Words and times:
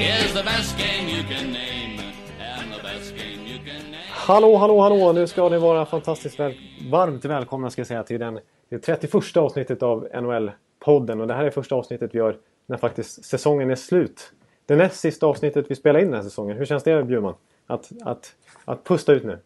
is 0.00 0.32
the 0.34 0.42
best 0.42 0.78
game 0.78 1.08
you 1.08 1.22
can 1.22 1.52
name. 1.52 2.00
And 2.40 2.72
the 2.72 2.82
best 2.82 3.16
game 3.16 3.46
you 3.46 3.58
can 3.58 3.90
name. 3.90 4.02
Hallå, 4.10 4.56
hallå, 4.56 4.80
hallå! 4.80 5.12
Nu 5.12 5.26
ska 5.26 5.48
ni 5.48 5.58
vara 5.58 5.86
fantastiskt 5.86 6.40
väl, 6.40 6.54
varmt 6.90 7.24
välkomna 7.24 7.70
ska 7.70 7.80
jag 7.80 7.86
säga 7.86 8.02
till 8.02 8.20
den, 8.20 8.40
det 8.68 8.78
31 8.78 9.36
avsnittet 9.36 9.82
av 9.82 10.08
NHL-podden. 10.12 11.20
Och 11.20 11.26
det 11.26 11.34
här 11.34 11.44
är 11.44 11.50
första 11.50 11.74
avsnittet 11.74 12.14
vi 12.14 12.18
gör 12.18 12.36
när 12.66 12.76
faktiskt 12.76 13.24
säsongen 13.24 13.70
är 13.70 13.74
slut. 13.74 14.32
Det 14.66 14.76
näst 14.76 15.00
sista 15.00 15.26
avsnittet 15.26 15.66
vi 15.68 15.74
spelar 15.74 16.00
in 16.00 16.06
den 16.06 16.14
här 16.14 16.22
säsongen. 16.22 16.56
Hur 16.56 16.64
känns 16.64 16.82
det 16.82 17.02
Bjurman? 17.02 17.34
Att, 17.66 17.90
att, 18.02 18.34
att 18.64 18.84
pusta 18.84 19.12
ut 19.12 19.24
nu? 19.24 19.38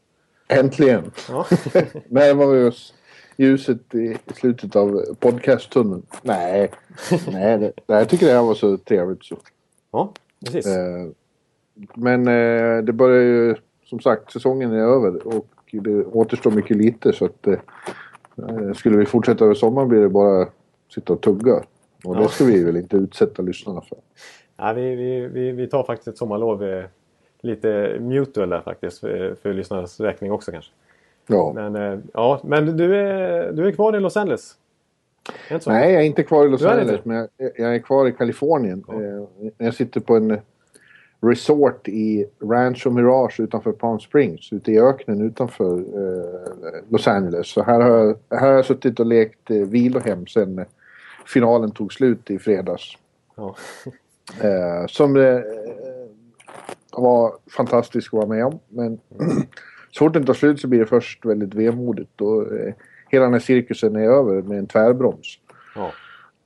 Äntligen! 0.49 1.11
Ja. 1.29 1.47
Närmar 2.09 2.47
vi 2.47 2.69
oss 2.69 2.95
ljuset 3.37 3.95
i 3.95 4.17
slutet 4.35 4.77
av 4.77 5.15
podcasttunneln? 5.21 6.03
Nej, 6.23 6.71
nej 7.11 7.59
det, 7.59 7.73
nej, 7.87 7.99
jag 7.99 8.09
tycker 8.09 8.27
det 8.27 8.33
här 8.33 8.43
var 8.43 8.55
så 8.55 8.77
trevligt 8.77 9.25
så. 9.25 9.37
ja, 9.93 10.13
precis. 10.45 10.67
Eh, 10.67 11.07
men 11.95 12.29
eh, 12.29 12.83
det 12.83 12.93
börjar 12.93 13.23
ju, 13.23 13.55
som 13.85 14.01
sagt, 14.01 14.33
säsongen 14.33 14.73
är 14.73 14.83
över 14.83 15.27
och 15.37 15.47
det 15.71 16.05
återstår 16.05 16.51
mycket 16.51 16.77
lite 16.77 17.13
så 17.13 17.25
att 17.25 17.47
eh, 17.47 17.59
skulle 18.77 18.97
vi 18.97 19.07
fortsätta 19.07 19.45
över 19.45 19.55
sommaren 19.55 19.89
blir 19.89 20.01
det 20.01 20.09
bara 20.09 20.49
sitta 20.95 21.13
och 21.13 21.21
tugga. 21.21 21.63
Och 22.05 22.17
det 22.17 22.29
ska 22.29 22.45
vi 22.45 22.65
väl 22.65 22.77
inte 22.77 22.97
utsätta 22.97 23.43
lyssnarna 23.43 23.81
för. 23.81 23.99
Ja, 24.57 24.73
vi, 24.73 24.95
vi, 24.95 25.27
vi, 25.27 25.53
vi 25.53 25.67
tar 25.67 25.83
faktiskt 25.83 26.09
ett 26.09 26.19
sommarlov 26.19 26.83
lite 27.41 27.97
mutual 28.01 28.49
där 28.49 28.61
faktiskt. 28.61 28.99
För, 28.99 29.35
för 29.43 29.55
lyssnarnas 29.55 30.01
räkning 30.01 30.33
också 30.33 30.53
kanske. 30.53 30.73
Ja. 31.27 31.53
Men, 31.55 32.03
ja, 32.15 32.41
men 32.45 32.77
du, 32.77 32.97
är, 32.97 33.53
du 33.53 33.69
är 33.69 33.73
kvar 33.73 33.97
i 33.97 34.01
Los 34.01 34.17
Angeles? 34.17 34.57
Nej, 35.67 35.93
jag 35.93 36.03
är 36.03 36.07
inte 36.07 36.23
kvar 36.23 36.47
i 36.47 36.49
Los 36.49 36.65
Angeles, 36.65 37.05
men 37.05 37.17
jag, 37.17 37.51
jag 37.57 37.75
är 37.75 37.79
kvar 37.79 38.09
i 38.09 38.13
Kalifornien. 38.13 38.85
Ja. 38.89 39.03
Eh, 39.03 39.51
jag 39.59 39.75
sitter 39.75 40.01
på 40.01 40.17
en 40.17 40.41
resort 41.23 41.89
i 41.89 42.27
Rancho 42.43 42.91
Mirage 42.91 43.41
utanför 43.41 43.73
Palm 43.73 44.01
Springs, 44.01 44.53
ute 44.53 44.73
i 44.73 44.81
öknen 44.81 45.21
utanför 45.21 45.79
eh, 45.79 46.83
Los 46.89 47.09
Angeles. 47.09 47.49
Så 47.49 47.63
här 47.63 47.81
har, 47.81 47.91
jag, 47.91 48.17
här 48.31 48.47
har 48.47 48.55
jag 48.55 48.65
suttit 48.65 49.01
och 49.01 49.07
lekt 49.07 49.51
eh, 49.51 49.57
vilohem 49.57 50.27
sen 50.27 50.59
eh, 50.59 50.65
finalen 51.27 51.71
tog 51.71 51.93
slut 51.93 52.31
i 52.31 52.39
fredags. 52.39 52.97
Ja. 53.37 53.57
Eh, 54.41 54.87
som 54.87 55.17
eh, 55.17 55.41
var 56.93 57.33
fantastiskt 57.57 58.09
att 58.09 58.13
vara 58.13 58.27
med 58.27 58.45
om. 58.45 58.59
Men 58.69 59.01
så 59.91 59.99
fort 60.05 60.13
den 60.13 60.27
tar 60.27 60.35
slut 60.35 60.61
så 60.61 60.69
blir 60.69 60.81
det 60.81 60.87
först 60.87 61.25
väldigt 61.25 61.55
vemodigt. 61.55 62.21
Och, 62.21 62.53
eh, 62.53 62.75
hela 63.11 63.25
den 63.25 63.33
här 63.33 63.41
cirkusen 63.41 63.97
är 63.97 64.01
över 64.01 64.43
med 64.43 64.59
en 64.59 64.67
tvärbroms. 64.67 65.39
Ja. 65.75 65.91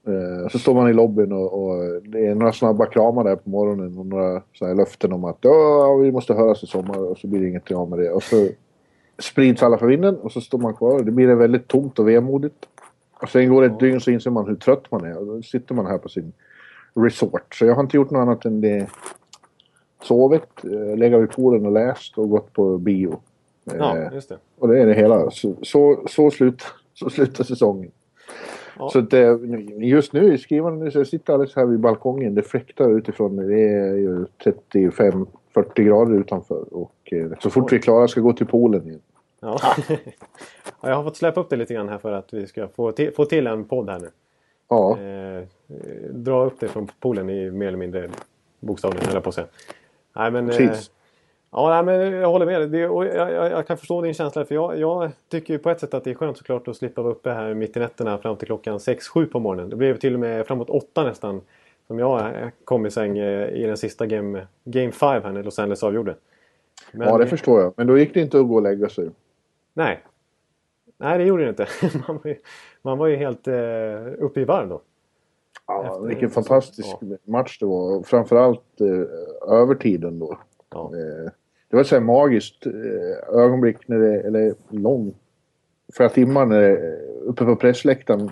Eh, 0.07 0.49
så 0.49 0.59
står 0.59 0.75
man 0.75 0.91
i 0.91 0.93
lobbyn 0.93 1.33
och, 1.33 1.63
och 1.63 2.03
det 2.03 2.27
är 2.27 2.35
några 2.35 2.53
snabba 2.53 2.87
kramar 2.87 3.25
där 3.25 3.37
på 3.37 3.51
morgonen 3.51 3.99
och 3.99 4.07
några 4.07 4.43
så 4.53 4.67
här 4.67 4.75
löften 4.75 5.13
om 5.13 5.25
att 5.25 5.39
ja, 5.41 5.95
vi 5.95 6.13
måste 6.13 6.35
höras 6.35 6.63
i 6.63 6.67
sommar 6.67 6.99
och 6.99 7.19
så 7.19 7.27
blir 7.27 7.41
det 7.41 7.49
inget 7.49 7.73
av 7.73 7.91
med 7.91 7.99
det. 7.99 8.11
Och 8.11 8.23
så 8.23 8.49
sprids 9.19 9.63
alla 9.63 9.79
för 9.79 9.87
vinden 9.87 10.17
och 10.17 10.33
så 10.33 10.41
står 10.41 10.59
man 10.59 10.75
kvar 10.75 11.03
det 11.03 11.11
blir 11.11 11.35
väldigt 11.35 11.69
tomt 11.69 11.99
och 11.99 12.09
vemodigt. 12.09 12.67
Och 13.23 13.29
sen 13.29 13.49
går 13.49 13.63
det 13.63 13.67
ett 13.67 13.81
dygn 13.81 14.01
så 14.01 14.11
inser 14.11 14.31
man 14.31 14.47
hur 14.47 14.57
trött 14.57 14.91
man 14.91 15.05
är 15.05 15.19
och 15.19 15.27
då 15.27 15.43
sitter 15.43 15.75
man 15.75 15.87
här 15.87 15.99
på 15.99 16.09
sin 16.09 16.33
resort. 16.95 17.55
Så 17.55 17.67
jag 17.67 17.75
har 17.75 17.83
inte 17.83 17.97
gjort 17.97 18.11
något 18.11 18.21
annat 18.21 18.45
än 18.45 18.61
det. 18.61 18.89
Sovit, 20.03 20.65
eh, 20.65 20.97
legat 20.97 21.23
vid 21.23 21.31
poolen 21.31 21.67
och 21.67 21.73
läst 21.73 22.19
och 22.19 22.31
gått 22.31 22.53
på 22.53 22.79
bio. 22.79 23.21
Ja, 23.65 23.99
Eh, 23.99 24.15
just 24.15 24.29
det. 24.29 24.39
och 24.59 24.69
det 24.69 24.79
är 24.81 24.87
det 24.87 24.95
hela. 24.95 25.31
Så, 25.31 25.55
så, 25.63 26.05
så, 26.09 26.31
slut, 26.31 26.63
så 26.95 27.11
slutar 27.11 27.45
säsongen. 27.45 27.91
Ja. 28.79 28.89
Så 28.89 28.99
att, 28.99 29.13
eh, 29.13 29.37
just 29.79 30.13
nu 30.13 30.35
i 30.35 30.39
skrivande 30.39 30.91
så 30.91 30.99
jag 30.99 31.07
sitter 31.07 31.33
alldeles 31.33 31.57
här 31.57 31.67
vid 31.67 31.81
balkongen. 31.81 32.35
Det 32.35 32.43
fläktar 32.43 32.91
utifrån. 32.99 33.37
Det 33.37 33.61
är 33.61 33.95
ju 33.95 34.27
35-40 34.45 35.27
grader 35.83 36.15
utanför. 36.15 36.75
Och 36.75 37.13
eh, 37.13 37.31
så 37.41 37.51
fort 37.51 37.73
vi 37.73 37.77
är 37.77 37.81
klara 37.81 38.09
ska 38.09 38.21
gå 38.21 38.33
till 38.33 38.47
poolen 38.47 38.87
igen. 38.89 39.01
Ja. 39.41 39.59
ja, 39.89 40.89
jag 40.89 40.97
har 40.97 41.03
fått 41.05 41.17
släppa 41.17 41.41
upp 41.41 41.51
det 41.51 41.57
lite 41.57 41.75
grann 41.75 41.89
här 41.89 41.99
för 41.99 42.13
att 42.13 42.35
vi 42.35 42.47
ska 42.47 42.69
få 42.69 42.93
till, 42.93 43.13
få 43.13 43.25
till 43.25 43.47
en 43.47 43.65
podd 43.65 43.91
här 43.91 43.99
nu. 43.99 44.11
Ja, 44.69 44.99
Eh, 44.99 45.37
eh, 45.37 45.45
dra 46.13 46.45
upp 46.45 46.61
det 46.61 46.69
från 46.69 46.89
poolen 47.01 47.31
i 47.31 47.51
mer 47.51 47.69
eller 47.69 47.79
mindre 47.79 48.11
bokstavligen, 48.61 49.07
höll 49.07 49.15
jag 49.15 49.23
på 49.23 49.29
att 49.29 49.35
säga. 49.35 49.47
Nej, 50.17 50.31
men, 50.31 50.51
eh, 50.51 50.57
precis. 50.57 50.91
Ja, 51.55 51.83
nej, 51.83 51.85
men 51.85 52.13
jag 52.13 52.29
håller 52.29 52.47
med 52.47 52.61
dig. 52.61 52.69
Det, 52.69 52.89
och 52.89 53.07
jag, 53.07 53.33
jag, 53.33 53.51
jag 53.51 53.67
kan 53.67 53.77
förstå 53.79 54.03
din 54.03 54.15
känsla. 54.15 54.45
För 54.45 54.55
jag, 54.55 54.79
jag 54.79 55.11
tycker 55.29 55.55
ju 55.55 55.59
på 55.59 55.71
ett 55.71 55.81
sätt 55.81 55.95
att 55.95 56.05
det 56.05 56.11
är 56.11 56.15
skönt 56.15 56.39
såklart 56.39 56.69
att 56.69 56.77
slippa 56.77 57.03
vara 57.03 57.13
uppe 57.13 57.31
här 57.31 57.55
mitt 57.55 57.77
i 57.77 57.81
nätterna 57.81 58.19
fram 58.19 58.37
till 58.37 58.47
klockan 58.47 58.79
6-7 58.79 59.27
på 59.27 59.41
morgonen. 59.41 59.71
Det 59.71 59.77
blev 59.77 59.99
till 59.99 60.15
och 60.15 60.21
med 60.21 60.47
framåt 60.47 60.71
8 60.71 61.05
nästan. 61.05 61.41
Som 61.87 61.99
jag 61.99 62.51
kom 62.65 62.87
i 62.87 62.91
säng 62.91 63.19
eh, 63.19 63.49
i 63.49 63.67
den 63.67 63.77
sista 63.77 64.07
game, 64.07 64.47
game 64.65 64.93
5 64.93 65.23
här 65.23 65.33
när 65.33 65.43
Los 65.43 65.59
Angeles 65.59 65.83
avgjorde. 65.83 66.15
Men, 66.93 67.09
ja, 67.09 67.19
det 67.19 67.27
förstår 67.27 67.61
jag. 67.61 67.73
Men 67.77 67.87
då 67.87 67.99
gick 67.99 68.15
det 68.15 68.21
inte 68.21 68.39
att 68.41 68.49
gå 68.49 68.55
och 68.55 68.63
lägga 68.63 68.89
sig. 68.89 69.11
Nej. 69.75 70.05
Nej, 70.97 71.19
det 71.19 71.25
gjorde 71.25 71.43
det 71.43 71.49
inte. 71.49 71.67
Man 72.09 72.21
var 72.25 72.31
ju, 72.31 72.37
man 72.83 72.99
var 72.99 73.07
ju 73.07 73.17
helt 73.17 73.49
eh, 73.49 73.55
uppe 74.19 74.41
i 74.41 74.45
varv 74.45 74.69
då. 74.69 74.81
Ja, 75.67 75.87
Efter- 75.87 76.07
vilken 76.07 76.31
fantastisk 76.31 76.97
match 77.25 77.59
det 77.59 77.67
var. 77.67 78.03
Framförallt 78.03 78.81
eh, 78.81 79.53
övertiden 79.55 80.19
då. 80.19 80.39
Ja. 80.71 80.93
Eh, 80.95 81.31
det 81.75 81.77
var 81.77 81.83
ett 81.83 81.89
så 81.89 81.95
här 81.95 82.03
magiskt 82.03 82.67
eh, 82.67 83.39
ögonblick 83.39 83.89
när 83.89 83.99
det, 83.99 84.21
eller 84.21 84.55
lång, 84.69 85.15
flera 85.93 86.09
timmar 86.09 86.47
när 86.47 86.61
det, 86.61 86.99
uppe 87.25 87.45
på 87.45 87.57
pressläktaren. 87.57 88.31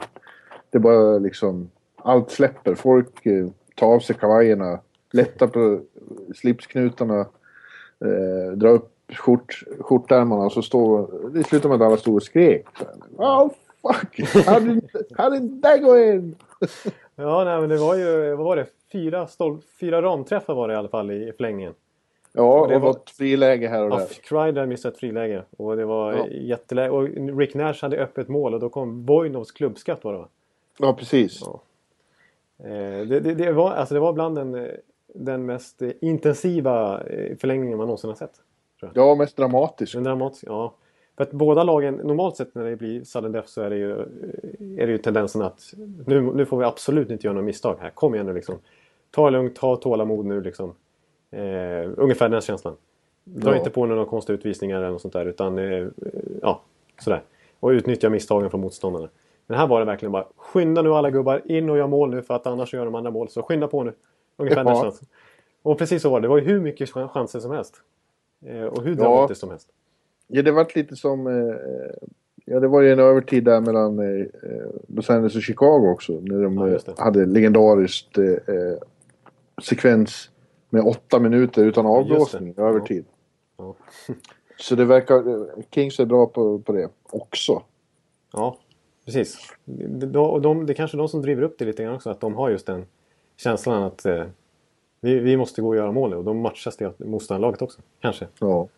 Det 0.71 0.79
bara 0.79 1.19
liksom, 1.19 1.71
allt 1.97 2.31
släpper. 2.31 2.75
Folk 2.75 3.27
eh, 3.27 3.47
tar 3.77 3.87
av 3.87 4.01
sig 4.01 4.17
kavajerna, 4.17 4.81
lättar 5.13 5.47
på 5.47 5.81
slipsknutarna, 6.35 7.21
eh, 8.05 8.53
drar 8.55 8.71
upp 8.71 8.91
skjort, 9.13 9.63
skjortärmarna 9.81 10.45
och 10.45 10.53
så 10.53 10.63
står 10.63 11.11
det 11.35 11.45
slutar 11.45 11.69
med 11.69 11.77
att 11.77 11.87
alla 11.87 11.97
stod 11.97 12.17
och 12.17 12.23
skrek. 12.23 12.67
Oh 13.17 13.51
fuck! 13.83 14.47
How 14.47 14.61
did, 14.61 14.89
how 15.17 15.31
did 15.31 15.63
that 15.63 15.83
go 15.83 15.99
in? 15.99 16.37
Ja, 17.17 17.45
nej, 17.45 17.61
men 17.61 17.69
det 17.69 17.77
var 17.77 17.97
ju, 17.97 18.35
vad 18.35 18.47
var 18.47 18.57
det? 18.57 18.67
Fyra, 18.93 19.27
stol, 19.27 19.59
fyra 19.81 20.03
ramträffar 20.03 20.55
var 20.55 20.69
det 20.69 20.75
i 20.75 20.77
alla 20.77 20.89
fall 20.89 21.11
i 21.11 21.33
förlängningen. 21.37 21.75
Ja, 22.33 22.67
det 22.69 22.75
och 22.77 22.81
var- 22.83 22.89
något 22.89 23.11
friläge 23.11 23.69
här 23.69 23.83
och 23.85 23.91
där. 23.91 24.07
Kreider 24.23 24.67
missade 24.67 24.93
ett 24.95 24.99
friläge. 25.01 25.43
Och 25.57 25.77
det 25.77 25.85
var 25.85 26.13
Ja. 26.13 26.27
jätteläge. 26.29 26.91
Och 26.91 27.09
Rick 27.39 27.55
Nash 27.55 27.75
hade 27.83 27.97
öppet 27.97 28.29
mål 28.29 28.55
och 28.55 28.61
då 28.61 28.69
kom 28.69 29.05
Boynovs 29.05 29.53
klubbskatt 29.53 30.05
var 30.05 30.13
det 30.13 30.19
va? 30.19 30.29
Ja, 30.79 30.93
precis. 30.95 31.41
Ja. 31.45 31.61
Eh, 32.65 33.07
det, 33.07 33.21
det, 33.21 33.35
det, 33.35 33.53
var, 33.53 33.71
alltså 33.71 33.95
det 33.95 34.01
var 34.01 34.13
bland 34.13 34.37
den, 34.37 34.55
eh, 34.55 34.71
den 35.15 35.47
mest 35.47 35.83
eh, 35.83 35.91
intensiva 36.01 37.03
förlängningen 37.39 37.79
man 37.79 37.87
någonsin 37.87 38.09
har 38.11 38.15
sett. 38.15 38.35
Ja, 38.95 39.15
mest 39.15 39.37
dramatiskt. 39.37 39.95
Den 39.95 40.05
dramatisk, 40.05 40.45
ja. 40.47 40.73
För 41.17 41.23
att 41.25 41.31
båda 41.33 41.63
lagen, 41.65 41.95
normalt 41.95 42.37
sett 42.37 42.55
när 42.55 42.65
det 42.65 42.77
blir 42.77 43.05
sudden 43.05 43.33
death 43.33 43.49
så 43.49 43.63
är 43.63 43.71
det 43.71 43.77
ju, 43.77 43.91
är 44.79 44.87
det 44.87 44.93
ju 44.93 44.99
tendensen 44.99 45.43
att 45.43 45.75
nu, 46.07 46.21
nu 46.21 46.47
får 46.47 46.57
vi 46.59 46.65
absolut 46.65 47.11
inte 47.11 47.27
göra 47.27 47.35
några 47.35 47.45
misstag 47.47 47.77
här. 47.81 47.91
Kom 47.91 48.15
igen 48.15 48.27
nu 48.27 48.33
liksom. 48.35 48.55
Ta 49.11 49.25
det 49.25 49.31
lugnt, 49.31 49.59
ha 49.59 49.77
tålamod 49.77 50.27
nu 50.27 50.41
liksom. 50.41 50.75
Eh, 51.33 51.91
ungefär 51.97 52.29
den 52.29 52.41
känslan. 52.41 52.75
Dra 53.25 53.51
Ja. 53.51 53.57
inte 53.59 53.71
på 53.71 53.87
några 53.87 54.05
konstiga 54.05 54.39
utvisningar 54.39 54.77
eller 54.79 54.91
något 54.91 55.01
sånt 55.03 55.15
där 55.15 55.27
utan 55.27 55.59
eh, 55.59 55.87
ja, 56.43 56.61
sådär. 57.01 57.23
Och 57.61 57.69
utnyttja 57.69 58.11
misstagen 58.11 58.51
från 58.51 58.61
motståndarna. 58.61 59.09
Men 59.47 59.59
här 59.59 59.67
var 59.67 59.81
det 59.81 59.87
verkligen 59.87 60.13
bara 60.13 60.27
skynda 60.37 60.83
nu 60.83 60.91
alla 60.95 61.11
gubbar 61.11 61.43
in 61.45 61.71
och 61.71 61.77
gör 61.79 61.87
mål 61.87 62.11
nu 62.11 62.23
för 62.23 62.35
att 62.35 62.47
annars 62.47 62.75
gör 62.75 62.85
de 62.85 62.95
andra 62.95 63.11
mål. 63.11 63.29
Så 63.29 63.43
skynda 63.43 63.69
på 63.69 63.83
nu. 63.85 63.93
Ungefär 64.37 64.65
den 64.65 64.75
Ja. 64.75 64.83
känslan. 64.83 65.09
Och 65.63 65.79
precis 65.79 66.03
så 66.03 66.11
var 66.11 66.21
det. 66.21 66.25
Det 66.25 66.29
var 66.29 66.39
ju 66.39 66.45
hur 66.45 66.61
mycket 66.61 66.89
chan- 66.91 67.09
chanser 67.09 67.41
som 67.41 67.51
helst. 67.51 67.75
Eh, 68.47 68.65
och 68.65 68.83
hur 68.83 68.91
Ja. 68.97 69.03
dramatiskt 69.03 69.41
som 69.41 69.51
helst. 69.51 69.69
Ja, 70.27 70.43
det 70.43 70.53
vart 70.53 70.75
lite 70.77 70.97
som... 70.97 71.27
Eh, 71.27 71.55
ja, 72.45 72.61
det 72.61 72.69
var 72.69 72.81
ju 72.81 72.93
en 72.93 72.99
övertid 72.99 73.45
där 73.45 73.61
mellan 73.61 73.99
eh, 73.99 74.27
Los 74.89 75.11
Angeles 75.11 75.37
och 75.37 75.43
Chicago 75.43 75.91
också. 75.93 76.13
När 76.13 76.43
de 76.43 76.59
Ja, 76.59 76.69
eh, 76.69 76.81
hade 76.99 77.27
legendariskt 77.27 78.19
eh, 78.19 78.25
eh, 78.27 78.79
sekvens 79.63 80.31
med 80.73 80.83
åtta 80.83 81.19
minuter 81.19 81.65
utan 81.65 81.87
avblåsning 81.87 82.49
i 82.49 82.61
övertid. 82.61 83.05
Ja. 83.59 83.75
Så 84.57 84.75
det 84.75 84.85
verkar... 84.85 85.47
Kings 85.71 86.01
är 86.01 86.05
bra 86.05 86.27
på, 86.27 86.59
på 86.59 86.73
det 86.73 86.89
också. 87.11 87.63
Ja, 88.33 88.57
precis. 89.05 89.39
De, 89.65 90.07
de, 90.13 90.43
de, 90.43 90.67
det 90.67 90.73
är 90.73 90.75
kanske 90.75 90.97
de 90.97 91.09
som 91.09 91.23
driver 91.23 91.43
upp 91.43 91.59
det 91.59 91.65
lite 91.65 91.83
grann 91.83 91.95
också. 91.95 92.11
Att 92.11 92.21
de 92.21 92.35
har 92.35 92.51
just 92.51 92.67
den 92.67 92.87
känslan 93.37 93.83
att... 93.83 94.07
Eh, 94.07 94.25
vi, 95.01 95.19
vi 95.19 95.37
måste 95.37 95.63
gå 95.63 95.69
och 95.69 95.77
göra 95.77 95.93
mål 95.93 96.11
nu 96.11 96.17
och 96.17 96.25
då 96.25 96.35
matchas 96.35 96.77
det 96.77 97.01
motståndarlaget 97.01 97.63
också. 97.63 97.81
Kanske. 98.01 98.27
Ja. 98.41 98.69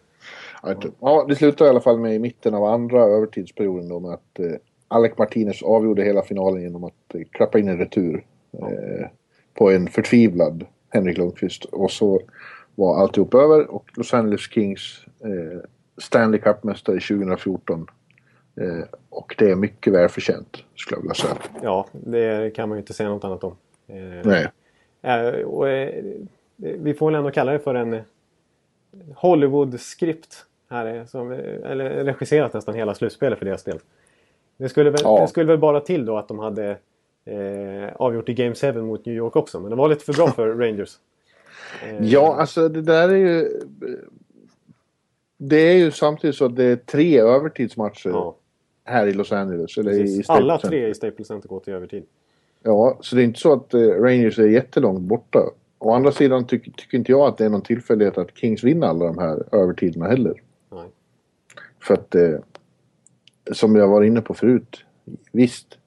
Ja, 1.01 1.25
det 1.29 1.37
slutade 1.37 1.69
i 1.69 1.71
alla 1.71 1.81
fall 1.81 1.99
med 1.99 2.15
i 2.15 2.19
mitten 2.19 2.55
av 2.55 2.65
andra 2.65 3.03
övertidsperioden 3.03 3.89
då 3.89 4.01
med 4.01 4.11
att 4.11 4.39
eh, 4.39 4.53
Alec 4.89 5.13
Martinez 5.19 5.63
avgjorde 5.63 6.03
hela 6.03 6.23
finalen 6.23 6.63
genom 6.63 6.85
att 6.85 7.15
eh, 7.15 7.21
klappa 7.31 7.59
in 7.59 7.69
en 7.69 7.79
retur. 7.79 8.25
Eh, 8.53 9.07
på 9.55 9.71
en 9.71 9.89
förtvivlad 9.89 10.67
Henrik 10.95 11.19
Lundqvist. 11.19 11.65
Och 11.65 11.91
så 11.91 12.21
var 12.75 13.01
alltihop 13.01 13.35
över 13.35 13.71
och 13.71 13.91
Los 13.97 14.15
Angeles 14.15 14.41
Kings 14.41 15.05
eh, 15.21 15.61
Stanley 15.99 16.41
Cup-mästare 16.41 17.01
2014. 17.01 17.87
Eh, 18.61 18.85
och 19.09 19.35
det 19.39 19.51
är 19.51 19.57
mycket 19.57 19.93
välförtjänt, 19.93 20.65
skulle 20.77 20.97
jag 20.97 21.03
vilja 21.03 21.15
säga. 21.15 21.35
Ja, 21.63 21.87
det 21.93 22.55
kan 22.55 22.69
man 22.69 22.79
ju 22.79 22.81
inte 22.81 22.93
säga 22.93 23.09
något 23.09 23.25
annat 23.25 23.45
om. 23.45 23.57
Eh, 23.87 23.97
Nej. 24.25 24.49
Eh, 25.03 25.45
och, 25.45 25.69
eh, 25.69 26.05
vi 26.57 26.95
får 26.95 27.07
väl 27.07 27.15
ändå 27.15 27.31
kalla 27.31 27.53
det 27.53 27.59
för 27.59 27.75
en 27.75 28.01
Hollywood-skript. 29.15 30.47
Här, 30.71 30.97
eh, 30.97 31.05
som, 31.05 31.31
eller 31.33 32.05
regisserat 32.05 32.55
nästan 32.55 32.75
hela 32.75 32.95
slutspelet 32.95 33.39
för 33.39 33.47
deras 33.47 33.65
del. 33.65 33.79
Det 34.57 34.69
skulle 34.69 34.91
väl, 34.91 35.01
Ja. 35.05 35.21
det 35.21 35.29
skulle 35.29 35.47
väl 35.47 35.59
bara 35.59 35.81
till 35.81 36.07
då 36.07 36.19
att 36.19 36.29
de 36.29 36.39
hade 36.39 36.77
eh, 37.25 37.93
avgjort 37.97 38.29
i 38.29 38.35
Game 38.35 38.55
7 38.55 38.73
mot 38.73 39.07
New 39.07 39.15
York 39.15 39.37
också. 39.37 39.61
Men 39.61 39.71
det 39.71 39.77
var 39.77 39.89
lite 39.89 40.05
för 40.05 40.13
bra 40.13 40.31
för 40.31 40.49
Rangers. 40.59 40.99
Eh, 41.83 42.07
Ja, 42.07 42.37
alltså 42.37 42.69
det 42.69 42.83
där 42.83 43.09
är 43.09 43.17
ju... 43.17 43.61
Det 45.37 45.57
är 45.57 45.75
ju 45.75 45.91
samtidigt 45.91 46.37
så 46.37 46.45
att 46.45 46.57
det 46.57 46.65
är 46.65 46.77
tre 46.77 47.21
övertidsmatcher 47.21 48.11
ja, 48.11 48.37
här 48.85 49.07
i 49.07 49.13
Los 49.13 49.33
Angeles. 49.33 49.79
Eller 49.79 49.93
i 49.93 50.01
precis. 50.01 50.25
Staples 50.25 50.43
Alla 50.43 50.59
tre 50.59 50.89
i 50.89 50.95
Staples 50.95 51.29
Center 51.29 51.49
går 51.49 51.61
till 51.61 51.73
övertid. 51.73 52.05
Ja, 52.63 52.99
så 53.01 53.17
det 53.17 53.23
är 53.23 53.25
inte 53.25 53.41
så 53.41 53.53
att 53.53 53.75
eh, 53.75 53.81
Rangers 53.81 54.39
är 54.39 54.47
jättelångt 54.47 55.01
borta. 55.01 55.39
Å 55.79 55.93
andra 55.93 56.13
sidan 56.13 56.47
tycker 56.47 56.71
tycker 56.71 56.99
inte 56.99 57.13
jag 57.13 57.29
att 57.29 57.39
det 57.39 57.45
är 57.45 57.49
någon 57.49 57.63
tillfällighet 57.63 58.19
att 58.19 58.37
Kings 58.39 58.65
vinner 58.65 58.87
alla 58.87 59.05
de 59.05 59.19
här 59.19 59.45
övertiderna 59.53 60.07
heller. 60.07 60.43
Nej. 60.71 60.89
För 61.81 61.95
att, 61.95 62.15
eh, 62.15 62.39
som 63.53 63.77
jag 63.77 63.89
var 63.89 64.03
inne 64.03 64.21
på 64.21 64.35
förut, 64.35 64.85
visst. 65.33 65.79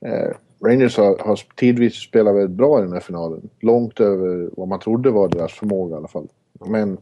Eh, 0.00 0.30
Rangers 0.64 0.96
har, 0.96 1.18
har 1.18 1.40
tidvis 1.54 1.94
spelat 1.94 2.34
väldigt 2.34 2.56
bra 2.56 2.78
i 2.78 2.82
den 2.82 2.92
här 2.92 3.00
finalen. 3.00 3.48
Långt 3.60 4.00
över 4.00 4.50
vad 4.52 4.68
man 4.68 4.80
trodde 4.80 5.10
var 5.10 5.28
deras 5.28 5.52
förmåga 5.52 5.94
i 5.94 5.96
alla 5.96 6.08
fall. 6.08 6.28
Men 6.66 6.98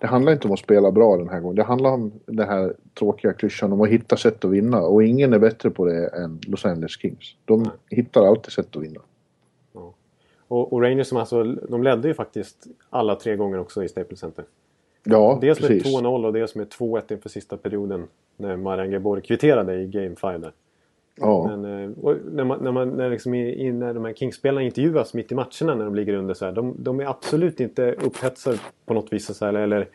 det 0.00 0.06
handlar 0.06 0.32
inte 0.32 0.48
om 0.48 0.54
att 0.54 0.58
spela 0.58 0.92
bra 0.92 1.16
den 1.16 1.28
här 1.28 1.40
gången. 1.40 1.56
Det 1.56 1.62
handlar 1.62 1.90
om 1.90 2.12
den 2.26 2.48
här 2.48 2.74
tråkiga 2.98 3.32
klyschan 3.32 3.72
om 3.72 3.80
att 3.80 3.88
hitta 3.88 4.16
sätt 4.16 4.44
att 4.44 4.50
vinna. 4.50 4.82
Och 4.82 5.04
ingen 5.04 5.32
är 5.32 5.38
bättre 5.38 5.70
på 5.70 5.84
det 5.84 6.06
än 6.06 6.40
Los 6.46 6.64
Angeles 6.64 7.00
Kings. 7.00 7.36
De 7.44 7.62
Nej. 7.62 7.72
hittar 7.90 8.26
alltid 8.26 8.52
sätt 8.52 8.76
att 8.76 8.82
vinna. 8.82 9.00
Och, 10.48 10.72
och 10.72 10.82
Rangers 10.82 11.06
som 11.06 11.18
alltså, 11.18 11.44
de 11.44 11.82
ledde 11.82 12.08
ju 12.08 12.14
faktiskt 12.14 12.66
alla 12.90 13.14
tre 13.14 13.36
gånger 13.36 13.58
också 13.58 13.84
i 13.84 13.88
Staples 13.88 14.20
Center. 14.20 14.44
Ja, 15.04 15.38
Dels 15.40 15.60
med 15.60 15.68
precis. 15.68 15.96
2-0 15.96 16.26
och 16.26 16.32
dels 16.32 16.54
med 16.54 16.68
2-1 16.68 17.12
inför 17.12 17.28
sista 17.28 17.56
perioden. 17.56 18.06
När 18.36 18.56
Marian 18.56 18.90
Gabor 18.90 19.20
kvitterade 19.20 19.74
i 19.74 19.86
Game 19.86 20.16
5 20.16 20.40
där. 20.40 20.52
Ja, 21.20 21.46
Men 21.56 21.64
eh, 21.64 21.90
när, 22.32 22.44
man, 22.44 22.58
när, 22.62 22.72
man, 22.72 22.88
när, 22.88 23.10
liksom 23.10 23.34
i, 23.34 23.72
när 23.72 23.94
de 23.94 24.04
här 24.04 24.12
Kings-spelarna 24.12 24.62
intervjuas 24.62 25.14
mitt 25.14 25.32
i 25.32 25.34
matcherna 25.34 25.74
när 25.74 25.84
de 25.84 25.94
ligger 25.94 26.14
under 26.14 26.34
så 26.34 26.44
här. 26.44 26.52
De, 26.52 26.74
de 26.78 27.00
är 27.00 27.04
absolut 27.04 27.60
inte 27.60 27.92
upphetsade 27.92 28.58
på 28.86 28.94
något 28.94 29.12
vis. 29.12 29.36
Så 29.36 29.44
här, 29.44 29.54
eller 29.54 29.88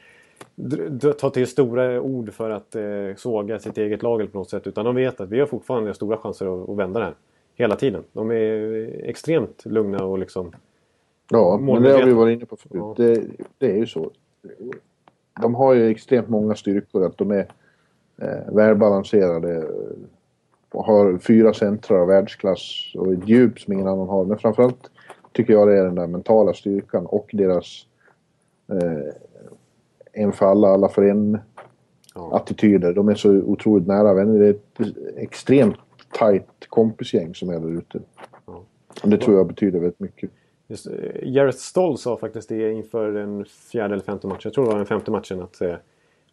dr- 0.55 1.11
tar 1.11 1.29
till 1.29 1.47
stora 1.47 2.01
ord 2.01 2.33
för 2.33 2.49
att 2.49 2.75
eh, 2.75 2.83
såga 3.17 3.59
sitt 3.59 3.77
eget 3.77 4.03
lag 4.03 4.21
eller 4.21 4.31
på 4.31 4.37
något 4.37 4.49
sätt. 4.49 4.67
Utan 4.67 4.85
de 4.85 4.95
vet 4.95 5.21
att 5.21 5.29
vi 5.29 5.39
har 5.39 5.47
fortfarande 5.47 5.93
stora 5.93 6.17
chanser 6.17 6.63
att, 6.63 6.69
att 6.69 6.77
vända 6.77 6.99
det 6.99 7.05
här. 7.05 7.15
Hela 7.55 7.75
tiden. 7.75 8.03
De 8.13 8.31
är 8.31 8.87
extremt 9.03 9.65
lugna 9.65 10.05
och 10.05 10.19
liksom... 10.19 10.51
ja 11.29 11.57
men 11.61 11.83
det 11.83 11.91
har 11.91 12.03
vi 12.05 12.13
varit 12.13 12.37
inne 12.37 12.45
på 12.45 12.55
förut. 12.55 12.81
Ja. 12.81 12.93
Det, 12.97 13.23
det 13.57 13.71
är 13.71 13.77
ju 13.77 13.85
så. 13.85 14.11
De 15.41 15.55
har 15.55 15.73
ju 15.73 15.87
extremt 15.87 16.29
många 16.29 16.55
styrkor. 16.55 17.05
Att 17.05 17.17
de 17.17 17.31
är 17.31 17.47
eh, 18.17 18.53
välbalanserade. 18.55 19.67
Har 20.73 21.17
fyra 21.17 21.53
centrar 21.53 21.97
av 21.99 22.07
världsklass 22.07 22.91
och 22.95 23.13
ett 23.13 23.27
djup 23.29 23.59
som 23.59 23.73
ingen 23.73 23.87
annan 23.87 24.07
har. 24.07 24.25
Men 24.25 24.37
framförallt 24.37 24.91
tycker 25.31 25.53
jag 25.53 25.67
det 25.67 25.77
är 25.79 25.83
den 25.83 25.95
där 25.95 26.07
mentala 26.07 26.53
styrkan 26.53 27.05
och 27.05 27.29
deras 27.33 27.85
eh, 28.71 29.13
en 30.13 30.31
för 30.31 30.45
alla, 30.45 30.67
alla 30.67 30.89
för 30.89 31.01
en 31.03 31.39
Ja. 32.15 32.35
attityder. 32.35 32.93
De 32.93 33.09
är 33.09 33.15
så 33.15 33.31
otroligt 33.31 33.87
nära 33.87 34.13
vänner. 34.13 34.39
Det 34.39 34.45
är 34.45 34.49
ett 34.49 34.97
extremt 35.17 35.75
tajt 36.17 36.47
kompisgäng 36.69 37.35
som 37.35 37.49
är 37.49 37.59
där 37.59 37.77
ute. 37.77 37.99
Ja. 38.45 38.63
Det 39.03 39.17
tror 39.17 39.37
jag 39.37 39.47
betyder 39.47 39.79
väldigt 39.79 39.99
mycket. 39.99 40.29
Just, 40.67 40.87
eh, 40.87 40.93
Jarrett 41.23 41.59
Stoll 41.59 41.97
sa 41.97 42.17
faktiskt 42.17 42.49
det 42.49 42.71
inför 42.71 43.11
den 43.11 43.45
fjärde 43.45 43.93
eller 43.93 44.03
femte 44.03 44.27
matchen. 44.27 44.41
Jag 44.43 44.53
tror 44.53 44.65
det 44.65 44.69
var 44.71 44.77
den 44.77 44.85
femte 44.85 45.11
matchen. 45.11 45.41
Att 45.41 45.61
eh, 45.61 45.75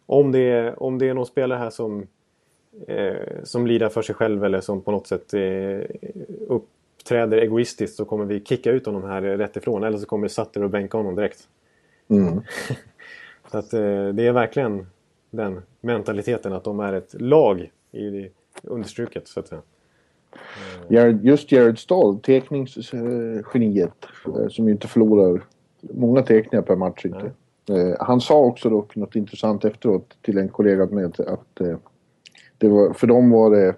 om, 0.05 0.31
det 0.31 0.39
är, 0.39 0.83
om 0.83 0.97
det 0.97 1.09
är 1.09 1.13
någon 1.13 1.25
spelare 1.25 1.59
här 1.59 1.69
som, 1.69 2.07
eh, 2.87 3.43
som 3.43 3.67
lider 3.67 3.89
för 3.89 4.01
sig 4.01 4.15
själv 4.15 4.43
eller 4.43 4.61
som 4.61 4.81
på 4.81 4.91
något 4.91 5.07
sätt 5.07 5.33
eh, 5.33 5.81
uppträder 6.47 7.37
egoistiskt 7.37 7.95
så 7.95 8.05
kommer 8.05 8.25
vi 8.25 8.39
kicka 8.39 8.71
ut 8.71 8.85
honom 8.85 9.03
här 9.03 9.21
rätt 9.21 9.57
ifrån. 9.57 9.83
Eller 9.83 9.97
så 9.97 10.05
kommer 10.05 10.27
Sutter 10.27 10.63
och 10.63 10.69
bänka 10.69 10.97
honom 10.97 11.15
direkt. 11.15 11.47
Mm. 12.07 12.41
Så 13.51 13.57
att 13.57 13.73
eh, 13.73 14.07
det 14.07 14.27
är 14.27 14.31
verkligen 14.31 14.87
den 15.29 15.61
mentaliteten 15.81 16.53
att 16.53 16.63
de 16.63 16.79
är 16.79 16.93
ett 16.93 17.21
lag 17.21 17.71
i 17.91 18.29
understruket 18.63 19.27
så 19.27 19.39
att 19.39 19.47
säga. 19.47 19.61
Jared, 20.87 21.25
just 21.25 21.51
Jared 21.51 21.79
Stoll, 21.79 22.19
teckningsgeniet, 22.19 24.05
eh, 24.25 24.47
som 24.49 24.65
ju 24.65 24.71
inte 24.71 24.87
förlorar 24.87 25.41
många 25.81 26.21
teckningar 26.21 26.63
per 26.63 26.75
match. 26.75 27.05
Inte. 27.05 27.31
Eh, 27.69 27.95
han 27.99 28.21
sa 28.21 28.39
också 28.39 28.69
dock 28.69 28.95
något 28.95 29.15
intressant 29.15 29.65
efteråt 29.65 30.17
till 30.21 30.37
en 30.37 30.49
kollega 30.49 30.85
med 30.85 31.19
att 31.19 31.61
eh, 31.61 31.77
det 32.61 32.69
var, 32.69 32.93
för 32.93 33.07
dem 33.07 33.29
var 33.29 33.51
det 33.51 33.75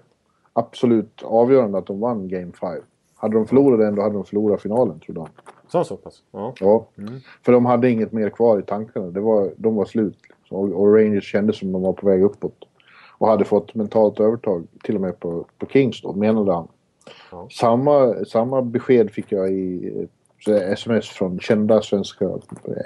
absolut 0.52 1.22
avgörande 1.22 1.78
att 1.78 1.86
de 1.86 2.00
vann 2.00 2.28
Game 2.28 2.52
5. 2.52 2.82
Hade 3.16 3.34
de 3.34 3.46
förlorat 3.46 3.80
den, 3.80 3.94
då 3.94 4.02
hade 4.02 4.14
de 4.14 4.24
förlorat 4.24 4.62
finalen, 4.62 5.00
tror 5.00 5.14
de. 5.14 5.28
Så 5.68 5.78
han 5.78 5.84
så 5.84 5.96
pass? 5.96 6.22
Ja. 6.30 6.54
Ja, 6.60 6.86
för 7.44 7.52
de 7.52 7.66
hade 7.66 7.90
inget 7.90 8.12
mer 8.12 8.30
kvar 8.30 8.58
i 8.58 8.62
tankarna. 8.62 9.06
Det 9.06 9.20
var, 9.20 9.50
de 9.56 9.74
var 9.74 9.84
slut. 9.84 10.18
Och, 10.50 10.72
och 10.72 10.94
Rangers 10.94 11.24
kände 11.24 11.52
som 11.52 11.72
de 11.72 11.82
var 11.82 11.92
på 11.92 12.06
väg 12.06 12.22
uppåt. 12.22 12.58
Och 13.18 13.28
hade 13.28 13.44
fått 13.44 13.74
mentalt 13.74 14.20
övertag, 14.20 14.66
till 14.84 14.94
och 14.94 15.00
med 15.00 15.20
på, 15.20 15.44
på 15.58 15.66
Kings 15.66 16.02
då, 16.02 16.12
menade 16.12 16.52
han. 16.52 16.68
Ja. 17.30 17.48
Samma, 17.50 18.14
samma 18.24 18.62
besked 18.62 19.10
fick 19.10 19.32
jag 19.32 19.52
i 19.52 20.08
sms 20.48 21.08
från 21.08 21.38
kända 21.38 21.82
svenska 21.82 22.24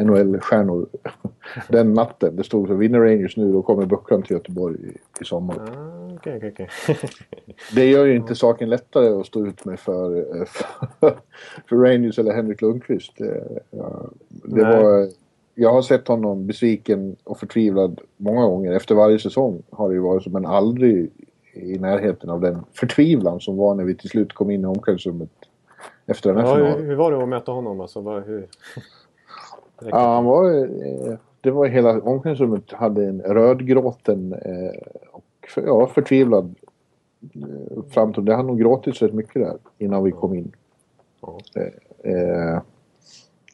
NHL-stjärnor 0.00 0.86
den 1.68 1.94
natten. 1.94 2.36
Det 2.36 2.44
stod 2.44 2.68
så 2.68 2.74
vinner 2.74 3.00
Rangers 3.00 3.36
nu 3.36 3.52
då 3.52 3.62
kommer 3.62 3.86
Bucklan 3.86 4.22
till 4.22 4.36
Göteborg 4.36 4.76
i, 4.82 5.22
i 5.22 5.24
sommar. 5.24 5.56
Ah, 5.56 5.98
Okej, 6.18 6.36
okej, 6.36 6.68
okej. 6.86 6.98
Det 7.74 7.86
gör 7.86 8.04
ju 8.04 8.16
inte 8.16 8.34
saken 8.34 8.70
lättare 8.70 9.08
att 9.08 9.26
stå 9.26 9.46
ut 9.46 9.64
med 9.64 9.80
för, 9.80 10.26
för, 10.44 10.68
för 11.68 11.76
Rangers 11.76 12.18
eller 12.18 12.32
Henrik 12.32 12.62
Lundqvist. 12.62 13.20
Eh, 13.20 13.26
ja, 13.70 14.10
Det 14.44 14.64
var, 14.64 15.08
jag 15.54 15.72
har 15.72 15.82
sett 15.82 16.08
honom 16.08 16.46
besviken 16.46 17.16
och 17.24 17.38
förtvivlad 17.38 18.00
många 18.16 18.46
gånger. 18.46 18.72
Efter 18.72 18.94
varje 18.94 19.18
säsong 19.18 19.62
har 19.70 19.88
det 19.88 19.94
ju 19.94 20.00
varit 20.00 20.22
så, 20.22 20.30
men 20.30 20.46
aldrig 20.46 21.10
i 21.52 21.78
närheten 21.78 22.30
av 22.30 22.40
den 22.40 22.64
förtvivlan 22.74 23.40
som 23.40 23.56
var 23.56 23.74
när 23.74 23.84
vi 23.84 23.94
till 23.94 24.10
slut 24.10 24.32
kom 24.32 24.50
in 24.50 24.62
i 24.62 24.66
omklädningsrummet 24.66 25.30
efter 26.06 26.34
den 26.34 26.38
här 26.38 26.46
Ja, 26.46 26.54
hur, 26.54 26.64
finalen. 26.64 26.86
hur 26.86 26.96
var 26.96 27.12
det 27.12 27.22
att 27.22 27.28
möta 27.28 27.52
honom? 27.52 27.80
Alltså, 27.80 28.00
vad, 28.00 28.22
hur... 28.22 28.46
Ja, 29.80 30.14
han 30.14 30.24
var, 30.24 30.50
eh, 30.60 31.14
det 31.40 31.50
var 31.50 31.66
hela 31.66 32.00
omklädningsrummet 32.00 32.72
hade 32.72 33.04
en 33.04 33.22
rödgråten 33.22 34.32
eh, 34.32 34.80
och 35.12 35.24
för, 35.48 35.62
ja, 35.62 35.86
förtvivlad 35.86 36.54
eh, 37.34 37.82
framtid. 37.90 38.24
Det 38.24 38.34
hade 38.34 38.48
nog 38.48 38.58
gråtit 38.60 39.02
rätt 39.02 39.14
mycket 39.14 39.34
där 39.34 39.56
innan 39.78 40.04
vi 40.04 40.10
kom 40.10 40.34
in. 40.34 40.52
Eh, 41.54 42.12
eh, 42.12 42.60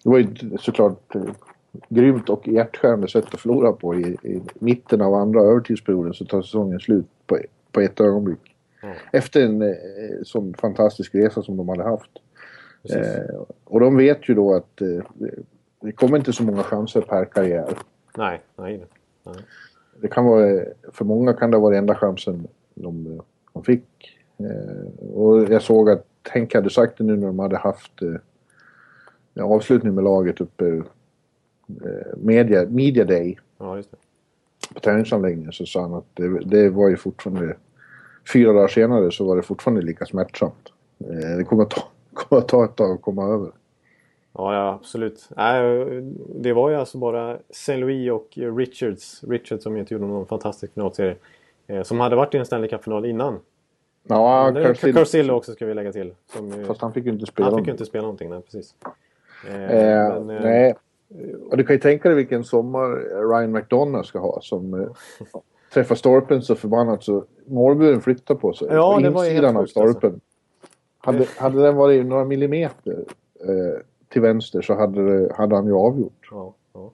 det 0.03 0.11
var 0.11 0.19
ju 0.19 0.59
såklart 0.59 1.15
eh, 1.15 1.23
grymt 1.89 2.31
och 2.31 2.49
hjärtskärande 2.49 3.09
sätt 3.09 3.35
att 3.35 3.41
förlora 3.41 3.73
på. 3.73 3.95
I, 3.95 4.17
I 4.23 4.43
mitten 4.59 5.01
av 5.01 5.15
andra 5.15 5.41
övertidsperioden 5.41 6.15
så 6.15 6.25
tar 6.25 6.43
säsongen 6.43 6.81
slut 6.81 7.07
på, 7.27 7.39
på 7.73 7.81
ett 7.81 8.01
ögonblick. 8.01 8.54
Efter 9.13 9.45
en 9.45 9.63
eh, 9.63 9.75
sån 10.23 10.55
fantastisk 10.55 11.15
resa 11.15 11.43
som 11.43 11.57
de 11.57 11.69
hade 11.69 11.83
haft. 11.83 12.11
Eh, 12.95 13.41
och 13.65 13.81
de 13.81 13.97
vet 13.97 14.29
ju 14.29 14.35
då 14.35 14.55
att 14.55 14.81
eh, 14.81 15.05
det- 15.81 15.93
kommer 15.93 16.17
inte 16.19 16.33
så 16.33 16.43
många 16.43 16.63
chanser 16.63 17.01
per 17.01 17.25
karriär. 17.25 17.79
Nej, 18.17 18.41
nej. 18.57 18.87
nej. 19.25 19.35
Det 20.01 20.09
kan 20.09 20.25
vara, 20.25 20.61
för 20.93 21.05
många 21.05 21.33
kan 21.33 21.51
det 21.51 21.59
vara 21.59 21.71
den 21.71 21.79
enda 21.79 21.95
chansen 21.95 22.47
de, 22.75 23.21
de 23.53 23.65
fick. 23.65 24.19
Eh, 24.39 25.07
och 25.15 25.43
jag 25.53 25.63
såg 25.63 25.91
att 25.91 26.07
Henke 26.31 26.59
hade 26.59 26.71
sagt 26.71 26.99
det 26.99 27.05
nu 27.05 27.17
när 27.17 27.27
de 27.27 27.39
hade 27.39 27.57
haft 27.57 27.93
eh, 28.03 29.45
avslutning 29.45 29.95
med 29.95 30.05
laget 30.05 30.41
uppe 30.41 30.67
eh, 30.69 30.83
media, 32.17 32.67
media 32.69 33.05
Day 33.05 33.39
Ja, 33.59 33.77
just 33.77 33.91
det. 33.91 33.97
på 34.75 34.81
träningsanläggningen 34.81 35.53
så 35.53 35.67
sa 35.67 35.81
han 35.83 35.95
att 35.95 36.07
det, 36.15 36.39
det 36.45 36.69
var 36.71 36.89
ju 36.89 36.97
fortfarande 36.97 37.57
fyra 38.33 38.53
dagar 38.53 38.69
senare 38.69 39.11
så 39.11 39.25
var 39.25 39.37
det 39.37 39.43
fortfarande 39.43 39.83
lika 39.83 40.07
smärtsamt. 40.07 40.73
Eh, 41.01 41.37
det 41.39 41.45
kommer 41.45 41.63
att 41.63 41.71
ta, 41.71 41.83
kommer 42.15 42.43
att 42.43 42.49
ta 42.49 42.65
ett 42.65 42.77
tag 42.77 42.91
att 42.91 43.03
komma 43.03 43.25
över. 43.25 43.51
Ja, 44.33 44.55
ja 44.55 44.75
absolut. 44.75 45.29
Nej, 45.37 45.87
det 46.35 46.53
var 46.53 46.71
ju 46.71 46.77
alltså 46.77 46.99
bara 46.99 47.39
Saint 47.51 47.81
Louis 47.81 48.11
och 48.11 48.29
Richards, 48.57 49.25
Richards 49.25 49.63
som 49.63 49.77
inte 49.77 49.95
gjorde 49.95 50.07
någon 50.07 50.27
fantastisk 50.27 50.75
finalserie, 50.75 51.17
eh, 51.67 51.83
som 51.83 52.01
hade 52.01 52.17
varit 52.17 52.35
i 52.35 52.39
en 52.39 52.47
Stanley 52.47 52.69
Cup-final 52.69 53.05
innan. 53.05 53.41
Ja, 54.09 54.53
Carcillo 54.55 55.35
också 55.35 55.53
ska 55.53 55.67
vi 55.67 55.75
lägga 55.75 55.93
till. 55.93 56.15
Som, 56.33 56.65
fast 56.67 56.81
han 56.81 56.93
fick 56.93 57.05
ju 57.05 57.11
inte 57.11 57.27
spela 57.27 57.51
Han 57.51 57.59
fick 57.59 57.67
ju 57.67 57.73
inte 57.73 57.87
spela 57.87 58.03
någonting, 58.03 58.31
nej 58.31 58.41
precis. 58.43 58.75
Eh, 59.49 59.59
men, 59.59 60.31
eh, 60.31 60.43
nej. 60.43 60.75
Och 61.51 61.57
du 61.57 61.65
kan 61.65 61.77
ju 61.77 61.81
tänka 61.81 62.09
dig 62.09 62.17
vilken 62.17 62.45
sommar 62.45 62.89
Ryan 63.31 63.53
McDonough 63.53 64.05
ska 64.05 64.19
ha 64.19 64.41
som 64.41 64.73
träffar 65.75 65.95
stolpen 65.95 66.43
så 66.43 66.55
förbannat 66.55 67.03
så 67.03 67.25
målburen 67.47 68.01
flyttar 68.01 68.35
på 68.35 68.53
sig. 68.53 68.69
Ja, 68.71 69.01
det 69.03 69.11
var 69.11 69.25
ju 69.25 69.31
helt 69.31 69.57
av 69.57 69.67
stolpen. 69.67 70.11
Alltså. 70.11 70.21
Hade, 70.99 71.27
hade 71.37 71.63
den 71.63 71.77
varit 71.77 72.07
några 72.07 72.25
millimeter 72.25 73.05
eh, 73.41 73.81
till 74.09 74.23
vänster 74.23 74.63
så 74.63 74.75
hade, 74.75 75.19
det, 75.19 75.35
hade 75.35 75.57
han 75.57 75.67
ju 75.67 75.75
avgjort. 75.75 76.29
Ja, 76.31 76.55
ja. 76.73 76.93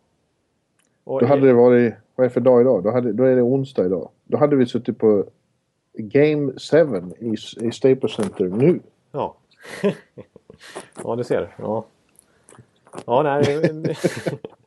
då 1.05 1.27
hade 1.27 1.47
det 1.47 1.53
varit, 1.53 1.95
vad 2.17 2.25
är 2.25 2.29
det 2.29 2.35
för 2.35 2.41
dag 2.41 2.61
idag? 2.61 2.85
Då, 2.85 2.91
hade, 2.91 3.13
då 3.13 3.25
är 3.25 3.37
det 3.37 3.43
onsdag 3.43 3.87
idag. 3.87 4.09
Då 4.25 4.39
hade 4.39 4.57
vi 4.57 4.67
suttit 4.67 4.99
på 4.99 5.25
Game 5.93 6.53
7 6.73 7.03
i, 7.19 7.37
i 7.67 7.73
Staples 7.73 8.13
Center 8.13 8.45
nu. 8.45 8.81
Ja. 9.13 9.37
ja, 11.05 11.17
du 11.17 11.25
ser. 11.25 11.55
Ja. 11.59 11.85
Ja, 13.07 13.23
nej. 13.23 13.97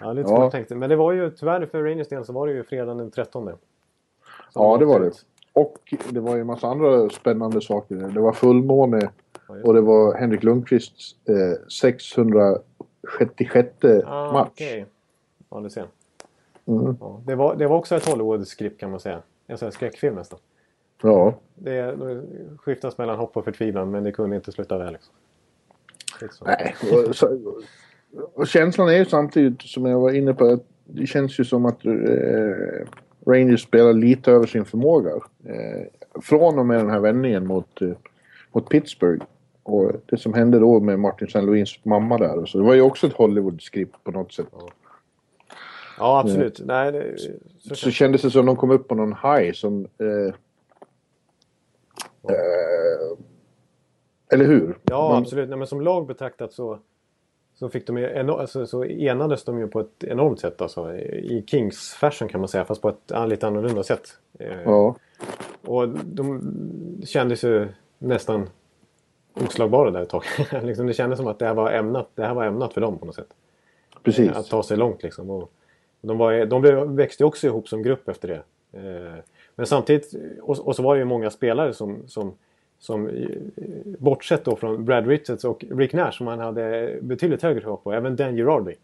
Ja, 0.00 0.12
lite 0.12 0.30
ja. 0.30 0.50
tänkt. 0.50 0.70
Men 0.70 0.90
det 0.90 0.96
var 0.96 1.12
ju 1.12 1.30
tyvärr 1.30 1.66
för 1.66 1.82
Rangers 1.82 2.08
del 2.08 2.24
så 2.24 2.32
var 2.32 2.46
det 2.46 2.52
ju 2.52 2.64
fredagen 2.64 2.98
den 2.98 3.10
13. 3.10 3.50
Ja, 4.54 4.76
det 4.76 4.84
var 4.84 5.00
det. 5.00 5.12
Och 5.52 5.94
det 6.10 6.20
var 6.20 6.34
ju 6.34 6.40
en 6.40 6.46
massa 6.46 6.66
andra 6.66 7.10
spännande 7.10 7.60
saker. 7.60 7.94
Det 7.94 8.20
var 8.20 8.32
fullmåne 8.32 9.10
ja, 9.48 9.54
och 9.64 9.74
det 9.74 9.80
var 9.80 10.14
Henrik 10.14 10.42
Lundqvists 10.42 11.16
eh, 11.28 11.68
666 11.68 13.70
ah, 14.04 14.32
match. 14.32 14.50
Okay. 14.52 14.84
Ja, 15.50 15.60
du 15.60 15.70
ser. 15.70 15.86
Mm. 16.66 16.96
Ja, 17.00 17.20
det, 17.26 17.34
var, 17.34 17.54
det 17.54 17.66
var 17.66 17.76
också 17.76 17.96
ett 17.96 18.08
Hollywood-skript 18.08 18.80
kan 18.80 18.90
man 18.90 19.00
säga. 19.00 19.22
En 19.46 19.58
sån 19.58 19.66
här 19.66 19.70
skräckfilm 19.70 20.14
nästan. 20.14 20.38
Ja. 21.02 21.34
Det, 21.54 21.96
skiftas 22.58 22.98
mellan 22.98 23.18
hopp 23.18 23.36
och 23.36 23.44
förtvivlan 23.44 23.90
men 23.90 24.04
det 24.04 24.12
kunde 24.12 24.36
inte 24.36 24.52
sluta 24.52 24.78
väl. 24.78 24.98
Liksom. 26.20 26.46
Nej, 26.46 26.74
så, 27.12 27.38
och 28.34 28.46
känslan 28.46 28.88
är 28.88 28.98
ju 28.98 29.04
samtidigt 29.04 29.62
som 29.62 29.86
jag 29.86 30.00
var 30.00 30.12
inne 30.12 30.34
på 30.34 30.44
att 30.44 30.64
det 30.84 31.06
känns 31.06 31.40
ju 31.40 31.44
som 31.44 31.66
att 31.66 31.84
eh, 31.86 31.92
Rangers 33.26 33.62
spelar 33.62 33.92
lite 33.92 34.32
över 34.32 34.46
sin 34.46 34.64
förmåga. 34.64 35.10
Eh, 35.44 35.86
från 36.22 36.58
och 36.58 36.66
med 36.66 36.78
den 36.78 36.90
här 36.90 37.00
vändningen 37.00 37.46
mot, 37.46 37.82
eh, 37.82 37.90
mot 38.52 38.68
Pittsburgh. 38.68 39.24
Och 39.62 39.92
det 40.06 40.16
som 40.16 40.34
hände 40.34 40.58
då 40.58 40.80
med 40.80 40.98
Martin 40.98 41.28
St. 41.28 41.40
Louis 41.40 41.84
mamma 41.84 42.18
där. 42.18 42.46
Så 42.46 42.58
det 42.58 42.64
var 42.64 42.74
ju 42.74 42.80
också 42.80 43.06
ett 43.06 43.12
Hollywood-skript 43.12 44.04
på 44.04 44.10
något 44.10 44.32
sätt. 44.32 44.46
Ja, 45.98 46.20
absolut. 46.20 46.58
Ja. 46.58 46.64
Nej, 46.66 46.92
det, 46.92 47.16
så, 47.58 47.74
så 47.74 47.90
kändes 47.90 48.22
det 48.22 48.30
som 48.30 48.40
att 48.40 48.46
de 48.46 48.56
kom 48.56 48.70
upp 48.70 48.88
på 48.88 48.94
någon 48.94 49.12
high 49.22 49.52
som... 49.52 49.86
Eh, 49.98 50.34
eh, 52.34 53.18
eller 54.32 54.44
hur? 54.44 54.78
Ja, 54.82 55.08
Man... 55.08 55.22
absolut. 55.22 55.48
Nej, 55.48 55.58
men 55.58 55.66
som 55.66 55.80
lag 55.80 56.06
betraktat 56.06 56.52
så, 56.52 56.78
så, 57.54 57.68
fick 57.68 57.86
de, 57.86 58.28
alltså, 58.28 58.66
så 58.66 58.84
enades 58.84 59.44
de 59.44 59.58
ju 59.58 59.68
på 59.68 59.80
ett 59.80 60.04
enormt 60.04 60.40
sätt. 60.40 60.60
Alltså, 60.60 60.96
I 60.96 61.44
Kings 61.46 61.94
fashion 61.94 62.28
kan 62.28 62.40
man 62.40 62.48
säga, 62.48 62.64
fast 62.64 62.82
på 62.82 62.88
ett 62.88 63.12
lite 63.28 63.46
annorlunda 63.46 63.82
sätt. 63.82 64.18
Eh, 64.38 64.62
ja. 64.64 64.96
Och 65.62 65.88
de 65.88 66.42
kändes 67.06 67.44
ju 67.44 67.68
nästan 67.98 68.48
oslagbara 69.34 69.90
där 69.90 70.02
ett 70.02 70.08
tag. 70.08 70.24
liksom, 70.62 70.86
det 70.86 70.94
kändes 70.94 71.18
som 71.18 71.26
att 71.26 71.38
det 71.38 71.46
här, 71.46 71.54
var 71.54 71.70
ämnat, 71.70 72.08
det 72.14 72.26
här 72.26 72.34
var 72.34 72.44
ämnat 72.44 72.74
för 72.74 72.80
dem 72.80 72.98
på 72.98 73.06
något 73.06 73.14
sätt. 73.14 73.34
Precis. 74.02 74.30
Att 74.30 74.48
ta 74.48 74.62
sig 74.62 74.76
långt 74.76 75.02
liksom. 75.02 75.30
Och 75.30 75.52
de, 76.00 76.18
var, 76.18 76.46
de 76.46 76.96
växte 76.96 77.24
också 77.24 77.46
ihop 77.46 77.68
som 77.68 77.82
grupp 77.82 78.08
efter 78.08 78.28
det. 78.28 78.42
Eh, 78.78 79.14
men 79.54 79.66
samtidigt, 79.66 80.14
och, 80.42 80.58
och, 80.58 80.76
så 80.76 80.82
var 80.82 80.94
det 80.94 80.98
ju 80.98 81.04
många 81.04 81.30
spelare 81.30 81.72
som, 81.72 82.08
som 82.08 82.34
som 82.78 83.10
bortsett 83.98 84.44
då 84.44 84.56
från 84.56 84.84
Brad 84.84 85.06
Richards 85.06 85.44
och 85.44 85.64
Rick 85.70 85.92
Nash 85.92 86.10
som 86.10 86.26
han 86.26 86.38
hade 86.38 86.96
betydligt 87.02 87.42
högre 87.42 87.66
hopp 87.66 87.84
på. 87.84 87.92
Även 87.92 88.16
Dan 88.16 88.36
Girardi. 88.36 88.74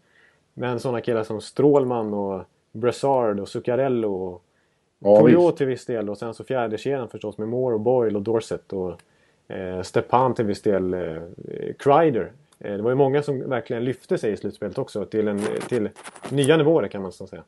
Men 0.53 0.79
sådana 0.79 1.01
killar 1.01 1.23
som 1.23 1.41
Strålman 1.41 2.13
och 2.13 2.43
Brassard 2.71 3.39
och 3.39 3.49
Zuccarello 3.49 4.13
och 4.13 4.43
ja, 5.29 5.51
till 5.51 5.67
viss 5.67 5.85
del. 5.85 6.09
Och 6.09 6.17
sen 6.17 6.33
så 6.33 6.43
fjärde 6.43 6.77
kedjan 6.77 7.09
förstås 7.09 7.37
med 7.37 7.47
Moore 7.47 7.75
och 7.75 7.81
Boyle 7.81 8.15
och 8.15 8.21
Dorset. 8.21 8.73
Och 8.73 9.01
eh, 9.47 9.81
Stepan 9.81 10.33
till 10.33 10.45
viss 10.45 10.61
del. 10.61 10.93
Eh, 10.93 11.21
Kreider. 11.79 12.31
Eh, 12.59 12.75
det 12.75 12.81
var 12.81 12.89
ju 12.89 12.95
många 12.95 13.23
som 13.23 13.49
verkligen 13.49 13.83
lyfte 13.83 14.17
sig 14.17 14.31
i 14.31 14.37
slutspelet 14.37 14.77
också 14.77 15.05
till, 15.05 15.27
en, 15.27 15.41
till 15.69 15.89
nya 16.29 16.57
nivåer 16.57 16.87
kan 16.87 17.01
man 17.01 17.11
så 17.11 17.27
säga. 17.27 17.43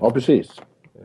Ja 0.00 0.10
precis. 0.10 0.60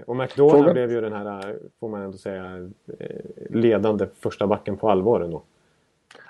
Och 0.05 0.15
McDonald 0.15 0.57
Frågan. 0.57 0.73
blev 0.73 0.91
ju 0.91 1.01
den 1.01 1.13
här, 1.13 1.59
får 1.79 1.89
man 1.89 2.01
ändå 2.01 2.17
säga, 2.17 2.69
eh, 2.99 3.07
ledande 3.49 4.07
första 4.19 4.47
backen 4.47 4.77
på 4.77 4.89
allvar 4.89 5.21
ändå. 5.21 5.41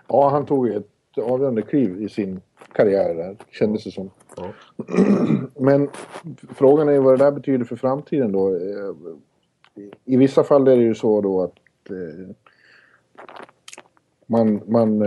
Ja, 0.08 0.30
han 0.30 0.46
tog 0.46 0.70
ett 0.70 0.88
avgörande 1.18 1.62
kliv 1.62 2.02
i 2.02 2.10
sin 2.10 2.42
karriär 2.72 3.16
där, 3.16 3.36
kändes 3.50 3.84
det 3.84 3.92
som. 3.92 4.10
Ja. 4.38 4.52
Men 5.56 5.90
frågan 6.56 6.90
är 6.90 7.00
vad 7.00 7.20
det 7.20 7.26
där 7.26 7.32
betyder 7.32 7.66
för 7.66 7.76
framtiden 7.76 8.32
då. 8.32 8.56
Eh, 8.56 8.94
I 10.06 10.18
vissa 10.18 10.44
fall 10.44 10.68
är 10.68 10.78
det 10.78 10.84
ju 10.84 10.96
så 10.96 11.22
då 11.22 11.42
att 11.42 11.90
eh, 11.90 12.36
man, 14.26 14.62
man 14.66 15.04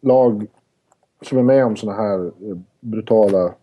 lag 0.00 0.46
som 1.22 1.38
är 1.38 1.42
med 1.42 1.64
om 1.64 1.76
såna 1.76 1.92
här 1.92 2.32
brutala 2.80 3.54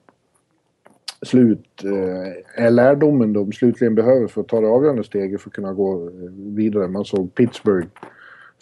slut 1.26 1.84
eh, 1.84 2.66
är 2.66 2.72
lärdomen 2.72 3.34
de 3.34 3.52
slutligen 3.52 3.96
behöver 3.96 4.28
för 4.28 4.42
att 4.42 4.48
ta 4.48 4.62
det 4.62 4.68
avgörande 4.68 5.04
steget 5.04 5.42
för 5.42 5.50
att 5.50 5.54
kunna 5.54 5.74
gå 5.74 6.08
eh, 6.08 6.12
vidare. 6.36 6.88
Man 6.88 7.06
såg 7.06 7.36
Pittsburgh 7.36 7.88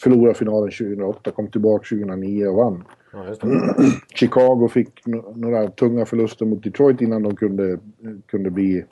förlora 0.01 0.34
finalen 0.34 0.72
2008, 0.72 1.32
kom 1.32 1.48
tillbaka 1.48 1.84
2009 1.89 2.48
och 2.48 2.56
vann. 2.56 2.84
Ja, 3.13 3.36
Chicago 4.16 4.68
fick 4.68 5.06
några 5.36 5.68
tunga 5.68 6.06
förluster 6.06 6.46
mot 6.46 6.63
Detroit 6.63 7.01
innan 7.01 7.24
de 7.24 7.36
kunde, 7.36 7.80
kunde 8.25 8.50
bli... 8.50 8.86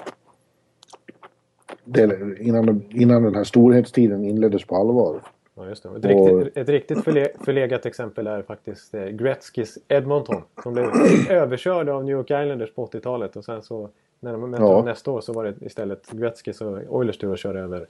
Innan, 2.40 2.84
innan 2.90 3.24
den 3.24 3.36
här 3.36 3.44
storhetstiden 3.44 4.26
inleddes 4.26 4.66
på 4.66 4.76
allvar. 4.76 5.22
Ja, 5.58 5.70
just 5.70 5.84
det. 5.84 5.90
Ett, 5.90 6.20
och... 6.20 6.42
riktigt, 6.42 6.58
ett 6.58 6.70
riktigt 6.70 7.04
förle 7.04 7.30
förlegat 7.46 7.86
exempel 7.86 8.28
är 8.28 8.42
faktiskt 8.42 8.94
eh, 8.94 9.06
Gretzkys 9.06 9.78
Edmonton. 9.88 10.42
Som 10.64 10.74
blev 10.74 10.86
överkörd 11.30 11.90
av 11.90 12.06
New 12.06 12.16
York 12.16 12.26
Islanders 12.26 12.74
på 12.74 12.86
80-talet. 12.86 13.36
Och 13.36 13.46
sen 13.46 13.62
så 13.62 13.90
när 14.20 14.32
de 14.32 14.52
mötte 14.52 14.64
ja. 14.64 14.84
nästa 14.86 15.12
år 15.12 15.22
så 15.22 15.34
var 15.34 15.44
det 15.46 15.54
istället 15.62 16.12
Gretzkys 16.12 16.62
och 16.62 16.78
Oilers 16.90 17.18
tur 17.18 17.34
att 17.34 17.40
köra 17.40 17.60
över 17.60 17.88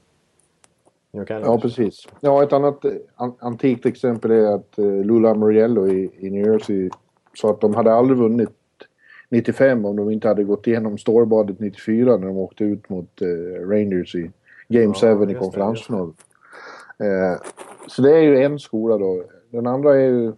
New 1.12 1.22
York 1.22 1.30
Islanders. 1.30 1.48
Ja, 1.48 1.60
precis. 1.62 2.08
Ja, 2.20 2.44
ett 2.44 2.54
annat 2.54 2.86
eh, 2.86 2.92
an 3.16 3.34
antikt 3.40 3.86
exempel 3.86 4.32
är 4.32 4.56
att 4.56 4.80
uh, 4.80 5.06
Lula 5.06 5.34
Moriello 5.34 5.88
i, 5.88 6.12
i 6.18 6.30
New 6.30 6.46
Jersey 6.46 6.90
sa 7.34 7.50
att 7.50 7.62
de 7.62 7.76
hade 7.76 7.94
aldrig 7.94 8.18
vunnit 8.18 8.50
95 9.30 9.86
om 9.86 9.96
de 9.96 10.12
inte 10.12 10.28
hade 10.28 10.44
gått 10.44 10.68
igenom 10.68 10.98
stålbadet 10.98 11.60
94 11.60 12.18
när 12.18 12.28
de 12.28 12.38
åkte 12.38 12.64
ut 12.64 12.90
mot 12.90 13.22
uh, 13.22 13.70
Rangers 13.70 14.16
i 14.16 14.32
Game 14.68 14.94
7 14.94 15.08
ja, 15.08 15.32
i 15.32 15.34
konferensfinalen. 15.34 16.14
Eh, 17.00 17.42
så 17.88 18.02
det 18.02 18.12
är 18.18 18.22
ju 18.22 18.44
en 18.44 18.60
skola 18.60 18.98
då. 18.98 19.24
Den 19.50 19.68
andra 19.68 19.96
är 19.96 20.10
ju 20.10 20.28
eh, 20.28 20.34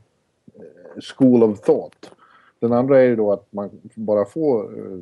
School 1.16 1.44
of 1.44 1.62
Thought. 1.62 2.12
Den 2.60 2.74
andra 2.74 3.00
är 3.00 3.04
ju 3.04 3.16
då 3.16 3.32
att 3.32 3.48
man 3.50 3.70
bara 3.96 4.26
får 4.26 4.64
eh, 4.64 5.00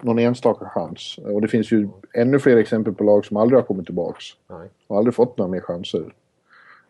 någon 0.00 0.18
enstaka 0.18 0.68
chans. 0.68 1.18
Och 1.18 1.40
det 1.40 1.48
finns 1.48 1.72
ju 1.72 1.88
ännu 2.14 2.38
fler 2.38 2.56
exempel 2.56 2.94
på 2.94 3.04
lag 3.04 3.24
som 3.24 3.36
aldrig 3.36 3.58
har 3.58 3.66
kommit 3.66 3.86
tillbaks. 3.86 4.24
Nej. 4.48 4.68
Och 4.86 4.96
aldrig 4.98 5.14
fått 5.14 5.38
några 5.38 5.50
mer 5.50 5.60
chanser. 5.60 6.14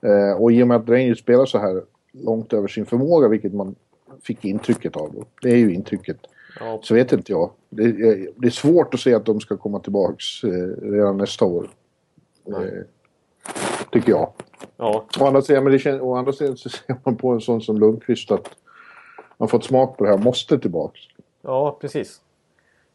Eh, 0.00 0.32
och 0.32 0.52
i 0.52 0.62
och 0.62 0.68
med 0.68 0.76
att 0.76 0.88
Rangers 0.88 1.18
spelar 1.18 1.46
så 1.46 1.58
här 1.58 1.82
långt 2.12 2.52
över 2.52 2.68
sin 2.68 2.86
förmåga, 2.86 3.28
vilket 3.28 3.54
man 3.54 3.74
fick 4.22 4.44
intrycket 4.44 4.96
av. 4.96 5.12
Då. 5.14 5.24
Det 5.42 5.50
är 5.50 5.56
ju 5.56 5.74
intrycket. 5.74 6.16
Ja. 6.60 6.80
Så 6.82 6.94
vet 6.94 7.12
inte 7.12 7.32
jag. 7.32 7.50
Det 7.68 7.82
är, 7.82 8.28
det 8.36 8.46
är 8.46 8.50
svårt 8.50 8.94
att 8.94 9.00
se 9.00 9.14
att 9.14 9.26
de 9.26 9.40
ska 9.40 9.56
komma 9.56 9.80
tillbaks 9.80 10.44
eh, 10.44 10.90
redan 10.90 11.16
nästa 11.16 11.44
år. 11.44 11.70
Eh, 12.46 12.82
Tycker 13.90 14.10
jag. 14.10 14.32
Ja. 14.76 15.04
Å 15.20 15.26
andra 15.26 15.42
sidan, 15.42 15.64
men 15.64 15.72
det 15.72 15.78
känns, 15.78 16.00
å 16.00 16.14
andra 16.14 16.32
sidan 16.32 16.56
så 16.56 16.68
ser 16.68 16.96
man 17.04 17.16
på 17.16 17.30
en 17.32 17.40
sån 17.40 17.60
som 17.60 17.78
Lundqvist 17.78 18.30
att 18.30 18.50
man 19.38 19.48
fått 19.48 19.64
smak 19.64 19.96
på 19.96 20.04
det 20.04 20.10
här, 20.10 20.18
måste 20.18 20.58
tillbaks. 20.58 21.00
Ja, 21.42 21.78
precis. 21.80 22.20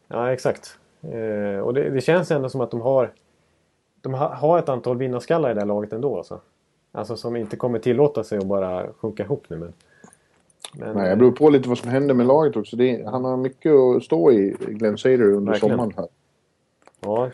Ja, 0.08 0.32
exakt. 0.32 0.78
Eh, 1.02 1.60
och 1.60 1.74
det, 1.74 1.90
det, 1.90 2.00
känns 2.00 2.30
ändå 2.30 2.48
som 2.48 2.60
att 2.60 2.70
de 2.70 2.80
har 2.80 3.12
de 4.00 4.14
har 4.14 4.58
ett 4.58 4.68
antal 4.68 4.96
vinnarskallar 4.98 5.50
i 5.50 5.54
det 5.54 5.60
här 5.60 5.66
laget 5.66 5.92
ändå. 5.92 6.16
Alltså. 6.16 6.40
alltså 6.92 7.16
som 7.16 7.36
inte 7.36 7.56
kommer 7.56 7.78
tillåta 7.78 8.24
sig 8.24 8.38
att 8.38 8.46
bara 8.46 8.86
sjunka 8.92 9.22
ihop 9.22 9.44
nu. 9.48 9.56
Men, 9.56 9.72
men, 10.72 10.96
Nej, 10.96 11.10
det 11.10 11.16
beror 11.16 11.32
på 11.32 11.50
lite 11.50 11.68
vad 11.68 11.78
som 11.78 11.90
händer 11.90 12.14
med 12.14 12.26
laget 12.26 12.56
också. 12.56 12.76
Det, 12.76 13.04
han 13.06 13.24
har 13.24 13.36
mycket 13.36 13.72
att 13.72 14.02
stå 14.02 14.32
i, 14.32 14.56
Glenn 14.68 14.98
Sader, 14.98 15.32
under 15.32 15.52
verkligen. 15.52 15.76
sommaren 15.76 15.92
här. 15.96 16.08
Ja, 17.00 17.30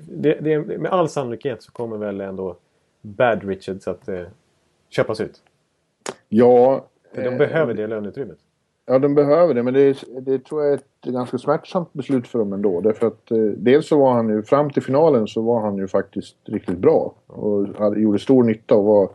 det, 0.00 0.34
det, 0.40 0.58
med 0.58 0.92
all 0.92 1.08
sannolikhet 1.08 1.62
så 1.62 1.72
kommer 1.72 1.96
väl 1.96 2.20
ändå 2.20 2.56
Bad 3.02 3.44
Richards 3.44 3.88
att 3.88 4.08
eh, 4.08 4.22
köpas 4.90 5.20
ut. 5.20 5.42
Ja. 6.28 6.84
För 7.14 7.22
de 7.22 7.28
eh, 7.28 7.38
behöver 7.38 7.74
det 7.74 7.86
löneutrymmet. 7.86 8.38
Ja, 8.86 8.98
de 8.98 9.14
behöver 9.14 9.54
det, 9.54 9.62
men 9.62 9.74
det, 9.74 9.96
det 10.20 10.38
tror 10.44 10.62
jag 10.62 10.72
är 10.72 10.76
ett 10.76 10.84
ganska 11.04 11.38
smärtsamt 11.38 11.92
beslut 11.92 12.28
för 12.28 12.38
dem 12.38 12.52
ändå. 12.52 12.80
Därför 12.80 13.06
att 13.06 13.30
eh, 13.30 13.38
dels 13.38 13.88
så 13.88 13.98
var 13.98 14.12
han 14.12 14.28
ju, 14.28 14.42
fram 14.42 14.70
till 14.70 14.82
finalen 14.82 15.26
så 15.26 15.42
var 15.42 15.60
han 15.60 15.76
ju 15.78 15.88
faktiskt 15.88 16.36
riktigt 16.44 16.78
bra. 16.78 17.14
Och 17.26 17.66
hade, 17.78 18.00
gjorde 18.00 18.18
stor 18.18 18.44
nytta 18.44 18.74
och 18.74 18.84
var 18.84 19.08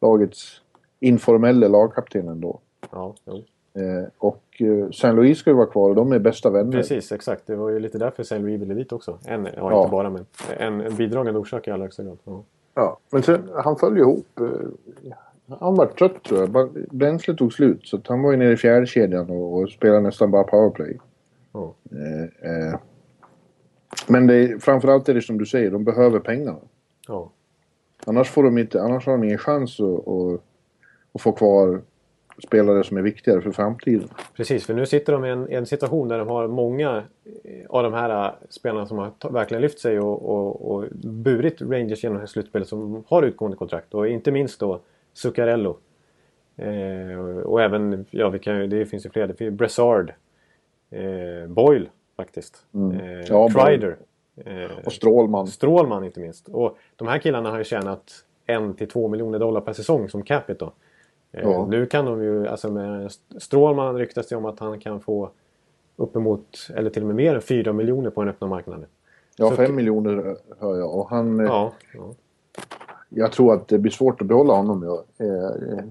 lagets 0.00 0.60
informella 1.00 1.68
lagkapten 1.68 2.28
ändå. 2.28 2.58
Ja, 2.92 3.14
jo. 3.24 3.34
Eh, 3.82 4.08
och 4.18 4.42
eh, 4.58 4.90
Saint 4.90 5.16
Louis 5.16 5.38
ska 5.38 5.50
ju 5.50 5.56
vara 5.56 5.66
kvar 5.66 5.88
och 5.88 5.94
de 5.96 6.12
är 6.12 6.18
bästa 6.18 6.50
vänner. 6.50 6.72
Precis, 6.72 7.12
exakt. 7.12 7.46
Det 7.46 7.56
var 7.56 7.70
ju 7.70 7.78
lite 7.80 7.98
därför 7.98 8.22
Saint 8.22 8.44
Louis 8.44 8.60
ville 8.60 8.74
dit 8.74 8.92
också. 8.92 9.18
En, 9.24 9.44
ja, 9.44 9.50
Ja. 9.56 9.78
inte 9.78 9.90
bara 9.90 10.10
men 10.10 10.26
en, 10.58 10.80
en 10.80 10.96
bidragande 10.96 11.40
orsak 11.40 11.68
i 11.68 11.70
allra 11.70 11.84
högsta 11.84 12.02
grad. 12.04 12.18
Ja. 12.24 12.42
Ja, 12.78 12.98
men 13.10 13.22
sen, 13.22 13.48
han 13.54 13.76
föll 13.76 13.96
ju 13.96 14.02
ihop. 14.02 14.40
eh, 14.40 15.56
Han 15.60 15.74
var 15.74 15.86
trött 15.86 16.22
tror 16.22 16.40
jag. 16.40 16.70
Bränslet 16.90 17.38
tog 17.38 17.52
slut 17.52 17.86
så 17.86 18.00
han 18.04 18.22
var 18.22 18.30
ju 18.30 18.36
nere 18.36 18.52
i 18.52 18.56
fjärde 18.56 18.86
kedjan 18.86 19.30
och, 19.30 19.58
och 19.58 19.70
spelade 19.70 20.00
nästan 20.00 20.30
bara 20.30 20.44
powerplay. 20.44 20.98
Ja. 21.52 21.74
Eh, 21.90 22.50
eh. 22.50 22.78
Men 24.06 24.26
det 24.26 24.34
är, 24.34 24.58
framförallt 24.58 25.08
är 25.08 25.14
det 25.14 25.22
som 25.22 25.38
du 25.38 25.46
säger, 25.46 25.70
de 25.70 25.84
behöver 25.84 26.20
pengarna. 26.20 26.58
Ja. 27.08 27.30
Annars, 28.06 28.30
får 28.30 28.42
de 28.42 28.58
inte, 28.58 28.82
annars 28.82 29.06
har 29.06 29.12
de 29.12 29.24
ingen 29.24 29.38
chans 29.38 29.80
att, 29.80 30.08
att, 30.08 30.40
att 31.12 31.20
få 31.22 31.32
kvar 31.32 31.82
spelare 32.46 32.84
som 32.84 32.96
är 32.96 33.02
viktigare 33.02 33.40
för 33.40 33.50
framtiden. 33.50 34.08
Precis, 34.36 34.66
för 34.66 34.74
nu 34.74 34.86
sitter 34.86 35.12
de 35.12 35.24
i 35.24 35.30
en, 35.30 35.48
en 35.48 35.66
situation 35.66 36.08
där 36.08 36.18
de 36.18 36.28
har 36.28 36.48
många 36.48 37.02
eh, 37.44 37.66
av 37.68 37.82
de 37.82 37.92
här 37.92 38.26
eh, 38.26 38.32
spelarna 38.48 38.86
som 38.86 38.98
har 38.98 39.30
verkligen 39.30 39.62
lyft 39.62 39.78
sig 39.78 40.00
och, 40.00 40.22
och, 40.30 40.70
och 40.74 40.84
burit 41.04 41.62
Rangers 41.62 42.04
genom 42.04 42.26
slutspelet 42.26 42.68
som 42.68 43.04
har 43.08 43.22
utgående 43.22 43.56
kontrakt. 43.56 43.94
Och 43.94 44.08
inte 44.08 44.32
minst 44.32 44.60
då 44.60 44.80
Zuccarello. 45.12 45.76
Eh, 46.56 47.18
och, 47.44 47.62
även, 47.62 48.06
ja 48.10 48.28
vi 48.28 48.38
kan, 48.38 48.70
det 48.70 48.86
finns 48.86 49.06
ju 49.06 49.10
fler, 49.10 49.26
det 49.26 49.34
finns 49.34 49.54
Brassard. 49.54 50.12
Eh, 50.90 51.48
Boyle 51.48 51.88
faktiskt. 52.16 52.66
Mm. 52.74 53.00
Eh, 53.00 53.24
Ja. 53.28 53.48
Kreider. 53.48 53.96
Eh, 54.44 54.70
Och 54.84 54.92
Strålman. 54.92 55.46
Strålman 55.46 56.04
inte 56.04 56.20
minst. 56.20 56.48
Och 56.48 56.78
de 56.96 57.08
här 57.08 57.18
killarna 57.18 57.50
har 57.50 57.58
ju 57.58 57.64
tjänat 57.64 58.24
en 58.46 58.74
till 58.74 58.88
två 58.88 59.08
miljoner 59.08 59.38
dollar 59.38 59.60
per 59.60 59.72
säsong 59.72 60.08
som 60.08 60.22
capita. 60.22 60.70
Eh, 61.32 61.40
Ja. 61.42 61.66
Nu 61.70 61.86
kan 61.86 62.04
de 62.04 62.22
ju, 62.22 62.48
alltså 62.48 62.70
med 62.70 63.10
Strålman 63.38 63.94
ryktas 63.98 64.26
det 64.28 64.36
om 64.36 64.44
att 64.44 64.58
han 64.60 64.80
kan 64.80 65.00
få 65.00 65.30
uppemot, 65.96 66.68
eller 66.76 66.90
till 66.90 67.02
och 67.02 67.06
med 67.06 67.16
mer 67.16 67.34
än 67.34 67.42
4 67.42 67.72
miljoner 67.72 68.10
på 68.10 68.20
den 68.22 68.30
öppna 68.30 68.46
marknaden. 68.46 68.86
Ja, 69.36 69.48
Så- 69.50 69.56
fem 69.56 69.74
miljoner 69.74 70.36
hör 70.58 70.78
jag. 70.78 70.94
Och 70.94 71.10
han, 71.10 71.40
eh, 71.40 71.46
Ja, 71.46 71.72
ja. 71.94 72.14
jag 73.08 73.32
tror 73.32 73.54
att 73.54 73.68
det 73.68 73.78
blir 73.78 73.92
svårt 73.92 74.20
att 74.20 74.26
behålla 74.26 74.54
honom. 74.54 74.82
Ja. 74.82 75.04
Eh, 75.26 75.44
eh, 75.78 75.84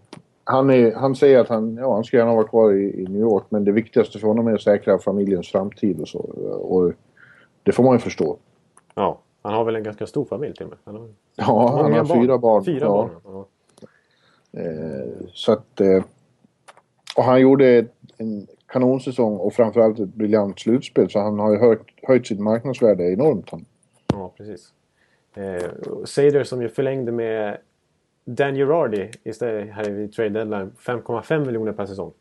han, 0.44 0.70
är, 0.70 0.96
han 0.96 1.16
säger 1.16 1.40
att 1.40 1.50
han, 1.50 1.76
ja, 1.78 1.94
han 1.94 2.04
ska 2.04 2.18
gärna 2.18 2.34
vara 2.36 2.48
kvar 2.48 2.74
i, 2.74 3.02
i 3.02 3.08
New 3.08 3.22
York 3.22 3.44
men 3.50 3.64
det 3.66 3.72
viktigaste 3.72 4.20
för 4.20 4.28
honom 4.28 4.48
är 4.48 4.54
att 4.54 4.62
säkra 4.62 4.98
familjens 5.00 5.48
framtid 5.52 6.02
och 6.02 6.08
så. 6.08 6.20
Och 6.62 6.94
det 7.64 7.72
får 7.72 7.84
man 7.84 7.94
ju 7.94 8.00
förstå. 8.00 8.38
ja. 8.96 9.18
Han 9.42 9.54
har 9.56 9.64
väl 9.64 9.76
en 9.76 9.84
ganska 9.84 10.08
stor 10.08 10.26
familj 10.26 10.54
till 10.54 10.64
och 10.66 10.70
med. 10.70 10.78
Han 10.84 10.96
har 10.96 11.08
Ja, 11.36 11.80
han 11.84 11.94
har 11.94 12.06
fyra 12.22 12.38
barn. 12.38 12.66
Fyra 12.66 12.86
ja. 12.86 13.10
barn. 13.24 13.46
Eh, 14.58 15.28
så 15.34 15.52
att... 15.52 15.82
Eh, 15.82 16.04
och 17.18 17.24
han 17.24 17.42
gjorde 17.42 17.86
en 18.18 18.48
kanonsäsong 18.68 19.38
och 19.38 19.54
framförallt 19.54 20.00
ett 20.00 20.14
briljant 20.14 20.60
slutspel 20.60 21.10
så 21.10 21.20
han 21.20 21.40
har 21.40 21.52
ju 21.52 21.60
höjt, 21.60 21.82
höjt 22.04 22.28
sitt 22.28 22.40
marknadsvärde 22.40 23.04
enormt. 23.14 23.52
Ja, 24.08 24.34
precis. 24.38 24.74
Eh, 25.36 25.72
Seider 26.06 26.44
som 26.44 26.62
ju 26.62 26.70
förlängde 26.70 27.12
med 27.12 27.58
Dan 28.26 28.56
Girardi 28.56 29.12
istället 29.24 29.74
här 29.74 29.90
vid 29.90 30.14
trade 30.14 30.30
deadline 30.30 30.72
5,5 30.80 31.46
miljoner 31.46 31.72
per 31.72 31.86
säsong. 31.86 32.12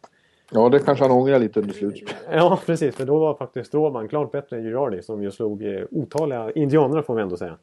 Ja, 0.53 0.69
det 0.69 0.79
kanske 0.79 1.05
han 1.05 1.13
ångrar 1.13 1.39
lite 1.39 1.61
under 1.61 1.75
slutspelet. 1.75 2.17
Ja, 2.31 2.61
precis. 2.67 2.97
För 2.97 3.07
då 3.07 3.19
var 3.19 3.35
faktiskt 3.35 3.69
Strålman 3.69 4.09
klart 4.09 4.33
bättre 4.33 4.57
än 4.57 4.63
Girardi 4.63 5.03
som 5.03 5.23
ju 5.23 5.31
slog 5.31 5.63
eh, 5.63 5.83
otaliga 5.91 6.51
indianer 6.51 7.03
får 7.03 7.15
vi 7.15 7.23
ändå 7.23 7.37
säga. 7.37 7.57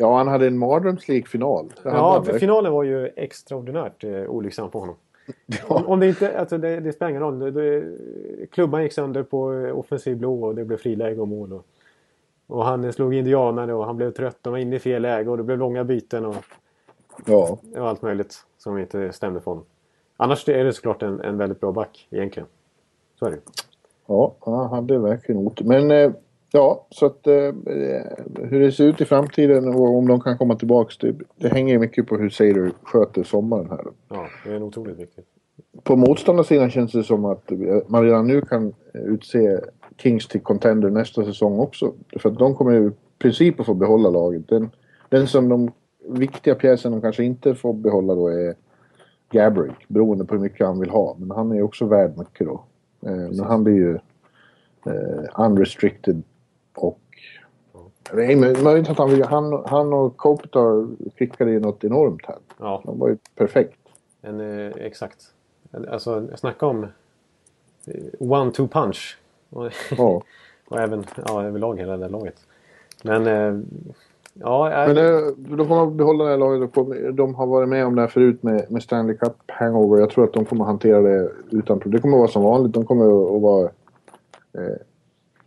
Ja, 0.00 0.16
han 0.16 0.28
hade 0.28 0.46
en 0.46 0.58
mardrömslik 0.58 1.28
final. 1.28 1.72
Ja, 1.82 2.22
för 2.22 2.38
finalen 2.38 2.72
var 2.72 2.82
ju 2.82 3.06
extraordinärt 3.16 4.04
eh, 4.04 4.22
olycksam 4.22 4.70
på 4.70 4.80
honom. 4.80 4.96
Om, 5.66 5.86
om 5.86 6.00
det 6.00 6.08
inte, 6.08 6.38
alltså 6.38 6.58
det, 6.58 6.80
det 6.80 6.92
spelar 6.92 7.10
ingen 7.10 7.22
roll. 7.22 7.38
Det, 7.38 7.50
det, 7.50 7.84
klubban 8.50 8.82
gick 8.82 8.92
sönder 8.92 9.22
på 9.22 9.54
eh, 9.54 9.78
offensiv 9.78 10.16
blå 10.16 10.44
och 10.44 10.54
det 10.54 10.64
blev 10.64 10.76
friläge 10.76 11.20
och 11.20 11.28
mål. 11.28 11.52
Och, 11.52 11.66
och 12.46 12.64
han 12.64 12.92
slog 12.92 13.14
indianare 13.14 13.74
och 13.74 13.86
han 13.86 13.96
blev 13.96 14.10
trött 14.10 14.46
och 14.46 14.52
var 14.52 14.58
inne 14.58 14.76
i 14.76 14.78
fel 14.78 15.02
läge 15.02 15.30
och 15.30 15.36
det 15.36 15.42
blev 15.42 15.58
långa 15.58 15.84
byten 15.84 16.26
och, 16.26 16.36
Ja, 17.26 17.58
och 17.76 17.88
allt 17.88 18.02
möjligt 18.02 18.44
som 18.58 18.78
inte 18.78 19.12
stämde 19.12 19.40
för 19.40 19.50
honom. 19.50 19.64
Annars 20.16 20.48
är 20.48 20.64
det 20.64 20.72
såklart 20.72 21.02
en, 21.02 21.20
en 21.20 21.38
väldigt 21.38 21.60
bra 21.60 21.72
back 21.72 22.08
egentligen. 22.10 22.48
Så 23.18 23.26
är 23.26 23.30
det 23.30 23.38
ja, 24.06 24.34
han 24.40 24.68
hade 24.68 24.98
verkligen 24.98 25.46
otur. 25.46 25.64
Men 25.64 25.90
eh, 25.90 26.12
ja, 26.52 26.86
så 26.90 27.06
att 27.06 27.26
eh, 27.26 27.52
hur 28.42 28.60
det 28.60 28.72
ser 28.72 28.84
ut 28.84 29.00
i 29.00 29.04
framtiden 29.04 29.68
och 29.68 29.96
om 29.96 30.08
de 30.08 30.20
kan 30.20 30.38
komma 30.38 30.56
tillbaks. 30.56 30.98
Det, 30.98 31.14
det 31.36 31.48
hänger 31.48 31.78
mycket 31.78 32.06
på 32.06 32.16
hur 32.16 32.30
Seider 32.30 32.72
sköter 32.82 33.22
sommaren 33.22 33.70
här. 33.70 33.84
Ja, 34.08 34.26
det 34.44 34.52
är 34.52 34.62
otroligt 34.62 34.98
viktigt. 34.98 35.26
På 35.82 35.96
motståndarsidan 35.96 36.70
känns 36.70 36.92
det 36.92 37.04
som 37.04 37.24
att 37.24 37.52
eh, 37.52 37.58
man 37.86 38.04
redan 38.04 38.26
nu 38.26 38.40
kan 38.40 38.74
utse 38.92 39.60
Kings 39.96 40.28
till 40.28 40.40
contender 40.40 40.90
nästa 40.90 41.24
säsong 41.24 41.58
också. 41.58 41.92
För 42.16 42.30
att 42.30 42.38
de 42.38 42.54
kommer 42.54 42.88
i 42.88 42.90
princip 43.18 43.60
att 43.60 43.66
få 43.66 43.74
behålla 43.74 44.10
laget. 44.10 44.48
Den, 44.48 44.70
den 45.08 45.26
som 45.26 45.48
de 45.48 45.70
viktiga 46.08 46.54
pjäsen 46.54 46.92
de 46.92 47.00
kanske 47.00 47.24
inte 47.24 47.54
får 47.54 47.72
behålla 47.72 48.14
då 48.14 48.28
är 48.28 48.54
Gabrick. 49.30 49.88
Beroende 49.88 50.24
på 50.24 50.34
hur 50.34 50.42
mycket 50.42 50.66
han 50.66 50.80
vill 50.80 50.90
ha. 50.90 51.16
Men 51.18 51.30
han 51.30 51.52
är 51.52 51.56
ju 51.56 51.62
också 51.62 51.86
värd 51.86 52.18
mycket 52.18 52.46
då. 52.46 52.64
Eh, 53.06 53.16
men 53.16 53.40
han 53.40 53.64
blir 53.64 53.74
ju 53.74 53.94
eh, 54.86 55.44
unrestricted 55.44 56.22
och 56.84 57.00
det 58.12 58.24
är 58.24 58.62
möjligt 58.62 58.90
att 58.90 58.98
han, 58.98 59.10
vill, 59.10 59.22
han, 59.22 59.62
han 59.66 59.92
och 59.92 60.16
Kopitar 60.16 60.86
skickade 61.18 61.50
ju 61.50 61.60
något 61.60 61.84
enormt 61.84 62.26
här. 62.26 62.36
Ja, 62.58 62.82
De 62.84 62.98
var 62.98 63.08
ju 63.08 63.16
perfekt. 63.34 63.78
en, 64.22 64.40
eh, 64.40 64.72
exakt. 64.76 65.24
Alltså, 65.90 66.28
snacka 66.36 66.66
om 66.66 66.84
eh, 66.84 66.88
one-two 68.18 68.68
punch. 68.68 69.18
Ja. 69.50 69.70
och 70.68 70.78
även 70.78 71.04
ja, 71.26 71.44
överlag 71.44 71.78
hela 71.78 71.92
det 71.92 71.98
där 71.98 72.08
laget. 72.08 72.36
Men 73.02 73.26
eh, 73.26 73.60
ja, 74.32 74.84
Men 74.86 74.96
äh, 74.96 75.04
eh, 75.04 75.20
de 75.36 75.68
kommer 75.68 75.86
att 75.86 75.92
behålla 75.92 76.24
det 76.24 76.30
här 76.30 76.38
laget. 76.38 77.16
De 77.16 77.34
har 77.34 77.46
varit 77.46 77.68
med 77.68 77.86
om 77.86 77.94
det 77.94 78.00
här 78.00 78.08
förut 78.08 78.42
med, 78.42 78.70
med 78.70 78.82
Stanley 78.82 79.16
Cup 79.16 79.36
hangover. 79.46 80.00
Jag 80.00 80.10
tror 80.10 80.24
att 80.24 80.32
de 80.32 80.44
kommer 80.44 80.64
hantera 80.64 81.00
det 81.00 81.30
utan 81.50 81.80
problem. 81.80 81.96
Det 81.96 82.02
kommer 82.02 82.16
att 82.16 82.20
vara 82.20 82.30
som 82.30 82.42
vanligt. 82.42 82.72
De 82.72 82.84
kommer 82.84 83.36
att 83.36 83.42
vara 83.42 83.64
eh, 84.52 84.76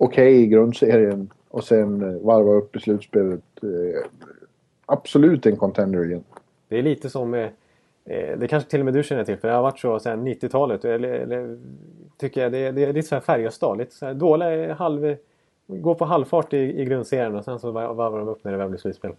okej 0.06 0.42
i 0.44 0.48
grundserien 0.48 1.30
och 1.50 1.64
sen 1.64 2.02
eh, 2.16 2.22
varva 2.22 2.52
upp 2.52 2.76
i 2.76 2.80
slutspelet. 2.80 3.42
Eh, 3.64 4.02
absolut 4.86 5.46
en 5.46 5.58
contender 5.58 6.06
igen. 6.06 6.24
det 6.68 6.78
är 6.78 6.84
lite 6.84 7.10
som 7.10 7.34
eh, 7.34 7.50
eh, 8.06 8.38
det 8.38 8.48
kanske 8.48 8.70
till 8.70 8.80
och 8.80 8.86
med 8.86 8.94
du 8.94 9.04
känner 9.04 9.24
till 9.24 9.38
för 9.38 9.48
det 9.48 9.54
har 9.54 9.62
varit 9.62 9.80
så 9.80 10.00
sedan 10.00 10.28
90-talet. 10.28 10.86
Eller, 10.86 11.10
eller 11.14 11.58
tycker 12.18 12.42
jag. 12.42 12.52
Det, 12.52 12.58
är- 12.58 12.72
det 12.72 12.86
är 12.86 12.94
lite 12.94 13.08
så 13.08 13.16
här 13.16 13.22
Färjestad. 13.22 13.78
Lite 13.78 13.96
så 13.96 14.06
här 14.06 14.14
dåliga 14.14 14.74
halv... 14.74 15.16
Går 15.68 15.96
på 15.96 16.06
halvfart 16.06 16.54
i, 16.54 16.58
i 16.82 16.86
grundserien 16.86 17.36
och 17.36 17.44
sen 17.46 17.60
så 17.60 17.72
var- 17.72 17.94
varvar 17.94 18.20
de 18.20 18.28
upp 18.28 18.44
när 18.44 18.52
det 18.52 18.58
väl 18.58 18.70
blir 18.70 18.80
slutspel. 18.80 19.12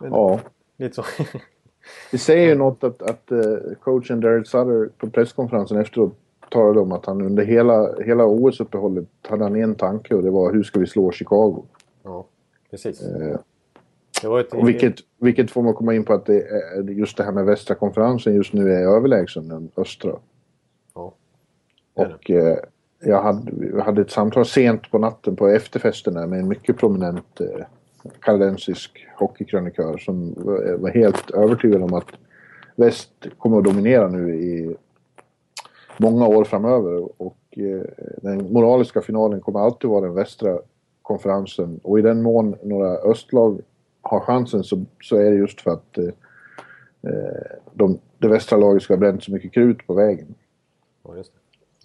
Ja. 0.00 0.40
Lite 0.76 0.94
så. 0.94 1.04
Det 2.10 2.18
säger 2.18 2.48
ju 2.48 2.54
något 2.58 2.84
att, 2.84 3.02
att 3.02 3.32
coachen 3.80 4.20
Daryl 4.20 4.46
Sutter 4.46 4.88
på 4.98 5.10
presskonferensen 5.10 5.78
efteråt 5.80 6.14
talade 6.56 6.80
om 6.80 6.92
att 6.92 7.06
han 7.06 7.22
under 7.22 7.44
hela, 7.44 8.02
hela 8.02 8.24
OS-uppehållet 8.26 9.08
hade 9.22 9.44
han 9.44 9.56
en 9.56 9.74
tanke 9.74 10.14
och 10.14 10.22
det 10.22 10.30
var 10.30 10.52
hur 10.52 10.62
ska 10.62 10.80
vi 10.80 10.86
slå 10.86 11.10
Chicago? 11.12 11.64
ja, 12.02 12.26
precis. 12.70 13.02
Eh, 13.02 13.38
Det 14.22 14.28
var 14.28 14.40
ett, 14.40 14.54
vilket, 14.64 14.94
vilket 15.20 15.50
får 15.50 15.62
man 15.62 15.74
komma 15.74 15.94
in 15.94 16.04
på 16.04 16.12
att 16.12 16.26
det 16.26 16.42
är, 16.42 16.90
just 16.90 17.16
det 17.16 17.24
här 17.24 17.32
med 17.32 17.44
västra 17.44 17.74
konferensen 17.74 18.34
just 18.34 18.52
nu 18.52 18.72
är 18.72 18.96
överlägsen 18.96 19.48
den 19.48 19.70
östra. 19.76 20.16
Ja. 20.94 21.12
Och 21.94 22.30
eh, 22.30 22.56
jag 23.00 23.22
hade, 23.22 23.82
hade 23.82 24.00
ett 24.00 24.10
samtal 24.10 24.46
sent 24.46 24.90
på 24.90 24.98
natten 24.98 25.36
på 25.36 25.48
efterfesten 25.48 26.14
där 26.14 26.26
med 26.26 26.40
en 26.40 26.48
mycket 26.48 26.76
prominent 26.76 27.40
eh, 27.40 27.66
kanadensisk 28.20 29.06
hockeykrönikör 29.16 29.98
som 29.98 30.34
var, 30.36 30.76
var 30.76 30.90
helt 30.90 31.30
övertygad 31.30 31.82
om 31.82 31.94
att 31.94 32.08
väst 32.76 33.10
kommer 33.38 33.58
att 33.58 33.64
dominera 33.64 34.08
nu 34.08 34.34
i 34.34 34.76
många 35.98 36.26
år 36.28 36.44
framöver. 36.44 37.08
Och 37.22 37.36
eh, 37.50 37.82
den 38.22 38.52
moraliska 38.52 39.00
finalen 39.00 39.40
kommer 39.40 39.60
alltid 39.60 39.90
vara 39.90 40.00
den 40.00 40.14
västra 40.14 40.58
konferensen. 41.02 41.80
Och 41.82 41.98
i 41.98 42.02
den 42.02 42.22
mån 42.22 42.56
några 42.62 42.88
östlag 42.96 43.60
har 44.02 44.20
chansen 44.20 44.64
så, 44.64 44.84
så 45.02 45.16
är 45.16 45.30
det 45.30 45.36
just 45.36 45.60
för 45.60 45.70
att 45.70 45.98
eh, 45.98 46.04
eh, 47.02 47.56
de, 47.74 47.98
det 48.18 48.28
västra 48.28 48.58
laget 48.58 48.82
ska 48.82 48.94
ha 48.94 48.98
bränt 48.98 49.24
så 49.24 49.32
mycket 49.32 49.52
krut 49.52 49.86
på 49.86 49.94
vägen. 49.94 50.34
Ja, 51.04 51.10
det. 51.14 51.24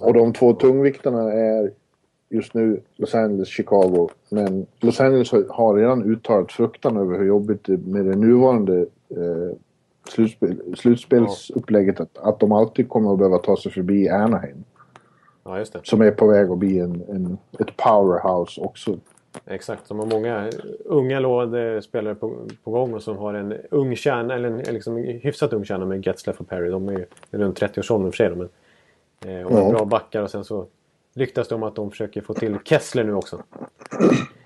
Och 0.05 0.13
de 0.13 0.33
två 0.33 0.53
tungviktarna 0.53 1.31
är 1.33 1.71
just 2.29 2.53
nu 2.53 2.81
Los 2.95 3.15
Angeles, 3.15 3.47
Chicago. 3.47 4.09
Men 4.29 4.65
Los 4.79 4.99
Angeles 5.01 5.31
har- 5.31 5.45
har 5.49 5.75
redan 5.75 6.03
uttalat 6.03 6.51
fruktan 6.51 6.97
över 6.97 7.17
hur 7.17 7.25
jobbigt 7.25 7.63
det 7.65 7.77
med 7.77 8.05
det 8.05 8.15
nuvarande 8.15 8.79
eh, 9.09 9.55
slutspel, 10.11 10.75
slutspelsupplägget 10.77 11.99
att, 11.99 12.17
att 12.17 12.39
de 12.39 12.51
alltid 12.51 12.89
kommer 12.89 13.11
att 13.11 13.17
behöva 13.17 13.37
ta 13.37 13.57
sig 13.57 13.71
förbi 13.71 14.09
Anaheim. 14.09 14.63
Ja, 15.43 15.59
just 15.59 15.73
det. 15.73 15.79
Som 15.83 16.01
är 16.01 16.11
på 16.11 16.27
väg 16.27 16.49
att 16.49 16.57
bli 16.57 16.79
en, 16.79 17.03
en, 17.09 17.37
ett 17.59 17.77
powerhouse 17.77 18.61
också. 18.61 18.97
Exakt. 19.45 19.89
De 19.89 19.99
har 19.99 20.05
många 20.05 20.49
unga 20.85 21.19
lovande 21.19 21.81
spelare 21.81 22.15
på, 22.15 22.35
på 22.63 22.71
gång 22.71 22.93
och 22.93 23.03
som 23.03 23.17
har 23.17 23.33
en 23.33 23.53
ung 23.71 23.95
kärna, 23.95 24.35
eller 24.35 24.49
en 24.49 24.73
liksom 24.73 24.97
hyfsat 24.97 25.53
ung 25.53 25.65
kärna 25.65 25.85
med 25.85 26.05
Getzlaff 26.05 26.39
och 26.39 26.47
Perry. 26.47 26.69
De 26.69 26.89
är 26.89 26.93
ju 26.93 27.05
runt 27.31 27.61
30-årsåldern 27.61 28.07
i 28.07 28.09
och 28.09 28.15
för 28.15 28.17
sig. 28.17 28.35
Men, 28.35 28.49
eh, 29.39 29.45
och 29.47 29.59
Ja. 29.59 29.69
bra 29.69 29.85
backar 29.85 30.21
och 30.21 30.31
sen 30.31 30.43
så 30.43 30.65
ryktas 31.13 31.47
det 31.47 31.55
om 31.55 31.63
att 31.63 31.75
de 31.75 31.91
försöker 31.91 32.21
få 32.21 32.33
till 32.33 32.57
Kessler 32.65 33.03
nu 33.03 33.13
också. 33.13 33.43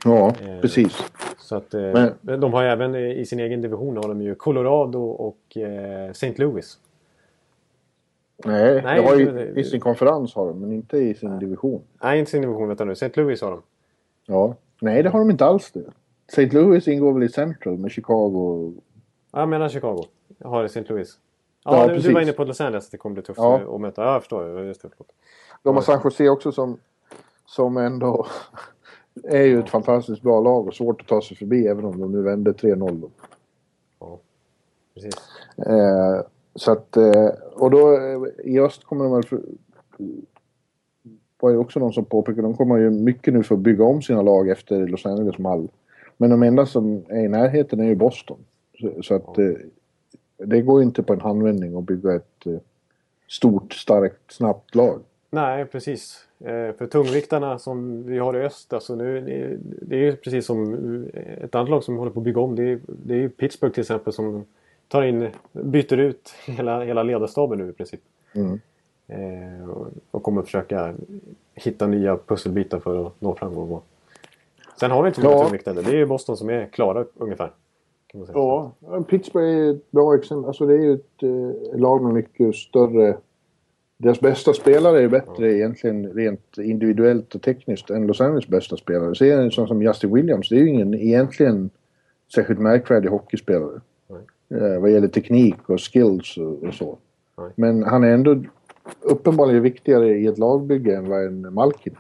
Ja, 0.06 0.28
Eh, 0.41 0.60
precis. 0.62 1.04
Så 1.38 1.56
att, 1.56 1.73
eh, 1.73 1.82
Men- 2.21 2.39
de 2.39 2.54
har 2.54 2.63
även 2.63 2.95
eh, 2.95 3.01
i 3.19 3.25
sin 3.25 3.39
egen 3.39 3.62
division 3.62 3.97
har 3.97 4.08
de 4.08 4.21
ju 4.21 4.36
Colorado 4.36 4.99
och 4.99 5.58
eh, 5.58 6.10
St. 6.10 6.34
Louis. 6.38 6.80
Nej, 8.45 8.82
Nej, 8.84 9.01
det 9.01 9.08
har 9.08 9.15
det- 9.15 9.21
ju, 9.43 9.54
i 9.60 9.63
sin 9.63 9.80
konferens 9.80 10.36
har 10.36 10.47
de, 10.47 10.60
men 10.60 10.71
inte 10.71 10.97
i 10.97 11.15
sin 11.15 11.39
division. 11.39 11.82
Nej, 12.04 12.19
inte 12.19 12.32
sin 12.32 12.41
division 12.41 12.67
vänta 12.67 12.86
nu. 12.86 12.91
St. 12.91 13.12
Louis 13.21 13.41
har 13.41 13.51
de. 13.51 13.62
Ja. 14.25 14.56
Nej, 14.82 15.04
det 15.04 15.10
har 15.10 15.19
de 15.19 15.32
inte 15.32 15.45
alls 15.45 15.71
det. 15.71 15.84
St. 16.28 16.45
Louis 16.45 16.88
ingår 16.88 17.13
väl 17.13 17.23
i 17.23 17.30
Central 17.30 17.78
med 17.78 17.91
Chicago. 17.91 18.73
Ja, 19.32 19.39
jag 19.39 19.49
menar 19.49 19.69
Chicago. 19.69 20.04
Jag 20.38 20.49
har 20.49 20.63
St. 20.65 20.84
Louis. 20.88 21.19
Ja, 21.65 21.78
Ja, 21.78 21.82
du, 21.84 21.89
du 21.89 21.95
precis. 21.95 22.13
var 22.13 22.21
inne 22.21 22.32
på 22.32 22.43
Los 22.43 22.62
Angeles 22.62 22.89
det 22.89 22.97
kommer 22.97 23.13
bli 23.13 23.23
tufft 23.23 23.39
Ja. 23.39 23.75
att 23.75 23.82
möta. 23.82 24.04
Ja, 24.04 24.13
jag 24.13 24.21
förstår. 24.21 24.63
Just 24.63 24.82
det, 24.82 24.89
förlåt. 24.91 25.12
De 25.65 25.75
har 25.75 25.82
San 25.82 26.01
Jose 26.04 26.30
också 26.30 26.51
som, 26.51 26.78
som 27.45 27.78
ändå 27.78 28.28
är 29.23 29.43
ju 29.43 29.60
ett 29.60 29.69
fantastiskt 29.69 30.21
bra 30.21 30.41
lag 30.41 30.67
och 30.67 30.73
svårt 30.73 31.01
att 31.01 31.08
ta 31.08 31.21
sig 31.21 31.38
förbi 31.38 31.67
även 31.67 31.86
om 31.86 31.99
de 31.99 32.12
nu 32.12 32.21
vände 32.21 32.51
3-0. 32.51 33.01
då. 33.01 33.10
Ja, 33.99 34.19
precis. 34.93 35.15
Eh, 35.58 36.21
så 36.56 36.71
att, 36.71 36.97
eh, 36.97 37.30
och 37.54 37.71
då 37.71 37.97
eh, 37.97 38.19
i 38.43 38.60
öst 38.60 38.84
kommer 38.84 39.04
de 39.06 39.13
väl... 39.13 39.41
Var 41.39 41.49
ju 41.49 41.58
också 41.58 41.80
någon 41.80 41.93
som 41.93 42.06
påpekade, 42.06 42.41
de 42.41 42.58
kommer 42.58 42.78
ju 42.78 42.89
mycket 42.89 43.34
nu 43.34 43.43
för 43.43 43.56
att 43.56 43.62
bygga 43.62 43.84
om 43.84 44.01
sina 44.01 44.21
lag 44.21 44.49
efter 44.49 44.88
Los 44.88 45.06
Angeles 45.06 45.38
mall. 45.38 45.67
Men 46.17 46.30
de 46.30 46.43
enda 46.43 46.65
som 46.65 47.04
är 47.08 47.23
i 47.23 47.28
närheten 47.28 47.80
är 47.80 47.86
ju 47.86 47.95
Boston. 47.95 48.38
Så, 48.80 49.04
så 49.04 49.15
att 49.15 49.38
eh, 49.38 49.54
det 50.38 50.62
går 50.62 50.80
ju 50.80 50.86
inte 50.86 51.04
på 51.04 51.13
en 51.13 51.21
handvändning 51.21 51.78
att 51.78 51.84
bygga 51.84 52.15
ett 52.15 52.43
stort, 53.28 53.73
starkt, 53.73 54.34
snabbt 54.34 54.75
lag. 54.75 54.99
Nej, 55.36 55.65
precis. 55.65 56.28
Eh, 56.39 56.71
för 56.78 56.88
tungviktarna 56.88 57.60
som 57.60 58.04
vi 58.04 58.17
har 58.17 58.38
i 58.38 58.41
öst, 58.41 58.74
alltså 58.74 58.95
nu, 58.95 59.21
det, 59.82 59.95
är 59.95 60.00
ju 60.00 60.15
precis 60.15 60.45
som 60.45 60.74
ett 61.41 61.56
annat 61.56 61.69
lag 61.69 61.84
som 61.84 61.98
håller 61.98 62.12
på 62.12 62.19
att 62.19 62.24
bygga 62.24 62.41
om. 62.41 62.56
Det 62.56 62.63
är, 62.63 62.80
det 62.88 63.13
är 63.13 63.17
ju 63.17 63.30
Pittsburgh 63.30 63.74
till 63.74 63.82
exempel 63.82 64.13
som 64.13 64.45
tar 64.88 65.04
in, 65.04 65.30
byter 65.52 65.98
ut 65.98 66.34
hela, 66.45 66.84
hela 66.84 67.04
ledarstaben 67.04 67.60
nu 67.60 67.69
i 67.69 67.74
princip. 67.74 68.00
Mm. 68.34 68.60
Eh, 69.08 69.69
och, 69.69 69.88
och 70.12 70.24
kommer 70.24 70.41
att 70.41 70.45
försöka 70.45 70.93
hitta 71.54 71.88
nya 71.88 72.17
pusselbitar 72.17 72.80
för 72.80 73.08
att 73.08 73.21
nå 73.21 73.36
framgång. 73.36 73.71
Och. 73.71 73.86
Sen 74.80 74.91
har 74.91 75.04
vi 75.04 75.08
inte 75.08 75.21
så 75.21 75.28
Ja. 75.28 75.41
tungviktare. 75.41 75.82
Det 75.82 75.91
är 75.91 75.95
ju 75.95 76.06
Boston 76.06 76.38
som 76.38 76.50
är 76.50 76.65
klara 76.65 77.06
ungefär. 77.15 77.52
Ja, 78.34 78.71
Pittsburgh 79.08 79.48
är 79.48 79.71
ett 79.71 79.91
bra 79.91 80.15
exempel. 80.15 80.48
Alltså 80.48 80.65
det 80.65 80.74
är 80.74 80.80
ju 80.80 80.93
ett 80.93 81.24
eh, 81.24 81.80
lag 81.80 82.04
med 82.04 82.13
mycket 82.13 82.56
större... 82.56 83.17
Deras 83.97 84.19
bästa 84.19 84.53
spelare 84.53 85.01
är 85.03 85.08
bättre 85.08 85.53
egentligen 85.53 86.13
rent 86.13 86.58
individuellt 86.58 87.36
och 87.36 87.41
tekniskt 87.41 87.89
än 87.89 88.08
Los 88.08 88.21
Angeles 88.21 88.47
bästa 88.47 88.77
spelare. 88.77 89.15
Så 89.15 89.25
är 89.25 89.38
en 89.38 89.51
sån 89.51 89.67
som 89.67 89.81
Justin 89.81 90.13
Williams, 90.13 90.49
det 90.49 90.55
är 90.55 90.60
ju 90.60 90.69
ingen 90.69 90.93
egentligen 90.93 91.69
särskilt 92.36 92.60
märkvärdig 92.60 93.10
hockeyspelare. 93.10 93.81
Eh, 94.49 94.79
vad 94.81 94.91
gäller 94.91 95.08
teknik 95.08 95.69
och 95.69 95.79
skills 95.93 96.38
och, 96.38 96.63
och 96.63 96.73
så. 96.73 96.97
Nej. 97.38 97.49
Men 97.55 97.84
han 97.84 98.03
är 98.03 98.12
ändå 98.12 98.43
uppenbarligen 99.01 99.63
viktigare 99.63 100.08
i 100.17 100.27
ett 100.27 100.38
lagbygge 100.38 100.95
än 100.95 101.10
vad 101.10 101.23
en 101.25 101.53
Malkin 101.53 101.95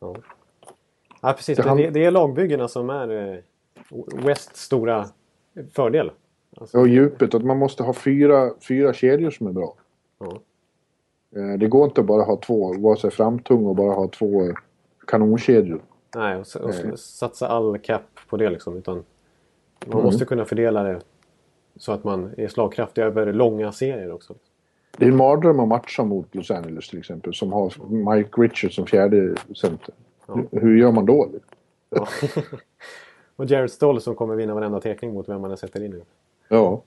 Ja, 0.00 0.16
ja 1.22 1.32
precis. 1.32 1.56
Det 1.56 1.62
Det, 1.62 1.68
han- 1.68 1.78
det, 1.78 1.90
det 1.90 2.04
är 2.04 2.10
lagbyggena 2.10 2.68
som 2.68 2.90
är 2.90 3.32
eh, 3.32 3.38
Wests 4.26 4.60
stora 4.62 5.06
fördel. 5.72 6.10
Alltså, 6.56 6.78
Och 6.78 6.88
djupet, 6.88 7.34
att 7.34 7.44
man 7.44 7.56
måste 7.58 7.82
ha 7.82 7.92
fyra, 7.92 8.50
fyra 8.68 8.92
kedjor 8.92 9.30
som 9.30 9.46
är 9.46 9.52
bra. 9.52 9.74
ja. 10.20 10.40
Eh, 11.36 11.58
Det 11.58 11.66
går 11.68 11.84
inte 11.84 12.00
att 12.00 12.06
bara 12.06 12.22
ha 12.22 12.36
två, 12.36 12.74
vara 12.78 12.96
sig 12.96 13.10
framtung 13.10 13.66
och 13.66 13.74
bara 13.76 13.92
ha 13.94 14.08
två 14.08 14.44
eh, 14.44 14.52
kanonkedjor. 15.06 15.80
Nej, 16.16 16.36
och, 16.36 16.46
och 16.62 16.70
Nej. 16.84 16.96
satsa 16.98 17.48
all 17.48 17.78
cap 17.78 18.02
på 18.28 18.36
det 18.36 18.50
liksom. 18.50 18.76
Utan 18.76 18.94
man 19.86 19.92
Mm. 19.92 20.04
måste 20.04 20.24
kunna 20.24 20.44
fördela 20.44 20.82
det 20.82 21.00
så 21.76 21.92
att 21.92 22.04
man 22.04 22.30
är 22.36 22.48
slagkraftig 22.48 23.02
över 23.02 23.32
långa 23.32 23.72
serier 23.72 24.12
också. 24.12 24.34
Det 24.96 25.04
är 25.04 25.08
en 25.08 25.16
mardröm 25.16 25.60
att 25.60 25.68
matcha 25.68 26.04
mot 26.04 26.34
Los 26.34 26.50
Angeles 26.50 26.88
till 26.88 26.98
exempel 26.98 27.34
som 27.34 27.52
har 27.52 27.72
Mike 28.16 28.40
Richards 28.40 28.74
som 28.74 28.86
fjärde 28.86 29.34
center. 29.56 29.94
Hur, 30.26 30.60
hur 30.60 30.76
gör 30.78 30.92
man 30.92 31.06
då? 31.06 31.28
Ja. 31.90 32.06
och 33.36 33.44
Jared 33.44 33.70
Stoll 33.70 34.00
som 34.00 34.14
kommer 34.14 34.34
vinna 34.34 34.54
varenda 34.54 34.80
tekning 34.80 35.14
mot 35.14 35.28
vem 35.28 35.40
man 35.40 35.50
än 35.50 35.56
sätter 35.56 35.84
in 35.84 35.90
nu. 35.90 36.02
Ja. 36.48 36.82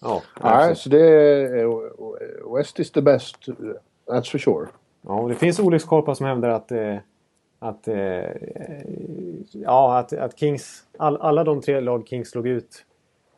Ja, 0.00 0.22
Nej, 0.42 0.68
precis. 0.68 0.82
så 0.82 0.88
det 0.88 1.00
är... 1.00 2.56
West 2.56 2.78
is 2.78 2.90
the 2.90 3.02
best, 3.02 3.36
that's 4.06 4.30
for 4.30 4.38
sure. 4.38 4.68
ja, 5.02 5.20
och 5.20 5.28
det 5.28 5.34
finns 5.34 5.60
olyckskorpar 5.60 6.14
som 6.14 6.26
hävdar 6.26 6.48
att 6.48 6.72
eh, 6.72 6.96
att, 7.62 7.88
eh, 7.88 7.96
ja, 9.52 9.98
att, 9.98 10.12
att 10.12 10.38
Kings, 10.38 10.84
all, 10.98 11.16
alla 11.16 11.44
de 11.44 11.60
tre 11.60 11.80
lag 11.80 12.08
Kings 12.08 12.30
slog 12.30 12.48
ut 12.48 12.84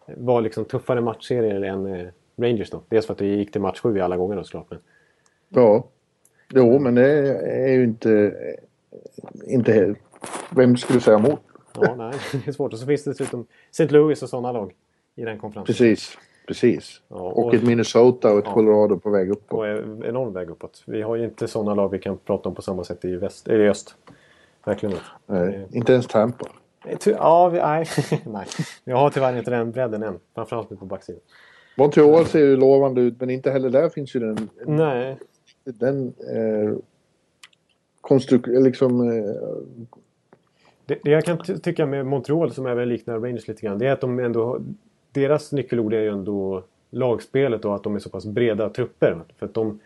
var 0.06 0.40
liksom 0.40 0.64
tuffare 0.64 1.00
matchserier 1.00 1.62
än 1.62 1.86
eh, 1.86 2.08
Rangers 2.36 2.70
då. 2.70 2.82
Dels 2.88 3.06
för 3.06 3.12
att 3.12 3.18
det 3.18 3.26
gick 3.26 3.52
till 3.52 3.60
match 3.60 3.80
sju 3.80 4.00
alla 4.00 4.16
gånger 4.16 4.36
då 4.36 4.44
såklart. 4.44 4.66
Men, 4.70 4.78
Ja. 5.48 5.84
Jo, 6.54 6.78
men 6.78 6.94
det 6.94 7.08
är 7.66 7.72
ju 7.72 7.84
inte... 7.84 8.34
Inte... 9.46 9.94
Vem 10.56 10.76
skulle 10.76 11.00
säga 11.00 11.18
emot? 11.18 11.40
ja, 11.80 11.94
nej, 11.94 12.14
det 12.32 12.48
är 12.48 12.52
svårt. 12.52 12.72
Och 12.72 12.78
så 12.78 12.86
finns 12.86 13.04
det 13.04 13.10
dessutom 13.10 13.46
St. 13.70 13.88
Louis 13.88 14.22
och 14.22 14.28
sådana 14.28 14.52
lag 14.52 14.72
i 15.14 15.24
den 15.24 15.38
konferensen. 15.38 15.74
Precis. 15.74 16.18
Precis. 16.46 17.00
Ja, 17.08 17.16
och, 17.16 17.46
och- 17.46 17.54
ett 17.54 17.62
Minnesota 17.62 18.32
och 18.32 18.38
ett 18.38 18.44
Ja. 18.46 18.52
Colorado 18.54 18.98
på 18.98 19.10
väg 19.10 19.30
uppåt. 19.30 19.58
Och 19.58 19.66
är 19.66 20.06
enorm 20.06 20.32
väg 20.32 20.50
uppåt. 20.50 20.82
Vi 20.86 21.02
har 21.02 21.16
ju 21.16 21.24
inte 21.24 21.48
sådana 21.48 21.74
lag 21.74 21.88
vi 21.88 21.98
kan 21.98 22.18
prata 22.18 22.48
om 22.48 22.54
på 22.54 22.62
samma 22.62 22.84
sätt 22.84 23.04
i, 23.04 23.16
väst, 23.16 23.48
i 23.48 23.52
öst. 23.52 23.94
Verkligen 24.64 24.92
inte. 24.92 25.04
Nej, 25.26 25.66
inte 25.72 25.92
ens 25.92 26.06
Tampa. 26.06 26.46
Eh, 26.84 26.96
Ja, 27.06 27.48
vi, 27.48 27.58
nej. 27.58 27.86
nej. 28.26 28.46
Vi 28.84 28.92
har 28.92 29.10
tyvärr 29.10 29.38
inte 29.38 29.50
den 29.50 29.70
bredden 29.72 30.02
än. 30.02 30.18
Framförallt 30.34 30.70
inte 30.70 30.80
på 30.80 30.86
backsidan. 30.86 31.20
Montreal 31.76 32.26
ser 32.26 32.38
ju 32.38 32.56
lovande 32.56 33.00
ut 33.00 33.20
men 33.20 33.30
inte 33.30 33.50
heller 33.50 33.70
där 33.70 33.88
finns 33.88 34.16
ju 34.16 34.20
den, 34.20 34.48
Nej. 34.66 35.16
den 35.64 36.14
eh, 36.34 36.76
liksom, 38.46 39.00
eh, 39.10 39.34
Det, 40.86 40.98
det 41.04 41.10
jag 41.10 41.24
kan 41.24 41.38
ty- 41.38 41.58
tycka 41.58 41.86
med 41.86 42.06
Montreal 42.06 42.52
som 42.52 42.66
även 42.66 42.88
liknar 42.88 43.18
Rangers 43.18 43.48
lite 43.48 43.62
grann. 43.62 43.78
Det 43.78 43.86
är 43.86 43.92
att 43.92 44.00
de 44.00 44.18
ändå 44.18 44.60
Deras 45.12 45.52
nyckelord 45.52 45.94
är 45.94 46.00
ju 46.00 46.08
ändå 46.08 46.62
lagspelet 46.90 47.64
och 47.64 47.74
att 47.74 47.82
de 47.82 47.94
är 47.94 47.98
så 47.98 48.10
pass 48.10 48.26
breda 48.26 48.68
trupper. 48.68 49.22
För 49.38 49.46
att 49.46 49.54
de, 49.54 49.80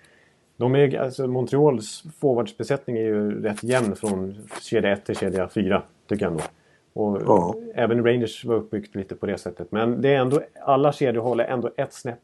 de 0.57 0.75
är, 0.75 0.99
alltså 0.99 1.27
Montreals 1.27 2.05
forwardsbesättning 2.19 2.97
är 2.97 3.03
ju 3.03 3.43
rätt 3.43 3.63
jämn 3.63 3.97
från 3.97 4.49
kedja 4.61 4.93
1 4.93 5.05
till 5.05 5.17
kedja 5.17 5.49
4. 5.49 5.83
Tycker 6.09 6.25
jag 6.25 6.33
ändå. 6.33 6.45
Och 6.93 7.23
Ja. 7.27 7.55
Även 7.75 8.05
Rangers 8.05 8.45
var 8.45 8.55
uppbyggt 8.55 8.95
lite 8.95 9.15
på 9.15 9.27
det 9.27 9.39
sättet. 9.39 9.73
Men 9.73 10.03
det 10.03 10.09
är 10.09 10.19
ändå, 10.19 10.41
alla 10.65 10.93
kedjor 10.93 11.23
håller 11.23 11.45
ändå 11.45 11.71
ett 11.77 11.93
snäpp 11.93 12.23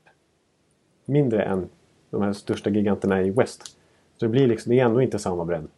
mindre 1.04 1.42
än 1.42 1.68
de 2.10 2.22
här 2.22 2.32
största 2.32 2.70
giganterna 2.70 3.22
i 3.22 3.30
West. 3.30 3.62
Så 4.16 4.24
det 4.24 4.28
blir 4.28 4.46
liksom, 4.46 4.70
det 4.70 4.80
är 4.80 4.84
ändå 4.84 5.02
inte 5.02 5.18
samma 5.18 5.44
bredd. 5.44 5.68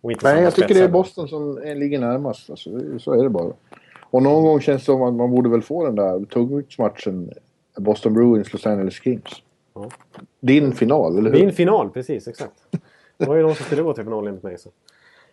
Och 0.00 0.12
inte 0.12 0.34
Nej, 0.34 0.42
jag 0.42 0.54
tycker 0.54 0.74
det 0.74 0.80
är. 0.80 0.88
Boston 0.88 1.28
som 1.28 1.60
ligger 1.76 1.98
närmast. 1.98 2.50
Alltså, 2.50 2.98
så 2.98 3.12
är 3.12 3.22
det 3.22 3.30
bara. 3.30 3.52
Och 4.10 4.22
någon 4.22 4.44
gång 4.44 4.60
känns 4.60 4.82
det 4.82 4.86
som 4.86 5.02
att 5.02 5.14
man 5.14 5.30
borde 5.30 5.48
väl 5.48 5.62
få 5.62 5.84
den 5.84 5.94
där 5.94 6.24
tungviktsmatchen 6.24 7.30
Boston 7.76 8.14
Bruins, 8.14 8.52
Los 8.52 8.66
Angeles 8.66 8.94
Kings. 8.94 9.42
Ja. 9.74 9.90
Din 10.40 10.72
final, 10.72 11.18
eller 11.18 11.30
hur? 11.30 11.38
Min 11.38 11.52
final, 11.52 11.90
precis 11.90 12.28
exakt. 12.28 12.54
Det 13.18 13.26
var 13.26 13.36
ju 13.36 13.42
de 13.42 13.54
som 13.54 13.64
skulle 13.64 13.82
gå 13.82 13.92
till 13.92 14.04
final 14.04 14.26
enligt 14.26 14.42
mig. 14.42 14.58
Så. 14.58 14.70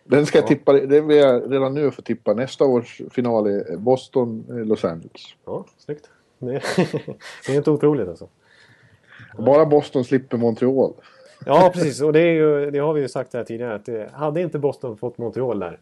Den 0.04 0.26
ska 0.26 0.38
jag 0.38 0.46
tippa, 0.46 0.72
den 0.72 1.06
vill 1.06 1.16
jag 1.16 1.52
redan 1.52 1.74
nu 1.74 1.90
få 1.90 2.02
tippa. 2.02 2.34
Nästa 2.34 2.64
års 2.64 3.02
final 3.10 3.46
är 3.46 3.76
Boston, 3.76 4.44
eh, 4.48 4.56
Los 4.56 4.84
Angeles. 4.84 5.22
Ja, 5.44 5.64
snyggt. 5.78 6.10
Det 6.38 6.54
är, 6.54 6.62
det 7.46 7.52
är 7.52 7.56
inte 7.56 7.70
otroligt 7.70 8.08
alltså. 8.08 8.28
Bara 9.38 9.66
Boston 9.66 10.04
slipper 10.04 10.36
Montreal. 10.36 10.92
Ja, 11.46 11.70
precis. 11.74 12.02
Och 12.02 12.12
det, 12.12 12.32
ju, 12.32 12.70
det 12.70 12.78
har 12.78 12.92
vi 12.92 13.00
ju 13.00 13.08
sagt 13.08 13.34
här 13.34 13.44
tidigare. 13.44 13.74
Att 13.74 13.84
det, 13.84 14.10
hade 14.12 14.40
inte 14.40 14.58
Boston 14.58 14.96
fått 14.96 15.18
Montreal 15.18 15.58
där. 15.58 15.78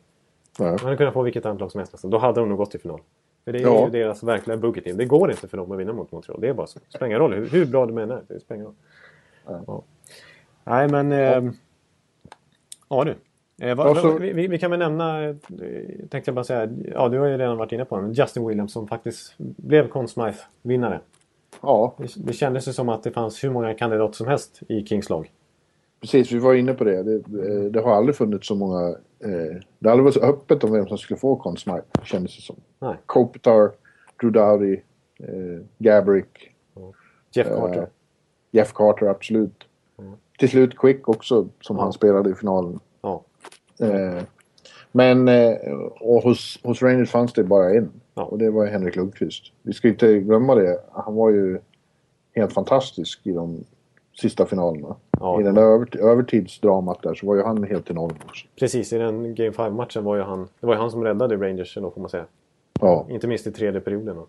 Nej. 0.58 0.76
De 0.78 0.84
hade 0.84 0.96
kunnat 0.96 1.14
få 1.14 1.22
vilket 1.22 1.46
annat 1.46 1.60
lag 1.60 1.70
som 1.70 1.78
helst. 1.78 1.92
nästan. 1.92 2.10
Då 2.10 2.18
hade 2.18 2.40
de 2.40 2.48
nog 2.48 2.58
gått 2.58 2.70
till 2.70 2.80
final. 2.80 3.00
För 3.44 3.52
det 3.52 3.58
är 3.58 3.62
Ja. 3.62 3.84
ju 3.84 3.90
deras 3.90 4.22
verkliga 4.22 4.58
team. 4.72 4.96
Det 4.96 5.04
går 5.04 5.30
inte 5.30 5.48
för 5.48 5.56
dem 5.56 5.72
att 5.72 5.78
vinna 5.78 5.92
mot 5.92 6.12
Montreal. 6.12 6.40
Det 6.40 6.48
är 6.48 6.54
bara 6.54 6.66
så. 6.66 6.78
Det 6.78 6.84
spelar 6.90 7.06
ingen 7.06 7.18
roll 7.18 7.32
hur, 7.34 7.48
hur 7.48 7.66
bra 7.66 7.86
de 7.86 7.98
än 7.98 8.10
är. 8.10 8.22
Det 8.28 8.40
spelar 8.40 8.56
ingen 8.56 8.66
roll. 8.66 8.74
Ja. 9.66 9.82
Nej, 10.64 10.88
men... 10.88 11.12
Eh, 11.12 11.52
ja 12.88 13.04
du. 13.04 13.10
Eh, 13.10 13.68
Ja, 13.68 13.94
så- 13.94 14.18
vi, 14.18 14.32
vi, 14.32 14.46
vi 14.46 14.58
kan 14.58 14.70
väl 14.70 14.78
nämna, 14.78 15.24
eh, 15.24 15.34
tänkte 16.10 16.22
jag 16.24 16.34
bara 16.34 16.44
säga, 16.44 16.68
ja 16.94 17.08
du 17.08 17.18
har 17.18 17.26
ju 17.26 17.36
redan 17.38 17.56
varit 17.56 17.72
inne 17.72 17.84
på 17.84 17.96
den, 18.00 18.12
Justin 18.12 18.46
Williams 18.48 18.72
som 18.72 18.88
faktiskt 18.88 19.34
blev 19.38 19.88
Conn 19.88 20.08
Smythe-vinnare. 20.08 21.00
Ja, 21.62 21.94
Det, 21.98 22.08
det 22.16 22.32
kändes 22.32 22.68
ju 22.68 22.72
som 22.72 22.88
att 22.88 23.02
det 23.02 23.10
fanns 23.10 23.44
hur 23.44 23.50
många 23.50 23.74
kandidater 23.74 24.14
som 24.14 24.26
helst 24.26 24.60
i 24.68 24.86
Kings 24.86 25.10
lag. 25.10 25.30
Precis, 26.02 26.32
vi 26.32 26.38
var 26.38 26.54
inne 26.54 26.74
på 26.74 26.84
det. 26.84 27.02
Det, 27.02 27.14
eh, 27.14 27.64
det 27.72 27.80
har 27.82 27.94
aldrig 27.96 28.16
funnits 28.16 28.46
så 28.48 28.54
många... 28.54 28.88
Eh, 29.24 29.56
det 29.78 29.88
har 29.88 29.90
aldrig 29.90 30.04
varit 30.04 30.14
så 30.14 30.20
öppet 30.20 30.64
om 30.64 30.72
vem 30.72 30.86
som 30.88 30.98
skulle 30.98 31.18
få 31.20 31.36
Conn 31.36 31.56
Smythe, 31.56 32.04
kändes 32.04 32.36
det 32.36 32.42
som. 32.42 32.56
Nej. 32.80 32.96
Kopitar, 33.06 33.70
Drew 34.20 34.32
Dowdy, 34.32 34.80
eh, 35.20 35.60
Gabrick, 35.78 36.50
Jeff 37.34 37.46
Eh, 37.46 37.56
Carter. 37.56 37.86
Jeff 38.50 38.72
Carter, 38.72 39.06
absolut. 39.06 39.64
Mm. 39.98 40.12
Till 40.38 40.48
slut 40.48 40.76
Quick 40.78 41.08
också, 41.08 41.48
som 41.60 41.76
Ja. 41.76 41.82
han 41.82 41.92
spelade 41.92 42.30
i 42.30 42.34
finalen. 42.34 42.80
Eh, 43.80 44.22
men 44.92 45.28
eh, 45.28 45.56
och 46.00 46.22
hos, 46.22 46.60
hos 46.62 46.82
Rangers 46.82 47.10
fanns 47.10 47.32
det 47.32 47.44
bara 47.44 47.70
en. 47.74 47.90
Och 48.14 48.38
det 48.38 48.50
var 48.50 48.66
Henrik 48.66 48.96
Lundqvist. 48.96 49.42
Vi 49.62 49.72
ska 49.72 49.88
inte 49.88 50.18
glömma 50.18 50.54
det. 50.54 50.78
Han 50.92 51.14
var 51.14 51.30
ju 51.30 51.58
helt 52.34 52.52
fantastisk 52.52 53.20
i 53.26 53.32
de 53.32 53.64
sista 54.20 54.46
finalerna. 54.46 54.96
Ja. 55.20 55.40
I 55.40 55.44
den 55.44 55.54
där 55.54 55.62
över, 55.62 55.96
övertidsdramat 56.00 57.02
där 57.02 57.14
så 57.14 57.26
var 57.26 57.34
ju 57.34 57.42
han 57.42 57.64
helt 57.64 57.90
enorm 57.90 58.12
också. 58.24 58.46
Precis, 58.58 58.92
i 58.92 58.98
den 58.98 59.34
Game 59.34 59.50
5-matchen 59.50 60.04
var 60.04 60.16
ju 60.16 60.22
han... 60.22 60.48
Det 60.60 60.66
var 60.66 60.74
ju 60.74 60.80
han 60.80 60.90
som 60.90 61.04
räddade 61.04 61.36
Rangers, 61.36 61.74
då 61.74 61.90
får 61.90 62.00
man 62.00 62.10
säga. 62.10 62.24
Ja, 62.80 63.06
Inte 63.10 63.26
minst 63.26 63.46
i 63.46 63.52
tredje 63.52 63.80
perioden. 63.80 64.16
Då. 64.16 64.26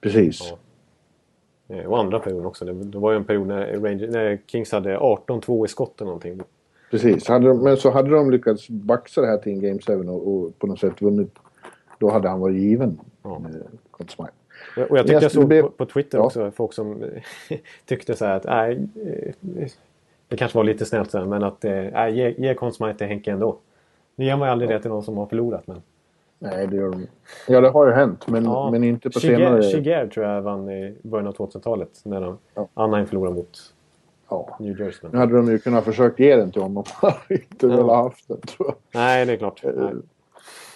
precis. 0.00 0.52
Ja. 1.68 1.76
Eh, 1.76 1.86
Och 1.86 1.98
andra 1.98 2.18
perioden 2.18 2.46
också. 2.46 2.64
Det, 2.64 2.72
det 2.72 2.98
var 2.98 3.10
ju 3.12 3.16
en 3.16 3.24
period 3.24 3.46
när, 3.46 3.66
Rangers, 3.80 4.10
när 4.10 4.38
Kings 4.46 4.72
hade 4.72 4.96
18-2 4.98 5.64
i 5.64 5.68
skott 5.68 6.00
eller 6.00 6.06
någonting. 6.06 6.40
Precis. 6.90 7.28
Hade 7.28 7.48
de, 7.48 7.62
men 7.62 7.76
så 7.76 7.90
hade 7.90 8.10
de 8.10 8.30
lyckats 8.30 8.68
baxa 8.68 9.20
det 9.20 9.26
här 9.26 9.38
till 9.38 9.52
en 9.52 9.60
Game 9.60 9.78
7 9.78 10.08
och, 10.08 10.28
och 10.28 10.58
på 10.58 10.66
något 10.66 10.80
sätt 10.80 11.02
vunnit. 11.02 11.34
Då 11.98 12.10
hade 12.10 12.28
han 12.28 12.40
varit 12.40 12.56
given. 12.56 13.00
Ja. 13.22 13.36
Eh. 13.36 14.10
Och 14.90 14.98
jag 14.98 15.06
tyckte 15.06 15.24
Jag 15.24 15.32
såg 15.32 15.48
på, 15.50 15.68
på 15.70 15.86
Twitter 15.86 16.18
Ja. 16.18 16.24
också 16.24 16.50
folk 16.50 16.72
som 16.72 17.04
tyckte 17.86 18.14
så 18.14 18.24
här 18.24 18.36
att 18.36 18.44
nej, 18.44 18.88
eh, 19.06 19.68
det 20.28 20.36
kanske 20.36 20.58
var 20.58 20.64
lite 20.64 20.84
snällt 20.84 21.10
så 21.10 21.18
här, 21.18 21.24
men 21.24 21.42
att 21.42 21.64
eh, 21.64 21.72
nej, 21.72 22.16
ge, 22.16 22.34
ge 22.38 22.70
Smythe 22.72 22.94
till 22.98 23.06
Henke 23.06 23.30
ändå. 23.30 23.56
Nu 24.16 24.24
ger 24.24 24.36
man 24.36 24.48
ju 24.48 24.52
aldrig 24.52 24.70
det 24.70 24.80
till 24.80 24.90
någon 24.90 25.02
som 25.02 25.16
har 25.16 25.26
förlorat. 25.26 25.66
Men, 25.66 25.82
Nej, 26.38 26.66
det 26.66 26.76
gör 26.76 26.90
de. 26.90 27.06
Ja, 27.48 27.60
det 27.60 27.68
har 27.68 27.86
ju 27.86 27.92
hänt. 27.92 28.26
Men, 28.28 28.44
ja, 28.44 28.70
men 28.70 28.84
inte 28.84 29.10
på 29.10 29.18
Shiger- 29.20 29.36
senare... 29.36 29.62
Shiger 29.62 30.06
tror 30.06 30.26
jag 30.26 30.42
vann 30.42 30.70
i 30.70 30.94
början 31.02 31.26
av 31.26 31.36
2000-talet 31.36 32.00
när 32.04 32.20
de, 32.20 32.38
Ja. 32.54 32.68
Anaheim 32.74 33.06
förlorade 33.06 33.34
mot 33.34 33.58
Ja. 34.30 34.56
New 34.60 34.80
Jersey. 34.80 34.98
Nu 35.02 35.08
Men, 35.10 35.20
hade 35.20 35.36
de 35.36 35.50
ju 35.50 35.58
kunnat 35.58 35.84
försöka 35.84 36.22
ge 36.22 36.36
den 36.36 36.50
till 36.52 36.62
honom. 36.62 36.84
inte 37.28 37.66
Ja. 37.66 37.68
velat 37.76 37.96
haft 37.96 38.28
den, 38.28 38.40
tror 38.40 38.68
jag. 38.68 38.74
nej, 39.00 39.26
det 39.26 39.32
är 39.32 39.36
klart. 39.36 39.62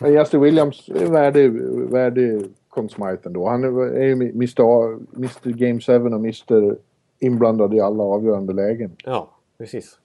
Nej. 0.00 0.12
Justin 0.12 0.40
Williams 0.40 0.88
är 0.88 1.06
värdig, 1.06 1.52
värdig 1.90 2.42
Conn 2.70 2.88
Smythe 2.88 3.20
ändå. 3.24 3.48
Han 3.48 3.64
är 3.64 4.02
ju 4.02 4.12
Mr. 4.12 4.98
Game 5.50 5.80
7 5.80 5.92
och 5.92 6.12
Mr. 6.12 6.76
inblandad 7.18 7.74
i 7.74 7.80
alla 7.80 8.02
avgörande 8.02 8.52
lägen. 8.52 8.90
Ja, 9.04 9.30
precis. 9.58 9.98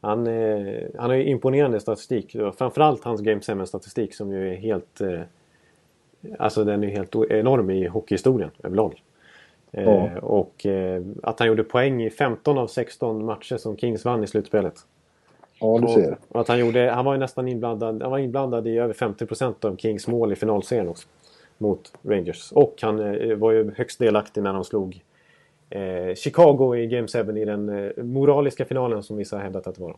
Han, 0.00 0.26
eh, 0.26 0.82
han 0.98 1.10
har 1.10 1.16
ju 1.16 1.24
imponerande 1.24 1.80
statistik. 1.80 2.36
Framförallt 2.58 3.04
hans 3.04 3.20
Game 3.20 3.40
7-statistik 3.40 4.14
som 4.14 4.32
ju 4.32 4.52
är 4.52 4.56
helt... 4.56 5.00
Eh, 5.00 5.20
alltså 6.38 6.64
den 6.64 6.82
är 6.82 6.88
ju 6.88 6.92
helt 6.92 7.14
enorm 7.30 7.70
i 7.70 7.86
hockeyhistorien 7.86 8.50
överlag. 8.62 9.02
Eh, 9.72 9.84
Ja. 9.84 10.20
Och 10.20 10.66
eh, 10.66 11.02
att 11.22 11.38
han 11.38 11.48
gjorde 11.48 11.64
poäng 11.64 12.02
i 12.02 12.10
15 12.10 12.58
av 12.58 12.66
16 12.66 13.24
matcher 13.24 13.56
som 13.56 13.76
Kings 13.76 14.04
vann 14.04 14.24
i 14.24 14.26
slutspelet. 14.26 14.74
Ja, 15.60 15.78
du 15.78 15.88
ser. 15.88 16.12
Och, 16.12 16.18
och 16.28 16.40
att 16.40 16.48
han, 16.48 16.58
gjorde, 16.58 16.90
han 16.90 17.04
var 17.04 17.12
ju 17.14 17.20
nästan 17.20 17.48
inblandad, 17.48 18.02
han 18.02 18.10
var 18.10 18.18
inblandad 18.18 18.66
i 18.66 18.78
över 18.78 18.94
50% 18.94 19.66
av 19.66 19.76
Kings 19.76 20.08
mål 20.08 20.32
i 20.32 20.36
finalserien 20.36 20.88
också. 20.88 21.08
Mot 21.60 21.92
Rangers. 22.02 22.52
Och 22.52 22.74
han 22.82 22.98
eh, 22.98 23.36
var 23.36 23.52
ju 23.52 23.72
högst 23.76 23.98
delaktig 23.98 24.42
när 24.42 24.52
de 24.52 24.64
slog 24.64 25.02
eh, 25.70 26.14
Chicago 26.14 26.76
i 26.76 26.86
Game 26.86 27.08
7 27.08 27.38
i 27.38 27.44
den 27.44 27.68
eh, 27.68 28.04
moraliska 28.04 28.64
finalen 28.64 29.02
som 29.02 29.16
vissa 29.16 29.36
har 29.36 29.42
hävdat 29.42 29.66
att 29.66 29.74
det 29.74 29.82
var. 29.82 29.96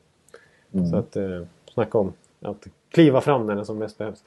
Mm. 0.74 0.86
Så 0.86 0.96
att 0.96 1.16
eh, 1.16 1.42
snacka 1.74 1.98
om 1.98 2.12
att 2.40 2.66
kliva 2.88 3.20
fram 3.20 3.46
när 3.46 3.56
det 3.56 3.64
som 3.64 3.78
mest 3.78 3.98
behövs. 3.98 4.24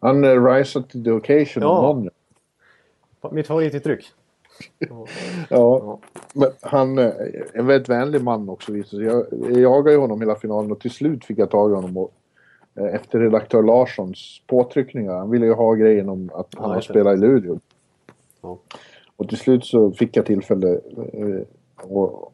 Han 0.00 0.24
uh, 0.24 0.44
rise 0.44 0.82
to 0.82 1.04
the 1.04 1.10
occasion 1.10 1.62
Ja. 1.62 3.30
Mitt 3.30 3.46
favorituttryck. 3.46 4.12
Ja. 4.78 5.06
Ja. 5.48 5.98
Men 6.34 6.50
han 6.60 6.98
är 6.98 7.46
en 7.52 7.66
väldigt 7.66 7.88
vänlig 7.88 8.22
man 8.22 8.48
också. 8.48 8.76
Jag, 8.76 9.26
jag 9.30 9.52
jagade 9.52 9.92
ju 9.92 9.98
honom 9.98 10.20
hela 10.20 10.34
finalen 10.34 10.72
och 10.72 10.80
till 10.80 10.90
slut 10.90 11.24
fick 11.24 11.38
jag 11.38 11.50
tag 11.50 11.70
i 11.70 11.74
honom. 11.74 11.96
Och, 11.96 12.12
efter 12.74 13.18
redaktör 13.18 13.62
Larssons 13.62 14.42
påtryckningar. 14.46 15.14
Han 15.14 15.30
ville 15.30 15.46
ju 15.46 15.52
ha 15.52 15.74
grejen 15.74 16.08
om 16.08 16.30
att 16.34 16.54
han 16.56 16.70
har 16.70 16.80
spelat 16.80 17.14
i 17.14 17.20
Luleå. 17.20 17.58
Ja. 18.42 18.58
Och 19.16 19.28
till 19.28 19.38
slut 19.38 19.64
så 19.64 19.92
fick 19.92 20.16
jag 20.16 20.26
tillfälle 20.26 20.80
eh, 21.12 21.40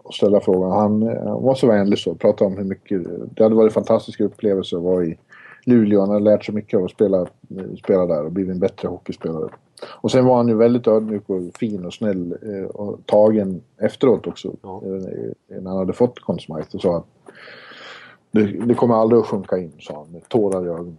att 0.05 0.15
ställa 0.15 0.41
frågan. 0.41 0.71
Han, 0.71 1.03
eh, 1.03 1.25
han 1.25 1.43
var 1.43 1.55
så 1.55 1.67
vänlig 1.67 1.99
så. 1.99 2.15
Pratade 2.15 2.51
om 2.51 2.57
hur 2.57 2.65
mycket... 2.65 3.03
Det 3.37 3.43
hade 3.43 3.55
varit 3.55 3.73
fantastiska 3.73 4.25
upplevelser 4.25 4.77
att 4.77 4.83
vara 4.83 5.05
i 5.05 5.19
Luleå. 5.65 6.01
Han 6.01 6.11
hade 6.11 6.25
lärt 6.25 6.45
sig 6.45 6.55
mycket 6.55 6.79
av 6.79 6.85
att 6.85 6.91
spela, 6.91 7.21
eh, 7.21 7.75
spela 7.85 8.07
där 8.07 8.25
och 8.25 8.33
blivit 8.33 8.53
en 8.53 8.61
bättre 8.61 8.89
hockeyspelare. 8.89 9.49
Och 9.87 10.11
sen 10.11 10.25
var 10.25 10.37
han 10.37 10.49
ju 10.49 10.55
väldigt 10.55 10.87
ödmjuk 10.87 11.23
och 11.27 11.43
fin 11.59 11.85
och 11.85 11.95
snäll 11.95 12.37
eh, 12.43 12.71
och 12.71 12.99
tagen 13.07 13.63
efteråt 13.79 14.27
också. 14.27 14.53
Ja. 14.63 14.83
Eh, 14.85 15.61
När 15.61 15.71
han 15.71 15.79
hade 15.79 15.93
fått 15.93 16.21
Conn 16.21 16.39
Smythe 16.39 16.69
och 16.75 16.81
sa 16.81 16.97
att 16.97 17.07
det, 18.37 18.67
det 18.67 18.75
kommer 18.75 18.95
aldrig 18.95 19.21
att 19.21 19.27
sjunka 19.27 19.59
in, 19.59 19.73
sa 19.81 19.95
han 19.95 20.13
med 20.13 20.29
tårar 20.29 20.65
i 20.67 20.69
ögonen. 20.69 20.97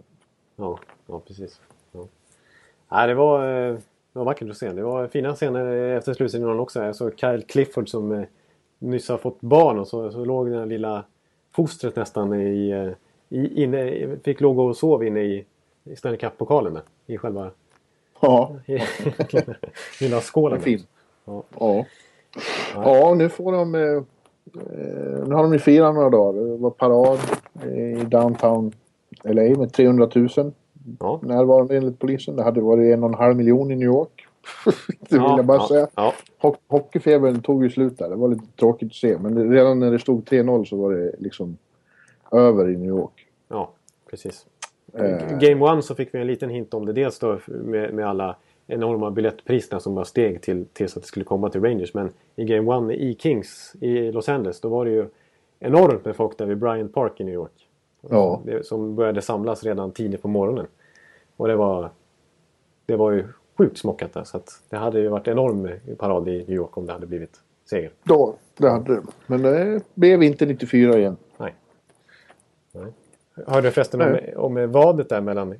Ja, 0.56 0.78
ja 1.06 1.20
precis. 1.26 1.60
Ja. 1.92 2.06
Nej, 2.88 3.08
det, 3.08 3.14
var, 3.14 3.40
eh, 3.40 3.72
det 4.12 4.18
var 4.18 4.24
vackert 4.24 4.50
att 4.50 4.56
se. 4.56 4.72
Det 4.72 4.82
var 4.82 5.06
fina 5.06 5.34
scener 5.34 5.66
efter 5.96 6.14
slutsignalen 6.14 6.60
också. 6.60 6.84
Jag 6.84 6.96
såg 6.96 7.18
Kyle 7.18 7.42
Clifford 7.42 7.88
som 7.88 8.12
eh, 8.12 8.22
nyss 8.78 9.08
har 9.08 9.18
fått 9.18 9.40
barn 9.40 9.78
och 9.78 9.88
så, 9.88 10.10
så 10.10 10.24
låg 10.24 10.50
det 10.50 10.66
lilla 10.66 11.04
fostret 11.52 11.96
nästan 11.96 12.34
i, 12.34 12.70
eh, 12.70 13.38
i, 13.38 13.62
inne, 13.62 14.08
fick 14.24 14.40
låg 14.40 14.58
och 14.58 14.76
sov 14.76 15.04
inne 15.04 15.20
i, 15.20 15.44
i 15.84 15.96
Stanley 15.96 16.18
Cup-pokalen 16.18 16.74
där. 16.74 16.82
I 17.06 17.18
själva 17.18 17.50
Ja, 18.20 18.56
i, 18.66 18.78
lilla 20.00 20.20
skålen. 20.20 20.60
fin. 20.60 20.82
Ja. 21.24 21.42
Ja. 21.58 21.84
Ja, 22.74 23.14
nu 23.14 23.28
får 23.28 23.52
de... 23.52 24.04
Eh, 24.56 25.26
nu 25.28 25.34
har 25.34 25.42
de 25.42 25.52
ju 25.52 25.58
firat 25.58 25.94
några 25.94 26.10
dagar. 26.10 26.40
Det 26.42 26.56
var 26.56 26.70
parad 26.70 27.18
i 27.72 28.04
downtown 28.04 28.72
LA 29.24 29.42
med 29.42 29.72
300 29.72 30.08
000 30.14 30.28
Ja. 31.00 31.20
närvarande 31.22 31.76
enligt 31.76 31.98
polisen. 31.98 32.36
Det 32.36 32.42
hade 32.42 32.60
varit 32.60 32.94
en 32.94 33.02
och 33.02 33.08
en 33.08 33.14
halv 33.14 33.36
miljon 33.36 33.70
i 33.70 33.76
New 33.76 33.86
York. 33.88 34.26
det 35.08 35.18
vill 35.18 35.22
jag 35.36 35.46
bara 35.46 35.58
ja, 35.58 35.68
säga. 35.68 35.88
Ja, 35.94 36.12
Ho- 36.40 36.56
hockeyfebern 36.68 37.42
tog 37.42 37.64
ju 37.64 37.70
slut 37.70 37.98
där. 37.98 38.08
Det 38.08 38.16
var 38.16 38.28
lite 38.28 38.46
tråkigt 38.58 38.88
att 38.88 38.94
se. 38.94 39.18
Men 39.18 39.52
redan 39.52 39.78
när 39.80 39.90
det 39.90 39.98
stod 39.98 40.24
3-0 40.24 40.64
så 40.64 40.76
var 40.76 40.92
det 40.94 41.12
liksom 41.18 41.56
över 42.32 42.70
i 42.70 42.76
New 42.76 42.88
York. 42.88 43.26
ja, 43.48 43.70
precis. 44.10 44.46
Eh. 44.94 45.38
Game 45.38 45.64
One 45.72 45.82
så 45.82 45.94
fick 45.94 46.14
vi 46.14 46.18
en 46.20 46.26
liten 46.26 46.50
hint 46.50 46.74
om 46.74 46.86
det. 46.86 46.92
Dels 46.92 47.18
då 47.18 47.38
med, 47.46 47.94
med 47.94 48.08
alla 48.08 48.36
enorma 48.68 49.10
biljettpriserna 49.10 49.80
som 49.80 49.94
bara 49.94 50.04
steg 50.04 50.42
till, 50.42 50.66
tills 50.72 50.96
att 50.96 51.02
det 51.02 51.08
skulle 51.08 51.24
komma 51.24 51.50
till 51.50 51.60
Rangers. 51.60 51.94
Men 51.94 52.10
i 52.36 52.44
Game 52.44 52.72
One 52.72 52.94
i 52.94 53.16
Kings 53.18 53.76
i 53.80 54.12
Los 54.12 54.28
Angeles 54.28 54.60
då 54.60 54.68
var 54.68 54.84
det 54.84 54.90
ju 54.90 55.06
enormt 55.60 56.04
med 56.04 56.16
folk 56.16 56.38
där 56.38 56.46
vid 56.46 56.58
Bryant 56.58 56.94
Park 56.94 57.20
i 57.20 57.24
New 57.24 57.34
York. 57.34 57.68
Ja. 58.00 58.42
Som 58.62 58.94
började 58.94 59.22
samlas 59.22 59.64
redan 59.64 59.92
tidigt 59.92 60.22
på 60.22 60.28
morgonen. 60.28 60.66
Och 61.36 61.48
det 61.48 61.56
var, 61.56 61.90
det 62.86 62.96
var 62.96 63.12
ju 63.12 63.24
sjukt 63.58 63.78
smockat 63.78 64.12
där. 64.12 64.24
Så 64.24 64.36
att 64.36 64.62
det 64.68 64.76
hade 64.76 65.00
ju 65.00 65.08
varit 65.08 65.28
enorm 65.28 65.70
parad 65.98 66.28
i 66.28 66.38
New 66.38 66.56
York 66.56 66.76
om 66.76 66.86
det 66.86 66.92
hade 66.92 67.06
blivit 67.06 67.40
seger. 67.64 67.90
Då, 68.02 68.34
det 68.56 68.70
hade 68.70 68.94
det. 68.94 69.02
Men 69.26 69.42
det 69.42 69.82
blev 69.94 70.22
inte 70.22 70.46
94 70.46 70.98
igen. 70.98 71.16
Nej. 71.36 71.54
Nej. 72.72 72.92
Hörde 73.46 73.68
du 73.68 73.72
förresten 73.72 74.00
om, 74.00 74.18
om 74.36 74.72
vadet 74.72 75.08
där 75.08 75.20
mellan 75.20 75.52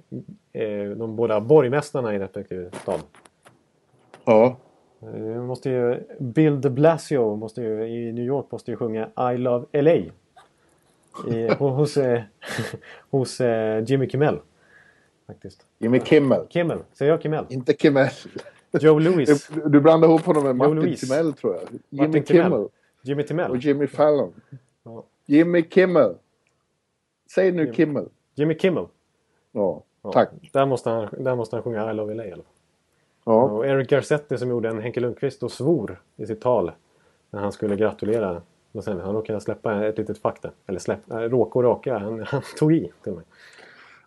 eh, 0.53 0.91
de 0.97 1.17
båda 1.17 1.41
borgmästarna 1.41 2.14
i 2.14 2.19
respektive 2.19 2.71
stad? 2.83 3.01
Ja. 4.25 4.57
Eh, 5.03 5.43
måste 5.43 5.71
ju, 5.71 6.01
Bill 6.19 6.61
de 6.61 6.71
Blasio 6.71 7.37
måste 7.37 7.62
ju, 7.62 7.87
i 7.87 8.12
New 8.12 8.25
York 8.25 8.47
måste 8.51 8.71
ju 8.71 8.77
sjunga 8.77 9.33
I 9.35 9.37
Love 9.37 9.83
LA. 9.83 9.95
I, 11.35 11.49
hos 11.59 11.97
eh, 11.97 12.23
hos 13.11 13.41
eh, 13.41 13.85
Jimmy 13.87 14.09
Kimmel. 14.09 14.38
Faktiskt. 15.27 15.67
Jimmy 15.79 16.01
Kimmel. 16.01 16.47
Kimmel, 16.49 16.79
säger 16.93 17.12
jag 17.12 17.23
Kimmel? 17.23 17.45
Inte 17.49 17.73
Kimmel. 17.75 18.09
Joe 18.81 18.99
Louis. 18.99 19.49
Du, 19.55 19.69
du 19.69 19.81
blandar 19.81 20.09
ihop 20.09 20.23
honom 20.23 20.43
med 20.43 20.57
Martin 20.57 20.77
Louise. 20.77 21.07
Timell 21.07 21.33
tror 21.33 21.55
jag. 21.55 21.62
Jimmy 21.91 22.07
Martin 22.07 22.25
Kimmel. 22.25 22.51
Timell. 22.51 22.69
Jimmy 23.03 23.23
Timell. 23.23 23.51
Och 23.51 23.57
Jimmy 23.57 23.87
Fallon. 23.87 24.33
Ja. 24.83 25.05
Jimmy 25.27 25.62
Kimmel. 25.62 26.14
Säg 27.35 27.53
nu 27.53 27.73
Kimmel. 27.73 28.09
Jimmy 28.35 28.59
Kimmel. 28.59 28.87
Ja, 29.53 29.83
Ja. 30.03 30.12
tack. 30.12 30.31
Där 30.53 30.67
måste, 30.67 30.91
han, 30.91 31.09
där 31.19 31.35
måste 31.37 31.57
han 31.57 31.62
sjunga 31.62 31.91
I 31.91 31.95
Love 31.95 32.14
LA 32.14 32.25
i 32.25 32.33
alla 32.33 32.43
fall. 32.43 32.53
Ja. 33.25 33.43
Och 33.43 33.67
Eric 33.67 33.88
Garcetti 33.91 34.38
som 34.38 34.49
gjorde 34.51 34.69
en 34.69 34.79
Henke 34.79 35.01
Lundqvist 35.01 35.43
och 35.43 35.53
svor 35.53 36.03
i 36.17 36.27
sitt 36.27 36.41
tal 36.41 36.73
när 37.31 37.41
han 37.41 37.53
skulle 37.53 37.77
gratulera. 37.77 38.43
Och 38.73 38.85
sen, 38.85 39.01
han 39.01 39.14
råkade 39.14 39.41
släppa 39.41 39.87
ett 39.87 39.99
litet 39.99 40.23
där. 40.23 40.51
Eller 40.67 40.79
släpp, 40.79 41.11
äh, 41.11 41.17
råka 41.17 41.59
och 41.59 41.64
raka. 41.64 41.99
Han, 41.99 42.23
han 42.27 42.43
tog 42.59 42.73
i 42.73 42.93
till 43.05 43.12
med. 43.12 43.23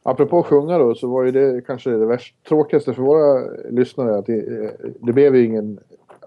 Apropå 0.03 0.39
att 0.39 0.45
sjunga 0.45 0.77
då 0.77 0.95
så 0.95 1.07
var 1.07 1.23
ju 1.23 1.31
det 1.31 1.65
kanske 1.65 1.89
det 1.89 2.05
värst 2.05 2.35
tråkigaste 2.47 2.93
för 2.93 3.01
våra 3.01 3.49
lyssnare 3.69 4.17
att 4.17 4.25
det, 4.25 4.63
eh, 4.63 4.71
det 4.99 5.13
blev 5.13 5.35
ju 5.35 5.45
ingen 5.45 5.79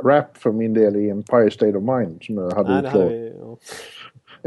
rap 0.05 0.37
för 0.37 0.53
min 0.53 0.75
del 0.75 0.97
i 0.97 1.11
Empire 1.11 1.51
State 1.51 1.77
of 1.79 1.83
Mind 1.99 2.23
som 2.23 2.39
jag 2.39 2.51
hade 2.51 2.71
Nej, 2.71 2.87
utlovat. 2.87 3.13
ja. 3.41 3.57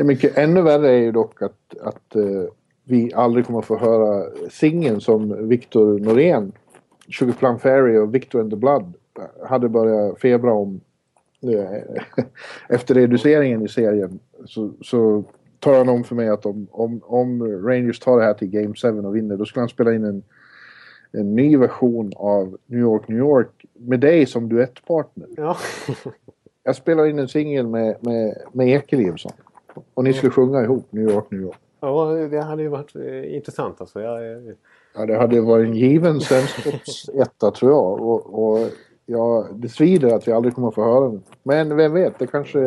Mycket 0.06 0.38
ännu 0.38 0.62
värre 0.62 0.90
är 0.90 0.98
ju 0.98 1.12
dock 1.12 1.42
att, 1.42 1.78
att 1.82 2.16
uh, 2.16 2.44
vi 2.84 3.14
aldrig 3.14 3.46
kommer 3.46 3.62
få 3.62 3.78
höra 3.78 4.26
singeln 4.50 5.02
som 5.02 5.48
Victor 5.48 6.00
Norén, 6.00 6.52
Sugar 7.10 7.34
Plum 7.34 7.60
Fairy 7.60 7.98
och 7.98 8.16
Victor 8.16 8.42
and 8.42 8.52
the 8.52 8.58
Blood 8.58 8.94
hade 9.46 9.70
börjat 9.70 10.20
febra 10.20 10.54
om 10.54 10.82
uh, 11.44 11.66
efter 12.70 12.96
reduceringen 12.96 13.62
i 13.62 13.68
serien. 13.68 14.20
Så, 14.46 14.72
så 14.82 15.24
tar 15.60 15.78
han 15.78 15.90
om 15.90 16.04
för 16.04 16.16
mig 16.16 16.30
att 16.30 16.46
om, 16.46 16.68
om, 16.72 17.02
om 17.04 17.44
Rangers 17.68 18.00
tar 18.00 18.18
det 18.18 18.24
här 18.24 18.34
till 18.34 18.50
Game 18.50 18.74
7 18.74 19.00
och 19.00 19.16
vinner 19.16 19.38
då 19.38 19.46
ska 19.46 19.60
han 19.60 19.70
spela 19.70 19.94
in 19.94 20.04
en, 20.04 20.24
en 21.12 21.36
ny 21.36 21.58
version 21.58 22.12
av 22.16 22.58
New 22.66 22.80
York, 22.80 23.08
New 23.08 23.18
York 23.18 23.66
med 23.74 24.00
dig 24.00 24.26
som 24.26 24.50
duettpartner. 24.50 25.28
Ja. 25.38 25.58
Jag 26.64 26.76
spelar 26.76 27.06
in 27.06 27.20
en 27.20 27.28
singel 27.28 27.68
med, 27.68 27.96
med, 28.02 28.38
med 28.52 28.68
Ekeliv. 28.68 29.16
Och 29.94 30.04
ni 30.04 30.14
ska 30.14 30.30
sjunga 30.30 30.64
ihop 30.64 30.86
New 30.90 31.10
York, 31.10 31.32
New 31.32 31.42
York. 31.42 31.58
ja, 31.80 32.06
det 32.32 32.42
hade 32.42 32.62
ju 32.62 32.70
varit 32.70 32.96
eh, 32.96 33.36
intressant 33.36 33.82
alltså. 33.82 34.02
Jag, 34.02 34.20
Ja, 34.98 35.06
det 35.06 35.18
hade 35.18 35.42
varit 35.42 35.68
en 35.68 35.74
given 35.74 36.22
svensktoppsetta 36.22 37.52
tror 37.52 37.72
jag. 37.72 38.02
Och, 38.02 38.44
och 38.44 38.70
ja, 39.06 39.48
det 39.56 39.70
svider 39.70 40.16
att 40.16 40.28
vi 40.28 40.32
aldrig 40.32 40.56
kommer 40.56 40.68
att 40.68 40.76
få 40.76 40.84
höra 40.84 41.10
den. 41.10 41.24
Men 41.44 41.78
vem 41.78 41.94
vet, 41.94 42.20
det 42.20 42.28
kanske... 42.28 42.60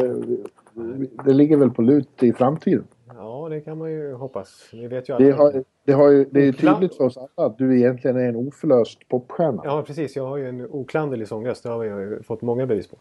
Det 1.24 1.32
ligger 1.32 1.56
väl 1.56 1.70
på 1.70 1.82
lut 1.82 2.22
i 2.22 2.32
framtiden. 2.32 2.84
ja, 3.16 3.48
det 3.50 3.60
kan 3.60 3.78
man 3.78 3.90
ju 3.90 4.14
hoppas. 4.14 4.68
Vi 4.72 4.86
vet 4.86 5.08
ju 5.08 5.16
Det, 5.18 5.32
att... 5.32 5.38
har, 5.38 5.64
det, 5.84 5.92
har 5.92 6.08
ju, 6.08 6.24
det 6.30 6.40
är 6.40 6.44
ju 6.44 6.52
tydligt 6.52 6.94
för 6.94 7.04
oss 7.04 7.16
alla 7.16 7.46
att 7.46 7.58
du 7.58 7.78
egentligen 7.78 8.16
är 8.16 8.28
en 8.28 8.36
oförlöst 8.36 9.08
popstjärna. 9.08 9.62
Ja, 9.64 9.82
precis. 9.86 10.16
Jag 10.16 10.26
har 10.26 10.36
ju 10.36 10.48
en 10.48 10.66
oklanderlig 10.70 11.28
sångröst. 11.28 11.62
Det 11.62 11.68
har 11.68 11.84
jag 11.84 12.00
ju 12.00 12.22
fått 12.22 12.42
många 12.42 12.66
bevis 12.66 12.88
på. 12.88 12.96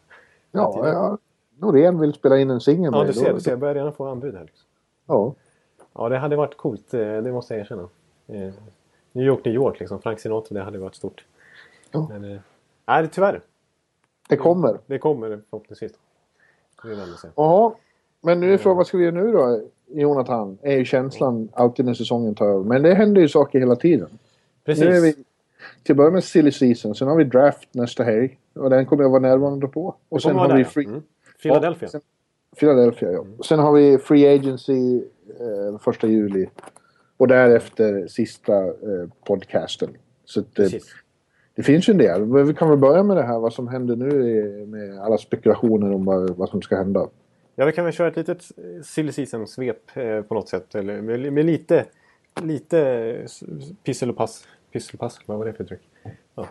Ja, 0.52 0.82
ja. 0.84 1.18
Norén 1.60 2.00
vill 2.00 2.14
spela 2.14 2.38
in 2.40 2.50
en 2.50 2.62
singel 2.62 2.92
Ja, 2.94 2.98
med 3.00 3.08
du 3.08 3.14
ser. 3.14 3.34
Du 3.34 3.40
ser 3.40 3.52
jag 3.52 3.60
börjar 3.60 3.76
redan 3.76 3.94
få 3.94 4.08
anbud 4.08 4.36
här. 4.36 4.44
Liksom. 4.44 4.66
Ja. 5.08 5.34
Ja, 5.94 6.10
det 6.10 6.18
hade 6.18 6.36
varit 6.36 6.58
coolt. 6.58 6.94
eh, 6.94 7.00
Det 7.00 7.32
måste 7.32 7.54
jag 7.54 7.62
erkänna. 7.62 7.82
Eh, 8.28 8.50
New 9.12 9.26
York, 9.26 9.46
New 9.46 9.54
York 9.54 9.80
liksom. 9.80 10.02
Frank 10.02 10.20
Sinatra, 10.20 10.54
det 10.58 10.64
hade 10.64 10.78
varit 10.78 10.96
stort. 10.96 11.26
Ja. 11.92 12.08
Men, 12.10 12.32
eh, 12.32 12.40
nej, 12.88 13.10
tyvärr. 13.12 13.42
Det 14.30 14.38
kommer. 14.38 14.78
Det 14.86 15.00
kommer 15.00 15.40
förhoppningsvis. 15.50 15.92
Ja, 17.36 17.76
men 18.22 18.40
nu 18.40 18.54
är 18.54 18.58
frågan 18.58 18.78
vad 18.78 18.88
ska 18.88 18.98
vi 18.98 19.04
göra 19.04 19.16
nu 19.16 19.32
då? 19.32 19.62
Jonathan, 19.88 20.58
är 20.62 20.78
ju 20.78 20.86
känslan 20.86 21.50
alltid 21.54 21.86
när 21.86 21.94
säsongen 21.94 22.36
tar 22.36 22.46
över. 22.46 22.64
Men 22.64 22.82
det 22.82 22.94
händer 22.94 23.22
ju 23.22 23.28
saker 23.30 23.60
hela 23.60 23.76
tiden. 23.76 24.10
Precis. 24.66 24.84
Nu 24.84 24.96
är 24.96 25.02
vi 25.02 25.14
till 25.84 25.94
att 25.94 25.98
börja 25.98 26.12
med 26.12 26.24
silly 26.24 26.52
season, 26.52 26.96
sen 26.96 27.08
har 27.08 27.16
vi 27.16 27.24
draft 27.24 27.68
nästa 27.74 28.04
helg. 28.04 28.38
Och 28.54 28.70
den 28.70 28.86
kommer 28.86 29.04
jag 29.04 29.10
vara 29.10 29.22
närvarande 29.22 29.68
på. 29.68 29.96
Och 30.10 30.22
sen 30.22 30.36
har 30.36 30.48
vara 30.48 30.58
vi 30.58 30.64
där, 30.64 30.70
free... 30.70 30.84
ja. 30.84 30.90
Mm. 30.90 31.04
Philadelphia. 31.42 31.90
Sen, 31.90 32.02
Philadelphia, 32.60 33.12
ja. 33.12 33.26
Sen 33.46 33.60
har 33.60 33.74
vi 33.74 33.98
free 33.98 34.36
agency 34.36 35.02
eh, 35.40 35.80
första 35.80 36.08
juli. 36.08 36.50
Och 37.18 37.28
därefter 37.28 38.08
sista 38.08 38.58
eh, 38.64 39.10
podcasten. 39.26 39.90
Så 40.26 40.40
att, 40.40 40.60
eh, 40.60 40.70
det 41.56 41.64
finns 41.64 41.90
ju 41.90 41.92
en 41.92 41.98
del. 41.98 42.26
Men 42.26 42.48
vi 42.48 42.54
kan 42.54 42.70
väl 42.70 42.78
börja 42.78 43.04
med 43.04 43.18
det 43.18 43.24
här 43.24 43.40
vad 43.40 43.54
som 43.54 43.68
händer 43.68 43.96
nu 43.96 44.66
med 44.66 45.00
alla 45.00 45.18
spekulationer 45.18 45.94
om 45.94 46.06
vad, 46.06 46.30
vad 46.30 46.50
som 46.50 46.62
ska 46.62 46.76
hända. 46.76 47.08
Ja, 47.56 47.66
vi 47.66 47.72
kan 47.72 47.86
väl 47.86 47.94
köra 47.94 48.08
ett 48.08 48.16
litet 48.16 48.52
eh, 48.58 48.84
silly 48.84 49.12
season-svep 49.12 49.98
eh, 49.98 50.22
på 50.22 50.34
något 50.34 50.50
sätt. 50.50 50.76
Eller 50.76 51.02
med, 51.02 51.34
med 51.34 51.46
lite, 51.46 51.86
lite 52.42 53.28
pissel 53.84 54.10
och 54.10 54.18
pass. 54.18 54.48
Pissel 54.72 54.94
och 54.94 55.00
pass, 55.00 55.20
vad 55.26 55.38
var 55.38 55.46
det 55.46 55.54
för 55.54 55.64
uttryck? 55.64 55.82
Ja. 56.36 56.48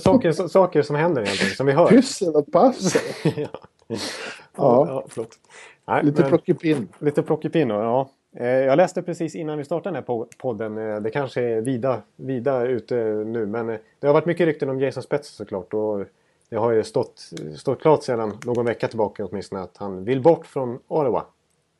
Saker, 0.00 0.32
saker 0.48 0.82
som 0.82 0.96
händer 0.96 1.22
egentligen, 1.22 1.54
som 1.54 1.66
vi 1.66 1.72
hör. 1.72 1.88
Pyssel 1.88 2.34
och 2.34 2.52
pass! 2.52 2.96
ja. 3.36 3.48
Ja. 4.56 4.86
Ja, 4.88 5.04
förlåt. 5.08 5.38
Nej, 5.86 6.04
Lite 6.04 6.22
plockepinn. 6.22 6.88
Lite 6.98 7.22
plockepinn, 7.22 7.68
ja. 7.70 8.10
Eh, 8.36 8.46
Jag 8.48 8.76
läste 8.76 9.02
precis 9.02 9.34
innan 9.34 9.58
vi 9.58 9.64
startade 9.64 9.88
den 9.96 10.02
här 10.08 10.14
po- 10.14 10.26
podden. 10.38 10.78
eh, 10.78 11.00
Det 11.00 11.10
kanske 11.10 11.42
är 11.42 11.60
vida, 11.60 12.02
vida 12.16 12.66
ute 12.66 12.94
nu. 13.26 13.46
Men 13.46 13.68
eh, 13.70 13.76
det 14.00 14.06
har 14.06 14.14
varit 14.14 14.26
mycket 14.26 14.46
rykten 14.46 14.68
om 14.68 14.80
Jason 14.80 15.02
Spets 15.02 15.28
såklart. 15.28 15.74
Och 15.74 16.04
det 16.48 16.56
har 16.56 16.70
ju 16.72 16.82
stått, 16.84 17.30
stått 17.56 17.80
klart 17.80 18.02
sedan 18.02 18.32
någon 18.44 18.64
vecka 18.64 18.88
tillbaka 18.88 19.24
åtminstone 19.24 19.62
att 19.62 19.76
han 19.76 20.04
vill 20.04 20.20
bort 20.22 20.46
från 20.46 20.78
Ottawa. 20.88 21.24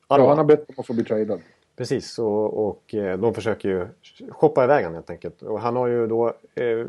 Ja, 0.07 0.27
han 0.27 0.37
har 0.37 0.45
bett 0.45 0.69
om 0.69 0.75
att 0.77 0.87
få 0.87 0.93
bli 0.93 1.03
tradad. 1.03 1.39
Precis, 1.77 2.19
och, 2.19 2.67
och 2.67 2.83
de 3.19 3.33
försöker 3.33 3.69
ju 3.69 3.87
shoppa 4.29 4.63
iväg 4.63 4.83
han 4.85 4.93
helt 4.93 5.09
enkelt. 5.09 5.41
Och 5.41 5.59
han 5.61 5.75
har 5.75 5.87
ju 5.87 6.07
då 6.07 6.33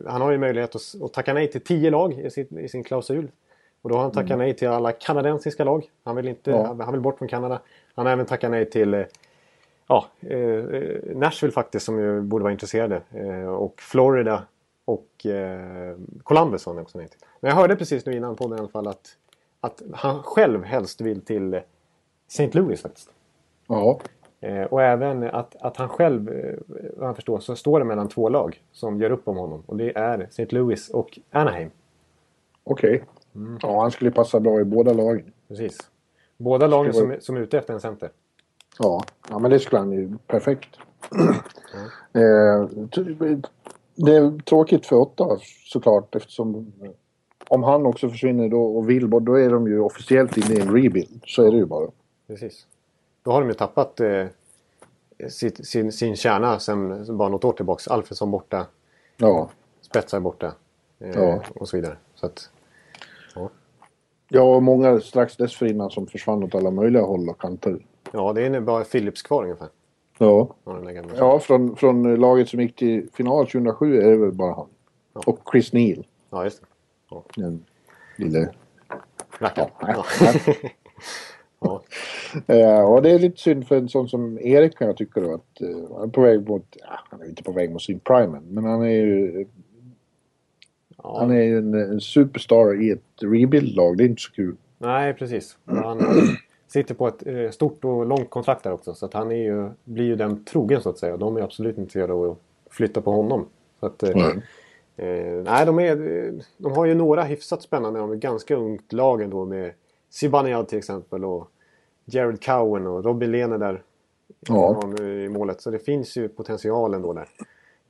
han 0.07 0.21
har 0.21 0.31
ju 0.31 0.39
möjlighet 0.39 0.75
att, 0.77 1.03
att 1.03 1.13
tacka 1.13 1.35
nej 1.35 1.51
till 1.51 1.61
tio 1.61 1.91
lag 1.91 2.13
i 2.19 2.31
sin, 2.31 2.59
i 2.59 2.69
sin 2.69 2.85
klausul. 2.85 3.29
Och 3.83 3.89
då 3.91 3.95
har 3.97 4.03
han 4.03 4.13
tackat 4.13 4.39
nej 4.39 4.55
till 4.57 4.69
alla 4.69 4.93
kanadensiska 4.93 5.65
lag. 5.65 5.91
Han 6.05 6.17
vill, 6.17 6.29
inte, 6.29 6.51
Ja. 6.51 6.67
han, 6.67 6.81
han 6.81 6.93
vill 6.93 7.01
bort 7.01 7.19
från 7.19 7.29
Kanada. 7.29 7.61
Han 7.95 8.07
har 8.07 8.13
även 8.13 8.27
tackat 8.27 8.51
nej 8.51 8.71
till 8.71 8.95
eh, 8.95 9.05
ja, 9.87 10.07
eh, 10.21 10.65
Nashville 11.15 11.53
faktiskt 11.53 11.87
som 11.87 11.99
ju 11.99 12.21
borde 12.21 12.43
vara 12.43 12.53
intresserade. 12.53 13.03
Eh, 13.11 13.47
och 13.49 13.81
Florida 13.81 14.43
och 14.85 15.27
eh, 15.27 15.97
Columbus 16.23 16.63
sa 16.63 16.71
han 16.71 16.79
också 16.83 16.99
nej 16.99 17.09
till. 17.09 17.19
Men 17.41 17.49
jag 17.49 17.57
hörde 17.57 17.77
precis 17.77 18.07
nu 18.07 18.17
innan 18.17 18.37
podden 18.37 18.59
i 18.59 18.61
alla 18.61 18.69
fall 18.69 18.87
att, 18.89 19.17
att 19.61 19.83
han 19.93 20.23
själv 20.23 20.65
helst 20.65 21.01
vill 21.01 21.21
till 21.21 21.55
eh, 21.55 21.61
St. 22.29 22.51
Louis 22.53 22.83
faktiskt. 22.83 23.11
Ja. 23.69 24.01
Eh, 24.41 24.63
och 24.63 24.83
även 24.83 25.23
att, 25.23 25.57
att 25.61 25.77
han 25.77 25.89
själv, 25.89 26.31
vad 26.97 27.09
jag 27.09 27.15
förstår, 27.17 27.41
så 27.41 27.57
står 27.57 27.79
det 27.79 27.85
mellan 27.85 28.09
två 28.09 28.29
lag 28.29 28.63
som 28.73 29.01
gör 29.01 29.11
upp 29.11 29.29
om 29.29 29.37
honom. 29.37 29.63
Och 29.67 29.77
det 29.77 29.99
är 29.99 30.21
St. 30.21 30.47
Louis 30.51 30.89
och 30.91 31.19
Anaheim. 31.31 31.71
Okej. 32.65 33.05
Mm. 33.35 33.59
Ja, 33.63 33.81
han 33.83 33.91
skulle 33.91 34.11
passa 34.11 34.41
bra 34.41 34.61
i 34.61 34.65
båda 34.65 34.93
lagen. 34.93 35.33
Precis. 35.49 35.79
Båda 36.37 36.67
lagen 36.67 36.93
som, 36.95 37.17
som 37.21 37.37
är 37.37 37.41
ute 37.41 37.59
efter 37.59 37.75
en 37.75 37.81
center. 37.81 38.11
Ja, 38.79 39.05
ja 39.29 39.39
men 39.39 39.51
det 39.51 39.59
skulle 39.59 39.79
han 39.79 39.93
ju 39.93 40.19
perfekt. 40.27 40.69
Eh, 42.15 42.67
t- 42.89 43.41
det 43.95 44.17
är 44.17 44.39
tråkigt 44.43 44.87
för 44.87 44.97
åtta 44.97 45.39
såklart 45.67 46.15
eftersom 46.15 46.73
eh, 46.83 46.91
om 47.49 47.63
han 47.63 47.87
också 47.87 48.09
försvinner 48.11 48.49
då 48.49 48.63
och 48.77 48.91
vill 48.91 49.09
bort, 49.09 49.23
då 49.23 49.35
är 49.35 49.51
de 49.51 49.67
ju 49.67 49.81
officiellt 49.81 50.37
inne 50.37 50.55
i 50.55 50.61
en 50.61 50.75
rebuild. 50.75 51.23
Så 51.27 51.47
är 51.47 51.51
det 51.51 51.57
ju 51.57 51.65
bara. 51.67 51.91
Precis. 52.27 52.67
Då 53.23 53.31
har 53.31 53.41
de 53.41 53.49
ju 53.49 53.55
tappat 53.55 54.01
eh, 54.01 54.27
sitt, 55.29 55.67
sin, 55.67 55.93
sin 55.93 56.17
kärna 56.17 56.59
sen 56.59 57.17
bara 57.17 57.29
något 57.29 57.45
år 57.45 57.53
tillbaks. 57.53 57.89
Alfredsson 57.89 58.31
borta, 58.31 58.67
Ja. 59.17 59.51
Spetsar 59.81 60.21
borta 60.21 60.53
eh, 60.99 61.11
Ja. 61.11 61.43
och 61.55 61.69
så 61.69 61.77
vidare. 61.77 61.97
Så 62.15 62.27
att, 62.27 62.51
Ja, 64.35 64.57
och 64.57 64.63
många 64.63 65.01
strax 65.01 65.37
dessförinnan 65.37 65.91
som 65.91 66.07
försvann 66.07 66.45
åt 66.45 66.55
alla 66.55 66.71
möjliga 66.71 67.03
håll 67.03 67.29
och 67.29 67.41
kanter. 67.41 67.87
ja, 68.13 68.33
det 68.33 68.47
är 68.47 68.61
bara 68.61 68.85
Philips 68.85 69.23
kvar 69.23 69.43
ungefär. 69.43 69.69
Ja. 70.19 70.55
Ja, 71.17 71.39
från, 71.39 71.77
från 71.77 72.15
laget 72.15 72.49
som 72.49 72.61
gick 72.61 72.77
till 72.77 73.09
final 73.13 73.47
2007 73.47 73.97
är 74.01 74.11
det 74.11 74.17
väl 74.17 74.33
bara 74.33 74.55
han. 74.55 74.67
Ja. 75.15 75.23
Och 75.27 75.39
Chris 75.53 75.73
Neal. 75.73 76.07
ja, 76.31 76.45
just 76.45 76.61
det. 76.61 77.41
Den 77.43 77.65
lille... 78.17 78.51
Rackaren. 79.39 79.71
Ja, 79.81 80.05
Ja. 81.61 81.83
ja. 82.47 82.55
Eh, 82.55 82.85
och 82.85 83.03
det 83.03 83.11
är 83.11 83.19
lite 83.19 83.41
synd 83.41 83.67
för 83.69 83.77
en 83.77 83.89
sån 83.89 84.09
som 84.09 84.39
Erik 84.39 84.79
kan 84.79 84.87
jag 84.87 84.97
tycka 84.97 85.21
då 85.21 85.35
att 85.35 85.61
eh, 85.61 85.97
han 85.97 86.09
är 86.09 86.13
på 86.13 86.21
väg 86.21 86.49
mot... 86.49 86.77
Ja, 86.81 87.01
han 87.11 87.21
är 87.23 87.29
inte 87.29 87.43
på 87.43 87.53
väg 87.53 87.73
mot 87.73 87.83
sin 87.83 88.01
prime 88.01 88.41
men 88.49 88.65
han 88.65 88.83
är 88.83 88.91
ju... 88.91 89.47
Ja. 91.03 91.19
Han 91.19 91.31
är 91.31 91.43
ju 91.43 91.59
en, 91.59 91.75
en 91.75 92.01
superstar 92.01 92.83
i 92.83 92.91
ett 92.91 93.23
rebuild-lag. 93.23 93.97
Det 93.97 94.05
är 94.05 94.09
inte 94.09 94.23
så 94.23 94.33
kul. 94.33 94.57
Nej, 94.79 95.15
precis. 95.15 95.57
Han 95.67 96.03
sitter 96.69 96.95
på 96.95 97.09
ett 97.09 97.27
eh, 97.27 97.51
stort 97.51 97.85
och 97.85 98.07
långt 98.07 98.31
kontrakt 98.31 98.65
där 98.65 98.73
också. 98.73 98.95
Så 98.95 99.07
att 99.07 99.15
han 99.15 99.33
är 99.33 99.37
ju, 99.37 99.69
blir 99.85 100.05
ju 100.05 100.17
den 100.17 100.45
trogen 100.45 100.81
så 100.83 100.91
att 100.91 100.99
säga. 100.99 101.17
De 101.17 101.37
är 101.37 101.41
absolut 101.41 101.71
inte 101.71 101.81
intresserade 101.81 102.13
av 102.13 102.31
att 102.31 102.39
flytta 102.71 103.01
på 103.01 103.13
honom. 103.13 103.47
Så 103.81 103.87
att, 103.87 104.03
Nej. 104.03 104.43
eh, 104.97 105.43
nej, 105.45 105.67
de, 105.67 105.79
är, 105.79 106.33
de 106.57 106.73
har 106.73 106.85
ju 106.85 106.95
några 106.95 107.23
hyfsat 107.23 107.63
spännande. 107.63 108.01
De 108.01 108.11
är 108.11 108.17
ganska 108.17 108.57
ungt 108.57 108.93
lag 108.93 109.23
ändå 109.23 109.45
med 109.45 109.73
Zibanejad 110.11 110.69
till 110.69 110.79
exempel. 110.79 111.25
Och 111.25 111.49
Jared 112.05 112.45
Cowen 112.45 112.87
och 112.87 113.05
Robin 113.05 113.31
Lehner 113.33 113.59
där. 113.59 113.83
Ja. 114.49 114.83
I 115.01 115.29
målet. 115.29 115.61
Så 115.61 115.71
det 115.71 115.79
finns 115.79 116.17
ju 116.17 116.29
potential 116.29 116.95
ändå 116.95 117.13
där. 117.13 117.29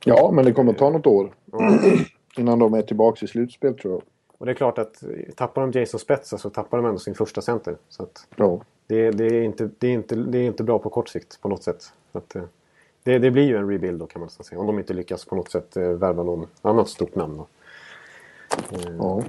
Ja, 0.05 0.31
men 0.35 0.45
det 0.45 0.53
kommer 0.53 0.73
att 0.73 0.79
ta 0.79 0.91
något 0.91 1.07
år 1.07 1.33
Ja. 1.53 1.79
Innan 2.37 2.59
de 2.59 2.75
är 2.75 2.83
tillbaka 2.83 3.25
i 3.25 3.29
slutspel 3.29 3.75
tror 3.75 3.93
jag. 3.95 4.03
Och 4.39 4.47
det 4.47 4.53
är 4.53 4.57
klart 4.57 4.79
att 4.79 5.03
tappar 5.37 5.63
de 5.67 5.79
Jason 5.81 6.01
Spetsa 6.01 6.39
så 6.39 6.51
tappar 6.51 6.79
de 6.79 6.87
ändå 6.87 6.99
sin 6.99 7.15
första 7.15 7.41
center. 7.43 7.77
Så 7.89 8.03
att, 8.03 8.27
Ja. 8.37 8.61
det, 8.87 9.11
det, 9.11 9.25
är 9.27 9.43
inte, 9.43 9.71
det, 9.79 9.87
är 9.87 9.93
inte, 9.93 10.15
det 10.15 10.39
är 10.39 10.43
inte 10.43 10.63
bra 10.65 10.79
på 10.79 10.91
kort 10.91 11.09
sikt 11.09 11.41
på 11.41 11.49
något 11.49 11.63
sätt. 11.63 11.93
Att, 12.13 12.35
eh, 12.37 12.43
det, 13.03 13.19
det 13.19 13.31
blir 13.31 13.43
ju 13.43 13.57
en 13.57 13.69
rebuild 13.69 13.99
då 14.01 14.07
kan 14.07 14.21
man 14.21 14.31
säga. 14.31 14.61
Om 14.61 14.67
de 14.67 14.79
inte 14.79 14.95
lyckas 14.95 15.25
på 15.25 15.35
något 15.37 15.51
sätt 15.51 15.77
eh, 15.77 15.83
värva 15.89 16.23
någon 16.23 16.47
annat 16.63 16.89
stort 16.89 17.15
namn. 17.15 17.37
Då. 17.37 17.47
Eh, 18.77 18.95
ja. 18.99 19.23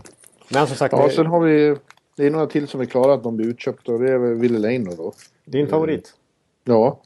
Men 0.53 0.67
som 0.67 0.75
sagt, 0.77 0.93
Ja, 0.97 1.05
det, 1.07 1.11
sen 1.13 1.25
har 1.25 1.39
vi... 1.39 1.75
Det 2.15 2.25
är 2.25 2.31
några 2.31 2.47
till 2.47 2.67
som 2.67 2.81
är 2.81 2.85
klara 2.85 3.13
att 3.13 3.23
de 3.23 3.37
blir 3.37 3.47
utköpta 3.47 3.91
och 3.93 3.99
det 3.99 4.11
är 4.11 4.17
Ville 4.17 4.59
Leino 4.59 4.91
då. 4.95 5.13
din 5.45 5.67
favorit. 5.67 6.13
Ja. 6.63 6.99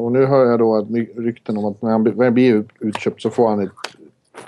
Och 0.00 0.12
nu 0.12 0.24
hör 0.26 0.46
jag 0.46 0.58
då 0.58 0.76
att 0.76 0.86
rykten 1.16 1.56
om 1.58 1.64
att 1.64 1.82
när 1.82 1.90
han 1.90 2.02
blir- 2.02 2.30
blir 2.30 2.54
ut- 2.54 2.68
utköpt 2.78 3.22
så 3.22 3.30
får 3.30 3.48
han 3.48 3.60
ett, 3.60 3.70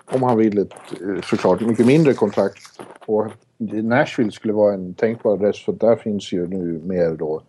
om 0.05 0.23
han 0.23 0.39
vill, 0.39 0.59
ett 0.59 0.73
eh, 1.01 1.21
såklart 1.23 1.61
mycket 1.61 1.87
mindre 1.87 2.15
kontrakt. 2.15 2.81
Och 3.07 3.27
Nashville 3.59 4.33
skulle 4.33 4.53
vara 4.53 4.75
en 4.75 4.95
tänkbar 4.95 5.33
adress 5.33 5.65
för 5.65 5.73
där 5.73 5.97
finns 5.97 6.33
ju 6.33 6.47
nu 6.47 6.81
mer 6.85 7.11
då 7.11 7.43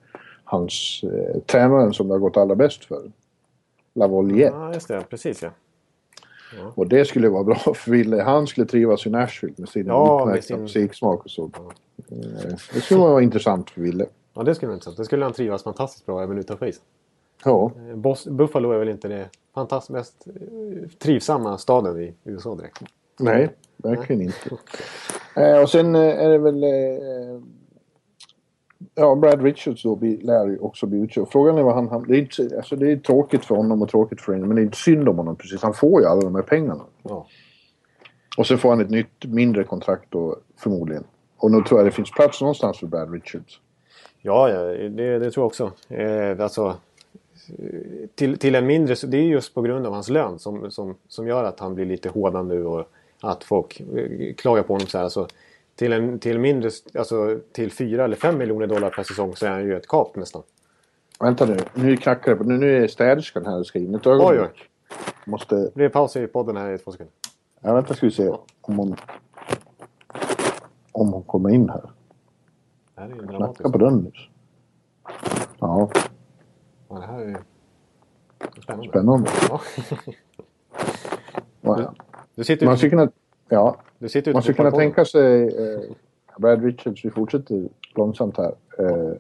hans 0.44 1.02
eh, 1.04 1.42
tränaren 1.42 1.94
som 1.94 2.08
det 2.08 2.14
har 2.14 2.20
gått 2.20 2.38
allra 2.38 2.56
bäst 2.56 2.86
för. 2.86 3.12
Lavolier. 3.96 4.52
Ja, 4.52 4.74
just 4.74 4.88
det. 4.88 5.04
Precis 5.10 5.44
ja. 5.44 5.50
Och 6.76 6.88
det 6.88 7.06
skulle 7.06 7.30
vara 7.30 7.44
bra 7.44 7.56
för 7.76 7.92
Ville. 7.92 8.22
Han 8.22 8.48
skulle 8.48 8.68
trivas 8.68 9.06
i 9.06 9.10
Nashville 9.10 9.54
med 9.58 9.70
sin 9.70 9.86
Ja, 9.88 10.22
utmärkta 10.22 10.48
sin- 10.48 10.62
musiksmak 10.62 11.24
och 11.26 11.32
så. 11.32 11.44
Eh, 12.12 12.56
Det 12.74 12.82
skulle 12.82 13.00
vara 13.00 13.22
intressant 13.22 13.70
för 13.70 13.82
Ville. 13.82 14.06
Ja, 14.34 14.44
det 14.44 14.56
skulle 14.56 14.68
vara 14.68 14.76
intressant. 14.76 14.98
Det 14.98 15.06
skulle 15.06 15.26
han 15.26 15.34
trivas 15.34 15.64
fantastiskt 15.64 16.06
bra 16.06 16.24
även 16.24 16.38
utanför 16.38 16.66
isen. 16.66 16.84
Ja, 17.46 17.72
Eh, 17.90 18.32
Buffalo 18.32 18.72
är 18.72 18.78
väl 18.80 18.90
inte 18.90 19.08
det 19.08 19.30
fantastiskt 19.56 19.90
mest 19.90 20.28
eh, 20.28 20.90
trivsamma 21.00 21.58
staden 21.58 22.02
i 22.02 22.14
USA 22.24 22.56
direkt. 22.56 22.82
nej, 23.20 23.50
verkligen 23.78 24.22
inte. 24.22 24.50
Eh, 25.36 25.62
och 25.62 25.70
sen 25.70 25.96
eh, 25.96 26.02
är 26.02 26.30
det 26.30 26.38
väl... 26.38 26.64
Eh, 26.64 27.42
ja, 28.96 29.16
Brad 29.16 29.42
Richards 29.42 29.84
då 29.84 30.00
lär 30.02 30.48
ju 30.48 30.58
också 30.58 30.86
bli 30.86 31.00
utköpt. 31.00 31.32
Frågan 31.32 31.58
är 31.58 31.64
vad 31.64 31.76
han... 31.76 31.88
han 31.88 32.04
det, 32.08 32.18
är 32.18 32.20
inte, 32.20 32.58
alltså 32.58 32.76
det 32.76 32.92
är 32.92 32.98
tråkigt 32.98 33.46
för 33.46 33.56
honom 33.56 33.82
och 33.82 33.90
tråkigt 33.90 34.22
för 34.22 34.34
henne. 34.34 34.48
Men 34.48 34.56
det 34.56 34.62
är 34.62 34.64
inte 34.64 34.78
synd 34.78 35.10
om 35.10 35.18
honom 35.18 35.36
precis. 35.36 35.62
Han 35.62 35.74
får 35.74 36.02
ju 36.02 36.08
alla 36.08 36.22
de 36.22 36.36
här 36.36 36.42
pengarna. 36.42 36.84
Ja. 37.04 37.28
Och 38.38 38.48
så 38.48 38.58
får 38.58 38.70
han 38.70 38.82
ett 38.82 38.90
nytt 38.90 39.26
mindre 39.26 39.64
kontrakt 39.64 40.06
då 40.10 40.38
förmodligen. 40.58 41.04
Och 41.38 41.52
nu 41.52 41.62
tror 41.62 41.80
jag 41.80 41.88
det 41.88 41.92
finns 41.92 42.12
plats 42.12 42.42
någonstans 42.42 42.80
för 42.80 42.88
Brad 42.88 43.14
Richards. 43.14 43.60
Ja, 44.22 44.50
ja 44.50 44.62
det, 44.90 45.20
det 45.20 45.32
tror 45.32 45.42
jag 45.44 45.48
också. 45.48 45.72
Eh, 45.90 46.44
alltså, 46.44 46.68
eh, 46.68 46.76
till, 48.16 48.38
till 48.38 48.56
en 48.56 48.66
mindre... 48.66 48.96
Det 49.08 49.18
är 49.18 49.22
just 49.22 49.54
på 49.54 49.62
grund 49.62 49.86
av 49.86 49.94
hans 49.94 50.10
lön 50.10 50.40
som, 50.40 50.72
som, 50.72 50.96
som 51.08 51.28
gör 51.28 51.44
att 51.44 51.60
han 51.60 51.76
blir 51.76 51.86
lite 51.86 52.10
hårdad 52.10 52.46
nu 52.46 52.66
och 52.66 52.90
att 53.22 53.44
folk 53.44 53.80
eh, 53.80 54.34
klagar 54.34 54.64
på 54.64 54.74
honom 54.74 54.88
så 54.88 54.98
här. 54.98 55.04
Alltså, 55.04 55.28
till 55.76 55.94
en 55.94 56.20
till 56.20 56.40
mindre... 56.40 56.70
Alltså 56.98 57.40
till 57.52 57.72
4 57.72 58.04
eller 58.04 58.16
5 58.16 58.38
miljoner 58.38 58.68
dollar 58.68 58.90
per 58.90 59.04
säsong 59.04 59.36
så 59.36 59.46
är 59.46 59.50
han 59.50 59.64
ju 59.64 59.78
ett 59.78 59.88
kap 59.88 60.16
nästan. 60.16 60.44
Vänta 61.20 61.46
nu, 61.46 61.58
nu 61.74 61.98
knackar 61.98 62.32
det 62.32 62.38
på. 62.38 62.44
Nu, 62.44 62.58
nu 62.58 62.84
är 62.84 62.88
städerskan 62.88 63.46
här 63.46 63.60
och 63.60 63.66
ska 63.66 63.80
in. 63.80 63.96
Ett 63.96 64.08
ögonblick. 64.08 64.42
Oj, 64.42 64.50
oj. 64.54 64.70
Måste... 65.26 65.56
Det 65.56 65.76
blir 65.76 65.90
paus 65.90 66.16
i 66.16 66.28
podden 66.28 66.58
här 66.58 66.74
i 66.74 66.78
två 66.78 66.92
sekunder. 66.92 67.14
Ja, 67.62 67.74
vänta 67.74 67.94
ska 67.94 68.06
vi 68.06 68.12
se 68.12 68.30
om 68.62 68.78
hon... 68.78 68.96
Om 70.92 71.14
hon 71.14 71.24
kommer 71.24 71.50
in 71.50 71.70
här. 71.70 71.90
Det 72.96 73.02
här 73.02 73.08
är 73.08 73.10
ju 73.10 73.16
Knacka 73.16 73.32
dramatiskt. 73.32 73.72
på 73.72 73.78
dörren 73.78 73.98
nyss. 73.98 74.30
Ja, 75.60 75.90
Ja, 76.96 77.02
det 77.02 77.08
här 77.08 77.20
är 77.20 77.38
spännande. 78.62 78.90
spännande. 78.90 79.30
Ja. 79.50 79.62
Ja, 81.62 81.94
Du 82.36 82.44
sitter 82.44 82.66
Man 82.66 82.78
skulle 82.78 82.90
kunna... 82.90 83.10
Ja, 83.50 83.78
du 84.00 84.10
sitter 84.10 84.34
man 84.34 84.42
skulle 84.42 84.56
kunna 84.56 84.72
tänka 84.72 85.06
sig... 85.06 85.48
Eh, 85.48 85.82
Brad 86.38 86.64
Richards, 86.64 87.06
vi 87.06 87.10
fortsätter 87.10 87.70
långsamt 87.96 88.38
här. 88.38 88.56
Eh, 88.80 89.12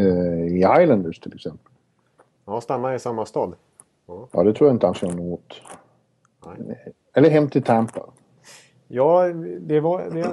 eh, 0.00 0.46
I 0.46 0.82
Islanders 0.82 1.20
till 1.20 1.34
exempel. 1.34 1.72
Ja, 2.44 2.60
stanna 2.60 2.94
i 2.94 2.98
samma 2.98 3.26
stad. 3.26 3.54
Ja, 4.06 4.42
det 4.42 4.54
tror 4.54 4.68
jag 4.68 4.74
inte 4.74 4.86
han 4.86 4.94
känner 4.94 5.14
något 5.14 5.24
emot. 5.24 5.54
Nej. 6.46 6.92
Eller 7.14 7.30
hem 7.30 7.50
till 7.50 7.62
Tampa. 7.62 8.10
Ja, 8.88 9.28
det 9.60 9.80
var, 9.80 10.10
det, 10.10 10.24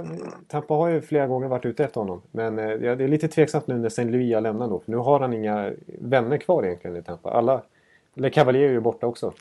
Tampa 0.48 0.74
har 0.74 0.88
ju 0.90 1.02
flera 1.02 1.28
gånger 1.28 1.48
varit 1.48 1.66
ute 1.66 1.84
efter 1.84 2.02
honom. 2.02 2.22
Men 2.32 2.60
eh, 2.60 2.66
det 2.80 3.04
är 3.04 3.08
lite 3.08 3.28
tveksamt 3.28 3.68
nu 3.68 3.78
när 3.78 3.88
St. 3.88 4.04
Louis 4.04 4.34
har 4.34 4.42
lämnat 4.42 4.70
då. 4.70 4.80
För 4.80 4.92
nu 4.92 4.98
har 4.98 5.20
han 5.20 5.34
inga 5.34 5.72
vänner 5.86 6.38
kvar 6.38 6.66
egentligen 6.66 6.98
i 6.98 7.02
Tampa. 7.04 7.30
Alla... 7.32 7.62
Eller 8.18 8.30
Cavalier 8.30 8.68
är 8.68 8.72
ju 8.72 8.80
borta 8.80 9.08
också. 9.08 9.34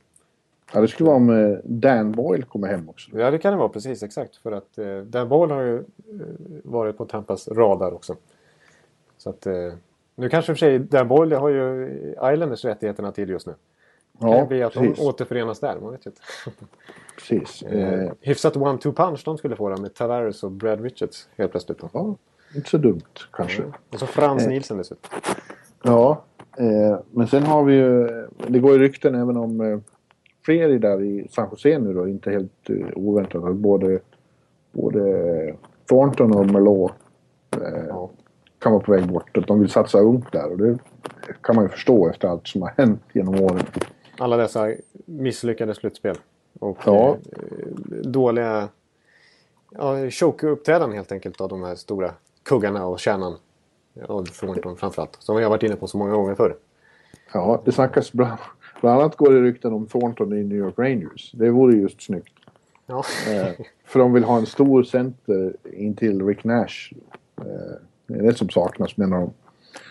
Ja, 0.73 0.81
det 0.81 0.89
skulle 0.89 1.07
vara 1.07 1.17
om 1.17 1.31
eh, 1.31 1.59
Dan 1.65 2.13
Boyle 2.13 2.43
kommer 2.45 2.69
hem 2.69 2.89
också. 2.89 3.19
Ja, 3.19 3.31
det 3.31 3.39
kan 3.39 3.53
det 3.53 3.59
vara 3.59 3.69
precis 3.69 4.03
exakt. 4.03 4.37
För 4.37 4.53
att 4.53 4.79
eh, 4.79 4.97
Dan 4.99 5.29
Boyle 5.29 5.51
har 5.55 5.63
ju 5.63 5.77
eh, 5.79 5.83
varit 6.65 6.97
på 6.97 7.05
Tampas 7.05 7.49
radar 7.49 7.95
också. 7.95 8.17
Så 9.19 9.31
att... 9.31 9.47
Eh, 9.47 9.73
nu 10.17 10.29
kanske 10.29 10.53
för 10.53 10.59
sig 10.59 10.79
Dan 10.79 11.09
Boyle 11.09 11.33
har 11.37 11.49
ju 11.49 11.89
Islanders 12.33 12.65
rättigheterna 12.65 13.13
till 13.13 13.29
just 13.29 13.47
nu. 13.47 13.55
Det 14.13 14.19
kan 14.19 14.31
Ja, 14.31 14.47
bli 14.47 14.63
att 14.63 14.73
precis. 14.73 14.99
de 14.99 15.07
återförenas 15.07 15.61
där. 15.61 15.81
Man 15.81 15.93
vet 15.93 16.07
ju 16.07 16.11
inte. 16.11 16.23
precis. 17.17 17.63
Eh, 17.63 17.93
Eh, 18.05 18.13
hyfsat 18.21 18.57
one-two 18.57 18.93
punch 18.93 19.23
de 19.25 19.39
skulle 19.39 19.57
få 19.57 19.69
då 19.69 19.77
med 19.83 19.95
Tavares 19.95 20.43
och 20.43 20.51
Brad 20.51 20.81
Richards 20.81 21.29
helt 21.37 21.51
plötsligt. 21.51 21.79
Då. 21.79 21.89
ja, 21.93 22.17
inte 22.57 22.71
så 22.71 22.79
dumt 22.79 23.01
kanske. 23.33 23.63
Och 23.93 23.99
så 23.99 24.07
Frans 24.07 24.43
Eh. 24.43 24.49
Nielsen 24.49 24.79
dessutom. 24.79 25.11
Ja, 25.83 26.25
eh, 26.59 26.99
men 27.11 27.27
sen 27.27 27.43
har 27.43 27.65
vi 27.65 27.75
ju... 27.75 28.09
Det 28.49 28.59
går 28.59 28.73
ju 28.73 28.79
rykten 28.79 29.15
även 29.15 29.37
om 29.37 29.61
eh, 29.61 29.79
fler 30.45 30.69
där 30.79 31.03
i 31.03 31.27
San 31.31 31.49
Jose 31.51 31.79
nu 31.79 31.95
då, 31.95 32.09
inte 32.09 32.31
helt 32.31 32.71
eh, 32.71 32.87
oväntat. 32.95 33.45
Att 33.45 33.57
både, 33.57 34.01
både 34.73 35.55
Thornton 35.89 36.33
och 36.37 36.47
Merlot 36.47 36.93
eh, 37.63 37.85
Ja. 37.89 38.11
kan 38.59 38.73
vara 38.73 38.83
på 38.83 38.93
väg 38.93 39.07
bort. 39.09 39.37
Att 39.39 39.47
de 39.47 39.61
vill 39.61 39.71
satsa 39.71 39.99
ungt 40.01 40.33
där 40.33 40.51
och 40.53 40.59
det 40.59 40.79
kan 41.41 41.55
man 41.57 41.65
ju 41.65 41.69
förstå 41.69 42.09
efter 42.09 42.29
allt 42.29 42.47
som 42.49 42.63
har 42.63 42.73
hänt 42.77 43.03
genom 43.13 43.35
åren. 43.41 43.63
Alla 44.19 44.37
dessa 44.37 44.73
misslyckade 45.07 45.75
slutspel. 45.75 46.17
Och 46.65 46.79
Ja. 46.85 47.17
eh, 47.33 47.97
dåliga 48.05 48.69
ja, 49.71 50.11
choke-uppträdanden 50.11 50.97
helt 50.97 51.13
enkelt 51.13 51.41
av 51.41 51.49
de 51.49 51.63
här 51.63 51.75
stora 51.75 52.15
kuggarna 52.43 52.87
och 52.87 53.01
kärnan. 53.01 53.37
Av 54.09 54.25
Thornton 54.25 54.77
framförallt. 54.77 55.17
Som 55.19 55.37
vi 55.37 55.43
har 55.43 55.51
varit 55.51 55.63
inne 55.63 55.77
på 55.77 55.87
så 55.87 55.99
många 55.99 56.13
gånger 56.13 56.35
förr. 56.35 56.57
Ja, 57.33 57.63
det 57.65 57.73
snackas 57.73 58.13
bland, 58.13 58.39
bland 58.81 59.01
annat 59.01 59.17
går 59.17 59.33
det 59.33 59.41
rykten 59.43 59.73
om 59.73 59.87
Thornton 59.87 60.33
i 60.33 60.45
New 60.45 60.59
York 60.59 60.75
Rangers. 60.79 61.33
Det 61.33 61.51
vore 61.51 61.77
just 61.77 62.03
snyggt. 62.03 62.33
Ja. 62.87 63.05
Eh, 63.31 63.49
för 63.85 63.99
de 64.01 64.13
vill 64.13 64.25
ha 64.25 64.39
en 64.39 64.47
stor 64.47 64.83
center 64.83 65.57
intill 65.73 66.27
Rick 66.27 66.45
Nash. 66.45 66.93
Eh, 67.37 67.45
det 68.07 68.15
är 68.19 68.23
det 68.23 68.35
som 68.35 68.49
saknas 68.49 68.97
menar 68.97 69.21
de. 69.21 69.31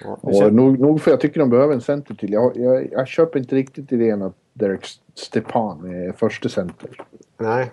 Och 0.06 0.34
känns- 0.36 0.54
nog, 0.54 0.80
nog 0.80 1.02
för 1.02 1.12
jag 1.12 1.20
tycker 1.22 1.40
de 1.40 1.50
behöver 1.50 1.74
en 1.74 1.82
center 1.82 2.14
till. 2.16 2.34
Jag, 2.34 2.58
jag, 2.58 2.92
jag 2.92 3.08
köper 3.08 3.40
inte 3.40 3.56
riktigt 3.56 3.92
idén 3.92 4.22
att 4.22 4.36
Derek 4.54 4.86
Stepan 5.16 5.94
är 5.94 6.12
första 6.12 6.50
center. 6.50 6.90
Nej. 7.38 7.72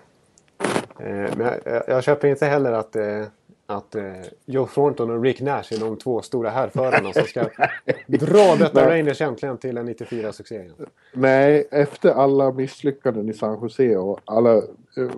Eh, 0.99 1.37
men 1.37 1.51
jag, 1.65 1.83
jag, 1.87 2.03
köper 2.03 2.27
inte 2.27 2.45
heller 2.45 2.71
att, 2.71 2.95
eh, 2.95 3.23
att 3.65 3.95
eh, 3.95 4.03
Joe 4.45 4.67
Thornton 4.67 5.11
och 5.11 5.23
Rick 5.23 5.41
Nash 5.41 5.73
är 5.73 5.79
de 5.79 5.97
två 5.97 6.21
stora 6.21 6.49
härförarna 6.49 7.13
som 7.13 7.23
ska 7.23 7.41
dra 8.07 8.55
detta. 8.55 8.89
Rangers 8.89 9.21
äntligen 9.21 9.57
till 9.57 9.77
en 9.77 9.89
94-succé. 9.89 10.55
igen. 10.55 10.73
Nej, 11.13 11.67
efter 11.71 12.11
alla 12.11 12.51
misslyckanden 12.51 13.29
i 13.29 13.33
San 13.33 13.59
Jose 13.61 13.97
och 13.97 14.19
alla... 14.25 14.55
eh, 14.57 15.09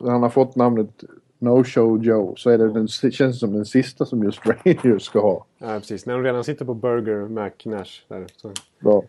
han 0.00 0.22
har 0.22 0.30
fått 0.30 0.56
namnet 0.56 1.04
No 1.44 1.64
Show 1.64 2.04
Joe 2.04 2.34
så 2.36 2.50
är 2.50 2.58
det 2.58 2.72
den, 2.72 2.88
känns 2.88 3.40
som 3.40 3.52
den 3.52 3.64
sista 3.64 4.04
som 4.04 4.22
just 4.22 4.40
Rangers 4.64 5.02
ska 5.02 5.20
ha. 5.20 5.44
Ja, 5.58 5.66
precis. 5.78 6.06
När 6.06 6.14
de 6.14 6.22
redan 6.22 6.44
sitter 6.44 6.64
på 6.64 6.74
Burger 6.74 7.28
Mac 7.28 7.50
Nash. 7.64 8.04
Där, 8.08 8.26
så. 8.36 8.50
Bra. 8.80 9.02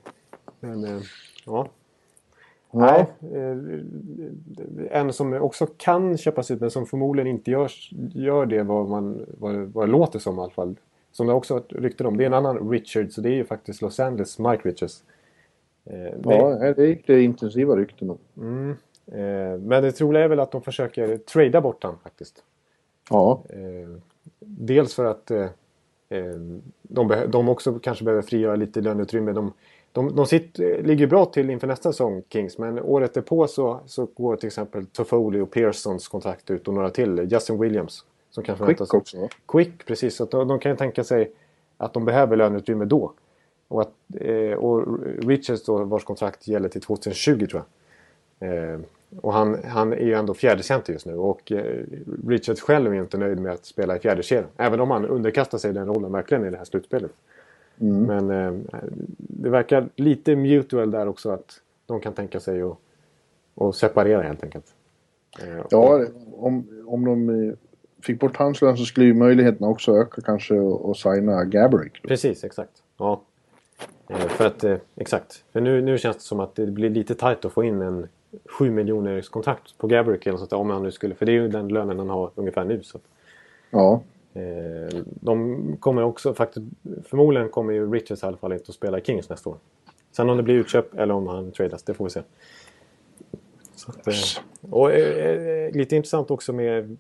Men, 0.60 0.84
eh, 0.84 1.02
ja. 1.46 1.68
Ja. 2.72 3.00
Eh, 3.22 3.58
en 5.02 5.14
som 5.14 5.34
också 5.34 5.68
kan 5.78 6.18
köpas 6.18 6.52
ut 6.52 6.62
men 6.62 6.72
som 6.72 6.86
förmodligen 6.86 7.28
inte 7.28 7.52
gör, 7.52 7.72
gör 8.14 8.46
det 8.46 8.64
vad, 8.64 8.90
man, 8.90 9.26
vad, 9.38 9.56
vad 9.56 9.88
det 9.88 9.92
låter 9.92 10.20
som 10.20 10.38
i 10.38 10.42
alla 10.42 10.50
fall. 10.52 10.76
Som 11.12 11.28
det 11.28 11.34
också 11.34 11.54
varit 11.54 11.72
rykten 11.74 12.08
om. 12.08 12.18
Det 12.18 12.24
är 12.24 12.28
en 12.28 12.34
annan 12.34 12.70
Richards 12.70 13.18
och 13.18 13.24
det 13.24 13.30
är 13.30 13.34
ju 13.36 13.46
faktiskt 13.46 13.82
Los 13.82 14.00
Angeles 14.00 14.40
Mike 14.40 14.70
Richards. 14.70 15.04
Eh, 15.86 15.94
det- 15.94 16.20
Ja, 16.24 16.74
det 16.74 16.86
gick 16.88 17.08
det 17.08 17.22
intensiva 17.24 17.76
rykten 17.76 18.10
om. 18.10 18.18
Mm. 18.38 18.76
Eh, 19.12 19.60
men 19.60 19.84
det 19.84 19.92
troliga 19.92 20.24
är 20.24 20.28
väl 20.28 20.40
att 20.40 20.52
de 20.52 20.62
försöker 20.62 21.18
trada 21.18 21.62
bort 21.62 21.84
han 21.84 21.98
faktiskt. 22.04 22.44
Ja, 23.10 23.44
Eh, 23.50 23.90
dels 24.40 24.94
för 24.94 25.06
att 25.06 25.32
eh, 25.32 25.50
de, 27.28 27.50
också 27.50 27.80
kanske 27.80 28.04
behöver 28.04 28.22
frigöra 28.22 28.56
lite 28.56 28.82
löneutrymme. 28.82 29.32
De, 29.32 29.54
de, 29.92 30.16
de 30.16 30.26
sitt, 30.26 30.60
eh, 30.60 30.68
ligger 30.68 31.08
bra 31.08 31.26
till 31.26 31.50
inför 31.50 31.68
nästa 31.68 31.92
säsong, 31.92 32.24
Kings. 32.30 32.58
Men 32.58 32.80
året 32.80 33.14
därpå 33.14 33.48
så, 33.48 33.80
så 33.86 34.06
går 34.06 34.36
till 34.36 34.48
exempel 34.48 34.86
Toffoli 34.86 35.40
och 35.40 35.52
Pearsons 35.52 36.08
kontrakt 36.08 36.52
ut 36.52 36.68
och 36.68 36.74
några 36.74 36.90
till. 36.90 37.28
Justin 37.32 37.60
Williams. 37.60 38.06
Som 38.30 38.44
kan 38.44 38.58
Quick 38.58 38.94
också. 38.94 39.22
va? 39.22 39.30
Quick, 39.48 39.86
precis. 39.86 40.16
Så 40.16 40.26
de, 40.26 40.48
de 40.48 40.60
kan 40.60 40.72
ju 40.72 40.78
tänka 40.78 41.04
sig 41.04 41.32
att 41.78 41.94
de 41.94 42.06
behöver 42.06 42.36
löneutrymme 42.36 42.86
då. 42.86 43.14
Och, 43.68 43.82
att, 43.82 43.94
eh, 44.20 44.52
och 44.52 45.00
Richards 45.28 45.64
då, 45.64 45.84
vars 45.84 46.04
kontrakt 46.04 46.48
gäller 46.48 46.70
till 46.70 46.82
2020 46.82 47.48
tror 47.48 47.52
jag. 47.52 47.66
Eh, 48.40 48.80
och 49.22 49.34
han, 49.34 49.64
han 49.64 49.94
är 49.94 50.06
ju 50.06 50.14
ändå 50.14 50.34
fjärde 50.34 50.64
center 50.64 50.94
just 50.94 51.06
nu 51.06 51.16
och 51.16 51.52
eh, 51.52 51.84
Richards 52.28 52.62
själv 52.62 52.94
är 52.94 52.98
inte 52.98 53.18
nöjd 53.18 53.40
med 53.40 53.52
att 53.52 53.66
spela 53.66 53.96
i 53.96 54.00
fjärde 54.00 54.24
kedjan. 54.24 54.50
Även 54.58 54.80
om 54.80 54.92
han 54.92 55.06
underkastar 55.06 55.58
sig 55.58 55.74
den 55.74 55.88
rollen 55.88 56.12
verkligen 56.12 56.46
i 56.46 56.50
det 56.50 56.58
här 56.58 56.66
slutspelet. 56.66 57.12
Men 57.76 58.32
eh, 58.32 58.54
det 59.18 59.50
verkar 59.50 59.90
lite 59.96 60.36
mutual 60.36 60.92
där 60.92 61.08
också 61.08 61.32
att 61.32 61.62
de 61.86 62.00
kan 62.00 62.14
tänka 62.14 62.40
sig 62.40 62.62
att, 62.62 62.78
att 63.56 63.76
separera 63.76 64.22
helt 64.22 64.44
enkelt. 64.44 64.66
Eh, 65.40 65.66
Ja, 65.70 66.06
om, 66.38 66.84
om 66.86 67.06
de 67.06 67.30
eh, 67.30 67.54
fick 68.02 68.20
bort 68.20 68.38
hans 68.38 68.62
lön 68.62 68.78
så 68.78 68.86
skulle 68.86 69.06
ju 69.06 69.14
möjligheterna 69.14 69.68
också 69.68 69.92
öka 69.98 70.22
kanske 70.22 70.56
och 70.60 70.98
signa 70.98 71.44
Gabrick. 71.44 72.02
Precis, 72.04 72.44
exakt. 72.44 72.84
Ja. 72.98 73.22
Eh, 74.10 74.18
för 74.18 74.46
att, 74.46 74.66
exakt. 74.96 75.44
För 75.54 75.62
nu, 75.62 75.82
nu 75.82 75.98
känns 75.98 76.18
det 76.18 76.24
som 76.24 76.40
att 76.40 76.56
det 76.56 76.66
blir 76.66 76.90
lite 76.90 77.16
tajt 77.16 77.46
att 77.46 77.54
få 77.54 77.64
in 77.64 77.82
en 77.82 78.08
7 78.46 78.72
miljoners 78.72 79.30
kontrakt 79.30 79.78
på 79.78 79.88
Gabrick 79.88 80.26
eller 80.28 80.38
sånt 80.38 80.50
där, 80.50 80.58
om 80.58 80.70
han 80.70 80.84
nu 80.84 80.92
skulle. 80.92 81.16
För 81.16 81.26
det 81.26 81.32
är 81.32 81.34
ju 81.34 81.48
den 81.48 81.68
lönen 81.68 82.00
han 82.00 82.10
har 82.10 82.32
ungefär 82.36 82.64
nu. 82.66 82.84
Så. 82.84 83.00
Ja, 83.70 84.02
Eh, 84.36 85.00
de 85.06 85.78
kommer 85.80 86.04
också, 86.04 86.34
faktiskt, 86.34 86.66
förmodligen 87.04 87.50
kommer 87.50 87.74
ju 87.74 87.92
Richards 87.92 88.24
i 88.24 88.26
alla 88.26 88.38
fall 88.38 88.54
inte 88.54 88.66
att 88.68 88.76
spela 88.76 88.98
i 88.98 89.02
Kings 89.02 89.30
nästa 89.30 89.50
år. 89.50 89.58
Sen 90.12 90.30
om 90.30 90.38
det 90.38 90.44
blir 90.44 90.56
utköp 90.56 90.94
eller 91.00 91.14
om 91.14 91.28
han 91.28 91.52
tradas, 91.52 91.84
det 91.84 91.94
får 91.94 92.04
vi 92.04 92.10
se. 92.10 92.22
Att, 93.88 94.08
eh, 94.08 94.14
och 94.72 94.92
eh, 94.92 95.72
lite 95.72 95.96
intressant 95.96 96.32
också 96.32 96.54
med 96.54 96.98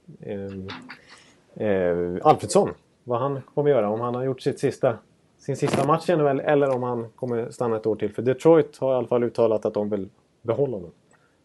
Alfredsson. 2.21 2.69
Vad 3.03 3.19
han 3.19 3.41
kommer 3.53 3.69
göra. 3.69 3.89
Om 3.89 4.01
han 4.01 4.15
har 4.15 4.23
gjort 4.23 4.41
sitt 4.41 4.59
sista, 4.59 4.97
sin 5.38 5.57
sista 5.57 5.88
match 5.88 6.09
i 6.09 6.15
NHL 6.15 6.39
eller 6.39 6.69
om 6.69 6.83
han 6.83 7.09
kommer 7.15 7.51
stanna 7.51 7.77
ett 7.77 7.86
år 7.86 7.95
till. 7.95 8.13
För 8.13 8.21
Detroit 8.21 8.77
har 8.77 8.93
i 8.93 8.95
alla 8.95 9.07
fall 9.07 9.23
uttalat 9.23 9.65
att 9.65 9.73
de 9.73 9.89
vill 9.89 10.09
behålla 10.41 10.77
honom. 10.77 10.91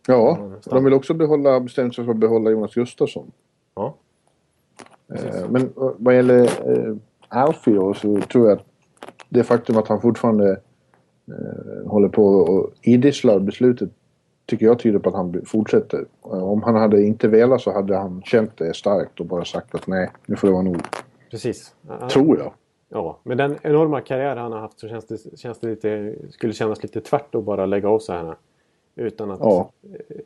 Ja, 0.06 0.50
de 0.64 0.84
vill 0.84 0.94
också 0.94 1.14
behålla, 1.14 1.60
bestämt 1.60 1.94
sig 1.94 2.04
för 2.04 2.12
att 2.12 2.18
behålla 2.18 2.50
Jonas 2.50 2.74
Gustafsson. 2.74 3.30
Ja. 3.74 3.94
Eh, 5.14 5.50
men 5.50 5.72
vad 5.74 6.14
gäller 6.16 6.42
eh, 6.42 6.96
Alfie 7.28 7.74
då, 7.74 7.94
så 7.94 8.20
tror 8.20 8.48
jag 8.48 8.58
att 8.58 8.64
det 9.28 9.44
faktum 9.44 9.76
att 9.76 9.88
han 9.88 10.00
fortfarande 10.00 10.50
eh, 11.28 11.90
håller 11.90 12.08
på 12.08 12.24
och 12.24 12.72
idisslar 12.82 13.38
beslutet 13.38 13.90
tycker 14.46 14.66
jag 14.66 14.78
tyder 14.78 14.98
på 14.98 15.08
att 15.08 15.14
han 15.14 15.42
fortsätter. 15.46 16.04
Om 16.20 16.62
han 16.62 16.74
hade 16.74 17.02
inte 17.02 17.28
velat 17.28 17.60
så 17.60 17.72
hade 17.72 17.96
han 17.96 18.22
känt 18.22 18.56
det 18.56 18.76
starkt 18.76 19.20
och 19.20 19.26
bara 19.26 19.44
sagt 19.44 19.74
att 19.74 19.86
nej, 19.86 20.10
nu 20.26 20.36
får 20.36 20.48
det 20.48 20.52
vara 20.52 20.62
nog. 20.62 20.76
Precis. 21.30 21.74
Tror 22.10 22.38
jag. 22.38 22.52
Ja, 22.88 23.18
med 23.22 23.38
den 23.38 23.56
enorma 23.62 24.00
karriär 24.00 24.36
han 24.36 24.52
har 24.52 24.60
haft 24.60 24.80
så 24.80 24.88
känns 24.88 25.06
det, 25.06 25.38
känns 25.38 25.58
det 25.60 25.68
lite, 25.68 26.14
skulle 26.30 26.52
kännas 26.52 26.82
lite 26.82 27.00
tvärt 27.00 27.34
att 27.34 27.44
bara 27.44 27.66
lägga 27.66 27.88
av 27.88 27.98
så 27.98 28.12
här. 28.12 28.36
Utan 28.96 29.30
att 29.30 29.38
Ja. 29.40 29.70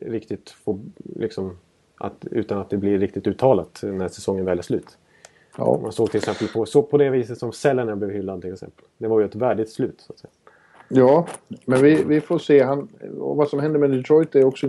riktigt 0.01 0.49
få, 0.49 0.79
liksom, 1.15 1.57
att, 1.97 2.25
utan 2.31 2.57
att 2.59 2.69
det 2.69 2.77
blir 2.77 2.99
riktigt 2.99 3.27
uttalat 3.27 3.79
när 3.83 4.07
säsongen 4.07 4.45
väl 4.45 4.57
är 4.57 4.61
slut. 4.63 4.97
Ja. 5.57 5.79
Man 5.81 5.91
såg 5.91 6.11
till 6.11 6.17
exempel 6.17 6.47
på, 6.47 6.65
så 6.65 6.81
på 6.83 6.97
det 6.97 7.09
viset 7.09 7.37
som 7.37 7.51
Sellener 7.51 7.95
blev 7.95 8.09
hyllad 8.11 8.41
till 8.41 8.53
exempel. 8.53 8.85
Det 8.97 9.07
var 9.07 9.19
ju 9.19 9.25
ett 9.25 9.35
värdigt 9.35 9.69
slut. 9.69 10.01
Så 10.01 10.13
att 10.13 10.19
säga. 10.19 10.31
Ja, 10.89 11.27
men 11.65 11.81
vi, 11.81 12.03
vi 12.03 12.21
får 12.21 12.39
se. 12.39 12.63
Han, 12.63 12.87
och 13.19 13.35
vad 13.35 13.47
som 13.49 13.59
händer 13.59 13.79
med 13.79 13.91
Detroit 13.91 14.35
är 14.35 14.45
också. 14.45 14.67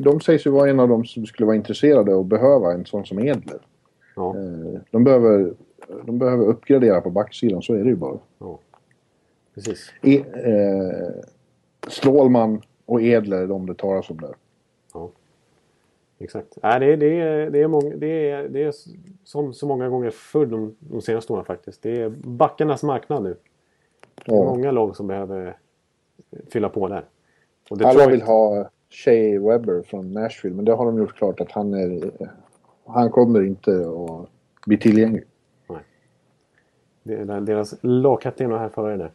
De 0.00 0.20
sägs 0.20 0.46
ju 0.46 0.50
vara 0.50 0.70
en 0.70 0.80
av 0.80 0.88
de 0.88 1.04
som 1.04 1.26
skulle 1.26 1.46
vara 1.46 1.56
intresserade 1.56 2.14
och 2.14 2.24
behöva 2.24 2.72
en 2.72 2.84
sån 2.86 3.04
som 3.06 3.18
Edler. 3.18 3.58
Ja, 4.16 4.34
Eh, 4.36 4.80
De 4.90 5.04
behöver, 5.04 5.52
de 6.04 6.18
behöver 6.18 6.44
uppgradera 6.46 7.00
på 7.00 7.10
backsidan, 7.10 7.62
så 7.62 7.74
är 7.74 7.78
det 7.84 7.90
ju 7.90 7.96
bara. 7.96 8.18
ja. 8.38 8.58
Precis. 9.54 9.92
E, 10.02 10.24
eh, 10.34 11.22
Strålman 11.88 12.62
och 12.88 13.02
Edler 13.02 13.36
är 13.42 13.46
de 13.46 13.66
det 13.66 13.74
talas 13.74 14.10
om 14.10 14.16
där. 14.16 14.34
Ja. 14.94 15.10
Exakt. 16.18 16.58
Nej, 16.62 16.80
det, 16.80 16.86
är- 16.92 16.96
det, 16.96 17.06
är, 17.20 17.50
det, 17.50 17.62
är 17.62 17.68
många, 17.68 17.96
det, 17.96 18.30
är, 18.30 18.48
det 18.48 18.62
är 18.64 18.74
som 19.24 19.54
så 19.54 19.66
många 19.66 19.88
gånger 19.88 20.10
förr 20.10 20.46
de, 20.46 20.76
de 20.78 21.00
senaste 21.02 21.32
åren 21.32 21.44
faktiskt. 21.44 21.82
Det 21.82 22.02
är 22.02 22.08
backarnas 22.08 22.82
marknad 22.82 23.22
nu. 23.22 23.36
Det 24.24 24.32
är 24.32 24.36
Ja. 24.36 24.44
många 24.44 24.70
lag 24.70 24.96
som 24.96 25.06
behöver 25.06 25.56
fylla 26.52 26.68
på 26.68 26.88
där. 26.88 27.04
Och 27.70 27.82
Alla 27.82 28.06
vill 28.08 28.22
ha 28.22 28.70
Shea 28.90 29.40
Webber 29.40 29.82
från 29.82 30.12
Nashville, 30.12 30.56
men 30.56 30.64
det 30.64 30.72
har 30.72 30.84
de 30.86 30.98
gjort 30.98 31.16
klart 31.16 31.40
att 31.40 31.52
han 31.52 31.74
är... 31.74 32.10
Han 32.86 33.10
kommer 33.10 33.42
inte 33.42 33.70
att 33.88 34.28
bli 34.66 34.78
tillgänglig. 34.78 35.24
Det 37.02 37.14
är 37.14 37.40
deras 37.40 37.74
lagkapten 37.80 38.52
och 38.52 38.58
härförare 38.58 38.96
där. 38.96 39.12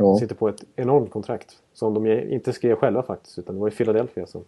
Ja. 0.00 0.16
Sitter 0.18 0.34
på 0.34 0.48
ett 0.48 0.64
enormt 0.76 1.10
kontrakt. 1.10 1.56
Som 1.72 1.94
de 1.94 2.06
inte 2.06 2.52
skrev 2.52 2.76
själva 2.76 3.02
faktiskt. 3.02 3.38
Utan 3.38 3.54
det 3.54 3.60
var 3.60 3.68
ju 3.68 3.74
Philadelphia 3.76 4.26
som, 4.26 4.44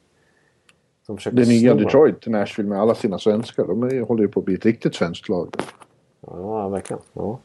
som 1.07 1.16
försökte 1.16 1.40
Det 1.40 1.48
nya 1.48 1.74
Detroit, 1.74 2.26
Nashville 2.26 2.68
med 2.68 2.80
alla 2.80 2.94
sina 2.94 3.18
svenskar, 3.18 3.66
de 3.66 3.82
är, 3.82 4.00
håller 4.00 4.22
ju 4.22 4.28
på 4.28 4.40
att 4.40 4.46
bli 4.46 4.55
ett 4.55 4.64
riktigt 4.66 4.94
svenskt 4.94 5.28
lag. 5.28 5.55
Ja, 6.20 6.68
verkligen. 6.68 7.03
Ja. 7.12 7.38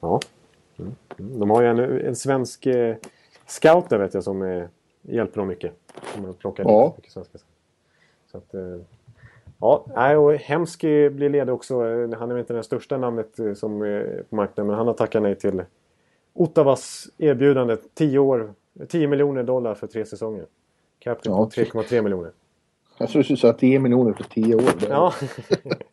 ja. 0.00 0.20
Mm. 0.78 0.94
Mm. 1.18 1.38
De 1.40 1.50
har 1.50 1.62
ju 1.62 1.68
en, 1.68 1.78
en 2.06 2.16
svensk 2.16 2.66
eh, 2.66 2.96
scout 3.46 3.88
där 3.90 3.98
vet 3.98 4.14
jag 4.14 4.24
som 4.24 4.42
eh, 4.42 4.64
hjälper 5.02 5.40
dem 5.40 5.48
mycket. 5.48 5.72
Som 6.14 6.24
har 6.24 6.32
plockat 6.32 6.66
Ja. 6.68 6.94
mycket 6.96 7.12
svenska. 7.12 7.38
Så 8.32 8.38
att, 8.38 8.54
eh, 8.54 8.76
ja, 9.60 10.16
och 10.18 10.34
Hemsky 10.34 11.08
blir 11.08 11.28
ledig 11.28 11.54
också. 11.54 11.74
Eh, 11.74 12.18
Han 12.18 12.30
är 12.30 12.34
väl 12.34 12.38
inte 12.38 12.54
det 12.54 12.62
största 12.62 12.96
namnet 12.96 13.38
eh, 13.38 13.54
som 13.54 13.82
är 13.82 14.22
på 14.30 14.36
marknaden 14.36 14.66
men 14.66 14.76
han 14.76 14.86
har 14.86 14.94
tackat 14.94 15.22
nej 15.22 15.34
till 15.34 15.62
Ottawas 16.38 17.08
erbjudande. 17.18 17.76
10 17.94 18.18
år, 18.18 18.54
10 18.88 19.06
miljoner 19.08 19.42
dollar 19.42 19.74
för 19.74 19.86
tre 19.86 20.04
säsonger. 20.04 20.46
Captain 20.98 21.36
Ja. 21.36 21.44
på 21.44 21.50
3,3 21.50 22.02
miljoner. 22.02 22.32
Jag 22.98 23.08
tror 23.08 23.22
du 23.22 23.36
sa 23.36 23.52
10 23.52 23.78
miljoner 23.78 24.12
för 24.12 24.24
10 24.24 24.54
år. 24.54 24.62
Ja. 24.88 25.12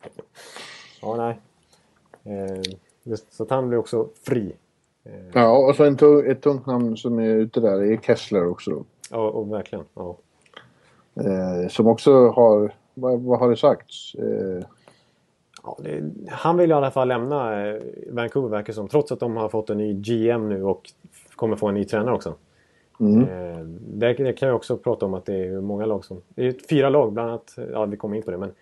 ja, 1.02 1.16
nej. 1.16 1.40
Eh, 2.24 2.62
just, 3.02 3.32
så 3.32 3.42
att 3.42 3.50
han 3.50 3.68
blir 3.68 3.78
också 3.78 4.08
fri. 4.22 4.52
ja, 5.32 5.68
och 5.68 5.76
så 5.76 5.84
en 5.84 5.96
tung, 5.96 6.30
ett 6.30 6.42
tungt 6.42 6.66
namn 6.66 6.96
som 6.96 7.18
är 7.18 7.34
ute 7.34 7.60
där 7.60 7.82
är 7.82 7.96
Kessler 7.96 8.46
också 8.46 8.70
då. 8.70 8.84
Ja, 9.10 9.28
och 9.30 9.52
verkligen. 9.52 9.84
Ja. 9.94 10.16
Eh, 11.14 11.68
som 11.68 11.86
också 11.86 12.28
har, 12.28 12.74
vad, 12.94 13.20
vad 13.20 13.38
har 13.38 13.50
det 13.50 13.56
sagts? 13.56 14.14
Eh, 14.14 14.64
Ja, 15.66 15.78
det, 15.82 16.10
han 16.28 16.56
vill 16.56 16.70
i 16.70 16.72
alla 16.72 16.90
fall 16.90 17.08
lämna 17.08 17.66
eh, 17.66 17.82
Vancouver 18.10 18.48
verkar 18.48 18.72
som. 18.72 18.88
Trots 18.88 19.12
att 19.12 19.20
de 19.20 19.36
har 19.36 19.48
fått 19.48 19.70
en 19.70 19.78
ny 19.78 19.94
GM 19.94 20.48
nu 20.48 20.62
och 20.62 20.90
kommer 21.36 21.56
få 21.56 21.68
en 21.68 21.74
ny 21.74 21.84
tränare 21.84 22.14
också. 22.14 22.34
mm. 23.00 23.22
Eh, 23.22 23.58
det, 23.78 24.12
det 24.12 24.32
kan 24.32 24.48
jag 24.48 24.56
också 24.56 24.76
prata 24.76 25.06
om 25.06 25.14
att 25.14 25.24
det 25.24 25.46
är 25.46 25.60
många 25.60 25.86
lag 25.86 26.04
som... 26.04 26.22
Det 26.28 26.46
är 26.46 26.54
fyra 26.70 26.88
lag 26.88 27.12
bland 27.12 27.30
annat. 27.30 27.58
Ja, 27.72 27.84
vi 27.84 27.96
kommer 27.96 28.16
in 28.16 28.22
på 28.22 28.30
det. 28.30 28.38
Men 28.38 28.52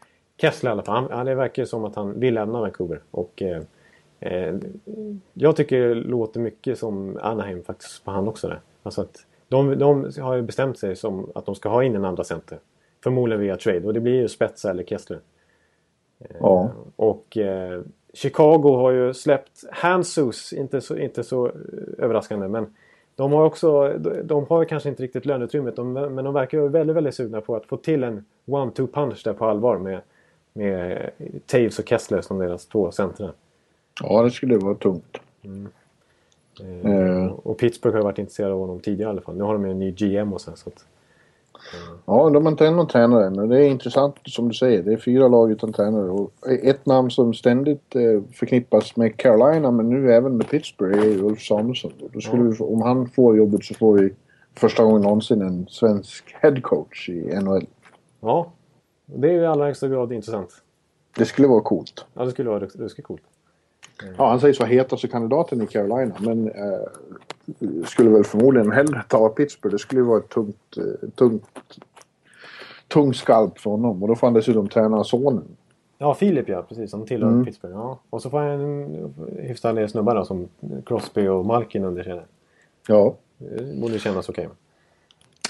Kessler 0.40 0.70
i 0.70 0.72
alla 0.72 0.82
fall. 0.82 1.10
Han, 1.10 1.26
det 1.26 1.34
verkar 1.34 1.64
som 1.64 1.84
att 1.84 1.96
han 1.96 2.20
vill 2.20 2.34
lämna 2.34 2.60
Vancouver. 2.60 3.00
Och 3.10 3.42
eh, 3.42 3.62
eh, 4.20 4.54
jag 5.32 5.56
tycker 5.56 5.88
det 5.88 5.94
låter 5.94 6.40
mycket 6.40 6.78
som 6.78 7.18
Anaheim 7.22 7.62
faktiskt 7.62 8.04
på 8.04 8.10
han 8.10 8.28
också 8.28 8.48
där. 8.48 8.60
Alltså 8.82 9.00
att 9.00 9.26
de, 9.48 9.78
de 9.78 10.10
har 10.20 10.34
ju 10.34 10.42
bestämt 10.42 10.78
sig 10.78 10.96
som 10.96 11.30
att 11.34 11.46
de 11.46 11.54
ska 11.54 11.68
ha 11.68 11.84
in 11.84 11.96
en 11.96 12.04
andra 12.04 12.24
center. 12.24 12.58
Förmodligen 13.02 13.40
via 13.40 13.56
trade. 13.56 13.86
Och 13.86 13.94
det 13.94 14.00
blir 14.00 14.14
ju 14.14 14.28
Spetsa 14.28 14.70
eller 14.70 14.84
Kessler. 14.84 15.18
Ja. 16.40 16.70
Och 16.96 17.36
eh, 17.36 17.82
Chicago 18.12 18.76
har 18.76 18.90
ju 18.90 19.14
släppt 19.14 19.64
Hansus, 19.70 20.52
inte 20.52 20.80
så, 20.80 20.96
inte 20.96 21.24
så 21.24 21.46
eh, 21.46 21.52
överraskande. 21.98 22.48
Men 22.48 22.74
de 23.16 23.32
har 23.32 23.44
också, 23.44 23.98
de, 24.24 24.46
har 24.48 24.64
kanske 24.64 24.88
inte 24.88 25.02
riktigt 25.02 25.26
löneutrymmet. 25.26 25.76
De, 25.76 25.92
men 25.92 26.24
de 26.24 26.34
verkar 26.34 26.58
ju 26.58 26.68
väldigt, 26.68 26.96
väldigt 26.96 27.14
sugna 27.14 27.40
på 27.40 27.56
att 27.56 27.66
få 27.66 27.76
till 27.76 28.04
en 28.04 28.24
one-two 28.44 28.86
punch 28.86 29.22
där 29.24 29.32
på 29.32 29.44
allvar. 29.44 29.78
Med, 29.78 30.00
med 30.52 31.10
Taves 31.46 31.78
och 31.78 31.88
Kessler 31.88 32.20
som 32.20 32.38
deras 32.38 32.66
två 32.66 32.90
centra. 32.90 33.32
ja, 34.02 34.22
det 34.22 34.30
skulle 34.30 34.56
vara 34.56 34.74
tungt. 34.74 35.16
Eh, 35.42 35.50
Eh. 36.60 37.26
Och 37.26 37.58
Pittsburgh 37.58 37.96
har 37.96 38.04
varit 38.04 38.18
intresserade 38.18 38.54
av 38.54 38.60
honom 38.60 38.80
tidigare 38.80 39.10
i 39.10 39.12
alla 39.12 39.20
fall. 39.20 39.36
Nu 39.36 39.44
har 39.44 39.52
de 39.52 39.64
ju 39.64 39.70
en 39.70 39.78
ny 39.78 39.90
GM 39.90 40.32
och 40.32 40.40
så. 40.40 40.56
så 40.56 40.68
att, 40.68 40.84
Ja, 42.06 42.30
de 42.30 42.44
har 42.44 42.52
inte 42.52 42.66
än 42.66 42.76
någon 42.76 42.88
tränare 42.88 43.26
än. 43.26 43.48
Det 43.48 43.58
är 43.58 43.68
intressant 43.68 44.16
som 44.26 44.48
du 44.48 44.54
säger. 44.54 44.82
Det 44.82 44.92
är 44.92 44.96
fyra 44.96 45.28
lag 45.28 45.52
utan 45.52 45.72
tränare. 45.72 46.10
Och 46.10 46.32
ett 46.62 46.86
namn 46.86 47.10
som 47.10 47.34
ständigt 47.34 47.96
eh, 47.96 48.22
förknippas 48.32 48.96
med 48.96 49.16
Carolina 49.16 49.70
men 49.70 49.90
nu 49.90 50.12
även 50.12 50.36
med 50.36 50.48
Pittsburgh 50.48 50.98
är 50.98 51.24
Ulf 51.24 51.42
Samuelsson. 51.42 51.92
Då 52.12 52.20
skulle 52.20 52.42
vi, 52.42 52.58
om 52.58 52.82
han 52.82 53.08
får 53.08 53.36
jobbet 53.36 53.64
så 53.64 53.74
får 53.74 53.98
vi 53.98 54.14
första 54.54 54.84
gången 54.84 55.02
någonsin 55.02 55.42
en 55.42 55.66
svensk 55.68 56.36
headcoach 56.42 57.08
i 57.08 57.40
NHL. 57.42 57.66
ja, 58.20 58.52
det 59.06 59.28
är 59.28 59.32
ju 59.32 59.40
i 59.40 59.46
allra 59.46 59.64
högsta 59.64 59.88
grad 59.88 60.12
intressant. 60.12 60.50
Det 61.16 61.24
skulle 61.24 61.48
vara 61.48 61.60
coolt. 61.60 62.06
Ja, 62.14 62.24
det 62.24 62.30
skulle 62.30 62.50
vara 62.50 62.60
ruskigt 62.60 63.06
coolt. 63.06 63.22
Ja, 64.18 64.28
han 64.28 64.40
sägs 64.40 64.60
vara 64.60 64.68
hetaste 64.68 65.08
kandidaten 65.08 65.62
i 65.62 65.66
Carolina 65.66 66.14
men 66.20 66.48
eh, 66.48 66.80
skulle 67.84 68.10
väl 68.10 68.24
förmodligen 68.24 68.72
hellre 68.72 69.02
ta 69.08 69.28
Pittsburgh. 69.28 69.74
Det 69.74 69.78
skulle 69.78 70.00
ju 70.00 70.06
vara 70.06 70.18
ett 70.18 70.28
tungt, 70.28 70.76
eh, 70.76 71.08
tungt, 71.14 71.44
tung 72.88 73.14
skalp 73.14 73.58
för 73.58 73.70
honom. 73.70 74.02
Och 74.02 74.08
då 74.08 74.14
får 74.16 74.26
han 74.26 74.34
dessutom 74.34 74.68
träna 74.68 75.04
sonen. 75.04 75.44
Ja, 75.98 76.14
Filip 76.14 76.48
ja, 76.48 76.62
precis. 76.68 76.90
Som 76.90 77.06
tillhör 77.06 77.30
Mm. 77.30 77.44
Pittsburgh. 77.44 77.74
Ja. 77.74 77.98
Och 78.10 78.22
så 78.22 78.30
får 78.30 78.38
han 78.38 78.48
en 78.48 79.14
hyfsad 79.38 79.76
del 79.76 79.88
snubbar 79.88 80.14
då, 80.14 80.24
som 80.24 80.48
Crosby 80.86 81.28
och 81.28 81.46
Malkin 81.46 81.84
under 81.84 82.02
sig. 82.02 82.22
Ja. 82.88 83.14
Det 83.38 83.80
borde 83.80 83.98
kännas 83.98 84.28
okej. 84.28 84.48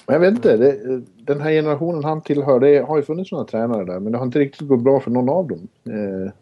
Men 0.07 0.15
jag 0.15 0.21
vet 0.21 0.31
inte. 0.35 0.57
Det, 0.57 1.03
den 1.17 1.41
här 1.41 1.51
generationen 1.51 2.05
han 2.05 2.21
tillhör, 2.21 2.61
det 2.61 2.79
har 2.79 2.97
ju 2.97 3.03
funnits 3.03 3.33
några 3.33 3.45
tränare 3.45 3.85
där 3.85 4.01
men 4.01 4.13
det 4.13 4.19
har 4.19 4.27
inte 4.27 4.39
riktigt 4.39 4.69
gått 4.69 4.81
bra 4.81 5.01
för 5.01 5.11
någon 5.11 5.29
av 5.29 5.49
dem. 5.49 5.69
Eh, 5.85 6.33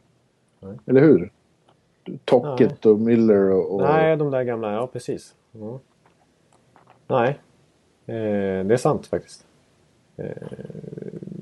eller 0.86 1.00
hur? 1.00 1.30
Tocket 2.24 2.86
och 2.86 3.00
Miller 3.00 3.50
och... 3.50 3.74
och 3.74 3.80
Nej, 3.82 4.16
de 4.16 4.30
där 4.30 4.42
gamla. 4.42 4.72
Ja, 4.72 4.86
precis. 4.86 5.34
Ja. 5.52 5.78
Nej. 7.06 7.28
Eh, 8.06 8.64
det 8.66 8.74
är 8.74 8.76
sant 8.76 9.06
faktiskt. 9.06 9.46
Eh, 10.16 10.26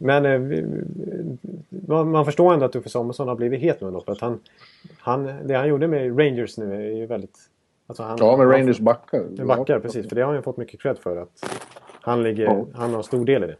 men 0.01 0.27
eh, 0.27 0.39
vi, 0.39 0.65
man, 1.69 2.11
man 2.11 2.25
förstår 2.25 2.53
ändå 2.55 2.65
att 2.67 2.77
Uffe 2.77 2.89
Samuelsson 2.89 3.29
har 3.29 3.35
blivit 3.35 3.61
het 3.61 3.81
nu 3.81 3.87
ändå. 3.87 4.01
För 4.01 4.13
att 4.13 4.21
han, 4.21 4.41
han, 4.99 5.25
det 5.45 5.55
han 5.55 5.69
gjorde 5.69 5.89
med 5.89 6.19
Rangers 6.19 6.59
nu 6.59 6.75
är 6.75 6.97
ju 6.97 7.07
väldigt... 7.07 7.39
Alltså 7.87 8.03
han, 8.03 8.17
Ja, 8.21 8.37
med 8.37 8.47
han- 8.47 8.57
Rangers 8.57 8.79
backar. 8.81 9.45
Backar, 9.45 9.81
precis. 9.81 10.09
För 10.09 10.17
det 10.17 10.23
har 10.23 10.27
han 10.27 10.37
ju 10.37 10.43
fått 10.43 10.57
mycket 10.57 10.81
cred 10.83 10.99
för. 10.99 11.17
att 11.17 11.45
Han, 12.01 12.23
ligger, 12.23 12.45
Ja. 12.45 12.67
han 12.75 12.95
har 12.95 13.03
stor 13.03 13.25
del 13.25 13.45
i 13.45 13.47
det. 13.47 13.57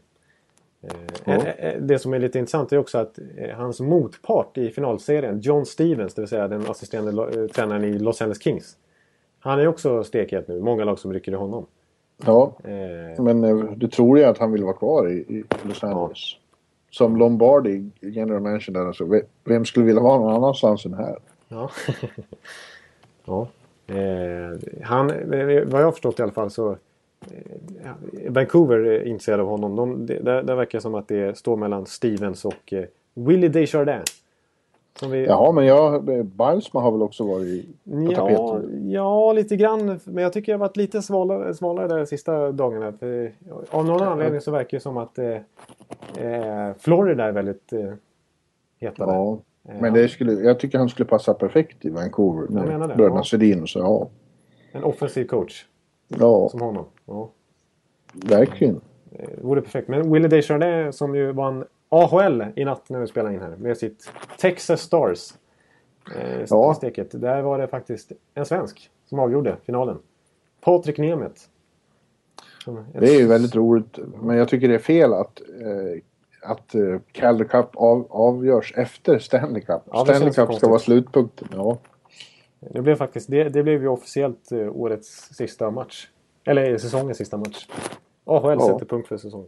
Eh, 1.25 1.35
eh, 1.35 1.47
eh, 1.73 1.81
Det 1.81 1.99
som 1.99 2.13
är 2.13 2.19
lite 2.19 2.39
intressant 2.39 2.71
är 2.71 2.77
också 2.77 2.97
att 2.97 3.19
hans 3.55 3.79
motpart 3.79 4.57
i 4.57 4.69
finalserien, 4.69 5.39
John 5.39 5.65
Stevens, 5.65 6.13
det 6.13 6.21
vill 6.21 6.29
säga 6.29 6.47
den 6.47 6.61
assisterande 6.69 7.47
tränaren 7.47 7.83
i 7.83 7.99
Los 7.99 8.21
Angeles 8.21 8.43
Kings. 8.43 8.77
Han 9.39 9.59
är 9.59 9.67
också 9.67 10.03
stekhet 10.03 10.47
nu. 10.47 10.59
Många 10.61 10.83
lag 10.83 10.99
som 10.99 11.13
rycker 11.13 11.31
i 11.31 11.35
honom. 11.35 11.65
Ja, 12.25 12.53
Eh, 12.63 13.23
men 13.23 13.41
du 13.79 13.87
tror 13.87 14.17
ju 14.19 14.23
att 14.23 14.37
han 14.37 14.51
vill 14.51 14.63
vara 14.63 14.73
kvar 14.73 15.09
i, 15.09 15.13
i 15.13 15.43
Los 15.63 15.83
Angeles. 15.83 16.19
Som 16.91 17.17
Lombardi, 17.17 17.89
general 17.99 18.39
manager 18.41 18.71
där. 18.73 18.85
Alltså, 18.85 19.05
ve- 19.05 19.21
vem 19.43 19.65
skulle 19.65 19.85
vilja 19.85 20.01
vara 20.01 20.19
någon 20.19 20.33
annanstans 20.35 20.85
än 20.85 20.93
här? 20.93 21.17
Ja. 21.47 21.69
ja. 23.25 23.47
Eh, 23.87 24.57
han, 24.83 25.07
vad 25.65 25.81
jag 25.81 25.85
har 25.85 25.91
förstått 25.91 26.19
i 26.19 26.23
alla 26.23 26.31
fall 26.31 26.49
så 26.51 26.77
Vancouver 28.29 28.77
är 28.77 29.07
intresserade 29.07 29.43
av 29.43 29.49
honom. 29.49 29.75
De, 29.75 30.05
det, 30.05 30.19
där, 30.19 30.43
där 30.43 30.55
verkar 30.55 30.77
det 30.77 30.81
som 30.81 30.95
att 30.95 31.07
det 31.07 31.37
står 31.37 31.57
mellan 31.57 31.85
Stevens 31.85 32.45
och 32.45 32.73
eh, 32.73 32.85
Willie 33.13 33.49
Desjardins. 33.49 34.21
Som 34.99 35.11
vi, 35.11 35.25
Jaha, 35.25 35.51
men 35.51 35.65
jag, 35.65 36.09
eh, 36.09 36.23
Bilesma 36.23 36.81
har 36.81 36.91
väl 36.91 37.01
också 37.01 37.27
varit 37.27 37.65
på 37.83 38.11
ja, 38.11 38.15
tapeten? 38.15 38.91
ja, 38.91 39.33
lite 39.33 39.55
grann. 39.55 39.99
Men 40.05 40.23
jag 40.23 40.33
tycker 40.33 40.51
jag 40.51 40.59
varit 40.59 40.77
lite 40.77 41.01
smalare, 41.01 41.53
smalare 41.53 41.87
där 41.87 41.97
de 41.97 42.05
sista 42.05 42.51
dagarna. 42.51 42.93
För, 42.93 43.31
av 43.69 43.85
någon 43.85 44.01
anledning 44.01 44.41
så 44.41 44.51
verkar 44.51 44.77
det 44.77 44.81
som 44.81 44.97
att 44.97 45.17
eh, 45.17 45.27
eh, 46.25 46.73
Florida 46.79 47.25
är 47.25 47.31
väldigt 47.31 47.73
eh, 47.73 47.93
heta 48.79 49.05
där. 49.05 49.13
Ja, 49.13 49.39
men 49.79 49.93
det 49.93 50.09
skulle, 50.09 50.33
jag 50.33 50.59
tycker 50.59 50.77
han 50.77 50.89
skulle 50.89 51.09
passa 51.09 51.33
perfekt 51.33 51.85
i 51.85 51.89
Vancouver. 51.89 52.47
Jag 52.49 52.67
menar 52.67 52.87
det, 52.87 52.95
bröderna 52.95 53.19
ja. 53.19 53.23
Sedin 53.23 53.61
och 53.61 53.69
så. 53.69 53.79
Ja, 53.79 54.09
En 54.71 54.83
offensiv 54.83 55.25
coach 55.25 55.65
ja 56.19 56.49
som 56.49 56.61
honom. 56.61 56.85
Ja. 57.11 57.29
verkligen. 58.13 58.81
Det 59.09 59.43
vore 59.43 59.61
perfekt. 59.61 59.87
Men 59.87 60.11
Willie 60.11 60.27
Desjardins 60.27 60.97
som 60.97 61.15
ju 61.15 61.31
vann 61.31 61.65
AHL 61.89 62.45
i 62.55 62.65
natt 62.65 62.89
när 62.89 62.99
vi 62.99 63.07
spelade 63.07 63.35
in 63.35 63.41
här 63.41 63.55
med 63.55 63.77
sitt 63.77 64.11
Texas 64.37 64.81
Stars. 64.81 65.33
Eh, 66.15 66.45
Ja. 66.49 66.73
steket. 66.73 67.21
Där 67.21 67.41
var 67.41 67.57
det 67.57 67.67
faktiskt 67.67 68.11
en 68.33 68.45
svensk 68.45 68.89
som 69.05 69.19
avgjorde 69.19 69.57
finalen. 69.65 69.97
Patrik 70.61 70.97
Nemeth. 70.97 71.41
Det 72.93 73.15
är 73.15 73.19
ju 73.19 73.27
väldigt 73.27 73.55
roligt. 73.55 73.99
Men 74.21 74.37
jag 74.37 74.47
tycker 74.49 74.67
det 74.67 74.75
är 74.75 74.79
fel 74.79 75.13
att, 75.13 75.41
eh, 75.41 76.01
att 76.51 76.75
eh, 76.75 76.99
Calder 77.11 77.45
Cup 77.45 77.75
av, 77.75 78.07
avgörs 78.09 78.73
efter 78.77 79.19
Stanley 79.19 79.61
Cup. 79.61 79.81
Ja, 79.91 80.05
Stanley 80.05 80.33
Cup 80.33 80.53
ska 80.53 80.67
vara 80.69 80.79
slutpunkten. 80.79 81.47
Ja. 81.51 81.77
Det 82.59 82.81
blev 82.81 82.95
faktiskt 82.95 83.29
det, 83.31 83.43
det 83.49 83.63
blev 83.63 83.81
ju 83.81 83.87
officiellt 83.87 84.51
eh, 84.51 84.75
årets 84.75 85.35
sista 85.35 85.71
match. 85.71 86.07
Eller 86.45 86.77
säsongens 86.77 87.17
sista 87.17 87.37
match. 87.37 87.67
AHL 88.25 88.57
Ja. 88.59 88.67
sätter 88.67 88.85
punkt 88.85 89.07
för 89.07 89.17
säsongen. 89.17 89.47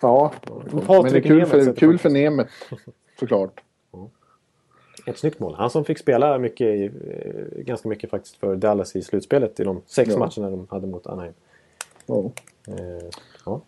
ja. 0.00 0.32
Men 0.72 1.02
det 1.12 1.16
är 1.18 1.20
kul 1.20 1.46
för, 1.46 1.72
kul 1.74 1.98
för 1.98 2.10
Nemeth. 2.10 2.52
Såklart. 3.20 3.60
Ett 5.06 5.18
snyggt 5.18 5.38
mål. 5.38 5.54
Han 5.54 5.70
som 5.70 5.84
fick 5.84 5.98
spela 5.98 6.38
mycket, 6.38 6.66
i- 6.66 6.84
eh, 7.10 7.62
ganska 7.62 7.88
mycket 7.88 8.10
faktiskt 8.10 8.36
för 8.36 8.56
Dallas 8.56 8.96
i 8.96 9.02
slutspelet 9.02 9.60
i 9.60 9.64
de 9.64 9.82
sex 9.86 10.10
Ja. 10.12 10.18
matcherna 10.18 10.50
de 10.56 10.66
hade 10.70 10.86
mot 10.86 11.06
Anaheim. 11.06 11.32
Ja. 12.06 12.30
Eh, 12.68 12.74
ja. 13.46 13.60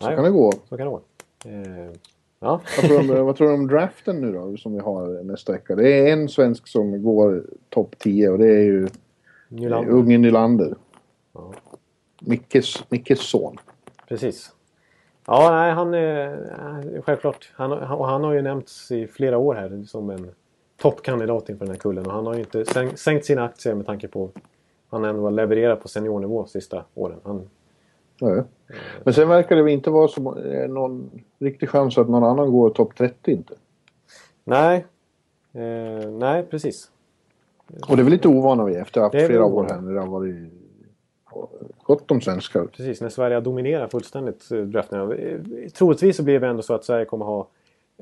Så 0.00 0.06
Nej, 0.06 0.14
kan 0.16 0.24
det 0.24 0.30
gå. 0.30 0.52
Så 0.68 0.76
kan 0.76 0.86
det 0.86 0.90
vara. 0.92 1.02
Eh, 1.44 1.90
ja. 2.40 2.60
Vad 2.76 2.86
tror, 2.88 2.98
du 3.02 3.18
om, 3.18 3.26
vad 3.26 3.36
tror 3.36 3.48
du 3.48 3.54
om 3.54 3.66
draften 3.66 4.20
nu 4.20 4.32
då, 4.32 4.56
som 4.56 4.72
vi 4.72 4.78
har 4.78 5.22
nästa 5.24 5.52
vecka? 5.52 5.76
Det 5.76 5.88
är 6.08 6.12
en 6.12 6.28
svensk 6.28 6.68
som 6.68 7.02
går 7.02 7.44
topp 7.68 7.94
10 7.98 8.28
och 8.30 8.38
det 8.38 8.46
är 8.56 8.62
ju 8.64 8.88
Nylander. 9.48 9.90
Unge 9.92 10.18
Nylander. 10.18 10.74
Ja. 11.38 11.52
Mickes, 12.20 12.90
Mickes 12.90 13.20
son. 13.20 13.56
Precis. 14.08 14.52
Ja, 15.26 15.50
nej, 15.50 15.72
han 15.72 15.94
är 15.94 16.32
eh, 16.94 17.02
självklart. 17.02 17.52
Han, 17.54 17.72
och 17.72 18.06
han 18.06 18.24
har 18.24 18.32
ju 18.32 18.42
nämnts 18.42 18.90
i 18.90 19.06
flera 19.06 19.38
år 19.38 19.54
här 19.54 19.84
som 19.86 20.10
en 20.10 20.30
toppkandidat 20.76 21.48
inför 21.48 21.64
den 21.64 21.74
här 21.74 21.80
kullen. 21.80 22.06
Och 22.06 22.12
han 22.12 22.26
har 22.26 22.34
ju 22.34 22.40
inte 22.40 22.64
sänk, 22.64 22.98
sänkt 22.98 23.24
sina 23.24 23.44
aktier 23.44 23.74
med 23.74 23.86
tanke 23.86 24.08
på 24.08 24.30
han 24.90 25.04
ändå 25.04 25.22
har 25.22 25.30
levererat 25.30 25.82
på 25.82 25.88
seniornivå 25.88 26.46
sista 26.46 26.84
åren. 26.94 27.20
Han, 27.24 27.48
Ja. 28.20 28.44
Men 29.04 29.14
sen 29.14 29.28
verkar 29.28 29.56
det 29.56 29.72
inte 29.72 29.90
vara 29.90 30.08
så, 30.08 30.38
eh, 30.38 30.68
någon 30.68 31.10
riktig 31.38 31.68
chans 31.68 31.98
att 31.98 32.08
någon 32.08 32.24
annan 32.24 32.52
går 32.52 32.70
topp 32.70 32.96
30 32.96 33.32
inte. 33.32 33.54
nej, 34.44 34.86
eh, 35.52 36.10
nej 36.10 36.42
precis. 36.42 36.90
Och 37.88 37.96
det 37.96 38.02
är 38.02 38.04
väl 38.04 38.12
lite 38.12 38.28
ovana 38.28 38.64
vi 38.64 38.74
efter 38.74 39.00
att 39.00 39.14
haft 39.14 39.26
flera 39.26 39.44
år 39.44 39.66
här 39.70 39.80
när 39.80 39.92
det 39.92 40.00
har 40.00 40.06
varit 40.06 40.52
gott 41.88 42.10
om 42.10 42.20
svenskar. 42.20 42.64
Precis, 42.64 43.00
när 43.00 43.08
Sverige 43.08 43.36
har 43.36 43.40
dominerat 43.42 43.90
fullständigt 43.90 44.50
eh, 44.52 44.58
draften. 44.60 45.12
Eh, 45.12 45.38
Troligtvis 45.70 46.16
så 46.16 46.22
blir 46.22 46.40
det 46.40 46.46
ändå 46.46 46.62
så 46.62 46.74
att 46.74 46.84
Sverige 46.84 47.04
kommer 47.04 47.24
ha 47.24 47.48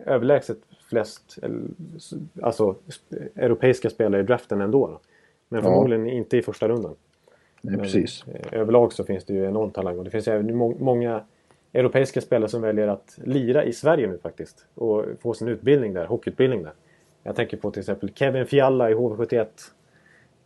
överlägset 0.07 0.59
flest 0.91 1.39
s- 1.97 2.13
alltså, 2.43 2.75
europeiska 3.37 3.91
spelare 3.91 4.21
i 4.21 4.25
draften 4.25 4.61
ändå. 4.61 4.87
Då. 4.87 5.01
Men 5.49 5.59
Ja. 5.59 5.65
förmodligen 5.65 6.07
inte 6.07 6.37
i 6.37 6.43
första 6.43 6.69
rundan. 6.69 6.95
Nej, 7.61 7.79
precis. 7.79 8.25
eh, 8.27 8.61
Överlag 8.61 8.93
så 8.93 9.05
finns 9.05 9.25
det 9.25 9.35
ju 9.35 9.45
enorm 9.45 9.71
talang 9.71 9.99
och 9.99 10.05
det 10.05 10.11
finns 10.11 10.29
även 10.29 10.57
må- 10.57 10.77
många 10.79 11.21
europeiska 11.73 12.21
spelare 12.21 12.49
som 12.49 12.63
väljer 12.63 12.89
att 12.89 13.19
lira 13.25 13.65
i 13.65 13.73
Sverige 13.73 14.07
nu 14.07 14.19
faktiskt. 14.19 14.67
Och 14.75 15.05
få 15.21 15.35
sin 15.35 15.49
utbildning 15.49 15.95
där, 15.95 16.07
hockeyutbildning 16.07 16.63
där. 16.63 16.73
Jag 17.23 17.37
tänker 17.37 17.57
på 17.57 17.71
till 17.71 17.81
exempel 17.81 18.11
Kevin 18.15 18.47
Fialla 18.47 18.91
i 18.91 18.95
HV71. 18.95 19.47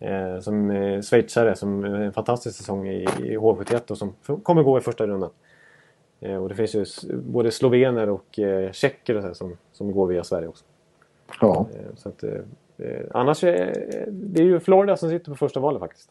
Eh, 0.00 0.40
som 0.40 0.70
eh, 0.70 1.00
schweizare 1.02 1.56
som 1.56 1.84
eh, 1.84 2.00
en 2.00 2.12
fantastisk 2.12 2.56
säsong 2.56 2.88
i, 2.88 3.02
i 3.02 3.36
HV71 3.36 3.90
och 3.90 3.98
som 3.98 4.12
kommer 4.42 4.62
gå 4.62 4.78
i 4.78 4.80
första 4.80 5.06
rundan. 5.06 5.30
Eh, 6.20 6.36
och 6.42 6.48
det 6.48 6.54
finns 6.54 6.74
ju 6.74 7.16
både 7.16 7.50
slovener 7.50 8.08
och 8.08 8.38
eh, 8.38 8.72
tjecker 8.72 9.14
och 9.16 9.22
så 9.22 9.26
här 9.26 9.34
som, 9.34 9.56
som 9.72 9.92
går 9.92 10.06
via 10.06 10.24
Sverige 10.24 10.48
också. 10.48 10.64
Ja. 11.40 11.66
Eh, 11.74 11.94
så 11.96 12.08
att, 12.08 12.22
eh, 12.22 12.32
eh, 12.78 13.00
annars 13.10 13.44
är 13.44 13.74
det 14.10 14.40
är 14.42 14.44
ju 14.46 14.60
Florida 14.60 14.96
som 14.96 15.10
sitter 15.10 15.30
på 15.30 15.36
första 15.36 15.60
valet 15.60 15.80
faktiskt. 15.80 16.10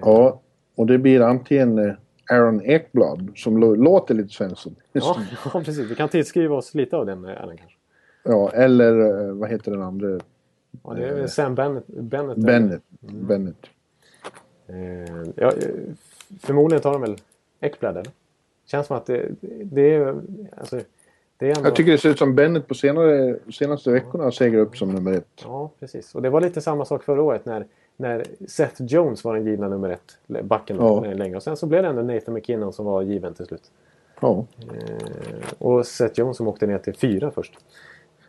Ja. 0.00 0.40
Och 0.74 0.86
det 0.86 0.98
blir 0.98 1.20
antingen 1.20 1.96
Aaron 2.30 2.62
Ekblad 2.62 3.32
som 3.36 3.58
lå- 3.64 3.76
låter 3.76 4.14
lite 4.14 4.28
Svensson. 4.28 4.76
Ja, 4.92 5.16
ja, 5.44 5.50
precis. 5.64 5.90
Vi 5.90 5.94
kan 5.94 6.08
tillskriva 6.08 6.56
oss 6.56 6.74
lite 6.74 6.96
av 6.96 7.06
den 7.06 7.24
äran 7.24 7.56
kanske. 7.56 7.76
Ja, 8.22 8.50
eller 8.50 8.92
vad 9.32 9.50
heter 9.50 9.70
den 9.72 9.82
andra? 9.82 10.20
Ja, 10.82 10.94
det 10.94 11.08
är 11.08 11.14
väl 11.14 11.28
Sam 11.28 11.54
Bennett. 11.54 11.86
Bennett, 11.86 12.36
Bennett. 12.36 12.82
Mm. 13.02 13.26
Bennett. 13.26 13.66
Eh, 14.66 15.32
ja, 15.36 15.52
eh, 15.52 15.74
förmodligen 16.40 16.82
tar 16.82 16.92
de 16.92 17.00
väl 17.00 17.16
Ekblad 17.60 17.96
eller? 17.96 18.12
Känns 18.66 18.86
som 18.86 18.96
att 18.96 19.06
det, 19.06 19.28
det 19.64 19.94
är... 19.94 20.14
Alltså, 20.56 20.80
det 21.36 21.50
är 21.50 21.56
ändå... 21.56 21.68
Jag 21.68 21.76
tycker 21.76 21.92
det 21.92 21.98
ser 21.98 22.10
ut 22.10 22.18
som 22.18 22.34
Bennett 22.34 22.68
på 22.68 22.74
senare, 22.74 23.38
senaste 23.52 23.90
veckorna 23.90 24.32
segrar 24.32 24.60
upp 24.60 24.76
som 24.76 24.92
nummer 24.92 25.12
ett. 25.12 25.42
Ja, 25.44 25.70
precis. 25.80 26.14
Och 26.14 26.22
det 26.22 26.30
var 26.30 26.40
lite 26.40 26.60
samma 26.60 26.84
sak 26.84 27.02
förra 27.02 27.22
året 27.22 27.46
när, 27.46 27.66
när 27.96 28.24
Seth 28.48 28.82
Jones 28.82 29.24
var 29.24 29.34
den 29.34 29.46
givna 29.46 29.68
nummer 29.68 29.90
ett. 29.90 30.18
Backen 30.44 30.76
Ja. 30.76 31.06
ja. 31.06 31.12
länge. 31.12 31.36
Och 31.36 31.42
sen 31.42 31.56
så 31.56 31.66
blev 31.66 31.82
det 31.82 31.88
ändå 31.88 32.02
Nathan 32.02 32.34
McKinnon 32.34 32.72
som 32.72 32.86
var 32.86 33.02
given 33.02 33.34
till 33.34 33.46
slut. 33.46 33.70
Ja. 34.20 34.46
Eh, 34.60 35.52
och 35.58 35.86
Seth 35.86 36.18
Jones 36.20 36.36
som 36.36 36.48
åkte 36.48 36.66
ner 36.66 36.78
till 36.78 36.94
fyra 36.94 37.30
först. 37.30 37.58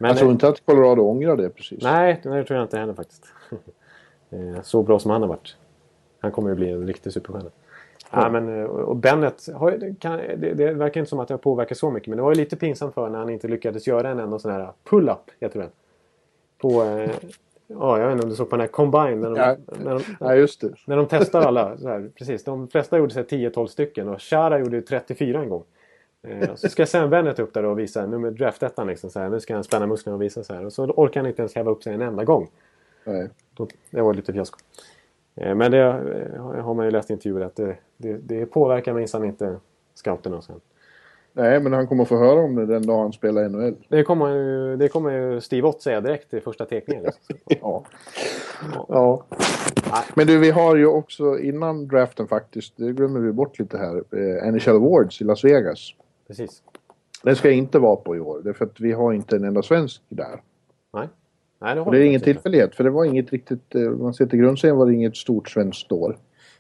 Men, 0.08 0.10
jag 0.10 0.18
tror 0.18 0.32
inte 0.32 0.48
att 0.48 0.66
Colorado 0.66 1.02
ångrar 1.02 1.38
det 1.38 1.50
precis. 1.50 1.84
Nej, 1.84 2.20
det 2.24 2.44
tror 2.44 2.58
jag 2.58 2.62
inte 2.66 2.78
heller 2.78 2.94
faktiskt. 2.94 3.26
Eh, 4.30 4.62
Så 4.64 4.84
bra 4.84 5.00
som 5.00 5.12
han 5.12 5.22
har 5.22 5.30
varit. 5.30 5.58
Han 6.20 6.32
kommer 6.32 6.50
ju 6.50 6.56
bli 6.56 6.70
en 6.70 6.88
riktig 6.88 7.14
superstjärna. 7.14 7.50
Ja. 8.12 8.30
men, 8.30 8.60
eh, 8.60 8.66
och 8.66 8.96
Bennett, 8.96 9.48
har, 9.56 9.96
kan, 10.00 10.18
det, 10.18 10.54
det 10.54 10.72
verkar 10.74 11.00
inte 11.02 11.10
som 11.10 11.20
att 11.20 11.28
det 11.28 11.34
har 11.34 11.40
påverkat 11.40 11.78
så 11.78 11.92
mycket. 11.92 12.08
Men 12.10 12.18
det 12.18 12.24
var 12.24 12.32
ju 12.32 12.36
lite 12.38 12.56
pinsamt 12.56 12.94
för 12.94 13.10
när 13.10 13.20
han 13.20 13.30
inte 13.30 13.48
lyckades 13.48 13.88
göra 13.88 14.10
en 14.10 14.20
enda 14.20 14.40
sån 14.40 14.52
här 14.52 14.70
pull-up, 14.90 15.32
heter 15.40 15.60
det. 15.60 15.70
På, 16.58 16.84
eh, 16.84 17.10
ja, 17.68 18.00
jag 18.00 18.06
vet 18.08 18.12
inte 18.14 18.24
om 18.24 18.30
du 18.30 18.36
såg 18.36 18.50
på 18.50 18.56
den 18.56 18.62
här 18.62 18.68
Combine. 18.68 19.16
När 19.22 19.30
de, 19.30 19.38
Ja. 19.38 19.56
när 19.84 19.94
de, 19.94 20.02
Ja, 20.20 20.36
just 20.36 20.62
det. 20.62 20.74
när 20.88 20.98
de 20.98 21.06
testar 21.10 21.42
alla. 21.42 21.78
Så 21.78 21.88
här, 21.88 22.10
precis, 22.18 22.44
de 22.44 22.68
flesta 22.68 22.98
gjorde 22.98 23.14
sig 23.14 23.24
10-12 23.24 23.68
stycken 23.68 24.10
och 24.10 24.22
Chara 24.22 24.60
gjorde 24.60 24.76
ju 24.76 24.82
34 24.82 25.42
en 25.42 25.50
gång. 25.50 25.64
Eh, 26.28 26.56
så 26.56 26.70
ska 26.70 26.86
Sam 26.86 27.10
Bennett 27.10 27.40
upp 27.40 27.54
där 27.54 27.66
och 27.66 27.80
visa 27.80 28.06
nummer 28.06 28.32
draftettan 28.32 28.88
liksom 28.88 29.10
så 29.10 29.20
här. 29.20 29.30
Nu 29.30 29.40
ska 29.40 29.54
han 29.54 29.64
spänna 29.64 29.88
musklerna 29.88 30.16
och 30.16 30.22
visa 30.22 30.44
så 30.44 30.54
här. 30.54 30.66
Och 30.66 30.74
så 30.74 30.84
orkar 30.86 31.20
han 31.22 31.28
inte 31.30 31.42
ens 31.42 31.56
häva 31.56 31.72
upp 31.72 31.84
sig 31.84 31.94
en 31.94 32.02
enda 32.02 32.24
gång. 32.24 32.50
Nej. 33.04 33.30
Då- 33.54 33.68
Det 33.92 34.02
var 34.02 34.14
lite 34.14 34.34
fiasko. 34.34 34.60
Eh, 35.36 35.56
Men 35.56 35.72
det 35.72 35.80
eh, 35.80 36.42
har 36.64 36.74
man 36.74 36.86
ju 36.86 36.92
läst 36.92 37.10
i 37.10 37.14
intervjuer 37.14 37.46
att 37.46 37.56
det, 37.56 37.76
det, 37.98 38.14
det 38.14 38.46
påverkar 38.46 38.94
minsann 38.94 39.24
inte 39.26 39.60
scouterna 39.96 40.42
sen. 40.42 40.62
Nej, 41.38 41.60
men 41.60 41.74
han 41.74 41.88
kommer 41.88 42.06
få 42.06 42.18
höra 42.18 42.40
om 42.40 42.56
det 42.56 42.66
den 42.66 42.86
dag 42.86 43.00
han 43.02 43.14
spelar 43.14 43.46
i 43.46 43.50
NHL. 43.50 43.76
Det 43.88 44.04
kommer 44.04 44.30
ju, 44.36 44.76
det 44.78 44.88
kommer 44.88 45.12
ju 45.12 45.42
Steve 45.42 45.68
Ott 45.68 45.82
säga 45.82 46.02
direkt 46.02 46.34
i 46.34 46.40
första 46.42 46.66
teckningen. 46.66 47.04
Liksom. 47.04 47.36
Ja. 47.62 47.84
ja. 48.88 49.24
Men 50.16 50.28
du, 50.28 50.40
vi 50.40 50.52
har 50.52 50.76
ju 50.76 50.86
också 50.88 51.40
innan 51.40 51.88
draften 51.88 52.28
faktiskt, 52.28 52.74
det 52.78 52.92
glömmer 52.94 53.20
vi 53.20 53.32
bort 53.32 53.60
lite 53.60 53.78
här, 53.78 53.96
eh, 54.12 54.52
NHL 54.52 54.76
Awards 54.76 55.22
i 55.22 55.24
Las 55.24 55.44
Vegas. 55.44 55.94
Precis. 56.28 56.64
Den 57.24 57.36
ska 57.36 57.48
jag 57.48 57.58
inte 57.58 57.80
vara 57.80 57.96
på 57.96 58.16
i 58.16 58.20
år, 58.20 58.42
därför 58.44 58.66
att 58.66 58.80
vi 58.80 58.92
har 58.92 59.14
inte 59.14 59.36
en 59.36 59.44
enda 59.44 59.62
svensk 59.62 60.02
där. 60.10 60.42
Nej. 60.94 61.08
Nej, 61.60 61.76
det 61.76 61.82
Och 61.82 61.92
det 61.92 62.00
är 62.00 62.04
ingen 62.04 62.22
tillfällighet, 62.22 62.76
för 62.76 62.84
det 62.84 62.90
var 62.90 63.06
inget 63.06 63.32
riktigt, 63.32 63.76
eh, 63.76 63.88
om 63.88 64.02
man 64.04 64.14
ser 64.14 64.26
till 64.26 64.40
grundserien 64.40 64.78
var 64.78 64.86
det 64.86 64.94
inget 64.94 65.18
stort 65.18 65.50
svenskt 65.50 65.92
år. 65.92 66.18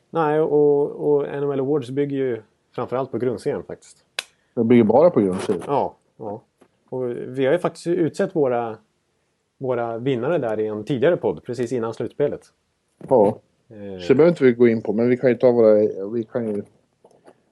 Nej, 0.09 0.39
och, 0.39 0.91
och 0.91 1.41
NHL 1.41 1.59
Awards 1.59 1.89
bygger 1.89 2.17
ju 2.17 2.41
framförallt 2.75 3.11
på 3.11 3.17
grundserien 3.17 3.63
faktiskt. 3.63 3.97
Det 4.53 4.75
ju 4.75 4.83
bara 4.83 5.09
på 5.09 5.19
grundserien. 5.19 5.63
Ja, 5.67 5.95
ja. 6.17 6.41
Och 6.89 7.09
vi 7.09 7.45
har 7.45 7.53
ju 7.53 7.59
faktiskt 7.59 7.87
utsett 7.87 8.35
våra, 8.35 8.77
våra 9.57 9.97
vinnare 9.97 10.37
där 10.37 10.59
i 10.59 10.67
en 10.67 10.83
tidigare 10.83 11.17
podd, 11.17 11.43
precis 11.43 11.71
innan 11.71 11.93
slutspelet. 11.93 12.41
Ja. 13.07 13.39
Eh, 13.69 13.99
Så 14.01 14.07
det 14.07 14.15
behöver 14.15 14.29
inte 14.29 14.43
vi 14.43 14.51
gå 14.51 14.67
in 14.67 14.81
på, 14.81 14.93
men 14.93 15.09
vi 15.09 15.17
kan 15.17 15.29
ju 15.29 15.35
ta 15.35 15.51
våra... 15.51 15.73
Vi 16.13 16.23
kan 16.23 16.47
ju... 16.47 16.63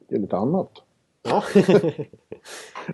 Det 0.07 0.15
är 0.15 0.19
lite 0.19 0.37
annat. 0.37 0.71
Ja. 1.23 1.43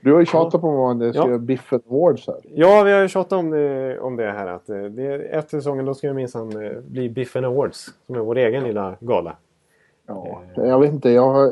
Du 0.01 0.13
har 0.13 0.19
ju 0.19 0.25
tjatat 0.25 0.61
på 0.61 0.67
om 0.67 0.99
det 0.99 1.13
ska 1.13 1.21
Ja. 1.21 1.27
göra 1.27 1.37
Biffen 1.37 1.81
Awards 1.89 2.27
här. 2.27 2.35
ja, 2.55 2.83
vi 2.83 2.91
har 2.91 3.01
ju 3.01 3.07
tjatat 3.07 3.39
om, 3.39 3.53
eh, 3.53 3.97
om 4.05 4.15
det 4.15 4.31
här 4.31 4.47
att 4.47 4.69
eh, 4.69 4.81
det, 4.83 5.13
efter 5.15 5.57
säsongen 5.57 5.85
då 5.85 5.93
ska 5.93 6.07
det 6.07 6.13
minsann 6.13 6.63
eh, 6.65 6.71
bli 6.87 7.09
Biffen 7.09 7.45
Awards, 7.45 7.89
som 8.05 8.15
är 8.15 8.19
vår 8.19 8.37
egen 8.37 8.63
lilla 8.63 8.95
gala. 8.99 9.35
Ja, 10.07 10.41
jag 10.55 10.79
vet 10.79 10.91
inte, 10.93 11.09
jag 11.09 11.51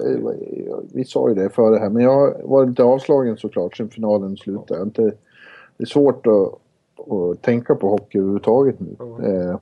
vi 0.93 1.05
sa 1.05 1.30
ju 1.30 1.36
det 1.36 1.49
före 1.49 1.80
här, 1.80 1.89
men 1.89 2.03
jag 2.03 2.34
var 2.43 2.65
lite 2.65 2.84
avslagen 2.84 3.38
såklart 3.38 3.78
sen 3.78 3.89
finalen 3.89 4.38
slutade. 4.38 4.82
Inte, 4.84 5.01
det 5.78 5.84
är 5.84 5.86
svårt 5.86 6.28
att, 6.28 6.53
att 7.13 7.41
tänka 7.41 7.75
på 7.75 7.89
hockey 7.89 8.17
överhuvudtaget 8.19 8.75
nu. 8.80 8.95
Eh, 9.28 9.57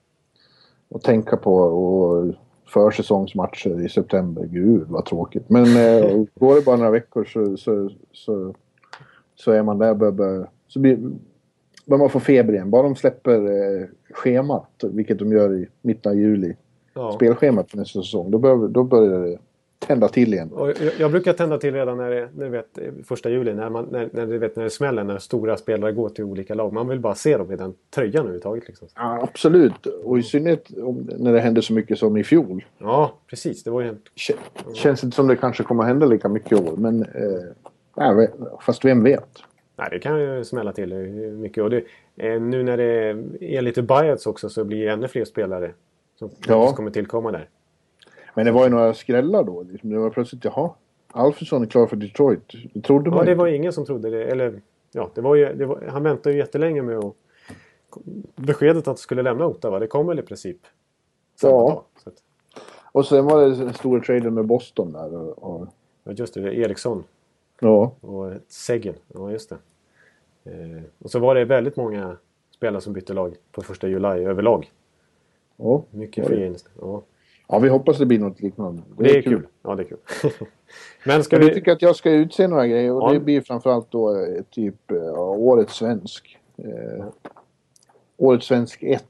och 0.90 1.02
tänka 1.02 1.38
på 1.38 1.56
och 1.56 2.26
försäsongsmatcher 2.66 3.86
i 3.86 3.90
september, 3.90 4.46
gud 4.46 4.88
vad 4.88 5.06
tråkigt. 5.06 5.50
Men 5.50 5.64
eh, 5.66 6.24
går 6.36 6.56
det 6.56 6.66
bara 6.66 6.76
några 6.78 6.92
veckor 6.92 7.26
så, 7.26 7.58
så, 7.58 7.90
så, 8.12 8.54
så 9.36 9.52
är 9.52 9.64
man 9.64 9.78
där, 9.78 9.94
bör, 9.94 10.12
bör, 10.12 10.50
så 10.68 10.80
blir, 10.80 10.98
bör 11.86 11.98
man 11.98 12.10
få 12.10 12.20
feber 12.20 12.54
igen. 12.54 12.70
Bara 12.70 12.84
de 12.84 12.96
släpper 12.96 13.40
eh, 13.42 13.88
schemat, 14.12 14.84
vilket 14.84 15.20
de 15.20 15.32
gör 15.32 15.54
i 15.54 15.68
mitten 15.82 16.12
av 16.12 16.18
juli 16.18 16.56
Ja. 16.98 17.12
spelschemat 17.12 17.72
för 17.72 17.78
nästa 17.78 18.02
säsong. 18.02 18.32
Då, 18.32 18.38
bör, 18.38 18.68
då 18.68 18.84
börjar 18.84 19.20
det 19.20 19.38
tända 19.88 20.08
till 20.08 20.34
igen. 20.34 20.52
Och 20.52 20.68
jag, 20.70 20.76
jag 21.00 21.12
brukar 21.12 21.34
tända 21.34 21.58
till 21.58 21.74
redan 21.74 21.98
när 21.98 22.10
det, 22.10 22.30
när 22.36 22.50
vet, 22.50 22.80
första 23.04 23.30
juli, 23.30 23.54
när, 23.54 23.70
man, 23.70 23.88
när, 23.92 24.10
när, 24.14 24.26
du 24.26 24.38
vet, 24.38 24.56
när 24.56 24.64
det 24.64 24.70
smäller, 24.70 25.04
när 25.04 25.18
stora 25.18 25.58
spelare 25.58 25.92
går 25.92 26.10
till 26.10 26.24
olika 26.24 26.54
lag. 26.54 26.74
Man 26.74 26.88
vill 26.88 27.00
bara 27.00 27.16
se 27.16 27.38
dem 27.38 27.52
i 27.52 27.56
den 27.56 27.74
tröjan 27.96 28.16
överhuvudtaget. 28.20 28.68
Liksom. 28.68 28.88
Ja, 28.96 29.20
absolut. 29.24 29.86
Och 29.86 30.20
i 30.20 30.24
synnerhet 30.24 30.66
om, 30.78 31.10
när 31.18 31.34
det 31.34 31.40
hände 31.40 31.62
så 31.62 31.74
mycket 31.74 32.00
som 32.00 32.18
i 32.18 32.24
fjol. 32.24 32.66
Ja, 32.78 33.14
precis. 33.30 33.64
Det 33.64 33.70
var 33.72 33.82
ju 33.82 33.88
helt... 33.88 34.06
K- 34.28 34.74
Känns 34.74 35.04
inte 35.04 35.16
som 35.16 35.28
det 35.28 35.36
kanske 35.36 35.64
kommer 35.64 35.84
hända 35.84 36.06
lika 36.06 36.30
mycket 36.30 36.52
i 36.52 36.56
år. 36.56 36.74
Men 36.78 37.02
eh, 37.98 38.24
fast 38.62 38.86
vem 38.86 39.04
vet? 39.04 39.30
Nej, 39.78 39.88
det 39.92 40.00
kan 40.00 40.20
ju 40.22 40.44
smälla 40.44 40.72
till 40.74 40.94
mycket. 41.34 41.64
Och 41.64 41.70
det, 41.70 41.84
eh, 42.18 42.42
nu 42.42 42.64
när 42.64 42.78
det 42.78 43.16
är 43.40 43.62
lite 43.62 43.82
buyouts 43.82 44.28
också 44.28 44.50
så 44.50 44.64
blir 44.64 44.86
det 44.86 44.92
ännu 44.92 45.08
fler 45.08 45.26
spelare 45.26 45.72
som 46.20 46.30
Ja. 46.48 46.74
kommer 46.74 46.92
tillkomma 46.92 47.32
där. 47.32 47.50
Men 48.36 48.46
det 48.46 48.52
var 48.52 48.64
ju 48.64 48.70
några 48.70 48.94
skrällar 48.94 49.44
då. 49.44 49.64
Liksom, 49.64 49.90
det 49.90 49.98
var 50.00 50.10
plötsligt, 50.10 50.46
jaha, 50.46 50.70
Alfredsson 51.12 51.62
är 51.62 51.66
klar 51.68 51.88
för 51.88 51.96
Detroit. 51.96 52.54
Det 52.74 52.82
trodde 52.82 53.10
man 53.10 53.20
Ja, 53.20 53.26
det 53.26 53.36
var 53.36 53.48
ingen 53.48 53.74
som 53.74 53.86
trodde 53.86 54.10
det. 54.10 54.24
Eller, 54.26 54.62
ja, 54.92 55.10
det 55.16 55.22
var 55.22 55.36
ju, 55.36 55.54
det 55.54 55.66
var, 55.66 55.84
han 55.90 56.04
väntade 56.04 56.34
ju 56.34 56.40
jättelänge 56.42 56.82
med 56.82 56.98
att, 56.98 57.14
beskedet 58.36 58.88
att 58.88 59.00
skulle 59.00 59.22
lämna 59.22 59.46
Ottawa. 59.46 59.80
Det 59.80 59.88
kom 59.88 60.08
väl 60.08 60.20
i 60.20 60.22
princip 60.22 60.58
samma 61.36 61.54
Ja. 61.54 61.68
dag. 61.70 61.82
Så 62.04 62.10
att, 62.10 62.16
Och 62.92 63.06
sen 63.06 63.26
var 63.26 63.42
det 63.42 63.56
den 63.56 63.74
stora 63.74 64.02
traden 64.02 64.34
med 64.34 64.46
Boston 64.46 64.92
där. 64.92 65.14
Och, 65.16 65.44
och, 65.62 65.68
ja, 66.04 66.12
just 66.12 66.34
det, 66.34 66.56
Eriksson 66.56 67.04
ja, 67.60 67.92
och 68.02 68.32
Seggen. 68.48 68.96
Ja, 69.14 69.32
just 69.32 69.50
det. 69.50 69.58
Eh, 70.52 70.82
och 71.00 71.12
så 71.12 71.20
var 71.20 71.36
det 71.36 71.46
väldigt 71.46 71.76
många 71.76 72.18
spelare 72.56 72.82
som 72.82 72.94
bytte 72.94 73.14
lag 73.14 73.36
på 73.52 73.62
första 73.62 73.88
juli 73.88 74.08
överlag. 74.08 74.72
ja. 75.58 75.84
Mycket 75.92 76.30
invest- 76.30 76.70
ja. 76.82 77.02
Ja, 77.48 77.60
vi 77.60 77.70
hoppas 77.70 77.98
det 77.98 78.06
blir 78.06 78.20
något 78.20 78.42
liknande. 78.42 78.82
Det 78.98 79.18
är 79.18 79.22
kul. 79.22 79.48
Ja, 79.64 79.76
det 79.76 79.84
är 79.84 79.88
kul. 79.88 79.98
Men 81.06 81.24
ska 81.24 81.36
Men 81.36 81.44
jag 81.48 81.50
vi... 81.54 81.60
tycker 81.60 81.72
att 81.72 81.82
jag 81.82 81.96
ska 81.96 82.12
utse 82.12 82.48
några 82.48 82.68
grejer 82.68 82.92
och 82.92 83.02
Ja. 83.10 83.14
det 83.14 83.20
blir 83.20 83.42
framförallt 83.42 83.92
då 83.92 84.16
eh, 84.16 84.42
typ 84.52 84.92
eh, 84.92 84.98
ja, 84.98 85.30
Årets 85.30 85.74
svensk. 85.76 86.38
Eh, 86.58 87.06
årets 88.18 88.46
svensk 88.46 88.84
1. 88.84 89.04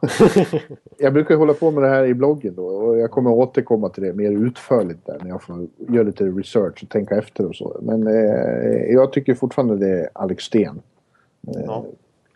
jag 0.98 1.12
brukar 1.12 1.36
hålla 1.36 1.54
på 1.54 1.70
med 1.70 1.82
det 1.82 1.88
här 1.88 2.04
i 2.04 2.14
bloggen 2.14 2.54
då 2.54 2.66
och 2.66 2.98
jag 2.98 3.10
kommer 3.10 3.30
återkomma 3.30 3.88
till 3.88 4.02
det 4.02 4.12
mer 4.12 4.30
utförligt 4.30 5.06
där 5.06 5.18
när 5.22 5.28
jag 5.28 5.42
får 5.42 5.66
göra 5.88 6.02
lite 6.02 6.24
research 6.24 6.82
och 6.82 6.88
tänka 6.88 7.16
efter 7.16 7.46
och 7.46 7.56
så. 7.56 7.76
Men 7.82 8.06
eh, 8.06 8.92
jag 8.92 9.12
tycker 9.12 9.34
fortfarande 9.34 9.76
det 9.76 10.00
är 10.00 10.08
Alex 10.12 10.44
Sten. 10.44 10.82
Eh, 11.48 11.62
Ja. 11.66 11.84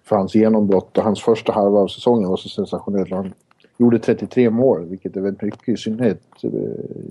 För 0.05 0.17
hans 0.17 0.35
genombrott 0.35 0.99
och 0.99 1.05
hans 1.05 1.23
första 1.23 1.53
halva 1.53 1.79
av 1.79 1.89
säsongen 1.89 2.29
var 2.29 2.37
så 2.37 2.49
sensationellt. 2.49 3.11
Han 3.11 3.33
gjorde 3.77 3.99
33 3.99 4.51
mål 4.51 4.85
vilket 4.85 5.17
är 5.17 5.21
väldigt 5.21 5.43
mycket 5.43 5.69
i 5.69 5.77
synnerhet 5.77 6.21
eh, 6.43 6.51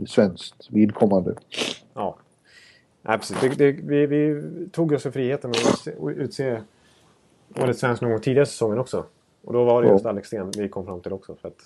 svenskt 0.07 0.67
vidkommande. 0.69 1.35
Ja. 1.93 2.15
Nej, 3.01 3.17
precis. 3.17 3.37
Det, 3.41 3.49
det, 3.49 3.71
vi, 3.71 4.05
vi 4.05 4.41
tog 4.71 4.91
oss 4.91 5.03
för 5.03 5.11
friheten 5.11 5.49
att 5.51 5.57
utse- 5.97 6.61
Årets 7.61 7.79
svensk 7.79 8.01
någon 8.01 8.11
gång 8.11 8.19
tidigare 8.21 8.45
säsongen 8.45 8.79
också. 8.79 9.05
Och 9.43 9.53
då 9.53 9.63
var 9.63 9.81
det 9.81 9.87
Ja. 9.87 9.93
just 9.93 10.05
Alex 10.05 10.27
Sten 10.27 10.51
vi 10.57 10.69
kom 10.69 10.85
fram 10.85 11.01
till 11.01 11.13
också. 11.13 11.35
För 11.35 11.47
att 11.47 11.57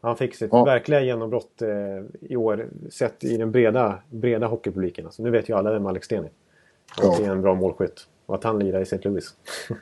han 0.00 0.16
fick 0.16 0.34
sitt 0.34 0.48
Ja. 0.52 0.64
verkliga 0.64 1.00
genombrott 1.00 1.62
eh, 1.62 1.68
i 2.30 2.36
år 2.36 2.68
sett 2.90 3.24
i 3.24 3.36
den 3.36 3.50
breda, 3.50 3.98
breda 4.10 4.46
hockeypubliken. 4.46 5.04
Alltså, 5.06 5.22
nu 5.22 5.30
vet 5.30 5.48
ju 5.48 5.56
alla 5.56 5.72
vem 5.72 5.86
Alex 5.86 6.04
Sten 6.06 6.24
är. 6.24 6.30
Att 6.98 7.04
Ja. 7.04 7.14
det 7.18 7.24
är 7.24 7.30
en 7.30 7.42
bra 7.42 7.54
målskytt. 7.54 8.06
Och 8.26 8.34
att 8.34 8.44
han 8.44 8.58
lirar 8.58 8.78
i 8.80 8.82
St. 8.82 9.08
Louis. 9.08 9.34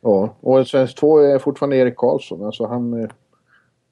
Ja, 0.00 0.34
och 0.40 0.66
svensk 0.68 0.96
2 0.96 1.18
är 1.18 1.38
fortfarande 1.38 1.76
Erik 1.76 1.96
Karlsson. 1.96 2.44
Alltså 2.44 2.66
han, 2.66 3.02
eh, 3.02 3.10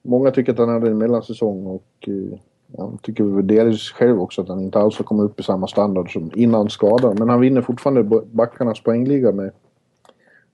många 0.07 0.31
tycker 0.31 0.51
att 0.51 0.59
han 0.59 0.69
hade 0.69 0.89
en 0.89 0.97
mellansäsong 0.97 1.65
och 1.65 2.07
eh, 2.07 2.39
han 2.77 2.97
tycker 2.97 3.23
väl 3.23 3.47
delvis 3.47 3.91
själv 3.91 4.21
också 4.21 4.41
att 4.41 4.47
han 4.47 4.61
inte 4.61 4.79
alls 4.79 4.97
har 4.97 5.05
kommit 5.05 5.25
upp 5.25 5.39
i 5.39 5.43
samma 5.43 5.67
standard 5.67 6.13
som 6.13 6.31
innan 6.35 6.69
skadan. 6.69 7.15
Men 7.19 7.29
han 7.29 7.39
vinner 7.39 7.61
fortfarande 7.61 8.21
backarnas 8.31 8.83
poängliga 8.83 9.31
med, 9.31 9.51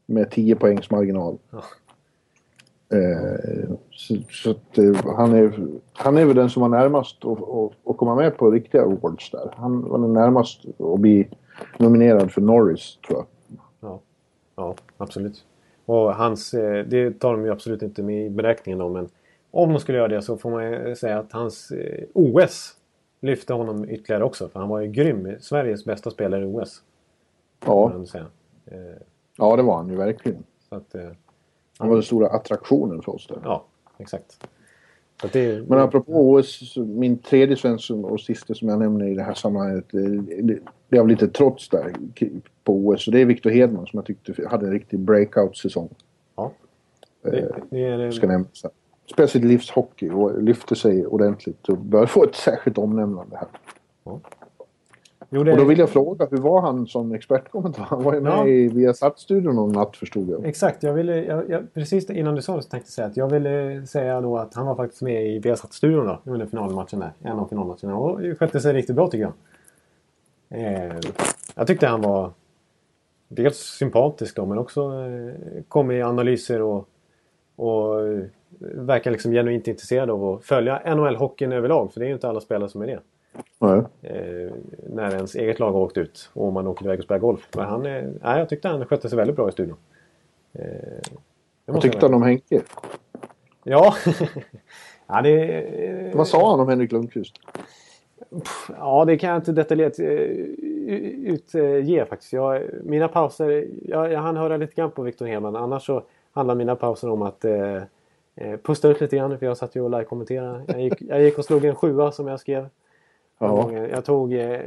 med 0.06 0.32
10 0.32 0.56
poängs 0.56 0.92
marginal. 0.92 1.38
Ja. 1.52 1.64
Eh, 2.98 3.76
så 3.92 4.16
så 4.30 4.52
att, 4.52 4.78
eh, 4.78 5.16
han, 5.16 5.34
är, 5.34 5.68
han 5.94 6.18
är 6.18 6.26
väl 6.26 6.36
den 6.36 6.50
som 6.50 6.62
var 6.62 6.70
närmast 6.70 7.26
att, 7.26 7.42
att, 7.42 7.72
att 7.86 7.98
komma 7.98 8.16
med 8.16 8.38
på 8.38 8.52
riktiga 8.52 8.82
awards 8.82 9.32
där. 9.32 9.54
Han 9.56 9.90
var 9.90 10.00
den 10.00 10.14
närmast 10.14 10.66
att 10.80 11.00
bli 11.00 11.28
nominerad 11.78 12.32
för 12.32 12.42
Norris 12.42 12.98
tror 13.08 13.20
jag. 13.20 13.26
Ja, 13.80 14.00
ja 14.56 14.76
absolut. 14.98 15.46
Och 15.86 16.16
hans, 16.16 16.54
eh, 16.54 16.86
det 16.86 17.20
tar 17.20 17.32
de 17.32 17.46
ju 17.46 17.52
absolut 17.52 17.82
inte 17.82 18.04
med 18.04 18.26
i 18.26 18.30
beräkningen 18.30 18.82
om. 18.82 18.94
Men 18.94 19.10
om 19.54 19.70
de 19.70 19.80
skulle 19.80 19.98
göra 19.98 20.08
det 20.08 20.22
så 20.22 20.38
får 20.38 20.52
man 20.52 20.72
ju 20.72 20.96
säga 20.96 21.20
att 21.20 21.32
hans 21.32 21.72
eh, 21.72 22.04
OS 22.14 22.76
lyfte 23.22 23.54
honom 23.54 23.90
ytterligare 23.90 24.24
också. 24.24 24.50
För 24.50 24.60
han 24.60 24.70
var 24.70 24.80
ju 24.82 24.88
grym. 24.88 25.36
Sveriges 25.40 25.86
bästa 25.86 26.12
spelare 26.12 26.42
i 26.42 26.46
OS. 26.46 26.82
Ja. 27.66 27.94
Eh, 28.66 28.78
ja 29.38 29.56
det 29.56 29.64
var 29.64 29.76
han 29.78 29.90
ju 29.90 29.96
verkligen. 29.96 30.44
Att, 30.70 30.96
eh, 30.96 31.02
Han 31.78 31.88
var 31.90 31.96
den 31.96 32.04
stora 32.04 32.28
attraktionen 32.28 33.02
för 33.02 33.16
oss 33.16 33.28
där. 33.28 33.38
ja, 33.44 33.66
exakt. 33.98 34.48
Det, 35.32 35.70
Men 35.70 35.80
apropå 35.80 36.12
OS, 36.32 36.74
så 36.74 36.80
min 36.86 37.18
tredje 37.18 37.56
svensk 37.58 37.92
och 37.92 38.22
sista 38.22 38.54
som 38.54 38.70
jag 38.70 38.80
nämner 38.80 39.06
i 39.06 39.16
det 39.16 39.24
här 39.24 39.34
sammanhanget. 39.34 39.94
eh, 39.94 40.02
Det, 40.44 40.60
det 40.90 40.98
har 40.98 41.08
lite 41.08 41.28
trots 41.28 41.70
där 41.70 41.94
på 42.64 42.74
OS. 42.74 43.08
Och 43.08 43.14
det 43.14 43.22
är 43.22 43.26
Victor 43.26 43.50
Hedman 43.50 43.88
som 43.88 43.98
jag 43.98 44.06
tyckte 44.06 44.48
hade 44.48 44.66
en 44.66 44.72
riktig 44.72 45.00
breakout-säsong. 45.00 45.90
ja. 46.36 46.52
Det, 47.22 47.56
det 47.70 47.86
är, 47.86 48.12
Ska 48.12 48.28
nämnas. 48.28 48.66
Spelar 49.14 49.28
sitt 49.28 49.44
livs 49.44 49.72
hockey 49.72 50.10
och 50.10 50.44
lyfte 50.44 50.76
sig 50.76 51.08
ordentligt 51.08 51.70
och 51.70 51.78
bör 51.78 52.06
få 52.06 52.24
ett 52.24 52.36
särskilt 52.36 52.78
omnämnande 52.78 53.38
här. 53.38 53.48
jo, 55.30 55.44
det, 55.44 55.52
Och 55.52 55.58
då 55.58 55.64
vill 55.64 55.80
jag 55.80 55.90
fråga, 55.90 56.28
hur 56.32 56.38
var 56.38 56.62
han 56.62 56.88
som 56.88 57.12
expertkommentator? 57.14 57.86
Han 57.90 58.04
var 58.04 58.14
ju 58.14 58.22
med 58.22 58.32
Ja. 58.32 58.48
i 58.48 58.68
Viasat-studion 58.68 59.56
någon 59.56 59.72
natt 59.72 59.98
förstod 59.98 60.30
jag. 60.30 60.46
Exakt, 60.46 60.84
jag 60.84 60.94
ville, 60.94 61.24
jag, 61.26 61.50
jag, 61.50 61.74
precis 61.74 62.10
innan 62.10 62.36
du 62.36 62.42
sa 62.42 62.56
det 62.56 62.62
så 62.62 62.70
tänkte 62.70 62.88
jag 62.88 62.94
säga 62.94 63.08
att 63.08 63.18
jag 63.18 63.30
ville 63.30 63.86
säga 63.88 64.22
då 64.22 64.38
att 64.38 64.54
han 64.54 64.66
var 64.66 64.76
faktiskt 64.76 65.02
med 65.02 65.28
i 65.28 65.40
Viasat-studion 65.40 66.06
då 66.06 66.32
under 66.32 66.46
finalmatchen 66.46 67.00
där. 67.00 67.12
En 67.22 67.40
av 67.40 67.48
finalmatcherna 67.48 67.96
och 67.98 68.22
det 68.22 68.36
skötte 68.36 68.60
sig 68.60 68.74
riktigt 68.74 68.96
bra 68.96 69.08
tycker 69.10 69.24
jag. 69.24 69.34
Eh, 70.62 70.96
jag 71.56 71.68
tyckte 71.68 71.88
han 71.88 72.02
var 72.02 72.32
dels 73.28 73.58
sympatisk 73.58 74.36
då 74.36 74.46
men 74.46 74.58
också 74.58 74.82
eh, 74.82 75.64
kom 75.68 75.92
i 75.92 76.02
analyser 76.02 76.62
och, 76.62 76.88
och 77.56 78.08
eh, 78.08 78.24
verkar 78.60 79.12
liksom 79.12 79.32
genuint 79.32 79.68
intresserad 79.68 80.10
av 80.10 80.26
att 80.26 80.46
följa 80.46 80.82
NHL-hockeyn 80.86 81.54
överlag 81.54 81.94
för 81.94 82.00
det 82.00 82.06
är 82.06 82.08
ju 82.08 82.14
inte 82.14 82.30
alla 82.30 82.42
spelare 82.42 82.70
som 82.70 82.82
är 82.82 82.88
det. 82.88 83.00
Nej. 83.60 83.82
Eh, 84.02 84.52
när 84.90 85.16
ens 85.16 85.36
eget 85.36 85.60
lag 85.60 85.72
har 85.72 85.80
åkt 85.80 85.98
ut 85.98 86.30
och 86.34 86.54
man 86.54 86.68
åker 86.68 86.86
iväg 86.86 87.00
och 87.00 87.06
spelar 87.06 87.20
golf. 87.20 87.48
Men 87.56 87.66
han, 87.66 87.86
är, 87.86 88.14
nej, 88.24 88.40
jag 88.40 88.50
tyckte 88.50 88.68
han 88.68 88.86
skötte 88.86 89.10
sig 89.10 89.18
väldigt 89.18 89.36
bra 89.36 89.50
i 89.50 89.52
studion. 89.52 89.78
Eh, 90.54 90.66
Vad 91.66 91.82
tyckte 91.82 92.06
han 92.06 92.14
om 92.14 92.24
Henke? 92.24 92.62
Ja. 93.64 93.96
ja, 95.08 95.22
det, 95.22 95.62
eh, 95.62 96.18
Vad 96.18 96.28
sa 96.28 96.52
han 96.52 96.60
om 96.60 96.70
Henrik 96.70 96.92
Lundqvist? 96.92 97.36
ja, 98.78 99.06
det 99.06 99.18
kan 99.18 99.30
jag 99.30 99.38
inte 99.38 99.52
detaljerat 99.52 100.00
eh, 100.00 100.08
utge 101.34 102.06
faktiskt. 102.10 102.34
Jag, 102.34 102.62
mina 102.84 103.08
pauser, 103.08 103.68
jag, 103.86 104.12
jag 104.12 104.20
hann 104.20 104.38
höra 104.38 104.58
lite 104.58 104.74
grann 104.76 104.92
på 104.92 105.02
Victor 105.02 105.26
Hedman. 105.26 105.56
Annars 105.56 105.86
så 105.86 106.04
handlar 106.34 106.56
mina 106.56 106.76
pauser 106.76 107.10
om 107.10 107.22
att 107.22 107.46
eh, 107.46 107.76
eh, 108.36 108.58
pusta 108.64 108.88
ut 108.90 109.02
lite 109.02 109.16
grann 109.18 109.40
för 109.40 109.46
jag 109.46 109.58
satt 109.58 109.76
ju 109.76 109.82
och 109.82 109.90
live-kommenterade. 109.90 110.64
Jag 110.68 110.82
gick, 110.82 111.02
jag 111.02 111.22
gick 111.22 111.38
och 111.38 111.46
slog 111.46 111.66
en 111.66 111.76
sjua 111.76 112.12
som 112.12 112.28
jag 112.28 112.40
skrev. 112.40 112.68
Ja. 113.40 113.72
Jag 113.72 114.06
tog 114.06 114.34
eh, 114.34 114.60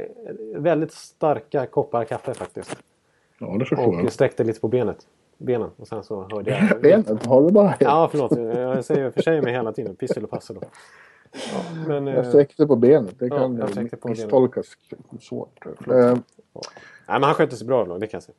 väldigt 0.55 0.91
starka 0.91 1.65
koppar 1.65 2.05
kaffe 2.05 2.33
faktiskt. 2.33 2.77
Ja, 3.39 3.47
det 3.47 3.65
förstår 3.65 3.87
Och 3.87 3.93
jag. 3.95 4.11
sträckte 4.11 4.43
lite 4.43 4.59
på 4.59 4.67
benet. 4.67 5.07
Benen. 5.37 5.69
Och 5.77 5.87
sen 5.87 6.03
så 6.03 6.27
hörde 6.31 6.51
jag... 6.71 6.81
Benet, 6.81 7.25
har 7.25 7.41
du 7.41 7.51
bara 7.51 7.75
Ja, 7.79 8.07
förlåt. 8.11 8.37
Jag 8.57 8.85
säger 8.85 9.11
för 9.11 9.21
sig 9.21 9.41
mig 9.41 9.53
hela 9.53 9.71
tiden. 9.71 9.95
Piss 9.95 10.11
eller 10.11 10.27
passe 10.27 10.53
då. 10.53 10.61
Ja, 11.33 11.59
men, 11.87 12.07
Jag 12.07 12.17
eh, 12.17 12.29
sträckte 12.29 12.67
på 12.67 12.75
benet. 12.75 13.19
Det 13.19 13.27
Ja, 13.27 13.37
kan 13.37 13.57
ja, 14.01 14.07
misstolkas 14.09 14.65
svårt. 15.21 15.65
Eh, 15.65 15.73
nej, 15.87 16.15
men 17.07 17.23
han 17.23 17.33
skötte 17.33 17.55
sig 17.55 17.67
bra 17.67 17.85
då, 17.85 17.97
det 17.97 18.07
kan 18.07 18.17
jag 18.17 18.23
säga. 18.23 18.35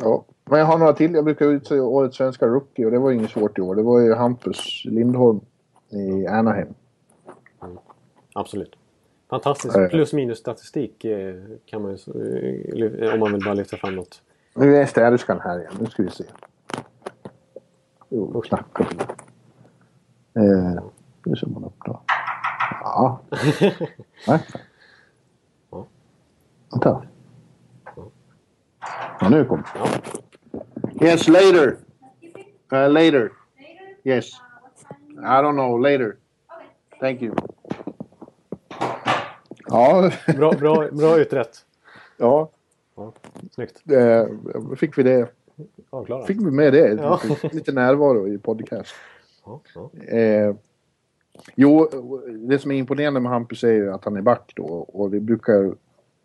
Ja. 0.00 0.24
Men 0.44 0.58
jag 0.58 0.66
har 0.66 0.78
några 0.78 0.92
till. 0.92 1.14
Jag 1.14 1.24
brukar 1.24 1.46
utse 1.46 1.80
årets 1.80 2.16
svenska 2.16 2.46
rookie 2.46 2.84
och 2.84 2.90
det 2.90 2.98
var 2.98 3.12
inget 3.12 3.30
svårt 3.30 3.58
i 3.58 3.60
år. 3.60 3.74
Det 3.74 3.82
var 3.82 4.00
ju 4.00 4.14
Hampus 4.14 4.84
Lindholm 4.84 5.40
i 5.90 6.26
Anaheim. 6.26 6.74
Absolut. 8.34 8.76
Fantastisk 9.30 9.74
plus 9.90 10.12
minus 10.12 10.38
statistik 10.38 11.04
eh, 11.04 11.34
kan 11.66 11.82
man 11.82 11.96
ju, 11.96 13.04
eh, 13.04 13.14
om 13.14 13.20
man 13.20 13.32
vill 13.32 13.44
bara 13.44 13.54
lyfta 13.54 13.76
fram 13.76 13.94
något. 13.94 14.22
Nu 14.54 14.76
är 14.76 14.86
städerskan 14.86 15.40
här 15.40 15.58
igen. 15.58 15.72
Nu 15.80 15.86
ska 15.86 16.02
vi 16.02 16.10
se. 16.10 16.24
Jo, 18.08 18.40
knacka 18.40 18.84
på. 18.84 19.02
Eh, 20.40 20.82
nu 21.24 21.36
ser 21.36 21.46
man 21.46 21.64
upp 21.64 21.84
då. 21.84 22.00
Ja. 22.82 23.20
Nej. 24.28 24.40
Ja. 25.70 25.86
Vänta. 26.70 27.02
Ja, 29.20 29.28
nu 29.28 29.44
kom. 29.44 29.62
Yes, 31.02 31.28
later. 31.28 31.76
Uh, 32.72 32.88
later. 32.92 33.30
Yes. 34.04 34.30
I 35.20 35.42
don't 35.42 35.52
know. 35.52 35.78
Later. 35.82 36.16
Thank 37.00 37.22
you. 37.22 37.34
Ja, 39.68 40.10
Bra, 40.36 40.52
bra, 40.52 40.88
bra 40.92 41.18
utrett. 41.18 41.64
ja. 42.16 42.50
Ja, 42.96 43.12
snyggt. 43.50 43.82
Eh, 43.90 44.26
fick 44.76 44.98
vi 44.98 45.02
det. 45.02 45.28
Avklarat. 45.90 46.26
Fick 46.26 46.36
vi 46.36 46.50
med 46.50 46.72
det. 46.72 46.88
Ja. 46.88 47.20
Lite, 47.28 47.48
lite 47.52 47.72
närvaro 47.72 48.28
i 48.28 48.38
podcast. 48.38 48.94
Ja, 49.46 49.60
ja. 49.74 49.90
Eh, 50.16 50.54
jo, 51.54 51.88
det 52.28 52.58
som 52.58 52.70
är 52.70 52.74
imponerande 52.76 53.20
med 53.20 53.32
Hampus 53.32 53.64
är 53.64 53.72
ju 53.72 53.92
att 53.92 54.04
han 54.04 54.16
är 54.16 54.22
back 54.22 54.52
då. 54.56 54.64
Och 54.64 55.10
det 55.10 55.20
brukar 55.20 55.74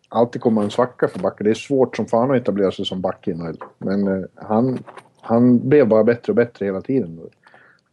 alltid 0.08 0.42
komma 0.42 0.62
en 0.62 0.70
svacka 0.70 1.08
för 1.08 1.18
backar. 1.18 1.44
Det 1.44 1.50
är 1.50 1.54
svårt 1.54 1.96
som 1.96 2.06
fan 2.06 2.30
att 2.30 2.36
etablera 2.36 2.72
sig 2.72 2.84
som 2.84 3.00
back 3.00 3.28
i 3.28 3.34
NHL. 3.34 3.56
Men 3.78 4.08
eh, 4.08 4.24
han, 4.34 4.78
han 5.20 5.68
blev 5.68 5.88
bara 5.88 6.04
bättre 6.04 6.30
och 6.32 6.36
bättre 6.36 6.66
hela 6.66 6.80
tiden. 6.80 7.20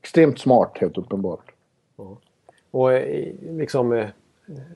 Extremt 0.02 0.40
smart 0.40 0.78
helt 0.82 0.98
uppenbart. 0.98 1.52
Och 2.72 2.94
eh, 2.94 3.34
liksom 3.42 3.94
eh, 3.94 4.08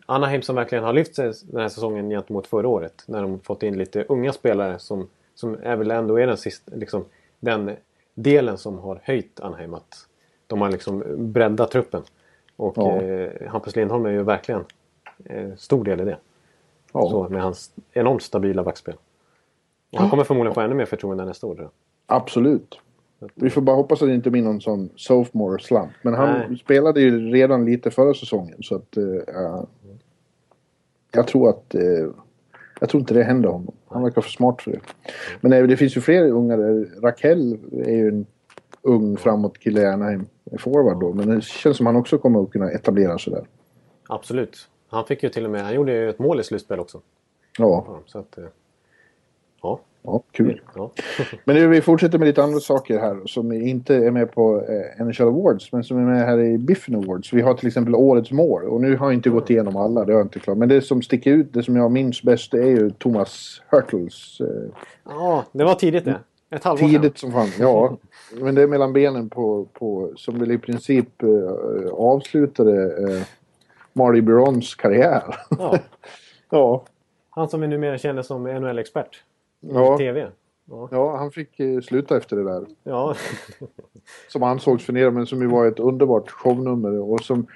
Anaheim 0.05 0.41
som 0.41 0.55
verkligen 0.55 0.83
har 0.83 0.93
lyft 0.93 1.15
sig 1.15 1.33
den 1.43 1.61
här 1.61 1.69
säsongen 1.69 2.09
gentemot 2.09 2.47
förra 2.47 2.67
året. 2.67 3.03
När 3.07 3.21
de 3.21 3.39
fått 3.39 3.63
in 3.63 3.77
lite 3.77 4.03
unga 4.03 4.33
spelare 4.33 4.79
som, 4.79 5.07
som 5.35 5.57
är 5.63 5.75
väl 5.75 5.91
ändå 5.91 6.19
är 6.19 6.27
den, 6.27 6.37
sista, 6.37 6.71
liksom, 6.75 7.05
den 7.39 7.71
delen 8.13 8.57
som 8.57 8.79
har 8.79 8.99
höjt 9.03 9.39
Anaheim. 9.39 9.73
Att 9.73 10.07
de 10.47 10.61
har 10.61 10.69
liksom 10.69 11.03
breddat 11.17 11.71
truppen. 11.71 12.01
Och 12.55 12.77
Ja. 12.77 13.01
eh, 13.01 13.47
Hampus 13.49 13.75
Lindholm 13.75 14.05
är 14.05 14.09
ju 14.09 14.23
verkligen 14.23 14.63
eh, 15.25 15.55
stor 15.57 15.83
del 15.83 16.01
i 16.01 16.05
det. 16.05 16.17
Ja, 16.93 17.09
Så, 17.09 17.29
med 17.29 17.41
hans 17.41 17.71
enormt 17.93 18.23
stabila 18.23 18.63
backspel. 18.63 18.95
Och 19.91 19.99
han 19.99 20.09
kommer 20.09 20.23
förmodligen 20.23 20.53
få 20.53 20.61
ännu 20.61 20.75
mer 20.75 20.85
förtroende 20.85 21.25
nästa 21.25 21.47
år. 21.47 21.55
jag. 21.59 21.69
absolut. 22.05 22.79
Vi 23.35 23.49
får 23.49 23.61
bara 23.61 23.75
hoppas 23.75 24.01
att 24.01 24.07
det 24.07 24.15
inte 24.15 24.29
blir 24.29 24.41
någon 24.41 24.61
sån 24.61 24.89
sophomore 24.95 25.59
slump. 25.59 25.91
Men 26.01 26.13
han 26.13 26.29
Nej. 26.49 26.57
spelade 26.57 27.01
ju 27.01 27.31
redan 27.31 27.65
lite 27.65 27.91
förra 27.91 28.13
säsongen. 28.13 28.57
Så 28.61 28.75
att... 28.75 28.97
Eh, 28.97 29.63
jag 31.11 31.27
tror 31.27 31.49
att... 31.49 31.75
Eh, 31.75 32.09
jag 32.79 32.89
tror 32.89 33.01
inte 33.01 33.13
det 33.13 33.23
händer 33.23 33.49
honom. 33.49 33.75
Han 33.87 34.03
verkar 34.03 34.21
för 34.21 34.29
smart 34.29 34.61
för 34.61 34.71
det. 34.71 34.79
Men 35.41 35.53
eh, 35.53 35.63
det 35.63 35.77
finns 35.77 35.97
ju 35.97 36.01
fler 36.01 36.31
unga 36.31 36.57
där. 36.57 37.01
Rakell 37.01 37.57
är 37.71 37.95
ju 37.95 38.07
en 38.07 38.25
ung 38.81 39.17
framåt 39.17 39.57
kille 39.57 39.81
i 39.81 39.85
Anaheim. 39.85 40.25
Forward 40.59 40.99
då. 40.99 41.13
Men 41.13 41.29
det 41.29 41.43
känns 41.43 41.77
som 41.77 41.85
han 41.85 41.95
också 41.95 42.17
kommer 42.17 42.43
att 42.43 42.51
kunna 42.51 42.71
etablera 42.71 43.17
sig 43.17 43.33
där. 43.33 43.45
Absolut. 44.07 44.69
Han 44.87 45.05
fick 45.05 45.23
ju 45.23 45.29
till 45.29 45.45
och 45.45 45.51
med, 45.51 45.63
han 45.63 45.73
gjorde 45.73 45.91
ju 45.91 46.09
ett 46.09 46.19
mål 46.19 46.39
i 46.39 46.43
slutspel 46.43 46.79
också. 46.79 47.01
Ja, 47.57 47.99
Så 48.05 48.19
att, 48.19 48.37
eh, 48.37 48.43
ja. 49.61 49.79
ja 50.03 50.23
kul. 50.31 50.61
ja. 50.75 50.91
Men 51.43 51.55
nu, 51.55 51.67
vi 51.67 51.81
fortsätter 51.81 52.19
med 52.19 52.27
lite 52.27 52.43
andra 52.43 52.59
saker 52.59 52.99
här 52.99 53.21
som 53.25 53.51
inte 53.51 53.95
är 53.95 54.11
med 54.11 54.31
på 54.31 54.61
eh, 54.61 55.05
NHL 55.05 55.27
Awards 55.27 55.71
men 55.71 55.83
som 55.83 55.97
är 55.97 56.01
med 56.01 56.25
här 56.25 56.39
i 56.39 56.57
Biffen 56.57 56.95
Awards. 56.95 57.33
Vi 57.33 57.41
har 57.41 57.53
till 57.53 57.67
exempel 57.67 57.95
Årets 57.95 58.31
mål 58.31 58.63
och 58.63 58.81
nu 58.81 58.97
har 58.97 59.05
jag 59.05 59.13
inte 59.13 59.29
gått 59.29 59.49
igenom 59.49 59.75
alla, 59.75 60.05
det 60.05 60.13
har 60.13 60.19
jag 60.19 60.25
inte 60.25 60.39
klart. 60.39 60.57
Men 60.57 60.69
det 60.69 60.81
som 60.81 61.01
sticker 61.01 61.31
ut, 61.31 61.53
det 61.53 61.63
som 61.63 61.75
jag 61.75 61.91
minns 61.91 62.23
bäst 62.23 62.51
det 62.51 62.59
är 62.61 62.69
ju 62.69 62.89
Thomas 62.89 63.61
Hurtles. 63.69 64.39
Eh, 64.41 64.47
ja, 65.03 65.45
det 65.51 65.63
var 65.63 65.75
tidigt 65.75 66.05
det. 66.05 66.19
Ett 66.49 66.63
halvår 66.63 66.87
tidigt 66.87 67.17
som 67.17 67.31
fan, 67.31 67.49
ja. 67.59 67.97
Men 68.41 68.55
det 68.55 68.61
är 68.61 68.67
mellan 68.67 68.93
benen 68.93 69.29
på, 69.29 69.67
på 69.73 70.11
som 70.15 70.39
väl 70.39 70.51
i 70.51 70.57
princip 70.57 71.23
eh, 71.23 71.89
avslutade 71.93 72.83
eh, 72.83 73.21
Marty 73.95 74.21
Birons 74.21 74.75
karriär. 74.75 75.35
Ja. 75.49 75.79
ja. 76.49 76.85
Han 77.29 77.49
som 77.49 77.61
vi 77.61 77.67
numera 77.67 77.97
känner 77.97 78.21
som 78.21 78.43
NHL-expert. 78.43 79.23
Ja. 79.59 79.97
TV. 79.97 80.27
Ja. 80.65 80.89
ja, 80.91 81.17
han 81.17 81.31
fick 81.31 81.59
eh, 81.59 81.81
sluta 81.81 82.17
efter 82.17 82.35
det 82.35 82.43
där. 82.43 82.65
ja. 82.83 83.15
som 84.27 84.43
ansågs 84.43 84.85
förnedrande 84.85 85.19
men 85.19 85.27
som 85.27 85.41
ju 85.41 85.47
var 85.47 85.65
ett 85.65 85.79
underbart 85.79 86.31
shownummer 86.31 86.99
och 86.99 87.21
som 87.21 87.47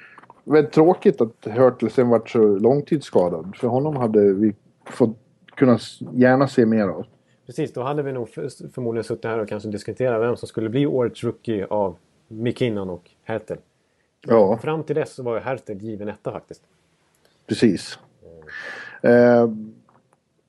väldigt 0.44 0.74
tråkigt 0.74 1.22
att 1.22 1.46
Hurtle 1.46 1.90
sen 1.90 2.10
vart 2.10 2.30
så 2.30 2.40
långtidsskadad. 2.40 3.56
För 3.56 3.68
honom 3.68 3.96
hade 3.96 4.34
vi 4.34 4.56
fått 4.86 5.18
kunna 5.56 5.80
gärna 6.14 6.48
se 6.48 6.66
mer 6.66 6.88
av. 6.88 7.06
Precis, 7.46 7.74
då 7.74 7.84
hade 7.84 8.04
vi 8.04 8.12
nog 8.12 8.30
för, 8.30 8.70
förmodligen 8.74 9.04
suttit 9.04 9.26
här 9.26 9.40
och 9.40 9.50
kanske 9.50 9.70
diskuterat 9.70 10.22
vem 10.22 10.38
som 10.38 10.48
skulle 10.48 10.70
bli 10.70 10.86
årets 10.86 11.24
rookie 11.24 11.66
av 11.66 11.96
McKinnon 12.28 12.90
och 12.90 13.10
Hertel. 13.24 13.58
Ja, 14.28 14.58
Fram 14.58 14.84
till 14.84 14.96
dess 14.96 15.14
så 15.14 15.24
var 15.24 15.34
ju 15.36 15.40
Hertel 15.40 15.78
given 15.78 16.08
etta 16.08 16.32
faktiskt. 16.32 16.62
precis. 17.48 18.00
Eh, 19.02 19.50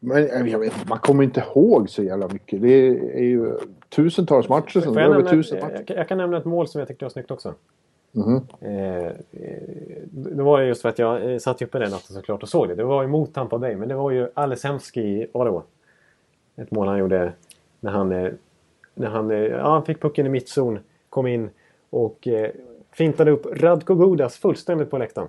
men 0.00 0.48
jag 0.48 0.58
vet, 0.58 0.88
man 0.88 0.98
kommer 0.98 1.24
inte 1.24 1.40
ihåg 1.40 1.90
så 1.90 2.02
jävla 2.02 2.28
mycket. 2.28 2.62
Det 2.62 2.88
är 3.18 3.22
ju 3.22 3.58
tusentals 3.88 4.48
matcher. 4.48 4.80
Får 4.80 5.00
jag, 5.00 5.10
nämna, 5.10 5.30
tusen 5.30 5.60
matcher. 5.60 5.84
jag, 5.86 6.08
kan 6.08 6.18
nämna 6.18 6.36
ett 6.38 6.44
mål 6.44 6.68
som 6.68 6.78
jag 6.78 6.88
tyckte 6.88 7.04
var 7.04 7.10
snyggt 7.10 7.30
också. 7.30 7.54
Mhm. 8.12 8.40
Eh, 8.60 9.06
eh, 9.06 9.12
det 10.10 10.42
var 10.42 10.60
ju 10.60 10.66
just 10.66 10.82
för 10.82 10.88
att 10.88 10.98
jag 10.98 11.32
eh, 11.32 11.38
satt 11.38 11.62
uppe 11.62 11.78
den 11.78 11.90
natten 11.90 12.16
såklart 12.16 12.42
och 12.42 12.48
såg 12.48 12.68
det. 12.68 12.74
Det 12.74 12.84
var 12.84 13.02
ju 13.02 13.08
mot 13.08 13.34
Tampa 13.34 13.58
Bay, 13.58 13.76
men 13.76 13.88
det 13.88 13.94
var 13.94 14.10
ju 14.10 14.28
Alessandski 14.34 15.00
i 15.00 15.26
Ottawa. 15.32 15.62
Ett 16.56 16.70
mål 16.70 16.88
han 16.88 16.98
gjorde 16.98 17.32
när 17.80 17.90
han, 17.90 18.12
eh, 18.12 18.32
när 18.94 19.08
han, 19.08 19.30
eh, 19.30 19.38
ja, 19.38 19.72
han 19.72 19.84
fick 19.84 20.00
pucken 20.00 20.26
i 20.26 20.28
mittzon, 20.28 20.78
kom 21.08 21.26
in 21.26 21.50
och 21.90 22.28
eh, 22.28 22.50
fintade 22.92 23.30
upp 23.30 23.46
Radko 23.52 23.94
Gudas 23.94 24.36
fullständigt 24.36 24.90
på 24.90 24.98
läktaren. 24.98 25.28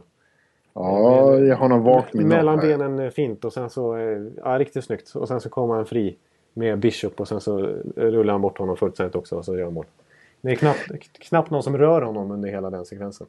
Ja, 0.73 1.37
jag 1.37 1.55
har 1.55 1.69
någon 1.69 1.83
vagt 1.83 2.13
minne. 2.13 2.29
Mellan 2.29 2.59
här. 2.59 2.67
benen 2.67 2.99
eh, 2.99 3.09
fint 3.09 3.45
och 3.45 3.53
sen 3.53 3.69
så, 3.69 3.97
eh, 3.97 4.21
ja 4.43 4.59
riktigt 4.59 4.83
snyggt. 4.83 5.15
Och 5.15 5.27
sen 5.27 5.41
så 5.41 5.49
kommer 5.49 5.75
han 5.75 5.85
fri 5.85 6.17
med 6.53 6.79
Bishop 6.79 7.19
och 7.19 7.27
sen 7.27 7.41
så 7.41 7.59
eh, 7.59 7.65
rullar 7.95 8.33
han 8.33 8.41
bort 8.41 8.57
honom 8.57 8.77
fullständigt 8.77 9.15
också 9.15 9.35
och 9.35 9.45
så 9.45 9.57
gör 9.57 9.63
han 9.63 9.73
mål. 9.73 9.85
Det 10.41 10.51
är 10.51 10.55
knappt, 10.55 10.91
knappt 11.13 11.51
någon 11.51 11.63
som 11.63 11.77
rör 11.77 12.01
honom 12.01 12.31
under 12.31 12.49
hela 12.49 12.69
den 12.69 12.85
sekvensen. 12.85 13.27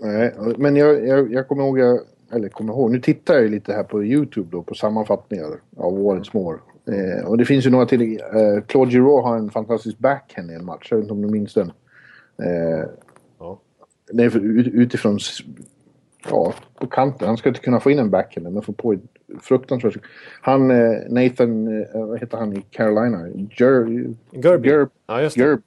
Nej, 0.00 0.34
men 0.56 0.76
jag, 0.76 1.06
jag, 1.06 1.32
jag 1.32 1.48
kommer 1.48 1.64
ihåg, 1.64 1.78
jag, 1.78 2.00
eller 2.32 2.48
kommer 2.48 2.72
ihåg, 2.72 2.90
nu 2.90 3.00
tittar 3.00 3.34
jag 3.34 3.50
lite 3.50 3.72
här 3.72 3.82
på 3.82 4.04
YouTube 4.04 4.48
då 4.50 4.62
på 4.62 4.74
sammanfattningar 4.74 5.46
av 5.76 6.06
årets 6.06 6.32
mål. 6.32 6.58
Eh, 6.86 7.26
och 7.26 7.38
det 7.38 7.44
finns 7.44 7.66
ju 7.66 7.70
några 7.70 7.86
till. 7.86 8.20
Eh, 8.20 8.62
Claude 8.66 8.90
Giroux 8.90 9.24
har 9.24 9.36
en 9.36 9.50
fantastisk 9.50 9.98
backhand 9.98 10.50
i 10.50 10.54
en 10.54 10.64
match, 10.64 10.88
jag 10.90 10.96
vet 10.96 11.04
inte 11.04 11.12
om 11.12 11.22
du 11.22 11.28
minns 11.28 11.54
den. 11.54 11.72
Eh. 12.42 12.84
Det 14.12 14.24
är 14.24 14.36
utifrån, 14.76 15.18
ja, 16.30 16.54
på 16.74 16.86
kanten. 16.86 17.28
Han 17.28 17.36
ska 17.36 17.48
inte 17.48 17.60
kunna 17.60 17.80
få 17.80 17.90
in 17.90 17.98
en 17.98 18.10
backhand, 18.10 18.52
men 18.52 18.62
får 18.62 18.72
på 18.72 18.96
fruktansvärt... 19.42 19.96
Han, 20.40 20.70
eh, 20.70 20.98
Nathan, 21.08 21.82
eh, 21.82 22.06
vad 22.06 22.20
heter 22.20 22.38
han 22.38 22.56
i 22.56 22.62
Carolina? 22.70 23.28
Jer, 23.28 24.14
Gerby. 24.30 24.68
Gerb, 24.68 24.90
Ja, 25.06 25.22
just 25.22 25.36
det. 25.36 25.42
Gerb 25.42 25.62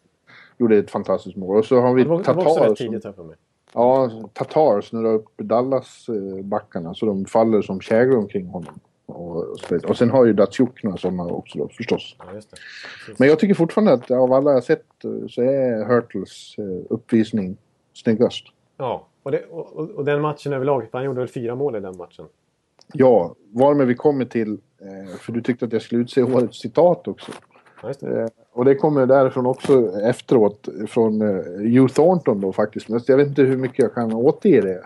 gjorde 0.58 0.78
ett 0.78 0.92
fantastiskt 0.92 1.36
mål. 1.36 1.58
Och 1.58 1.66
så 1.66 1.80
har 1.80 1.94
vi 1.94 2.04
Det 2.04 2.10
var, 2.10 2.24
det 2.24 2.34
var 2.34 2.44
också 2.44 2.56
Tatar 2.56 2.70
rätt 2.70 2.78
tidigt 2.78 3.06
här 3.06 3.12
för 3.12 3.24
mig. 3.24 3.36
Ja, 3.74 4.12
Tatar 4.34 4.82
snurrar 4.82 5.14
upp 5.14 5.38
Dallas-backarna 5.38 6.94
så 6.94 7.06
de 7.06 7.26
faller 7.26 7.62
som 7.62 7.82
käglor 7.82 8.18
omkring 8.18 8.48
honom. 8.48 8.80
Och, 9.06 9.46
och, 9.90 9.98
sen 9.98 10.10
har 10.10 10.26
ju 10.26 10.34
Datsjuk 10.34 10.84
några 10.84 10.98
sådana 10.98 11.24
också 11.24 11.58
då, 11.58 11.70
förstås. 11.70 12.16
Ja. 12.20 12.26
Men 13.18 13.28
jag 13.28 13.40
tycker 13.40 13.54
fortfarande 13.54 13.94
att 13.94 14.12
av 14.12 14.34
alla 14.34 14.52
jag 14.52 14.64
sett 14.64 15.06
eh, 15.06 15.28
så 15.30 15.42
är 15.42 15.86
Hurtles 15.86 16.56
eh, 16.58 16.86
uppvisning 16.90 17.58
snyggast. 17.94 18.44
Ja, 18.78 19.08
och, 19.24 19.32
det, 19.32 19.44
och, 19.50 19.80
och- 19.80 20.06
den 20.06 20.22
matchen 20.22 20.54
överlag. 20.54 20.88
Han 20.92 21.04
gjorde 21.04 21.20
väl 21.20 21.28
fyra 21.28 21.56
mål 21.56 21.76
i 21.76 21.80
den 21.80 21.98
matchen. 21.98 22.26
Ja, 22.94 23.36
varmed 23.52 23.88
vi 23.88 23.96
kommer 23.96 24.26
till, 24.26 24.52
eh, 24.82 25.18
för 25.20 25.32
du 25.32 25.42
tyckte 25.42 25.66
att 25.66 25.74
jag 25.74 25.82
skulle 25.82 26.02
utse 26.02 26.24
årets 26.24 26.60
citat 26.62 27.08
också. 27.08 27.32
Det. 28.00 28.22
Eh, 28.22 28.28
Och 28.52 28.66
det 28.66 28.76
kommer 28.76 29.06
därifrån 29.06 29.46
också 29.46 30.00
efteråt 30.02 30.68
från 30.88 31.22
uh, 31.22 31.44
Hugh 31.60 31.88
Thornton 31.94 32.42
då 32.42 32.54
faktiskt. 32.54 32.90
Men 32.90 33.00
jag 33.08 33.18
vet 33.18 33.28
inte 33.28 33.42
hur 33.42 33.58
mycket 33.58 33.80
jag 33.80 33.94
kan 33.94 34.14
återge 34.14 34.62
det. 34.62 34.84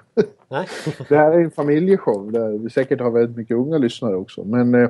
Nej. 0.49 0.68
det 1.10 1.16
här 1.18 1.32
är 1.32 1.39
en 1.39 1.51
familjeshow 1.51 2.32
där 2.32 2.49
vi 2.58 2.70
säkert 2.70 3.01
har 3.01 3.12
väldigt 3.12 3.38
mycket 3.38 3.58
unga 3.58 3.78
lyssnare 3.78 4.16
också. 4.16 4.43
Men 4.43 4.89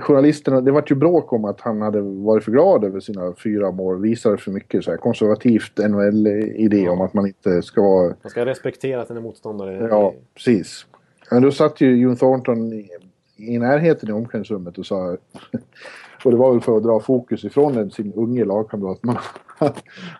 journalisterna, 0.00 0.60
det 0.60 0.72
var 0.72 0.84
ju 0.86 0.94
bråk 0.94 1.32
om 1.32 1.44
att 1.44 1.60
han 1.60 1.82
hade 1.82 2.00
varit 2.00 2.44
för 2.44 2.52
glad 2.52 2.84
över 2.84 3.00
sina 3.00 3.34
fyra 3.34 3.70
mål. 3.70 4.00
Visade 4.00 4.36
för 4.36 4.50
mycket 4.50 4.84
så 4.84 4.90
här 4.90 4.98
konservativt 4.98 5.78
NHL-idé 5.78 6.88
om 6.88 7.00
att 7.00 7.14
man 7.14 7.26
inte 7.26 7.62
ska 7.62 7.82
vara 7.82 8.14
Man 8.22 8.30
ska 8.30 8.46
respektera 8.46 9.04
sina 9.04 9.20
motståndare. 9.20 9.88
Ja, 9.90 10.14
precis. 10.34 10.86
Men 11.30 11.42
då 11.42 11.50
satt 11.50 11.80
ju 11.80 11.96
Jon 11.96 12.16
Thornton 12.16 12.72
i, 12.72 12.88
i 13.36 13.58
närheten 13.58 14.08
i 14.08 14.12
omklädningsrummet 14.12 14.78
och 14.78 14.86
sa... 14.86 15.16
Och 16.24 16.30
det 16.30 16.36
var 16.36 16.52
väl 16.52 16.60
för 16.60 16.76
att 16.76 16.82
dra 16.82 17.00
fokus 17.00 17.44
ifrån 17.44 17.74
den, 17.74 17.90
sin 17.90 18.12
unge 18.12 18.44
lagkamrat. 18.44 18.98
Men 19.02 19.16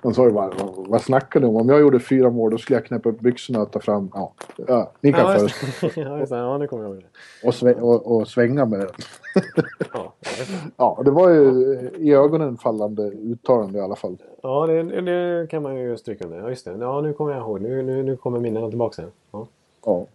han 0.03 0.15
sa 0.15 0.25
ju 0.27 0.33
bara, 0.33 0.51
vad, 0.77 1.01
snackar 1.03 1.41
du 1.41 1.47
om? 1.47 1.57
Om 1.57 1.69
jag 1.69 1.81
gjorde 1.81 2.01
fyra 2.01 2.31
mål 2.31 2.51
då 2.51 2.59
skulle 2.59 2.77
jag 2.77 2.87
knäppa 2.87 3.09
upp 3.09 3.21
byxorna 3.21 3.63
och 3.63 3.71
ta 3.73 3.81
fram... 3.81 4.11
Ja, 4.15 4.33
ja 4.67 4.93
ni 5.01 5.13
kan 5.13 5.21
Ja, 5.33 5.39
det. 5.39 5.97
ja, 6.01 6.19
just 6.19 6.33
det. 6.33 6.39
ja, 6.39 6.59
nu 6.59 6.67
kommer 6.67 6.83
jag 6.85 6.93
ihåg 6.93 7.03
det. 7.43 7.47
Och, 7.49 7.55
svä, 7.55 7.75
och, 7.75 8.17
och 8.17 8.29
svänga 8.29 8.65
med 8.65 8.81
den. 8.81 8.89
Ja, 9.93 10.13
det. 10.21 10.29
Ja, 10.77 11.03
det 11.05 11.11
var 11.11 11.29
ju 11.31 11.41
i 11.99 12.13
ögonen 12.15 12.57
fallande 12.57 13.03
uttalande 13.03 13.79
i 13.79 13.83
alla 13.83 13.97
fall. 13.97 14.17
ja 14.43 14.67
det, 14.67 14.83
det 15.01 15.47
kan 15.51 15.63
man 15.63 15.77
ju 15.77 15.97
stryka 15.97 16.25
under. 16.25 16.39
Ja, 16.39 16.49
just 16.49 16.65
det. 16.65 16.77
Ja, 16.81 17.01
nu 17.01 17.13
kommer 17.13 17.33
jag 17.33 17.41
ihåg. 17.41 17.61
Nu, 17.61 17.83
nu, 17.83 18.03
nu 18.03 18.17
kommer 18.17 18.41
minnena 18.41 18.69
tillbaka 18.69 18.95
sen. 18.95 19.11
Ja. 19.33 19.47
Ja. 19.87 20.07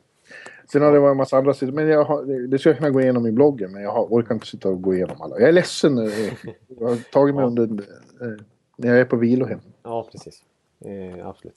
Sen 0.71 0.81
har 0.81 0.91
det 0.91 0.99
varit 0.99 1.11
en 1.11 1.17
massa 1.17 1.37
andra 1.37 1.53
sidor. 1.53 1.73
Men 1.73 1.87
jag 1.87 2.03
har, 2.03 2.23
det- 2.23 2.47
det 2.47 2.59
ska 2.59 2.69
jag 2.69 2.77
kunna 2.77 2.89
gå 2.89 3.01
igenom 3.01 3.27
i 3.27 3.31
bloggen. 3.31 3.71
Men 3.71 3.83
jag 3.83 3.91
har, 3.91 4.03
orkar 4.09 4.33
inte 4.35 4.47
sitta 4.47 4.69
och 4.69 4.81
gå 4.81 4.93
igenom 4.93 5.21
alla. 5.21 5.39
Jag 5.39 5.49
är 5.49 5.53
ledsen. 5.53 5.97
eh, 5.97 6.03
Jag 6.79 6.87
har 6.87 7.11
tagit 7.11 7.35
mig 7.35 7.45
under... 7.45 7.63
eh, 7.63 8.27
När 8.81 8.89
jag 8.89 8.99
är 8.99 9.05
på 9.05 9.15
vilohem. 9.15 9.59
ja, 9.83 10.07
precis. 10.11 10.43
Eh, 10.85 11.27
absolut. 11.27 11.55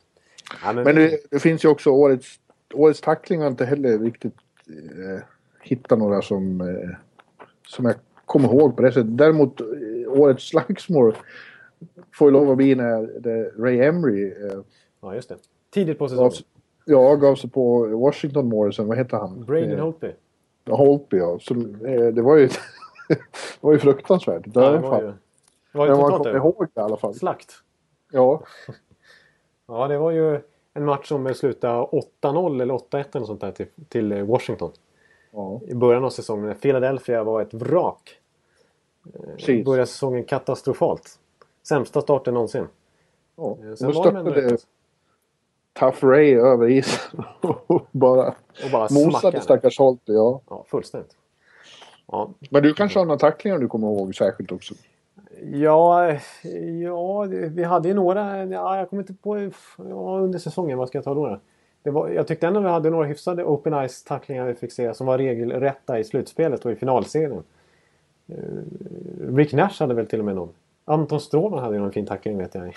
Ja, 0.65 0.73
men, 0.73 0.85
Men 0.85 0.95
det, 0.95 1.19
det 1.31 1.39
finns 1.39 1.65
ju 1.65 1.69
också 1.69 1.91
årets... 1.91 2.39
Årets 2.75 3.01
tackling 3.01 3.41
har 3.41 3.49
inte 3.49 3.65
heller 3.65 3.99
riktigt 3.99 4.35
eh, 4.69 5.23
hittat 5.63 5.99
några 5.99 6.23
som... 6.23 6.61
Eh, 6.61 6.91
som 7.69 7.85
jag 7.85 7.95
kommer 8.27 8.49
ihåg 8.49 8.77
på 8.77 8.83
det 8.83 8.93
sättet. 8.93 9.19
Däremot 9.19 9.61
eh, 9.61 9.67
årets 10.07 10.49
slagsmål 10.49 11.17
får 12.15 12.29
ju 12.29 12.33
lov 12.33 12.51
att 12.51 12.57
bli 12.57 12.75
när 12.75 13.21
det, 13.21 13.53
Ray 13.59 13.81
Emery 13.81 14.27
eh, 14.27 14.61
ja, 15.03 15.15
just 15.15 15.29
det. 15.29 15.37
Tidigt 15.71 15.99
på 15.99 16.09
säsongen. 16.09 16.33
ja, 16.85 17.15
gav 17.15 17.35
sig 17.35 17.51
på 17.51 17.87
Washington 17.87 18.49
Morrison. 18.49 18.87
Vad 18.87 18.99
heter 18.99 19.17
han? 19.17 19.45
Braden 19.45 19.71
Eh, 19.71 19.79
Holtby. 19.79 20.13
Holtby, 20.67 21.17
ja. 21.17 21.39
Som, 21.41 21.87
eh, 21.87 22.07
det 22.07 22.23
var 22.23 22.37
ju... 22.37 22.49
det 23.09 23.19
var 23.61 23.73
ju 23.73 23.79
fruktansvärt. 23.79 24.43
Ja, 24.55 24.71
det 24.71 24.79
var 24.79 25.01
ju, 25.03 25.07
det 25.07 25.15
var 25.73 25.87
ju 25.87 25.91
Men 25.93 26.01
man 26.01 26.11
kommer 26.19 26.37
ihåg 26.37 26.67
det 26.75 26.81
i 26.81 26.85
alla 26.85 26.97
fall. 26.97 27.15
Slakt. 27.15 27.53
Ja. 28.13 28.43
Ja, 29.67 29.89
det 29.89 29.99
var 29.99 30.11
ju 30.11 30.41
en 30.75 30.85
match 30.85 31.09
som 31.09 31.35
slutade 31.35 31.87
8-0 32.23 32.63
eller 32.63 32.75
8-1 32.75 33.05
eller 33.17 33.27
sånt 33.27 33.41
där 33.41 33.53
till, 33.53 33.67
till 33.89 34.13
eh, 34.13 34.25
Washington. 34.25 34.73
ja. 35.33 35.61
I 35.67 35.75
början 35.75 36.05
av 36.05 36.11
säsongen 36.11 36.55
Philadelphia 36.55 37.25
var 37.25 37.43
ett 37.43 37.55
vrak. 37.55 38.19
Precis. 39.37 39.65
Började 39.65 39.87
säsongen 39.87 40.25
katastrofalt. 40.25 41.19
Sämsta 41.69 42.01
starten 42.01 42.35
någonsin. 42.35 42.67
ja. 43.37 43.59
Eh, 43.63 43.69
Då 43.69 43.77
Sen 43.77 43.89
ändå 43.89 44.01
stötte 44.03 44.41
det 44.41 44.53
rätt. 44.55 44.67
Tough 45.73 46.05
Ray 46.07 46.35
över 46.35 46.69
isen 46.69 47.25
och 47.67 47.87
bara 47.91 48.29
Och 48.65 48.71
bara 48.73 48.89
mosade 48.91 49.41
stackars 49.41 49.79
Holtby. 49.79 50.13
Ja. 50.13 50.41
Ja, 50.49 50.65
fullständigt. 50.69 51.17
Ja, 52.07 52.31
Men 52.51 52.63
du 52.63 52.75
kanske 52.75 52.99
har 52.99 53.07
några 53.07 53.19
tacklingar 53.19 53.59
du 53.59 53.69
kommer 53.69 53.87
ihåg 53.87 54.15
särskilt 54.15 54.53
också? 54.53 54.75
Ja, 55.53 56.13
ja 56.83 57.23
vi 57.51 57.65
hade 57.65 57.89
ju 57.89 57.95
några. 57.95 58.45
Ja, 58.45 58.79
jag 58.79 58.91
kommer 58.91 59.03
inte 59.03 59.15
på 59.15 59.39
ja, 59.77 60.19
under 60.23 60.39
säsongen. 60.39 60.79
Vad 60.79 60.89
ska 60.89 60.99
jag 60.99 61.05
ta 61.05 61.15
då? 61.15 61.41
var, 61.91 62.09
jag 62.09 62.27
tyckte 62.27 62.47
ändå 62.47 62.61
vi 62.61 62.69
hade 62.69 62.91
några 62.91 63.07
hyfsade 63.07 63.45
open 63.45 63.89
ice 63.89 64.05
tacklingar 64.05 64.47
vi 64.47 64.55
fick 64.55 64.73
se 64.73 64.95
som 64.95 65.07
var 65.07 65.19
regelrätta 65.19 65.99
i 65.99 66.05
slutspelet 66.05 66.65
och 66.65 66.73
i 66.73 66.77
finalserien. 66.77 67.43
Eh, 68.29 68.35
Rick 69.37 69.53
Nash 69.53 69.77
hade 69.79 69.95
väl 69.95 70.07
till 70.07 70.19
och 70.19 70.25
med 70.25 70.35
någon. 70.35 70.49
Anton 70.85 71.21
Stråman 71.21 71.59
hade 71.63 71.75
ju 71.77 71.81
någon 71.83 71.93
fin 71.93 72.07
tackling 72.07 72.39
vet 72.39 72.55
jag. 72.55 72.75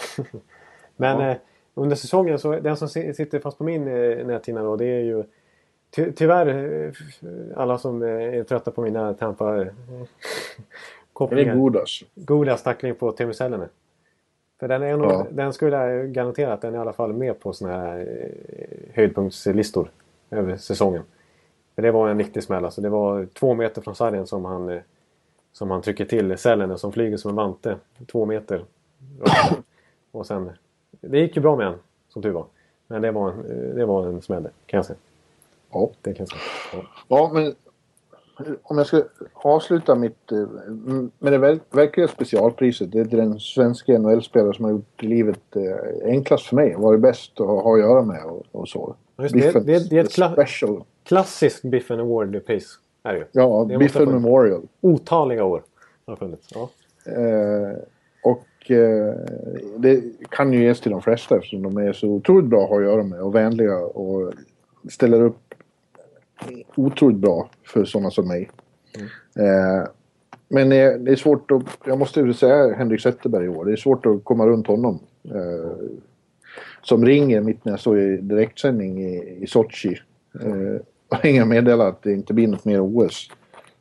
Men 0.97 1.20
Ja. 1.20 1.30
eh, 1.30 1.38
under 1.74 1.95
säsongen 1.95 2.39
så 2.39 2.59
den 2.59 2.78
som 2.78 2.89
si- 2.89 3.13
sitter 3.13 3.39
fast 3.39 3.57
på 3.57 3.63
min 3.63 3.88
eh, 3.88 4.26
näthinna 4.28 4.63
då 4.63 4.76
det 4.76 4.86
är 4.86 4.99
ju 5.01 5.24
ty 5.95 6.11
tyvärr 6.11 6.47
eh, 6.86 6.91
alla 7.55 7.78
som 7.78 8.03
eh, 8.03 8.09
är 8.09 8.43
trötta 8.43 8.72
på 8.72 8.82
mina 8.82 9.13
Tampa 9.13 9.66
Är 11.16 11.36
det 11.36 11.43
kopplingar. 11.45 11.55
Godas? 11.55 12.03
Golias 12.16 12.63
tackling 12.63 12.95
på 12.95 13.11
Teemu 13.11 13.34
Selänne. 13.34 13.68
För 14.59 14.68
den, 14.68 14.84
är 14.84 14.97
nog, 14.97 15.11
Ja. 15.11 15.28
den 15.32 15.53
skulle 15.53 15.76
jag 15.76 16.11
garantera 16.11 16.53
att 16.53 16.61
den 16.61 16.74
är 16.74 16.78
i 16.78 16.82
alla 16.82 16.93
fall 16.93 17.13
med 17.13 17.39
på 17.39 17.53
såna 17.53 17.72
här 17.72 17.99
eh, 17.99 18.93
höjdpunktslistor 18.95 19.89
över 20.32 20.57
säsongen. 20.57 21.03
För 21.76 21.82
det 21.82 21.91
var 21.91 22.09
en 22.09 22.18
riktig 22.18 22.43
smäll. 22.43 22.66
Alltså 22.66 22.82
det 22.82 22.89
var 22.89 23.26
två 23.34 23.53
meter 23.53 23.82
från 23.82 23.95
sargen 23.95 24.28
som 24.28 24.45
han, 24.45 24.70
eh, 24.70 24.82
som 25.53 25.72
han 25.72 25.82
trycker 25.82 26.05
till 26.05 26.38
Selänne 26.38 26.78
som 26.78 26.91
flyger 26.91 27.18
som 27.18 27.30
en 27.30 27.36
vante. 27.36 27.76
Två 28.11 28.26
meter. 28.26 28.66
Och 30.11 30.28
sen, 30.28 30.51
det 31.01 31.20
gick 31.20 31.36
ju 31.36 31.41
bra 31.41 31.55
med 31.55 31.68
en, 31.68 31.76
som 32.09 32.22
tur 32.22 32.32
var. 32.32 32.45
Men 32.88 33.01
det 33.01 33.11
var 33.11 33.32
en, 33.32 33.39
eh, 33.39 33.76
det 33.76 33.86
var 33.86 34.07
en 34.07 34.22
smäll 34.22 34.47
kan 34.66 34.78
jag 34.78 34.86
säga. 34.86 34.97
Ja. 35.72 35.89
Det 36.01 36.13
kan 36.13 36.28
jag 36.30 36.30
säga. 36.30 36.41
Ja. 36.74 36.88
Ja, 37.07 37.32
men 37.34 37.55
om 38.64 38.78
jag 38.78 38.88
ska 38.88 39.04
avsluta 39.34 39.96
mitt 39.96 40.32
eh, 40.32 40.38
med 41.20 41.34
det 41.34 41.38
ver- 41.38 41.60
verkliga 41.72 42.08
specialpriset. 42.08 42.92
Det 42.92 43.00
är 43.00 43.06
den 43.06 43.40
svenska 43.40 44.00
NHL-spelare 44.00 44.54
som 44.54 44.66
har 44.66 44.72
gjort 44.72 45.02
livet 45.04 45.56
eh, 45.56 46.08
enklast 46.10 46.46
för 46.48 46.56
mig. 46.56 46.76
Varit 46.78 47.00
bäst 47.00 47.32
att 47.42 47.48
ha 47.48 47.74
att 47.74 47.80
göra 47.80 48.02
med 48.04 48.24
och, 48.26 48.44
och 48.52 48.68
så. 48.70 48.96
Just 49.22 49.34
det. 49.34 49.40
Biffen 49.42 49.66
Det- 49.66 49.90
det 49.90 49.98
är 49.98 50.04
ett 50.04 50.10
kla- 50.18 50.34
special. 50.34 50.84
Klassiskt 51.04 51.62
Biffen 51.64 52.00
Award-pris. 52.00 52.66
Är 53.04 53.14
det 53.14 53.20
ju. 53.20 53.26
Ja, 53.32 53.66
Det 53.70 53.78
Biffen. 53.78 54.12
Memorial. 54.12 54.62
Otaliga 54.82 55.44
år 55.44 55.64
har 56.08 56.16
funnits. 56.16 56.48
Ja. 56.54 56.70
Eh, 57.12 57.78
och 58.24 58.72
eh, 58.72 59.16
det 59.78 60.04
kan 60.30 60.54
ju 60.54 60.64
ges 60.64 60.82
till 60.82 60.92
de 60.92 61.02
flesta 61.02 61.36
eftersom 61.36 61.64
de 61.64 61.78
är 61.78 61.94
så 61.94 62.08
otroligt 62.08 62.46
bra 62.50 62.64
att 62.64 62.70
ha 62.70 62.78
att 62.78 62.84
göra 62.84 63.04
med 63.04 63.22
och 63.22 63.36
vänliga 63.36 63.78
och 63.78 64.34
ställer 64.90 65.22
upp 65.22 65.45
otroligt 66.76 67.18
bra 67.18 67.50
för 67.64 67.86
sådana 67.86 68.12
som 68.12 68.28
mig. 68.28 68.50
Eh, 69.36 69.88
men 70.48 70.72
eh, 70.72 70.92
det 70.92 71.12
är 71.12 71.16
svårt 71.16 71.52
att, 71.52 71.64
jag 71.86 72.00
måste 72.00 72.20
ju 72.20 72.34
säga 72.34 72.76
Henrik 72.76 73.02
Zetterberg 73.02 73.46
i 73.46 73.50
år, 73.50 73.66
det 73.66 73.72
är 73.72 73.76
svårt 73.76 74.06
att 74.06 74.24
komma 74.24 74.48
runt 74.48 74.68
honom. 74.68 75.00
Eh, 75.24 75.72
som 76.82 77.06
ringer 77.06 77.42
mitt 77.42 77.66
när 77.66 77.72
jag 77.72 77.80
står 77.80 78.00
i 78.00 78.18
direktsändning 78.18 79.04
i, 79.04 79.38
i 79.42 79.48
Sochi. 79.48 80.00
Eh, 80.42 80.82
och 81.10 81.24
ringer 81.24 81.46
meddelar 81.46 81.90
att 81.90 82.04
det 82.04 82.12
inte 82.14 82.34
blir 82.34 82.48
något 82.48 82.66
mer 82.66 82.82
OS. 82.82 83.30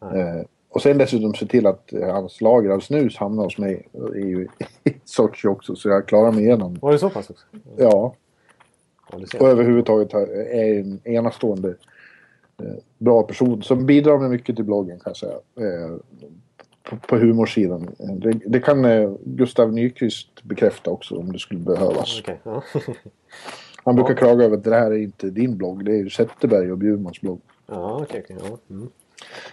Eh, 0.01 0.47
och 0.69 0.83
sen 0.83 0.99
dessutom 0.99 1.35
se 1.35 1.47
till 1.47 1.67
att 1.67 1.91
hans 2.03 2.41
lager 2.41 2.71
av 2.71 2.81
snus 2.81 3.17
hamnar 3.17 3.45
hos 3.45 3.59
mig 3.59 3.89
i, 4.17 4.47
i 4.91 4.95
Sochi 5.05 5.49
också 5.49 5.77
så 5.77 5.89
jag 5.89 6.07
klarar 6.07 6.33
mig 6.33 6.45
igenom. 6.45 6.79
Var 6.83 6.93
det 6.93 6.99
så 6.99 7.11
pass 7.11 7.31
också? 7.31 7.45
Ja, 7.77 8.15
Ja, 9.13 9.39
och 9.41 9.49
överhuvudtaget 9.49 10.15
är 10.15 10.79
en 10.79 11.01
enastående 11.05 11.75
bra 12.99 13.23
person 13.23 13.63
som 13.63 13.87
bidrar 13.87 14.19
med 14.19 14.31
mycket 14.31 14.57
till 14.57 14.65
bloggen 14.65 14.99
kan 15.01 15.11
jag 15.11 15.17
säga. 15.17 15.33
Eh, 15.57 15.97
på, 16.83 16.97
på 16.97 17.17
humorsidan. 17.17 17.89
Eh, 17.99 18.15
Det, 18.15 18.33
det 18.47 18.61
kan 18.61 18.85
eh, 18.85 19.13
Gustav 19.25 19.73
Nyqvist 19.73 20.43
bekräfta 20.43 20.91
också 20.91 21.17
om 21.17 21.33
det 21.33 21.39
skulle 21.39 21.61
behövas. 21.61 22.23
Ja. 22.45 22.63
Han 23.85 23.95
brukar 23.97 24.15
klaga 24.15 24.45
över 24.45 24.57
att 24.57 24.65
det 24.65 24.75
här 24.75 24.91
är 24.91 24.99
inte 24.99 25.31
din 25.31 25.57
blogg, 25.57 25.85
det 25.85 25.93
är 25.93 25.97
ju 25.97 26.11
Zetterberg 26.11 26.73
och 26.73 26.79
Bjurmans 26.79 27.21
blogg. 27.21 27.41
ja, 27.67 27.99
okej, 28.03 28.23
okej. 28.25 28.37
Ja. 28.51 28.59
Mm. 28.71 28.89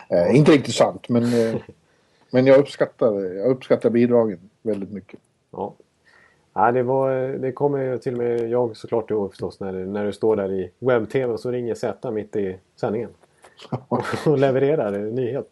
Eh, 0.10 0.36
inte 0.36 0.52
riktigt 0.52 0.76
sant 0.76 1.10
men, 1.10 1.24
eh, 1.24 1.56
men 2.32 2.46
jag, 2.46 2.60
uppskattar, 2.60 3.22
jag 3.22 3.52
uppskattar 3.52 3.90
bidragen 3.90 4.40
väldigt 4.62 4.92
mycket. 4.92 5.20
ja. 5.52 5.74
Ja, 6.54 6.72
det, 6.72 6.84
var, 6.84 7.12
det 7.38 7.52
kommer 7.52 7.98
till 7.98 8.14
och 8.14 8.18
med 8.20 8.50
jag 8.50 8.78
såklart 8.78 9.12
ihåg 9.12 9.30
förstås 9.32 9.60
när, 9.60 9.72
när 9.74 10.06
du 10.06 10.14
står 10.14 10.36
där 10.36 10.52
i 10.52 10.72
webb-tv 10.80 11.38
så 11.38 11.52
ringer 11.52 11.76
Z 11.76 12.12
mitt 12.12 12.36
i 12.36 12.58
sändningen. 12.76 13.10
och 14.26 14.38
levererar 14.38 14.94
en 14.94 15.16
nyhet. 15.16 15.48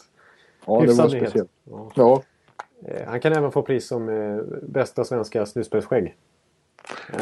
Ja, 0.65 0.75
det 0.75 0.81
Hyfsad 0.81 1.05
var 1.05 1.13
nyhet. 1.13 1.29
speciellt. 1.29 1.51
Ja. 1.63 1.91
Ja, 1.95 2.21
Eh, 2.85 3.07
Han 3.07 3.19
kan 3.19 3.33
även 3.33 3.51
få 3.51 3.61
pris 3.61 3.87
som 3.87 4.09
eh, 4.09 4.37
bästa 4.61 5.03
svenska 5.03 5.45
slutspelsskägg. 5.45 6.15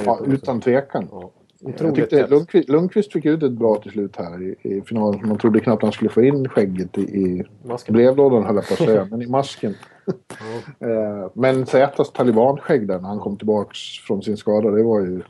ja, 0.05 0.19
utan 0.28 0.61
tvekan. 0.61 1.07
Ja. 1.11 1.30
Jag 1.59 1.69
Otroligt 1.73 2.13
rätt. 2.13 2.29
Lundqvist, 2.29 2.69
Lundqvist 2.69 3.13
fick 3.13 3.25
ut 3.25 3.43
ett 3.43 3.51
bra 3.51 3.75
till 3.75 3.91
slut 3.91 4.15
här 4.15 4.41
i, 4.43 4.55
i 4.61 4.81
finalen. 4.81 5.27
Man 5.27 5.37
trodde 5.37 5.59
knappt 5.59 5.83
han 5.83 5.91
skulle 5.91 6.09
få 6.09 6.21
in 6.21 6.49
skägget 6.49 6.97
i, 6.97 7.01
i 7.01 7.43
Masken. 7.63 7.93
brevlådan 7.93 8.45
höll 8.45 8.55
jag 8.55 8.67
på 8.67 8.73
att 8.73 8.79
säga, 8.89 9.05
men 9.11 9.21
i 9.21 9.27
masken. 9.27 9.73
Eh, 10.79 11.29
men 11.33 11.65
Zätas 11.65 12.11
talibanskägg 12.11 12.87
där 12.87 12.99
när 12.99 13.07
han 13.09 13.19
kom 13.19 13.37
tillbaks 13.37 13.79
från 14.07 14.21
sin 14.23 14.37
skada, 14.37 14.71
det 14.71 14.83
var 14.83 14.99
ju 14.99 15.21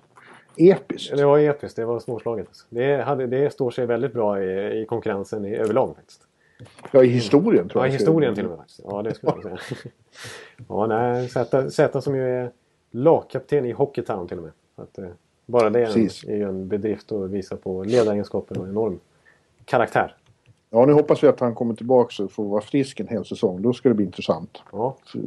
episkt. 0.58 1.18
Det 1.18 1.26
var 1.26 1.40
episkt, 1.40 1.76
det 1.76 1.86
var 1.86 2.00
småslaget. 2.00 2.48
Det, 2.70 3.04
hade, 3.04 3.28
det 3.28 3.54
står 3.54 3.72
sig 3.72 3.86
väldigt 3.86 4.14
bra 4.14 4.44
i, 4.44 4.82
i 4.82 4.86
konkurrensen 4.86 5.46
i, 5.46 5.56
överlag 5.56 5.96
faktiskt. 5.96 6.22
Ja, 6.92 7.04
i 7.04 7.08
historien 7.08 7.70
tror 7.70 7.84
Ja, 7.84 7.88
jag. 7.88 7.94
i 7.94 7.98
historien 7.98 8.36
till 8.36 8.44
och 8.46 8.50
med. 8.50 8.58
faktiskt. 8.60 8.80
Ja, 8.84 9.02
det 9.02 9.14
skulle 9.14 9.32
jag 9.44 9.44
säga. 9.44 9.78
ja, 10.70 10.88
nej, 10.88 11.30
Zäta, 11.30 11.70
Zäta 11.70 12.02
som 12.02 12.16
ju 12.16 12.24
är 12.24 12.52
lagkapten 12.92 13.66
i 13.66 13.72
Hockeytown 13.72 14.28
till 14.28 14.38
och 14.38 14.44
med. 14.44 14.54
Så 14.76 14.82
att, 14.82 14.98
eh, 14.98 15.06
bara 15.48 15.70
det 15.70 15.80
är, 15.80 15.86
en, 15.86 15.94
Precis. 15.94 16.24
är 16.24 16.36
ju 16.36 16.44
en 16.44 16.68
bedrift 16.68 17.12
att 17.12 17.30
visa 17.30 17.56
på 17.58 17.84
ledaregenskaper 17.84 18.60
och 18.60 18.68
enorm 18.68 19.00
karaktär. 19.66 20.16
Ja, 20.70 20.86
nu 20.86 20.94
hoppas 20.94 21.24
vi 21.24 21.28
att 21.28 21.40
han 21.40 21.56
kommer 21.56 21.74
tillbaka 21.76 22.24
och 22.24 22.32
får 22.32 22.44
vara 22.46 22.62
frisk 22.62 23.00
en 23.00 23.08
hel 23.08 23.26
säsong. 23.26 23.62
Då 23.62 23.74
ska 23.74 23.90
det 23.90 23.96
bli 23.96 24.06
intressant. 24.06 24.58
Ja, 24.72 24.98
Så, 25.06 25.20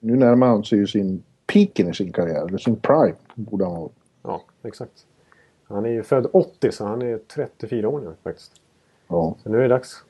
nu 0.00 0.16
närmar 0.16 0.46
han 0.46 0.64
sig 0.64 0.78
ju 0.78 0.86
sin 0.86 1.22
peaken 1.46 1.88
i 1.88 1.94
sin 1.94 2.12
karriär. 2.12 2.46
Eller 2.46 2.58
sin 2.58 2.76
prime. 2.76 3.14
Borde 3.34 3.64
han 3.64 3.74
vara. 3.74 3.90
ja, 4.22 4.42
exakt. 4.62 5.06
Han 5.64 5.84
är 5.84 5.90
ju 5.90 6.02
född 6.02 6.26
80 6.32 6.72
så 6.72 6.84
han 6.84 7.02
är 7.02 7.18
34 7.18 7.88
år 7.88 8.00
nu 8.00 8.14
faktiskt. 8.22 8.52
Ja. 9.08 9.36
Så 9.42 9.48
nu 9.48 9.58
är 9.58 9.62
det 9.62 9.68
dags 9.68 10.04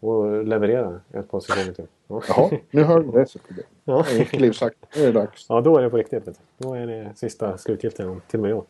att 0.00 0.48
leverera 0.48 1.00
ett 1.12 1.30
par 1.30 1.40
säsonger 1.40 1.72
till. 1.72 1.86
Ja. 2.08 2.22
Jaha, 2.28 2.50
nu 2.70 2.82
hör 2.82 3.00
du 3.00 3.10
det. 3.10 3.62
Ja. 3.84 4.04
Nu 4.10 5.02
är 5.02 5.06
det 5.06 5.12
dags. 5.12 5.46
ja, 5.48 5.60
då 5.60 5.76
är 5.76 5.82
det 5.82 5.90
på 5.90 5.96
riktigt. 5.96 6.40
Då 6.58 6.74
är 6.74 6.86
det 6.86 7.12
sista 7.14 7.58
slutgiltiga 7.58 8.20
till 8.28 8.38
och 8.38 8.42
med 8.42 8.54
år. 8.54 8.64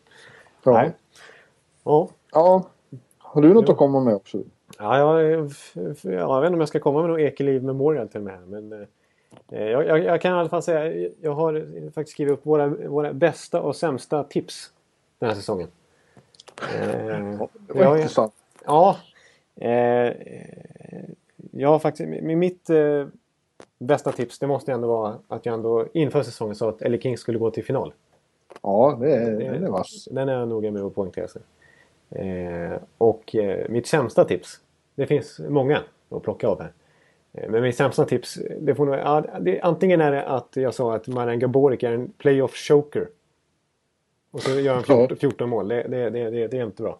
Ja. 0.63 0.71
Nej. 0.71 0.91
Ja, 1.83 2.09
ja. 2.31 2.63
Har 3.17 3.41
du 3.41 3.53
något 3.53 3.65
Jo. 3.67 3.71
att 3.71 3.77
komma 3.77 3.99
med 3.99 4.15
också? 4.15 4.37
Ja, 4.79 4.97
jag, 5.21 5.45
f- 5.45 5.73
jag 6.03 6.41
vet 6.41 6.47
inte 6.47 6.53
om 6.53 6.59
jag 6.59 6.67
ska 6.67 6.79
komma 6.79 7.01
med 7.01 7.09
något 7.09 7.19
Ekeliv 7.19 7.63
Memorial 7.63 8.07
till 8.07 8.21
mig 8.21 8.33
här. 8.35 8.41
Men 8.45 8.87
eh, 9.51 9.63
jag, 9.63 9.85
jag, 9.87 9.99
jag 10.03 10.21
kan 10.21 10.35
i 10.35 10.39
alla 10.39 10.49
fall 10.49 10.63
säga 10.63 11.09
jag 11.21 11.33
har 11.33 11.65
faktiskt 11.91 12.11
skrivit 12.15 12.33
upp 12.33 12.45
våra, 12.45 12.67
våra 12.67 13.13
bästa 13.13 13.61
och 13.61 13.75
sämsta 13.75 14.23
tips 14.23 14.71
den 15.19 15.29
här 15.29 15.35
säsongen. 15.35 15.67
Eh, 16.79 17.39
Det 17.67 17.73
var 17.73 17.83
jag 17.83 17.97
intressant. 17.97 18.33
Ja. 18.65 18.97
Eh, 19.55 20.13
jag 21.51 21.69
har 21.69 21.79
faktiskt... 21.79 22.09
Med 22.09 22.37
mitt 22.37 22.69
eh, 22.69 23.07
bästa 23.79 24.11
tips 24.11 24.39
det 24.39 24.47
måste 24.47 24.71
ändå 24.71 24.87
vara 24.87 25.15
att 25.27 25.45
jag 25.45 25.53
ändå 25.53 25.85
inför 25.93 26.23
säsongen 26.23 26.55
sa 26.55 26.69
att 26.69 26.81
LA 26.81 26.97
Kings 26.97 27.19
skulle 27.19 27.39
gå 27.39 27.51
till 27.51 27.65
final. 27.65 27.93
Ja, 28.61 28.97
det 29.01 29.15
är, 29.15 29.31
den 29.31 29.63
är 29.63 29.69
vass. 29.69 30.07
Den 30.11 30.29
är 30.29 30.33
jag 30.33 30.47
noga 30.47 30.71
med 30.71 30.81
att 30.81 30.95
poängtera. 30.95 31.27
sig. 31.27 31.41
Eh, 32.09 32.77
och 32.97 33.35
eh, 33.35 33.69
mitt 33.69 33.87
sämsta 33.87 34.25
tips. 34.25 34.59
Det 34.95 35.07
finns 35.07 35.39
många 35.49 35.79
att 36.09 36.23
plocka 36.23 36.47
av 36.47 36.61
här. 36.61 36.71
Eh, 37.33 37.49
men 37.49 37.61
mitt 37.61 37.75
sämsta 37.75 38.05
tips. 38.05 38.39
Det 38.59 38.75
får 38.75 38.85
nog, 38.85 38.95
ja, 38.95 39.25
det, 39.39 39.61
antingen 39.61 40.01
är 40.01 40.11
det 40.11 40.25
att 40.25 40.49
jag 40.53 40.73
sa 40.73 40.95
att 40.95 41.07
Marian 41.07 41.39
Gaborik 41.39 41.83
är 41.83 41.91
en 41.91 42.11
playoff 42.17 42.55
choker. 42.55 43.07
Och 44.31 44.41
så 44.41 44.59
gör 44.59 44.73
han 44.73 44.83
14, 44.83 45.17
14 45.17 45.49
mål. 45.49 45.67
Det, 45.67 45.83
det, 45.83 46.09
det, 46.09 46.29
det, 46.29 46.47
det 46.47 46.57
är 46.57 46.65
inte 46.65 46.83
bra. 46.83 46.99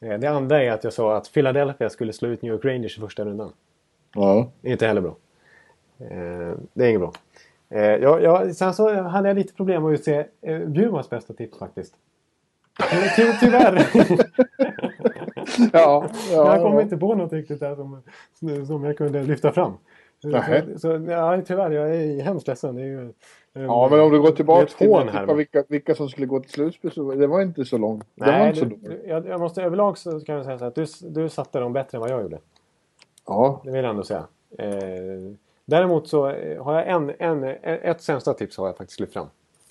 Eh, 0.00 0.18
det 0.18 0.26
andra 0.26 0.62
är 0.62 0.70
att 0.70 0.84
jag 0.84 0.92
sa 0.92 1.16
att 1.16 1.32
Philadelphia 1.32 1.90
skulle 1.90 2.12
slå 2.12 2.28
ut 2.28 2.42
New 2.42 2.52
York 2.52 2.64
Rangers 2.64 2.98
i 2.98 3.00
första 3.00 3.24
rundan. 3.24 3.52
Ja. 4.14 4.50
Det 4.60 4.70
inte 4.70 4.86
heller 4.86 5.00
bra. 5.00 5.16
Eh, 5.98 6.54
det 6.72 6.84
är 6.84 6.88
inget 6.88 7.00
bra. 7.00 7.12
Eh, 7.70 7.80
jag, 7.82 8.22
jag, 8.22 8.56
sen 8.56 8.74
så 8.74 9.02
hade 9.02 9.28
jag 9.28 9.34
lite 9.34 9.54
problem 9.54 9.86
att 9.86 9.92
utse 9.92 10.26
eh, 10.42 10.58
Bjurmans 10.58 11.10
bästa 11.10 11.34
tips 11.34 11.58
faktiskt. 11.58 11.94
Ty, 12.90 12.96
ty, 13.22 13.32
tyvärr. 13.40 13.86
Ja, 15.72 16.08
ja, 16.32 16.54
jag 16.54 16.62
kom 16.62 16.74
ja. 16.74 16.82
inte 16.82 16.96
på 16.96 17.14
något 17.14 17.32
riktigt 17.32 17.60
där 17.60 17.76
som, 17.76 18.02
som 18.66 18.84
jag 18.84 18.96
kunde 18.98 19.22
lyfta 19.22 19.52
fram. 19.52 19.72
Så, 20.22 20.30
så, 20.78 20.88
ja, 21.08 21.42
tyvärr, 21.46 21.70
jag 21.70 21.96
är 21.96 22.22
hemskt 22.22 22.46
ledsen. 22.48 22.74
Det 22.76 22.82
är 22.82 22.86
ju, 22.86 23.12
Ja, 23.52 23.88
men 23.90 24.00
om 24.00 24.10
du 24.12 24.20
går 24.20 24.30
tillbaka 24.30 24.66
till 24.66 24.92
här, 24.94 25.26
men- 25.26 25.36
vilka, 25.36 25.64
vilka 25.68 25.94
som 25.94 26.08
skulle 26.08 26.26
gå 26.26 26.40
till 26.40 26.50
slutspel 26.50 26.90
så 26.92 27.14
det 27.14 27.26
var 27.26 27.42
inte 27.42 27.64
så 27.64 27.78
långt. 27.78 28.04
Nej, 28.14 28.48
inte 28.48 28.58
så 28.60 28.64
du, 28.64 29.02
jag, 29.06 29.26
jag 29.26 29.40
måste 29.40 29.62
överlag 29.62 29.98
så 29.98 30.20
kan 30.20 30.34
jag 30.34 30.44
säga 30.44 30.58
så 30.58 30.64
att 30.64 30.74
du, 30.74 30.86
du 31.02 31.28
satte 31.28 31.58
dem 31.60 31.72
bättre 31.72 31.96
än 31.96 32.00
vad 32.00 32.10
jag 32.10 32.22
gjorde. 32.22 32.38
Ja, 33.26 33.60
Det 33.64 33.70
vill 33.70 33.84
jag 33.84 33.90
ändå 33.90 34.02
säga. 34.02 34.24
Eh, 34.58 34.66
däremot 35.70 36.08
så 36.08 36.28
eh, 36.30 36.64
har 36.64 36.74
jag 36.74 36.88
en, 36.88 37.12
en, 37.18 37.44
ett 37.62 38.02
sämsta 38.02 38.34
tips 38.34 38.56
har 38.56 38.66
jag 38.66 38.76
faktiskt 38.76 39.00
lyft 39.00 39.12
fram. 39.12 39.26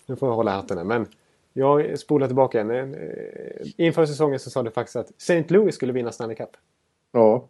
Nu 0.05 0.15
får 0.15 0.29
jag 0.29 0.35
hålla 0.35 0.51
hatten 0.51 0.77
här. 0.77 0.85
Men 0.85 1.07
jag 1.53 1.99
spolar 1.99 2.27
tillbaka 2.27 2.61
en. 2.61 2.71
Eh, 2.71 3.67
inför 3.77 4.05
säsongen 4.05 4.39
så 4.39 4.49
sa 4.49 4.63
du 4.63 4.71
faktiskt 4.71 4.95
att 4.95 5.09
St. 5.17 5.45
Louis 5.47 5.75
skulle 5.75 5.93
vinna 5.93 6.11
Stanley 6.11 6.35
Cup. 6.35 6.49
ja. 7.11 7.45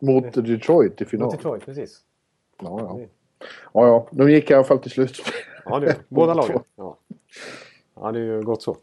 Mot 0.00 0.32
Detroit 0.34 1.00
i 1.00 1.04
final. 1.04 1.26
Mot 1.26 1.36
Detroit, 1.36 1.64
precis. 1.64 2.00
Ja, 2.60 2.80
ja. 2.80 3.00
ja, 3.72 3.86
ja. 3.86 4.08
De 4.10 4.30
gick 4.30 4.50
i 4.50 4.54
alla 4.54 4.64
fall 4.64 4.78
till 4.78 4.90
slutspel. 4.90 5.34
Ja, 5.64 5.78
det, 5.78 5.96
båda 6.08 6.34
lagen. 6.34 6.60
Ja. 6.76 6.96
ja, 7.94 8.12
det 8.12 8.18
är 8.18 8.22
ju 8.22 8.42
gott 8.42 8.62
så. 8.62 8.76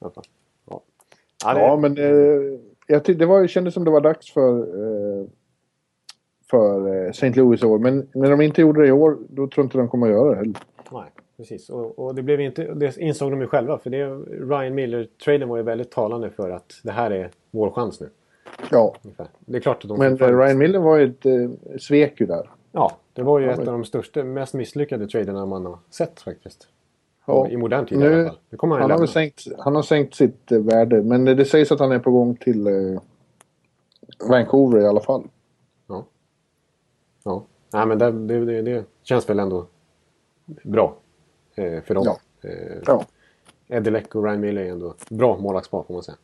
Ja, 0.00 0.12
ja, 0.14 1.54
det, 1.54 1.60
Ja, 1.60 1.76
men 1.76 1.98
eh, 1.98 2.58
jag 2.86 3.04
tyckte 3.04 3.22
det 3.24 3.26
var, 3.26 3.46
kändes 3.46 3.74
som 3.74 3.84
det 3.84 3.90
var 3.90 4.00
dags 4.00 4.32
för, 4.32 4.58
eh, 4.58 5.26
för 6.54 7.04
eh, 7.04 7.10
St. 7.10 7.30
Louis 7.30 7.62
i 7.62 7.66
år. 7.66 7.78
Men 7.78 8.08
när 8.12 8.30
de 8.30 8.40
inte 8.40 8.60
gjorde 8.60 8.80
det 8.82 8.88
i 8.88 8.92
år, 8.92 9.16
då 9.28 9.46
tror 9.46 9.52
jag 9.56 9.64
inte 9.66 9.78
de 9.78 9.88
kommer 9.88 10.06
att 10.06 10.12
göra 10.12 10.30
det 10.30 10.36
heller. 10.36 10.54
Nej, 10.92 11.02
precis. 11.36 11.70
Och, 11.70 11.98
och 11.98 12.14
det, 12.14 12.22
blev 12.22 12.40
inte, 12.40 12.74
det 12.74 12.96
insåg 12.96 13.30
de 13.32 13.40
ju 13.40 13.46
själva. 13.46 13.78
För 13.78 13.90
det, 13.90 14.06
Ryan 14.54 14.74
Miller-traden 14.74 15.48
var 15.48 15.56
ju 15.56 15.62
väldigt 15.62 15.90
talande 15.90 16.30
för 16.30 16.50
att 16.50 16.72
det 16.82 16.92
här 16.92 17.10
är 17.10 17.30
vår 17.50 17.70
chans 17.70 18.00
nu. 18.00 18.08
Ja, 18.70 18.94
Ungefär. 19.02 19.26
Det 19.38 19.56
är 19.56 19.60
klart 19.60 19.84
att 19.84 19.88
de 19.88 19.98
men 19.98 20.12
eh, 20.20 20.38
Ryan 20.38 20.58
Miller 20.58 20.78
var 20.78 20.96
ju 20.98 21.04
ett 21.04 21.26
eh, 21.26 21.78
svek 21.80 22.20
ju 22.20 22.26
där. 22.26 22.50
Ja, 22.72 22.92
det 23.12 23.22
var 23.22 23.38
ju 23.38 23.46
Ja, 23.46 23.52
ett 23.52 23.58
men- 23.58 23.68
av 23.68 23.74
de 23.74 23.84
största, 23.84 24.24
mest 24.24 24.54
misslyckade 24.54 25.06
traderna 25.06 25.46
man 25.46 25.66
har 25.66 25.78
sett 25.90 26.20
faktiskt. 26.20 26.68
Ja. 27.26 27.48
I 27.48 27.56
modern 27.56 27.86
tid 27.86 27.98
Nu- 27.98 28.04
i 28.10 28.14
alla 28.14 28.24
fall. 28.28 28.70
Han, 28.70 28.90
Han 28.90 28.90
har, 29.00 29.06
sänkt, 29.06 29.46
han 29.58 29.74
har 29.74 29.82
sänkt 29.82 30.14
sitt 30.14 30.52
eh, 30.52 30.58
värde, 30.58 31.02
men 31.02 31.24
det 31.24 31.44
sägs 31.44 31.72
att 31.72 31.80
han 31.80 31.92
är 31.92 31.98
på 31.98 32.10
gång 32.10 32.36
till 32.36 32.66
eh, 32.66 33.00
Vancouver 34.28 34.80
i 34.80 34.86
alla 34.86 35.00
fall. 35.00 35.22
Ja. 37.24 37.46
ja. 37.72 37.78
Nej, 37.78 37.86
men 37.86 37.98
det, 37.98 38.12
det, 38.12 38.44
det, 38.44 38.62
det 38.62 38.84
känns 39.02 39.28
väl 39.28 39.38
ändå 39.38 39.66
bra 40.62 40.96
eh, 41.54 41.82
för 41.82 41.94
dem. 41.94 42.04
Ja. 42.06 42.48
Eh, 42.48 42.78
Ja. 42.86 43.04
Eddie 43.68 43.90
Leck 43.90 44.14
och 44.14 44.24
Ryan 44.24 44.40
Miller 44.40 44.62
är 44.62 44.70
ändå 44.70 44.94
bra 45.08 45.36
målvaktspar 45.38 45.82
får 45.82 45.94
man 45.94 46.02
säga. 46.02 46.16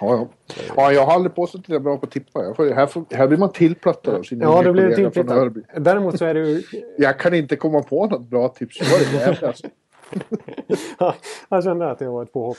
Ja, 0.00 0.14
ja. 0.16 0.28
ja, 0.76 0.92
jag 0.92 1.06
har 1.06 1.14
aldrig 1.14 1.34
påstått 1.34 1.60
att 1.60 1.68
jag 1.68 1.76
är 1.76 1.80
bra 1.80 1.98
på 1.98 2.06
att 2.06 2.12
tippa. 2.12 2.54
Får, 2.54 2.70
här, 2.70 2.86
får, 2.86 3.04
här 3.10 3.28
blir 3.28 3.38
man 3.38 3.52
tillplattad 3.52 4.14
av 4.14 4.22
sina 4.22 4.44
Ja, 4.44 4.62
det 4.62 4.72
blir. 4.72 5.32
Örby. 5.32 5.60
Däremot 5.76 6.18
så 6.18 6.24
är 6.24 6.34
det 6.34 6.40
ju... 6.40 6.62
Jag 6.98 7.18
kan 7.18 7.34
inte 7.34 7.56
komma 7.56 7.82
på 7.82 8.06
något 8.06 8.22
bra 8.22 8.48
tips. 8.48 8.80
Jävla, 9.12 9.48
alltså. 9.48 9.66
jag 11.48 11.64
kände 11.64 11.90
att 11.90 11.98
det 11.98 12.08
var 12.08 12.22
ett 12.22 12.32
påhopp 12.32 12.56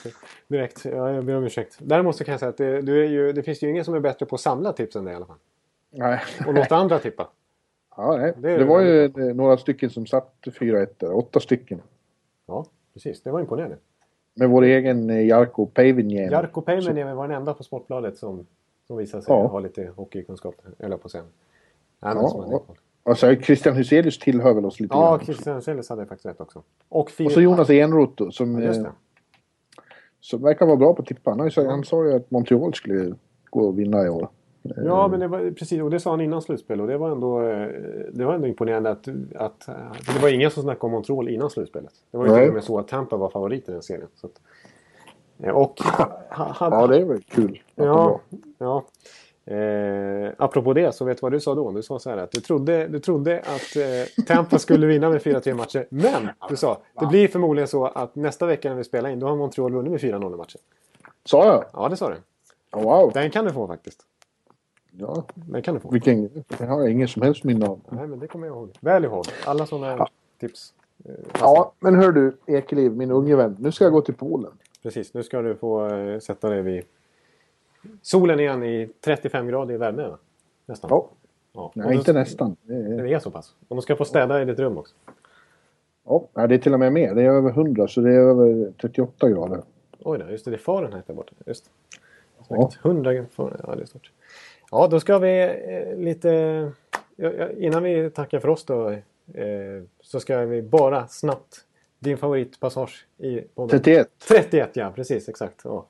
direkt. 0.48 0.84
Ja, 0.84 1.10
jag 1.10 1.24
ber 1.24 1.36
om 1.36 1.44
ursäkt. 1.44 1.76
Däremot 1.78 2.16
så 2.16 2.24
kan 2.24 2.32
jag 2.32 2.40
säga 2.40 2.50
att 2.50 2.56
det, 2.56 2.82
du 2.82 3.04
är 3.04 3.08
ju, 3.08 3.32
det 3.32 3.42
finns 3.42 3.62
ju 3.62 3.70
ingen 3.70 3.84
som 3.84 3.94
är 3.94 4.00
bättre 4.00 4.26
på 4.26 4.34
att 4.34 4.40
samla 4.40 4.72
tips 4.72 4.96
än 4.96 5.04
dig 5.04 5.12
i 5.12 5.16
alla 5.16 5.26
fall. 5.26 5.36
Nej. 5.90 6.20
Och 6.46 6.54
låta 6.54 6.76
andra 6.76 6.98
tippa. 6.98 7.28
Ja, 7.96 8.16
nej. 8.16 8.32
Det 8.36 8.58
Det 8.58 8.64
var 8.64 8.80
ju 8.80 9.04
eh, 9.04 9.34
några 9.34 9.56
stycken 9.56 9.90
som 9.90 10.06
satt 10.06 10.34
4-1 10.46 10.88
där. 10.98 11.16
Åtta 11.16 11.40
stycken. 11.40 11.82
Ja, 12.46 12.66
precis. 12.92 13.22
Det 13.22 13.30
var 13.30 13.40
imponerande. 13.40 13.76
Med 14.34 14.50
vår 14.50 14.62
egen 14.62 15.10
eh, 15.10 15.26
Jarkko 15.26 15.66
Päivinjärvi. 15.66 16.32
Jarkko 16.32 16.60
Päivänen 16.60 17.16
var 17.16 17.28
den 17.28 17.36
enda 17.36 17.54
på 17.54 17.62
Sportbladet 17.62 18.18
som, 18.18 18.46
som 18.86 18.96
visade 18.96 19.22
sig 19.22 19.32
Ja. 19.32 19.46
ha 19.46 19.58
lite 19.58 19.92
hockeykunskap. 19.96 20.54
Eller 20.78 20.96
på 20.96 21.08
men 22.00 22.28
som 22.28 22.50
Ja. 22.50 22.62
Alltså, 23.06 23.36
Christian 23.36 23.76
Huselius 23.76 24.18
tillhör 24.18 24.54
väl 24.54 24.64
oss 24.64 24.80
lite 24.80 24.94
ja, 24.94 25.16
grann. 25.16 25.24
Christian 25.24 25.62
Sellis 25.62 25.88
hade 25.88 26.06
faktiskt 26.06 26.26
rätt 26.26 26.40
också. 26.40 26.62
Och, 26.88 27.10
Och 27.24 27.32
så 27.32 27.40
Jonas 27.40 27.70
Enroth 27.70 28.30
som, 28.30 28.62
Ja, 28.62 28.70
eh, 28.70 28.86
som 30.20 30.42
verkar 30.42 30.66
vara 30.66 30.76
bra 30.76 30.94
på 30.94 31.02
att 31.02 31.08
tippa. 31.08 31.48
Ju 31.56 31.66
han 31.66 31.84
sa 31.84 32.04
ju 32.04 32.14
att 32.14 32.30
Montreal 32.30 32.74
skulle 32.74 33.14
gå 33.50 33.60
och 33.60 33.78
vinna 33.78 34.04
i 34.06 34.08
år. 34.08 34.28
Ja, 34.76 35.08
men 35.08 35.20
det 35.20 35.26
var 35.28 35.50
precis. 35.50 35.82
Och 35.82 35.90
det 35.90 36.00
sa 36.00 36.10
han 36.10 36.20
innan 36.20 36.42
slutspel. 36.42 36.80
Och 36.80 36.86
det 36.86 36.96
var 36.98 37.10
ändå, 37.10 37.42
eh, 37.42 37.68
det 38.12 38.24
var 38.24 38.34
ändå 38.34 38.46
imponerande 38.46 38.90
att, 38.90 39.08
att... 39.36 39.68
eh, 39.68 39.74
Det 40.14 40.22
var 40.22 40.28
ingen 40.28 40.50
som 40.50 40.62
snackade 40.62 40.86
om 40.86 40.90
Montreal 40.92 41.28
innan 41.28 41.50
slutspelet. 41.50 41.92
Det 42.10 42.16
var 42.18 42.24
ju 42.26 42.30
till 42.40 42.48
och 42.48 42.54
med 42.54 42.64
så 42.64 42.78
att 42.78 42.88
Tampa 42.88 43.16
var 43.16 43.28
favorit 43.28 43.68
i 43.68 43.72
den 43.72 43.82
serien. 43.82 44.08
Så 44.14 44.26
att, 44.26 44.40
eh, 45.42 45.50
och... 45.54 45.80
ha- 45.80 46.18
hade- 46.30 46.76
Ja, 46.76 46.86
det 46.86 46.98
är 47.00 47.04
väl 47.04 47.22
kul. 47.22 47.60
Ja, 47.74 48.20
ja. 48.58 48.84
Eh, 49.46 50.32
apropå 50.38 50.72
det, 50.72 50.92
så 50.94 51.04
vet 51.04 51.16
du 51.16 51.20
vad 51.22 51.32
du 51.32 51.40
sa 51.40 51.54
då? 51.54 51.70
Du 51.72 51.82
sa 51.82 51.98
så 51.98 52.10
här 52.10 52.16
att 52.16 52.30
du 52.30 52.40
trodde, 52.40 52.86
du 52.88 52.98
trodde 53.00 53.38
att 53.40 53.76
eh, 53.76 54.24
Tampa 54.26 54.58
skulle 54.58 54.86
vinna 54.86 55.10
med 55.10 55.20
4-3 55.22 55.54
matcher. 55.54 55.86
Men 55.88 56.28
du 56.48 56.56
sa 56.56 56.78
det 57.00 57.06
blir 57.06 57.28
förmodligen 57.28 57.68
så 57.68 57.86
att 57.86 58.14
nästa 58.14 58.46
vecka 58.46 58.68
när 58.68 58.76
vi 58.76 58.84
spelar 58.84 59.10
in, 59.10 59.20
då 59.20 59.26
har 59.26 59.36
Montreal 59.36 59.72
vunnit 59.72 59.90
med 59.92 60.00
4-0 60.00 60.34
i 60.34 60.36
matchen. 60.36 60.60
Sa 61.24 61.46
jag? 61.46 61.64
Ja, 61.72 61.88
det 61.88 61.96
sa 61.96 62.08
du. 62.10 62.16
Wow. 62.82 63.10
Den 63.14 63.30
kan 63.30 63.44
du 63.44 63.52
få 63.52 63.66
faktiskt. 63.66 64.00
Ja, 64.98 65.24
Den 65.34 65.62
kan 65.62 65.74
du 65.74 65.80
få. 65.80 65.90
vilken... 65.90 66.44
Det 66.58 66.64
har 66.64 66.80
jag 66.80 66.90
ingen 66.90 67.08
som 67.08 67.22
helst 67.22 67.44
minne 67.44 67.66
av. 67.66 67.80
Nej, 67.88 68.06
men 68.06 68.18
det 68.18 68.26
kommer 68.26 68.46
jag 68.46 68.56
ihåg. 68.56 68.70
Väl 68.80 69.04
ihåg. 69.04 69.24
Alla 69.46 69.66
sådana 69.66 70.06
tips. 70.40 70.74
Eh, 71.04 71.10
Ja, 71.40 71.72
men 71.80 71.94
hör 71.94 72.12
du 72.12 72.36
Ekeliv, 72.46 72.92
min 72.92 73.10
unge 73.10 73.36
vän. 73.36 73.56
Nu 73.60 73.72
ska 73.72 73.84
jag 73.84 73.92
gå 73.92 74.00
till 74.00 74.14
Polen. 74.14 74.52
Precis, 74.82 75.14
nu 75.14 75.22
ska 75.22 75.42
du 75.42 75.54
få 75.56 75.86
eh, 75.88 76.18
sätta 76.18 76.48
dig 76.48 76.62
vid 76.62 76.82
solen 78.02 78.40
igen 78.40 78.62
i 78.62 78.90
35 79.00 79.46
grader 79.46 79.74
i 79.74 79.76
värme. 79.76 80.10
Nästan. 80.66 80.88
Ja. 80.90 81.08
Ja. 81.52 81.72
Nej, 81.74 81.86
då- 81.88 81.92
inte 81.94 82.12
nästan. 82.12 82.56
Det 82.62 82.74
är, 82.74 83.02
Det 83.02 83.12
är 83.14 83.18
så 83.18 83.30
pass. 83.30 83.54
Och 83.68 83.76
de 83.76 83.82
ska 83.82 83.96
få 83.96 84.04
städa 84.04 84.42
i 84.42 84.44
ditt 84.44 84.58
rum 84.58 84.78
också. 84.78 84.94
ja, 86.04 86.46
det 86.46 86.54
är 86.54 86.58
till 86.58 86.72
och 86.74 86.80
med 86.80 86.92
mer. 86.92 87.14
Det 87.14 87.22
är 87.22 87.30
över 87.30 87.50
100 87.50 87.88
så 87.88 88.00
det 88.00 88.10
är 88.14 88.18
över 88.20 88.72
38 88.80 89.28
grader. 89.30 89.62
Oj 90.00 90.18
då, 90.18 90.30
just 90.30 90.44
det. 90.44 90.50
Det 90.50 90.56
är 90.56 90.58
Fahrenheit 90.58 91.06
där 91.06 91.14
borta. 91.14 91.32
Just. 91.46 91.70
Ja. 92.48 92.70
Säkert 92.70 92.84
100 92.84 93.24
Fahrenheit. 93.30 93.60
Ja, 93.66 93.74
det 93.74 93.82
är 93.82 93.86
stort. 93.86 94.10
Ja, 94.74 94.86
då 94.86 95.00
ska 95.00 95.18
vi 95.18 95.42
eh, 95.42 95.96
lite 95.96 96.72
innan 97.56 97.82
vi 97.82 98.10
tackar 98.10 98.40
för 98.40 98.48
oss 98.48 98.64
då. 98.64 98.90
Eh, 99.34 99.82
så 100.00 100.20
ska 100.20 100.38
vi 100.38 100.62
bara 100.62 101.08
snabbt. 101.08 101.64
Din 101.98 102.18
favoritpassage 102.18 103.06
i 103.18 103.40
podden. 103.40 103.80
31. 103.80 104.08
31 104.28 104.70
ja, 104.72 104.92
precis 104.94 105.28
exakt. 105.28 105.60
Ja. 105.64 105.86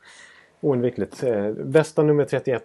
Oundvikligt. 0.61 1.23
Eh, 1.23 1.51
bästa 1.51 2.03
nummer 2.03 2.25
31. 2.25 2.65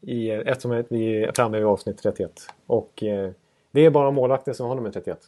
I, 0.00 0.30
eftersom 0.30 0.84
vi 0.88 1.24
är 1.24 1.32
framme 1.32 1.58
vid 1.58 1.66
avsnitt 1.66 1.98
31. 2.02 2.32
Och 2.66 3.02
eh, 3.02 3.30
det 3.70 3.80
är 3.80 3.90
bara 3.90 4.10
målvakter 4.10 4.52
som 4.52 4.68
har 4.68 4.74
nummer 4.74 4.90
31. 4.90 5.18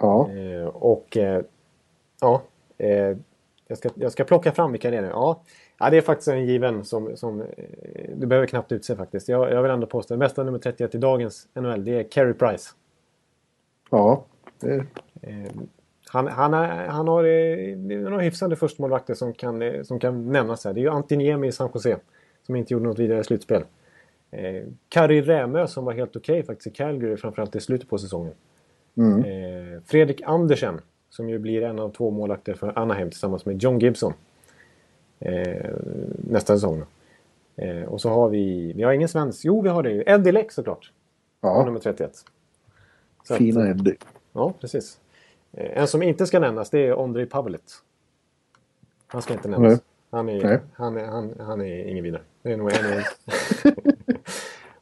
Ja. 0.00 0.30
Och 0.72 1.16
ja, 2.20 2.42
jag, 3.66 3.78
ska, 3.78 3.90
jag 3.94 4.12
ska 4.12 4.24
plocka 4.24 4.52
fram 4.52 4.72
vilka 4.72 4.90
det 4.90 4.96
är 4.96 5.02
nu. 5.02 5.08
Ja, 5.08 5.42
ja, 5.78 5.90
det 5.90 5.96
är 5.96 6.02
faktiskt 6.02 6.28
en 6.28 6.46
given 6.46 6.84
som, 6.84 7.16
som 7.16 7.40
eh, 7.40 7.46
du 8.16 8.26
behöver 8.26 8.46
knappt 8.46 8.72
utse 8.72 8.96
faktiskt. 8.96 9.28
Jag, 9.28 9.52
jag 9.52 9.62
vill 9.62 9.70
ändå 9.70 9.86
påstå 9.86 10.14
att 10.14 10.20
bästa 10.20 10.44
nummer 10.44 10.58
31 10.58 10.94
i 10.94 10.98
dagens 10.98 11.48
NHL, 11.54 11.84
det 11.84 11.98
är 11.98 12.02
Carey 12.02 12.34
Price. 12.34 12.70
Ja. 13.90 14.24
Det, 14.60 14.86
Eh, 15.26 15.50
han, 16.08 16.26
han, 16.26 16.54
är, 16.54 16.88
han 16.88 17.08
har 17.08 17.24
eh, 17.24 17.76
några 17.76 18.20
hyfsade 18.20 18.56
förstemålvakter 18.56 19.14
som 19.14 19.32
kan, 19.32 19.84
som 19.84 20.00
kan 20.00 20.32
nämnas 20.32 20.64
här. 20.64 20.72
Det 20.72 20.80
är 20.80 20.82
ju 20.82 20.90
Antiniemi 20.90 21.46
i 21.46 21.52
San 21.52 21.70
Jose 21.74 21.96
som 22.42 22.56
inte 22.56 22.72
gjorde 22.72 22.86
något 22.86 22.98
vidare 22.98 23.24
slutspel. 23.24 23.62
Eh, 24.30 24.62
Kari 24.88 25.22
Rämö 25.22 25.66
som 25.66 25.84
var 25.84 25.92
helt 25.92 26.16
okej 26.16 26.42
faktiskt 26.42 26.66
i 26.66 26.70
Calgary 26.70 27.16
framförallt 27.16 27.56
i 27.56 27.60
slutet 27.60 27.88
på 27.88 27.98
säsongen. 27.98 28.32
mm. 28.96 29.24
Eh, 29.24 29.80
Fredrik 29.86 30.22
Andersen 30.24 30.80
som 31.10 31.28
ju 31.28 31.38
blir 31.38 31.62
en 31.62 31.78
av 31.78 31.90
två 31.90 32.10
målvakter 32.10 32.54
för 32.54 32.78
Anaheim 32.78 33.10
tillsammans 33.10 33.46
med 33.46 33.62
John 33.62 33.78
Gibson. 33.78 34.12
Eh, 35.20 35.70
nästa 36.30 36.54
säsong. 36.54 36.82
Eh, 37.56 37.82
och 37.82 38.00
så 38.00 38.08
har 38.10 38.28
vi, 38.28 38.72
vi 38.72 38.82
har 38.82 38.92
ingen 38.92 39.08
svensk, 39.08 39.44
jo 39.44 39.60
vi 39.62 39.68
har 39.68 39.82
det 39.82 39.90
ju, 39.90 40.02
Eddie 40.06 40.32
Leck 40.32 40.52
såklart. 40.52 40.92
ja. 41.40 41.64
Nummer 41.64 41.80
31. 41.80 42.10
Så 43.24 43.34
att- 43.34 43.38
Fina 43.38 43.68
Eddie. 43.68 43.96
Ja, 44.32 44.52
precis. 44.60 45.00
Eh, 45.52 45.80
En 45.80 45.88
som 45.88 46.02
inte 46.02 46.26
ska 46.26 46.38
nämnas 46.40 46.70
det 46.70 46.86
är 46.86 46.98
Ondrej 46.98 47.26
Pavelit. 47.26 47.74
Han 49.06 49.22
ska 49.22 49.32
inte 49.34 49.48
nämnas. 49.48 49.70
Nej. 49.72 49.80
Han 50.10 50.28
är, 50.28 50.44
Nej. 50.44 50.58
han, 50.72 50.96
är, 50.96 51.04
han, 51.04 51.34
han 51.40 51.60
är 51.60 51.84
ingen 51.88 52.04
vidare. 52.04 52.22
Det 52.42 52.52
är 52.52 52.56
nog 52.56 52.72
en 52.72 53.02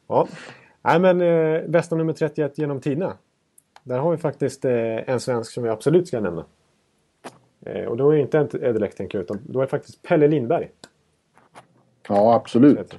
Ja. 0.06 0.28
Nej 0.82 0.98
men 1.00 1.20
eh, 1.20 1.62
bästa 1.68 1.96
nummer 1.96 2.12
31 2.12 2.58
genom 2.58 2.80
tiderna. 2.80 3.16
Där 3.82 3.98
har 3.98 4.10
vi 4.10 4.16
faktiskt 4.16 4.64
eh, 4.64 5.10
en 5.10 5.20
svensk 5.20 5.52
som 5.52 5.62
vi 5.62 5.68
absolut 5.70 6.08
ska 6.08 6.20
nämna. 6.20 6.44
Eh, 7.64 7.84
och 7.84 7.96
då 7.96 8.10
är 8.10 8.14
det 8.16 8.20
inte 8.20 8.88
tänker 8.96 9.18
jag 9.18 9.22
utan 9.24 9.38
då 9.46 9.58
är 9.58 9.64
det 9.64 9.70
faktiskt 9.70 10.02
Pelle 10.02 10.28
Lindberg. 10.28 10.70
Ja, 12.08 12.34
absolut. 12.34 12.94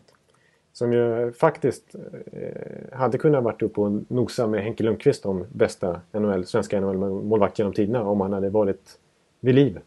Som 0.73 0.93
ju 0.93 1.31
faktiskt 1.31 1.95
eh, 2.31 2.97
hade 2.97 3.17
kunnat 3.17 3.43
varit 3.43 3.61
uppe 3.61 3.81
och 3.81 3.91
nosa 4.07 4.47
med 4.47 4.63
Henke 4.63 4.83
Lundqvist 4.83 5.25
om 5.25 5.45
bästa 5.53 6.01
NHL, 6.11 6.45
svenska 6.45 6.81
NHL-målvakt 6.81 7.59
genom 7.59 7.73
tiderna 7.73 8.03
om 8.03 8.21
han 8.21 8.33
hade 8.33 8.49
varit 8.49 8.99
vid 9.39 9.55
liv. 9.55 9.79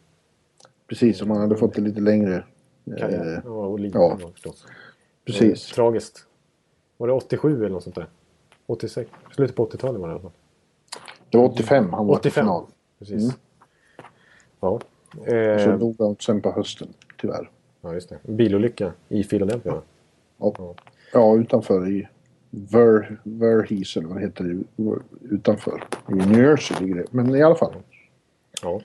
Precis, 0.86 1.22
om 1.22 1.28
man 1.28 1.40
hade 1.40 1.56
fått 1.56 1.74
det 1.74 1.82
lite 1.82 2.00
längre. 2.00 2.44
Karriär. 2.98 3.34
Eh, 3.34 3.40
Ja, 3.44 3.50
och 3.50 3.80
liv 3.80 3.90
ja. 3.94 4.18
förstås. 4.32 4.66
precis. 5.24 5.66
Tragiskt. 5.66 6.26
Var 6.96 7.06
det 7.06 7.12
87 7.12 7.56
eller 7.56 7.68
något 7.68 7.82
sånt 7.82 7.96
där? 7.96 8.06
86? 8.66 9.10
Slutet 9.34 9.56
på 9.56 9.66
80-talet 9.66 10.00
var 10.00 10.08
det 10.08 10.12
i 10.12 10.14
alla 10.14 10.22
fall. 10.22 10.30
Det 11.30 11.38
var 11.38 11.44
85 11.44 11.92
han 11.92 12.06
var 12.06 12.14
85. 12.14 12.22
till 12.22 12.32
final. 12.32 12.64
Precis. 12.98 13.22
Mm. 13.22 13.34
Ja. 14.60 14.68
Och 14.68 14.82
så 15.26 15.34
Eh, 15.34 15.78
dog 15.78 15.96
han 15.98 16.16
sen 16.20 16.40
på 16.40 16.52
hösten, 16.52 16.88
tyvärr. 17.20 17.50
ja, 17.80 17.94
just 17.94 18.08
det. 18.08 18.18
En 18.22 18.36
bilolycka 18.36 18.92
i 19.08 19.24
Philadelphia. 19.24 19.72
va? 19.72 19.82
Ja, 20.38 20.74
ja 21.12 21.36
utanför 21.36 21.88
i 21.88 22.08
Ver, 22.50 23.20
Verhees, 23.24 23.96
eller 23.96 24.08
vad 24.08 24.16
det 24.16 24.20
heter, 24.20 24.56
utanför. 25.30 25.84
I 26.08 26.12
New 26.12 26.42
Jersey 26.42 26.76
ligger 26.80 26.94
det. 26.94 27.04
Men 27.10 27.34
i 27.34 27.42
alla 27.42 27.54
fall. 27.54 27.74
Ja. 28.62 28.80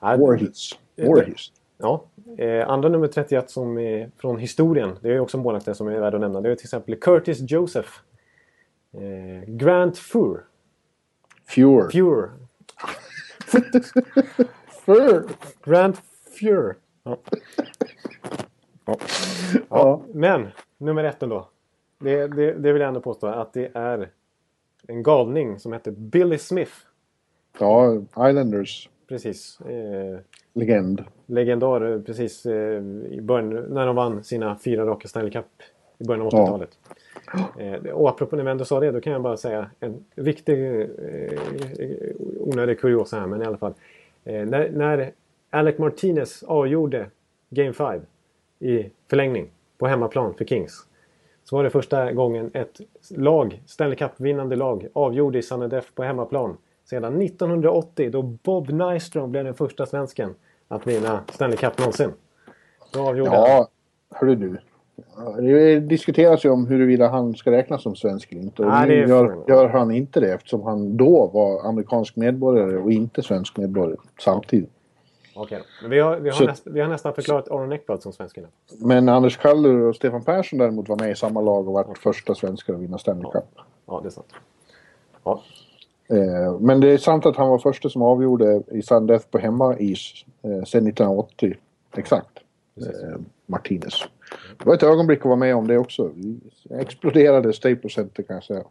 Ja, 0.00 0.16
Warhees. 0.16 0.70
Warhees. 0.96 1.52
Ja, 1.78 2.04
eh, 2.38 2.68
andra 2.68 2.88
nummer 2.88 3.06
31 3.08 3.50
som 3.50 3.78
är 3.78 4.10
från 4.18 4.38
historien. 4.38 4.96
Det 5.00 5.08
är 5.12 5.20
också 5.20 5.38
målvakter 5.38 5.72
som 5.72 5.88
är 5.88 6.00
värda 6.00 6.16
att 6.16 6.20
nämna. 6.20 6.40
Det 6.40 6.50
är 6.50 6.54
till 6.54 6.66
exempel 6.66 6.96
Curtis 6.96 7.38
Joseph. 7.50 7.88
Eh, 8.92 9.44
Grant 9.46 9.98
Fur. 9.98 10.40
Fure. 11.46 11.90
Fur. 11.92 12.30
Fure. 14.84 15.22
Grant 15.64 16.02
Fur. 16.40 16.74
Ja. 17.02 17.18
Ja. 18.84 18.96
Ja. 19.68 20.02
Men 20.12 20.48
nummer 20.78 21.04
ett 21.04 21.20
då. 21.20 21.48
Det, 21.98 22.26
det, 22.26 22.52
det 22.52 22.72
vill 22.72 22.80
jag 22.82 22.88
ändå 22.88 23.00
påstå 23.00 23.26
att 23.26 23.52
det 23.52 23.70
är 23.74 24.08
en 24.88 25.02
galning 25.02 25.58
som 25.58 25.72
heter 25.72 25.90
Billy 25.90 26.38
Smith. 26.38 26.72
ja, 27.58 27.94
Islanders 28.28 28.88
Precis. 29.08 29.60
Eh, 29.60 30.18
legend. 30.52 31.04
legendar 31.26 31.92
eh, 31.92 32.00
precis 32.00 32.46
eh, 32.46 32.82
i 33.10 33.18
början 33.22 33.50
när 33.50 33.86
de 33.86 33.96
vann 33.96 34.24
sina 34.24 34.58
fyra 34.64 34.86
raka 34.86 35.08
Stanley 35.08 35.30
Cup 35.32 35.44
i 35.98 36.04
början 36.04 36.26
av 36.26 36.32
Ja. 36.32 36.44
80-talet. 36.46 36.78
Eh, 37.58 37.92
och 37.92 38.08
apropå 38.08 38.36
när 38.36 38.44
vi 38.44 38.50
ändå 38.50 38.64
sa 38.64 38.80
det, 38.80 38.90
då 38.90 39.00
kan 39.00 39.12
jag 39.12 39.22
bara 39.22 39.36
säga 39.36 39.70
en 39.80 40.04
riktig 40.14 40.80
eh, 40.80 41.38
onödig 42.40 42.80
kuriosa 42.80 43.20
här, 43.20 43.26
men 43.26 43.42
i 43.42 43.44
alla 43.44 43.56
fall. 43.58 43.74
Eh, 44.24 44.46
när, 44.46 44.70
när 44.70 45.12
Alec 45.50 45.78
Martinez 45.78 46.42
avgjorde 46.42 47.10
Game 47.50 47.72
5 47.72 48.00
i 48.58 48.90
förlängning 49.10 49.50
på 49.78 49.86
hemmaplan 49.86 50.34
för 50.34 50.44
Kings. 50.44 50.86
Så 51.44 51.56
var 51.56 51.64
det 51.64 51.70
första 51.70 52.12
gången 52.12 52.50
ett 52.54 52.80
lag, 53.10 53.62
Stanley 53.66 53.96
Cup-vinnande 53.96 54.56
lag, 54.56 54.88
avgjorde 54.92 55.38
i 55.38 55.42
Sanadef 55.42 55.94
på 55.94 56.02
hemmaplan. 56.02 56.56
Sedan 56.84 57.22
1980 57.22 58.10
då 58.10 58.22
Bob 58.22 58.70
Nystrom 58.70 59.30
blev 59.30 59.44
den 59.44 59.54
första 59.54 59.86
svensken 59.86 60.34
att 60.68 60.86
vinna 60.86 61.24
Stanley 61.32 61.56
Cup 61.56 61.78
någonsin. 61.78 62.12
Då 62.92 63.08
avgjorde. 63.08 63.30
Ja, 63.30 63.68
hörru 64.10 64.34
du. 64.34 64.58
Det 65.38 65.80
diskuteras 65.80 66.44
ju 66.44 66.50
om 66.50 66.66
huruvida 66.66 67.08
han 67.08 67.34
ska 67.34 67.50
räknas 67.50 67.82
som 67.82 67.96
svensk 67.96 68.32
eller 68.32 68.42
inte. 68.42 68.62
Och 68.62 68.68
Nej, 68.68 68.88
nu 68.88 68.94
gör, 68.94 69.44
gör 69.48 69.68
han 69.68 69.90
inte 69.90 70.20
det 70.20 70.32
eftersom 70.32 70.62
han 70.62 70.96
då 70.96 71.26
var 71.26 71.68
amerikansk 71.68 72.16
medborgare 72.16 72.76
och 72.76 72.92
inte 72.92 73.22
svensk 73.22 73.56
medborgare 73.56 73.96
samtidigt. 74.20 74.70
Okej. 75.36 75.62
Men 75.82 75.90
vi 75.90 76.00
har, 76.00 76.16
vi, 76.16 76.28
har 76.28 76.36
Så- 76.36 76.44
näst, 76.44 76.66
vi 76.66 76.80
har 76.80 76.88
nästan 76.88 77.14
förklarat 77.14 77.50
Aron 77.50 77.72
Ekblad 77.72 78.02
som 78.02 78.12
svensken. 78.12 78.46
Men 78.78 79.08
Anders 79.08 79.36
Kaller 79.36 79.74
och 79.80 79.96
Stefan 79.96 80.24
Persson 80.24 80.58
däremot 80.58 80.88
var 80.88 80.96
med 80.96 81.10
i 81.10 81.14
samma 81.14 81.40
lag 81.40 81.68
och 81.68 81.74
var 81.74 81.94
första 81.94 82.34
svenskar 82.34 82.74
att 82.74 82.80
vinna 82.80 82.98
Stanley 82.98 83.30
Cup. 83.32 83.44
Ja, 83.86 84.00
det 84.02 84.08
är 84.08 84.10
sant. 84.10 84.32
Ja, 85.24 85.42
Eh, 86.08 86.58
men 86.60 86.80
det 86.80 86.88
är 86.88 86.98
sant 86.98 87.26
att 87.26 87.36
han 87.36 87.48
var 87.48 87.58
första 87.58 87.88
som 87.88 88.02
avgjorde 88.02 88.62
i 88.70 88.82
Sandef 88.82 89.30
på 89.30 89.38
hemmais 89.38 90.24
eh, 90.42 90.50
sedan 90.50 90.86
1980. 90.86 91.54
Exakt. 91.96 92.28
Eh, 92.76 93.20
Martinez. 93.46 94.04
Det 94.58 94.66
var 94.66 94.74
ett 94.74 94.82
ögonblick 94.82 95.18
att 95.18 95.24
vara 95.24 95.36
med 95.36 95.56
om 95.56 95.66
det 95.66 95.78
också. 95.78 96.10
Vi 96.14 96.40
exploderade 96.70 97.52
Staples 97.52 97.92
Center 97.92 98.22
kan 98.22 98.34
jag 98.34 98.44
säga. 98.44 98.62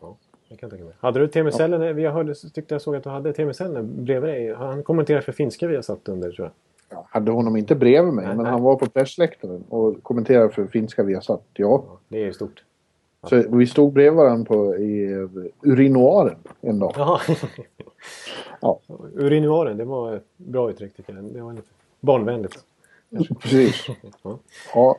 kan 0.00 0.16
jag 0.58 0.70
tänka 0.70 0.84
mig. 0.84 0.94
Hade 1.00 1.20
du 1.20 1.28
Teemu 1.28 1.52
Selänne, 1.52 1.92
vi 1.92 2.06
hörde, 2.06 2.34
tyckte 2.34 2.74
jag 2.74 2.82
såg 2.82 2.96
att 2.96 3.04
du 3.04 3.10
hade 3.10 3.54
Selänne 3.54 3.82
bredvid 3.82 4.30
dig. 4.30 4.54
Han 4.54 4.82
kommenterade 4.82 5.24
för 5.24 5.32
finska 5.32 5.66
vi 5.66 5.74
har 5.74 5.82
satt 5.82 6.08
under 6.08 6.30
tror 6.32 6.46
jag. 6.46 6.52
Jag 6.98 7.06
hade 7.08 7.30
honom 7.30 7.56
inte 7.56 7.74
bredvid 7.74 8.14
mig, 8.14 8.26
Nej, 8.26 8.36
men 8.36 8.42
nej. 8.42 8.52
han 8.52 8.62
var 8.62 8.76
på 8.76 8.86
pressläktaren 8.86 9.64
och 9.68 10.02
kommenterade 10.02 10.50
för 10.50 10.66
finska 10.66 11.02
Viasat. 11.02 11.42
Ja. 11.52 11.84
Ja, 11.88 11.98
det 12.08 12.22
är 12.22 12.24
ju 12.24 12.32
stort. 12.32 12.64
Så 13.28 13.42
vi 13.56 13.66
stod 13.66 13.92
bredvid 13.92 14.16
varandra 14.16 14.44
på, 14.44 14.76
i 14.76 15.12
eh, 15.12 15.28
urinoaren 15.62 16.36
en 16.60 16.78
dag. 16.78 16.92
Jaha. 16.96 17.20
Ja. 18.60 18.80
Urinoaren, 19.14 19.76
det 19.76 19.84
var 19.84 20.16
ett 20.16 20.26
bra 20.36 20.70
uttryck 20.70 20.96
tycker 20.96 21.14
jag. 21.14 21.24
Det 21.24 21.40
var 21.42 21.52
lite 21.52 21.68
barnvänligt. 22.00 22.64
Precis. 23.40 23.86
Ja. 24.74 24.96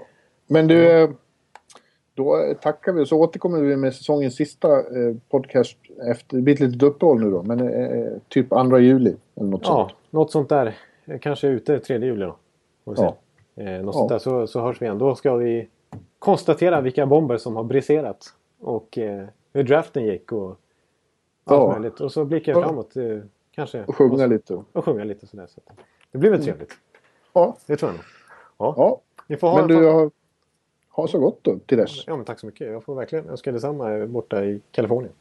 Ja. 0.51 0.53
Men 0.53 0.67
du, 0.67 0.89
eh, 1.03 1.09
då 2.13 2.53
tackar 2.61 2.93
vi 2.93 3.03
och 3.03 3.07
så 3.07 3.19
återkommer 3.19 3.61
vi 3.61 3.75
med 3.75 3.95
säsongens 3.95 4.35
sista 4.35 4.77
eh, 4.79 5.15
podcast 5.29 5.77
efter, 6.09 6.35
det 6.37 6.41
blir 6.41 6.53
ett 6.53 6.59
litet 6.59 6.83
uppehåll 6.83 7.19
nu 7.23 7.31
då, 7.31 7.43
men 7.43 7.59
eh, 7.69 8.11
typ 8.27 8.49
2 8.49 8.79
juli 8.79 9.15
eller 9.35 9.49
något 9.49 9.61
Ja, 9.63 9.67
sånt. 9.67 9.93
något 10.09 10.31
sånt 10.31 10.49
där. 10.49 10.77
Kanske 11.21 11.47
ute 11.47 11.79
3 11.79 11.97
juli 11.97 12.25
då. 12.25 12.35
Får 12.85 12.91
vi 12.91 12.97
se. 12.97 13.03
Ja. 13.03 13.63
Eh, 13.63 13.81
något 13.81 13.85
Ja. 13.85 13.99
sånt 13.99 14.09
där 14.09 14.19
så, 14.19 14.47
så 14.47 14.61
hörs 14.61 14.81
vi 14.81 14.85
igen. 14.85 14.97
Då 14.97 15.15
ska 15.15 15.35
vi 15.35 15.67
konstatera 16.19 16.81
vilka 16.81 17.05
bomber 17.05 17.37
som 17.37 17.55
har 17.55 17.63
briserat. 17.63 18.33
Och 18.59 18.97
eh, 18.97 19.25
hur 19.53 19.63
draften 19.63 20.05
gick 20.05 20.31
och 20.31 20.47
allt 20.49 20.57
Ja. 21.45 21.71
möjligt. 21.71 21.99
Och 22.01 22.11
så 22.11 22.25
blickar 22.25 22.51
Ja. 22.53 22.61
framåt. 22.63 22.95
Eh, 22.95 23.17
kanske. 23.51 23.83
Och 23.83 23.95
sjunga 23.95 24.25
lite. 24.27 24.53
Och 24.73 24.85
sjunga 24.85 25.03
lite 25.03 25.27
sådär. 25.27 25.47
Så 25.47 25.61
det 26.11 26.17
blir 26.17 26.31
väl 26.31 26.43
trevligt. 26.43 26.71
Ja, 27.33 27.57
Det 27.65 27.77
tror 27.77 27.91
jag 27.91 27.95
nog. 27.95 28.05
Ja. 28.57 28.73
ja. 28.77 29.01
Ni 29.27 29.37
får 29.37 29.47
ha 29.47 29.55
Men 29.67 29.77
en 29.77 29.81
du, 29.83 30.09
ha 30.91 31.07
så 31.07 31.19
gott 31.19 31.39
då 31.41 31.59
till 31.59 31.77
dess. 31.77 32.07
Ja, 32.07 32.15
men 32.15 32.25
tack 32.25 32.39
så 32.39 32.45
mycket. 32.45 32.67
Jag 32.67 32.83
får 32.83 32.95
verkligen 32.95 33.29
önska 33.29 33.51
detsamma 33.51 34.05
borta 34.07 34.45
i 34.45 34.61
Kalifornien. 34.71 35.13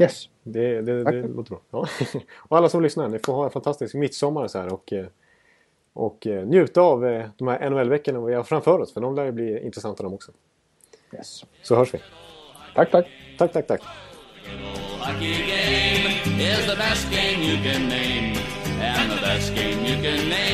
Yes. 0.00 0.28
Det, 0.42 0.80
det, 0.80 1.04
det 1.04 1.22
låter 1.22 1.50
bra. 1.50 1.60
Ja. 1.70 1.86
och 2.36 2.56
alla 2.56 2.68
som 2.68 2.82
lyssnar, 2.82 3.08
ni 3.08 3.18
får 3.18 3.32
ha 3.32 3.44
en 3.44 3.50
fantastisk 3.50 3.94
midsommar 3.94 4.48
så 4.48 4.58
här 4.58 4.72
och, 4.72 4.92
eh, 4.92 5.06
och 5.92 6.26
eh, 6.26 6.46
njuta 6.46 6.80
av 6.80 7.06
eh, 7.06 7.26
de 7.36 7.48
här 7.48 7.70
NHL-veckorna 7.70 8.26
vi 8.26 8.34
har 8.34 8.42
framför 8.42 8.78
oss. 8.78 8.92
För 8.92 9.00
de 9.00 9.14
lär 9.14 9.24
ju 9.24 9.32
bli 9.32 9.64
intressanta 9.64 10.02
de 10.02 10.14
också. 10.14 10.32
yes. 11.14 11.44
Så 11.62 11.76
hörs 11.76 11.94
vi. 11.94 11.98
Tack, 12.74 12.90
tack. 12.90 13.06
Tack, 13.38 13.52
tack, 13.52 13.66
tack. 13.66 13.82
Hockey 14.98 15.32
game 15.32 16.40
is 16.40 16.66
the 16.66 16.76
best 16.76 17.10
game 17.10 17.42
you 17.42 17.56
can 17.62 17.88
name. 17.88 18.36
And 18.82 19.10
the 19.10 19.20
best 19.20 19.54
game 19.54 19.84
you 19.84 20.02
can 20.02 20.28
name 20.28 20.50